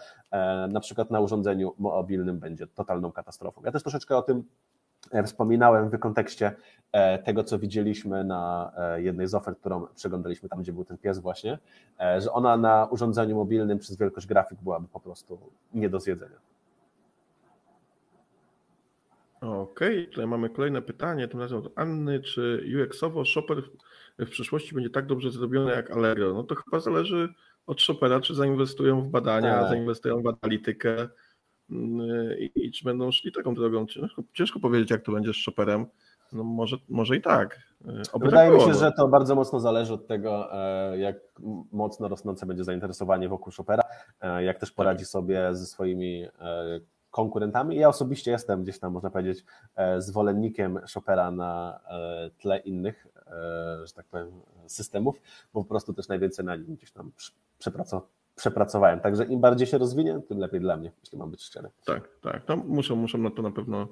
na 0.69 0.79
przykład 0.79 1.11
na 1.11 1.19
urządzeniu 1.19 1.73
mobilnym 1.77 2.39
będzie 2.39 2.67
totalną 2.67 3.11
katastrofą. 3.11 3.61
Ja 3.65 3.71
też 3.71 3.83
troszeczkę 3.83 4.17
o 4.17 4.21
tym 4.21 4.43
E, 4.43 4.74
wspominałem 5.25 5.89
w 5.89 5.99
kontekście 5.99 6.55
e, 6.91 7.19
tego, 7.19 7.43
co 7.43 7.59
widzieliśmy 7.59 8.23
na 8.23 8.71
e, 8.77 9.01
jednej 9.01 9.27
z 9.27 9.35
ofert, 9.35 9.59
którą 9.59 9.87
przeglądaliśmy 9.95 10.49
tam, 10.49 10.61
gdzie 10.61 10.73
był 10.73 10.85
ten 10.85 10.97
pies 10.97 11.19
właśnie, 11.19 11.57
że 12.17 12.31
ona 12.31 12.57
na 12.57 12.87
urządzeniu 12.91 13.35
mobilnym 13.35 13.79
przez 13.79 13.97
wielkość 13.97 14.27
grafik 14.27 14.59
byłaby 14.61 14.87
po 14.87 14.99
prostu 14.99 15.39
nie 15.73 15.89
do 15.89 15.99
zjedzenia. 15.99 16.37
Okej, 19.41 19.99
okay, 19.99 20.07
tutaj 20.07 20.27
mamy 20.27 20.49
kolejne 20.49 20.81
pytanie, 20.81 21.27
tym 21.27 21.39
razem 21.39 21.57
od 21.57 21.79
Anny. 21.79 22.19
Czy 22.19 22.65
UX-owo 22.75 23.25
Shopper 23.25 23.63
w 24.19 24.29
przyszłości 24.29 24.75
będzie 24.75 24.89
tak 24.89 25.05
dobrze 25.05 25.31
zrobiony 25.31 25.71
jak 25.71 25.91
Allegro? 25.91 26.33
No 26.33 26.43
to 26.43 26.55
chyba 26.55 26.79
zależy 26.79 27.33
od 27.67 27.81
Shoppera, 27.81 28.19
czy 28.19 28.35
zainwestują 28.35 29.01
w 29.01 29.09
badania, 29.09 29.59
tak. 29.59 29.69
zainwestują 29.69 30.21
w 30.21 30.27
analitykę, 30.27 31.09
i, 32.39 32.51
i 32.55 32.71
czy 32.71 32.83
będą 32.83 33.11
szli 33.11 33.31
taką 33.31 33.53
drogą. 33.53 33.85
Ciężko, 33.85 34.23
ciężko 34.33 34.59
powiedzieć, 34.59 34.91
jak 34.91 35.01
to 35.01 35.11
będzie 35.11 35.33
z 35.33 35.45
Chopperem. 35.45 35.85
No 36.33 36.43
może, 36.43 36.77
może 36.89 37.15
i 37.15 37.21
tak. 37.21 37.59
Oby 38.13 38.25
Wydaje 38.25 38.51
tak 38.51 38.59
mi 38.59 38.65
się, 38.65 38.79
że 38.79 38.91
to 38.91 39.07
bardzo 39.07 39.35
mocno 39.35 39.59
zależy 39.59 39.93
od 39.93 40.07
tego, 40.07 40.53
e, 40.53 40.97
jak 40.97 41.15
mocno 41.71 42.07
rosnące 42.07 42.45
będzie 42.45 42.63
zainteresowanie 42.63 43.29
wokół 43.29 43.53
Chopera, 43.57 43.83
e, 44.21 44.43
jak 44.43 44.59
też 44.59 44.71
poradzi 44.71 45.03
tak. 45.03 45.09
sobie 45.09 45.55
ze 45.55 45.65
swoimi 45.65 46.23
e, 46.23 46.79
konkurentami. 47.11 47.75
Ja 47.75 47.89
osobiście 47.89 48.31
jestem 48.31 48.63
gdzieś 48.63 48.79
tam, 48.79 48.93
można 48.93 49.09
powiedzieć, 49.09 49.45
zwolennikiem 49.97 50.79
Chopera 50.93 51.31
na 51.31 51.79
tle 52.39 52.57
innych, 52.57 53.07
że 53.83 53.93
tak 53.95 54.05
powiem, 54.05 54.27
systemów, 54.67 55.21
bo 55.53 55.63
po 55.63 55.69
prostu 55.69 55.93
też 55.93 56.07
najwięcej 56.07 56.45
na 56.45 56.55
nim 56.55 56.75
gdzieś 56.75 56.91
tam 56.91 57.11
przepracował 57.59 58.07
przepracowałem. 58.35 58.99
Także 58.99 59.25
im 59.25 59.41
bardziej 59.41 59.67
się 59.67 59.77
rozwinie, 59.77 60.19
tym 60.27 60.37
lepiej 60.37 60.59
dla 60.59 60.77
mnie, 60.77 60.91
jeśli 61.03 61.17
mam 61.17 61.31
być 61.31 61.43
szczery. 61.43 61.69
Tak, 61.85 62.09
tak. 62.21 62.43
No, 62.47 62.55
muszą, 62.57 62.95
muszą 62.95 63.17
na 63.17 63.31
to 63.31 63.41
na 63.41 63.51
pewno 63.51 63.87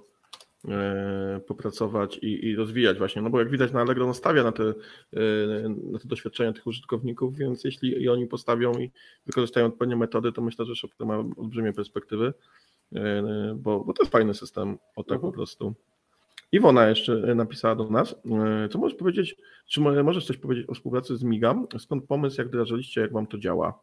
e, 0.67 1.39
popracować 1.47 2.17
i, 2.17 2.45
i, 2.47 2.55
rozwijać 2.55 2.97
właśnie, 2.97 3.21
no 3.21 3.29
bo 3.29 3.39
jak 3.39 3.49
widać 3.49 3.71
na 3.71 3.81
Allegro 3.81 4.07
nastawia 4.07 4.43
na 4.43 4.51
te, 4.51 4.63
e, 4.63 5.69
na 5.69 5.99
te 5.99 6.07
doświadczenia 6.07 6.53
tych 6.53 6.67
użytkowników, 6.67 7.37
więc 7.37 7.63
jeśli 7.63 8.03
i 8.03 8.09
oni 8.09 8.27
postawią 8.27 8.73
i 8.73 8.91
wykorzystają 9.25 9.65
odpowiednie 9.65 9.95
metody, 9.95 10.31
to 10.31 10.41
myślę, 10.41 10.65
że 10.65 10.75
Shopper 10.75 11.07
ma 11.07 11.17
olbrzymie 11.37 11.73
perspektywy, 11.73 12.33
e, 12.95 13.23
bo, 13.55 13.79
bo 13.79 13.93
to 13.93 14.03
jest 14.03 14.11
fajny 14.11 14.33
system, 14.33 14.77
o 14.95 15.03
tak 15.03 15.17
uh 15.17 15.17
-huh. 15.17 15.21
po 15.21 15.27
mhm. 15.27 15.33
prostu. 15.33 15.73
Iwona 16.51 16.87
jeszcze 16.87 17.35
napisała 17.35 17.75
do 17.75 17.89
nas. 17.89 18.15
Co 18.71 18.79
możesz 18.79 18.97
powiedzieć, 18.97 19.35
czy 19.67 19.81
możesz 19.81 20.25
coś 20.25 20.37
powiedzieć 20.37 20.69
o 20.69 20.73
współpracy 20.73 21.17
z 21.17 21.23
Migam? 21.23 21.67
Skąd 21.79 22.05
pomysł, 22.05 22.41
jak 22.41 22.47
wdrażaliście, 22.47 23.01
jak 23.01 23.11
wam 23.11 23.27
to 23.27 23.37
działa? 23.37 23.79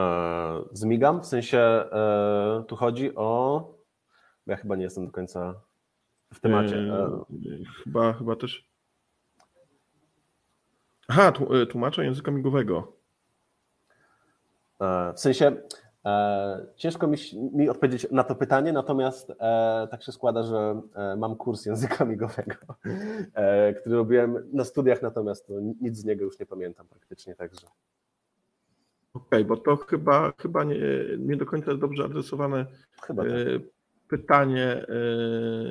E, 0.00 0.64
zmigam, 0.72 1.20
w 1.20 1.26
sensie 1.26 1.58
e, 1.58 2.64
tu 2.68 2.76
chodzi 2.76 3.14
o. 3.14 3.64
Ja 4.46 4.56
chyba 4.56 4.76
nie 4.76 4.84
jestem 4.84 5.06
do 5.06 5.12
końca 5.12 5.54
w 6.34 6.40
temacie. 6.40 6.76
E, 6.76 7.24
chyba, 7.84 8.12
chyba 8.12 8.36
też. 8.36 8.70
Aha, 11.08 11.32
tłumacza 11.70 12.02
języka 12.02 12.30
migowego. 12.30 12.96
W 15.16 15.20
sensie 15.20 15.56
ciężko 16.76 17.06
mi, 17.06 17.16
mi, 17.52 17.68
odpowiedzieć 17.68 18.10
na 18.10 18.24
to 18.24 18.34
pytanie, 18.34 18.72
natomiast 18.72 19.32
tak 19.90 20.02
się 20.02 20.12
składa, 20.12 20.42
że 20.42 20.80
mam 21.16 21.36
kurs 21.36 21.66
języka 21.66 22.04
migowego, 22.04 22.56
który 23.80 23.96
robiłem 23.96 24.50
na 24.52 24.64
studiach, 24.64 25.02
natomiast 25.02 25.48
no, 25.48 25.74
nic 25.80 25.96
z 25.96 26.04
niego 26.04 26.24
już 26.24 26.38
nie 26.38 26.46
pamiętam 26.46 26.88
praktycznie, 26.88 27.34
także. 27.34 27.66
Okej, 29.16 29.26
okay, 29.26 29.44
bo 29.44 29.56
to 29.56 29.76
chyba, 29.76 30.32
chyba 30.42 30.64
nie, 30.64 30.76
nie 31.18 31.36
do 31.36 31.46
końca 31.46 31.74
dobrze 31.74 32.04
adresowane 32.04 32.66
chyba 33.02 33.22
tak. 33.22 33.32
pytanie, 34.08 34.66
e, 34.66 34.86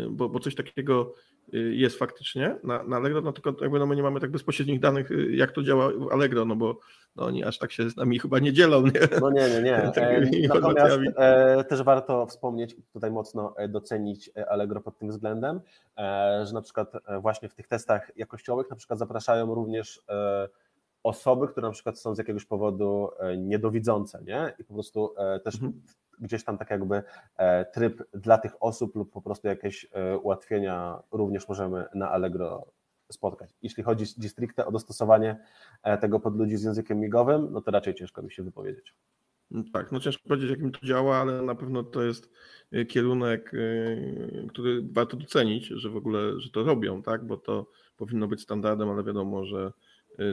bo, 0.09 0.29
bo 0.29 0.39
coś 0.39 0.55
takiego 0.55 1.13
y, 1.53 1.75
jest 1.75 1.99
faktycznie 1.99 2.55
na, 2.63 2.83
na 2.83 2.95
Allegro, 2.95 3.21
no 3.21 3.33
tylko 3.33 3.53
jakby 3.61 3.79
no 3.79 3.85
my 3.85 3.95
nie 3.95 4.03
mamy 4.03 4.19
tak 4.19 4.31
bezpośrednich 4.31 4.79
danych, 4.79 5.09
jak 5.29 5.51
to 5.51 5.63
działa 5.63 5.89
w 5.89 6.11
Allegro, 6.11 6.45
no 6.45 6.55
bo 6.55 6.79
no 7.15 7.25
oni 7.25 7.43
aż 7.43 7.57
tak 7.57 7.71
się 7.71 7.89
z 7.89 7.97
nami 7.97 8.19
chyba 8.19 8.39
nie 8.39 8.53
dzielą. 8.53 8.81
Nie? 8.81 9.19
No 9.21 9.29
nie, 9.29 9.49
nie, 9.49 9.61
nie. 9.61 9.75
E, 9.95 10.47
Natomiast 10.47 10.99
e, 11.17 11.63
też 11.63 11.83
warto 11.83 12.25
wspomnieć, 12.25 12.75
tutaj 12.93 13.11
mocno 13.11 13.53
e, 13.57 13.67
docenić 13.67 14.31
e, 14.37 14.49
Allegro 14.49 14.81
pod 14.81 14.97
tym 14.97 15.09
względem, 15.09 15.61
e, 15.97 16.45
że 16.45 16.53
na 16.53 16.61
przykład 16.61 16.91
e, 17.05 17.19
właśnie 17.19 17.49
w 17.49 17.53
tych 17.53 17.67
testach 17.67 18.11
jakościowych 18.17 18.69
na 18.69 18.75
przykład 18.75 18.99
zapraszają 18.99 19.55
również 19.55 20.01
e, 20.09 20.47
osoby, 21.05 21.47
które 21.47 21.67
na 21.67 21.73
przykład 21.73 21.99
są 21.99 22.15
z 22.15 22.17
jakiegoś 22.17 22.45
powodu 22.45 23.09
e, 23.19 23.37
niedowidzące, 23.37 24.23
nie? 24.23 24.53
I 24.59 24.63
po 24.63 24.73
prostu 24.73 25.13
e, 25.17 25.39
też 25.39 25.55
Mhm. 25.55 25.81
gdzieś 26.19 26.43
tam 26.43 26.57
tak 26.57 26.69
jakby 26.69 27.03
e, 27.37 27.65
tryb 27.65 28.03
dla 28.13 28.37
tych 28.37 28.63
osób 28.63 28.95
lub 28.95 29.11
po 29.11 29.21
prostu 29.21 29.47
jakieś 29.47 29.87
ułatwienia 30.21 31.03
również 31.11 31.47
możemy 31.47 31.85
na 31.95 32.11
Allegro 32.11 32.65
spotkać. 33.11 33.49
Jeśli 33.61 33.83
chodzi 33.83 34.05
stricte 34.05 34.65
o 34.65 34.71
dostosowanie 34.71 35.37
tego 36.01 36.19
pod 36.19 36.37
ludzi 36.37 36.57
z 36.57 36.63
językiem 36.63 36.99
migowym, 36.99 37.47
no 37.51 37.61
to 37.61 37.71
raczej 37.71 37.93
ciężko 37.93 38.21
mi 38.21 38.31
się 38.31 38.43
wypowiedzieć. 38.43 38.93
No 39.51 39.63
Tak, 39.73 39.91
no 39.91 39.99
ciężko 39.99 40.27
powiedzieć, 40.27 40.49
jakim 40.49 40.71
to 40.71 40.85
działa, 40.85 41.17
ale 41.17 41.41
na 41.41 41.55
pewno 41.55 41.83
to 41.83 42.03
jest 42.03 42.29
kierunek, 42.89 43.51
który 44.49 44.81
warto 44.91 45.17
docenić, 45.17 45.65
że 45.65 45.89
w 45.89 45.97
ogóle, 45.97 46.39
że 46.39 46.49
to 46.49 46.63
robią, 46.63 47.03
tak, 47.03 47.27
bo 47.27 47.37
to 47.37 47.65
powinno 47.97 48.27
być 48.27 48.41
standardem, 48.41 48.89
ale 48.89 49.03
wiadomo, 49.03 49.45
że, 49.45 49.71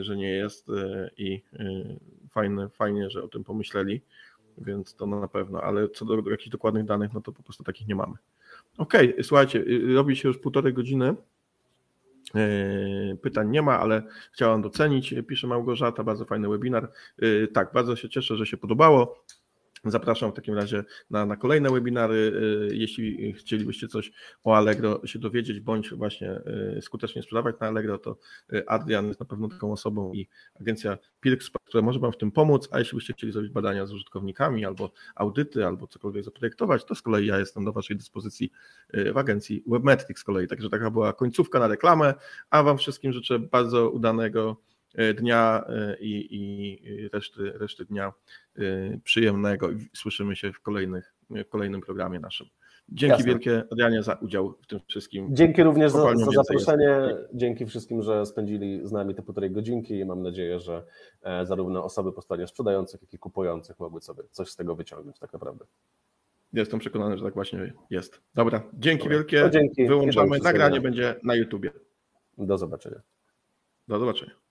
że 0.01 0.17
nie 0.17 0.31
jest 0.31 0.69
y, 0.69 1.09
i 1.17 1.41
y, 1.53 1.99
fajne, 2.29 2.69
fajnie, 2.69 3.09
że 3.09 3.23
o 3.23 3.27
tym 3.27 3.43
pomyśleli, 3.43 4.01
więc 4.57 4.95
to 4.95 5.05
na 5.05 5.27
pewno, 5.27 5.61
ale 5.61 5.89
co 5.89 6.05
do, 6.05 6.29
jakichś 6.29 6.49
dokładnych 6.49 6.85
danych, 6.85 7.13
no 7.13 7.21
to 7.21 7.31
po 7.31 7.43
prostu 7.43 7.63
takich 7.63 7.87
nie 7.87 7.95
mamy. 7.95 8.13
Okej, 8.77 9.15
słuchajcie, 9.23 9.59
y, 9.59 9.93
robi 9.95 10.15
się 10.15 10.27
już 10.27 10.37
półtorej 10.37 10.73
godziny. 10.73 11.15
Pytań 13.21 13.49
nie 13.49 13.61
ma, 13.61 13.79
ale 13.79 14.03
chciałam 14.31 14.61
docenić, 14.61 15.15
pisze 15.27 15.47
Małgorzata, 15.47 16.03
bardzo 16.03 16.25
fajny 16.25 16.49
webinar. 16.49 16.91
Tak, 17.53 17.73
bardzo 17.73 17.95
się 17.95 18.09
cieszę, 18.09 18.37
że 18.37 18.45
się 18.45 18.57
podobało. 18.57 19.23
Zapraszam 19.85 20.31
w 20.31 20.33
takim 20.33 20.55
razie 20.55 20.83
na, 21.09 21.25
na 21.25 21.35
kolejne 21.35 21.69
webinary. 21.69 22.31
Yy, 22.69 22.75
Jeśli 22.75 23.33
chcielibyście 23.33 23.87
coś 23.87 24.11
o 24.43 24.57
Allegro 24.57 25.01
się 25.05 25.19
dowiedzieć, 25.19 25.59
bądź 25.59 25.93
właśnie 25.93 26.41
yy, 26.75 26.81
skutecznie 26.81 27.23
sprzedawać 27.23 27.55
na 27.59 27.67
Allegro, 27.67 27.97
to 27.97 28.17
yy, 28.51 28.63
Adrian 28.67 29.07
jest 29.07 29.19
na 29.19 29.25
pewno 29.25 29.49
taką 29.49 29.71
osobą 29.71 30.13
i 30.13 30.27
agencja 30.61 30.97
Pirx, 31.19 31.51
która 31.63 31.81
może 31.81 31.99
Wam 31.99 32.11
w 32.11 32.17
tym 32.17 32.31
pomóc. 32.31 32.69
A 32.71 32.79
jeśli 32.79 32.95
byście 32.95 33.13
chcieli 33.13 33.33
zrobić 33.33 33.51
badania 33.51 33.85
z 33.85 33.93
użytkownikami, 33.93 34.65
albo 34.65 34.91
audyty, 35.15 35.65
albo 35.65 35.87
cokolwiek 35.87 36.23
zaprojektować, 36.23 36.85
to 36.85 36.95
z 36.95 37.01
kolei 37.01 37.27
ja 37.27 37.39
jestem 37.39 37.65
do 37.65 37.73
Waszej 37.73 37.97
dyspozycji 37.97 38.51
w 39.13 39.17
agencji 39.17 39.63
Webmetrics 39.67 40.21
z 40.21 40.23
kolei. 40.23 40.47
Także 40.47 40.69
taka 40.69 40.91
była 40.91 41.13
końcówka 41.13 41.59
na 41.59 41.67
reklamę, 41.67 42.13
a 42.49 42.63
Wam 42.63 42.77
wszystkim 42.77 43.13
życzę 43.13 43.39
bardzo 43.39 43.89
udanego 43.89 44.57
dnia 45.15 45.65
e, 45.69 45.97
i, 45.99 46.27
i 46.31 47.09
reszty, 47.13 47.51
reszty 47.51 47.85
dnia 47.85 48.13
e, 48.57 48.61
przyjemnego 49.03 49.69
słyszymy 49.93 50.35
się 50.35 50.53
w, 50.53 50.59
kolejnych, 50.59 51.13
w 51.29 51.49
kolejnym 51.49 51.81
programie 51.81 52.19
naszym. 52.19 52.47
Dzięki 52.89 53.11
Jasne. 53.11 53.25
wielkie 53.25 53.63
Adrianie 53.71 54.03
za 54.03 54.13
udział 54.13 54.57
w 54.61 54.67
tym 54.67 54.79
wszystkim. 54.87 55.35
Dzięki 55.35 55.63
również 55.63 55.91
za, 55.91 56.15
za 56.15 56.31
zaproszenie. 56.31 56.85
jest. 56.85 57.29
Dzięki 57.33 57.65
wszystkim, 57.65 58.01
że 58.01 58.25
spędzili 58.25 58.87
z 58.87 58.91
nami 58.91 59.15
te 59.15 59.21
półtorej 59.21 59.51
godzinki 59.51 59.99
i 59.99 60.05
mam 60.05 60.23
nadzieję, 60.23 60.59
że 60.59 60.83
e, 61.21 61.45
zarówno 61.45 61.83
osoby 61.83 62.11
po 62.11 62.21
stronie 62.21 62.47
sprzedających, 62.47 63.01
jak 63.01 63.13
i 63.13 63.17
kupujących 63.17 63.79
mogły 63.79 64.01
sobie 64.01 64.23
coś 64.31 64.49
z 64.49 64.55
tego 64.55 64.75
wyciągnąć 64.75 65.19
tak 65.19 65.33
naprawdę. 65.33 65.65
Jestem 66.53 66.79
przekonany, 66.79 67.17
że 67.17 67.23
tak 67.23 67.33
właśnie 67.33 67.73
jest. 67.89 68.21
Dobra, 68.35 68.63
dzięki 68.73 69.03
Dobra. 69.03 69.17
wielkie. 69.17 69.41
No 69.41 69.49
dzięki. 69.49 69.87
Wyłączamy. 69.87 70.39
Nagranie 70.39 70.81
będzie 70.81 71.15
na 71.23 71.35
YouTubie. 71.35 71.71
Do 72.37 72.57
zobaczenia. 72.57 73.01
Do 73.87 73.99
zobaczenia. 73.99 74.42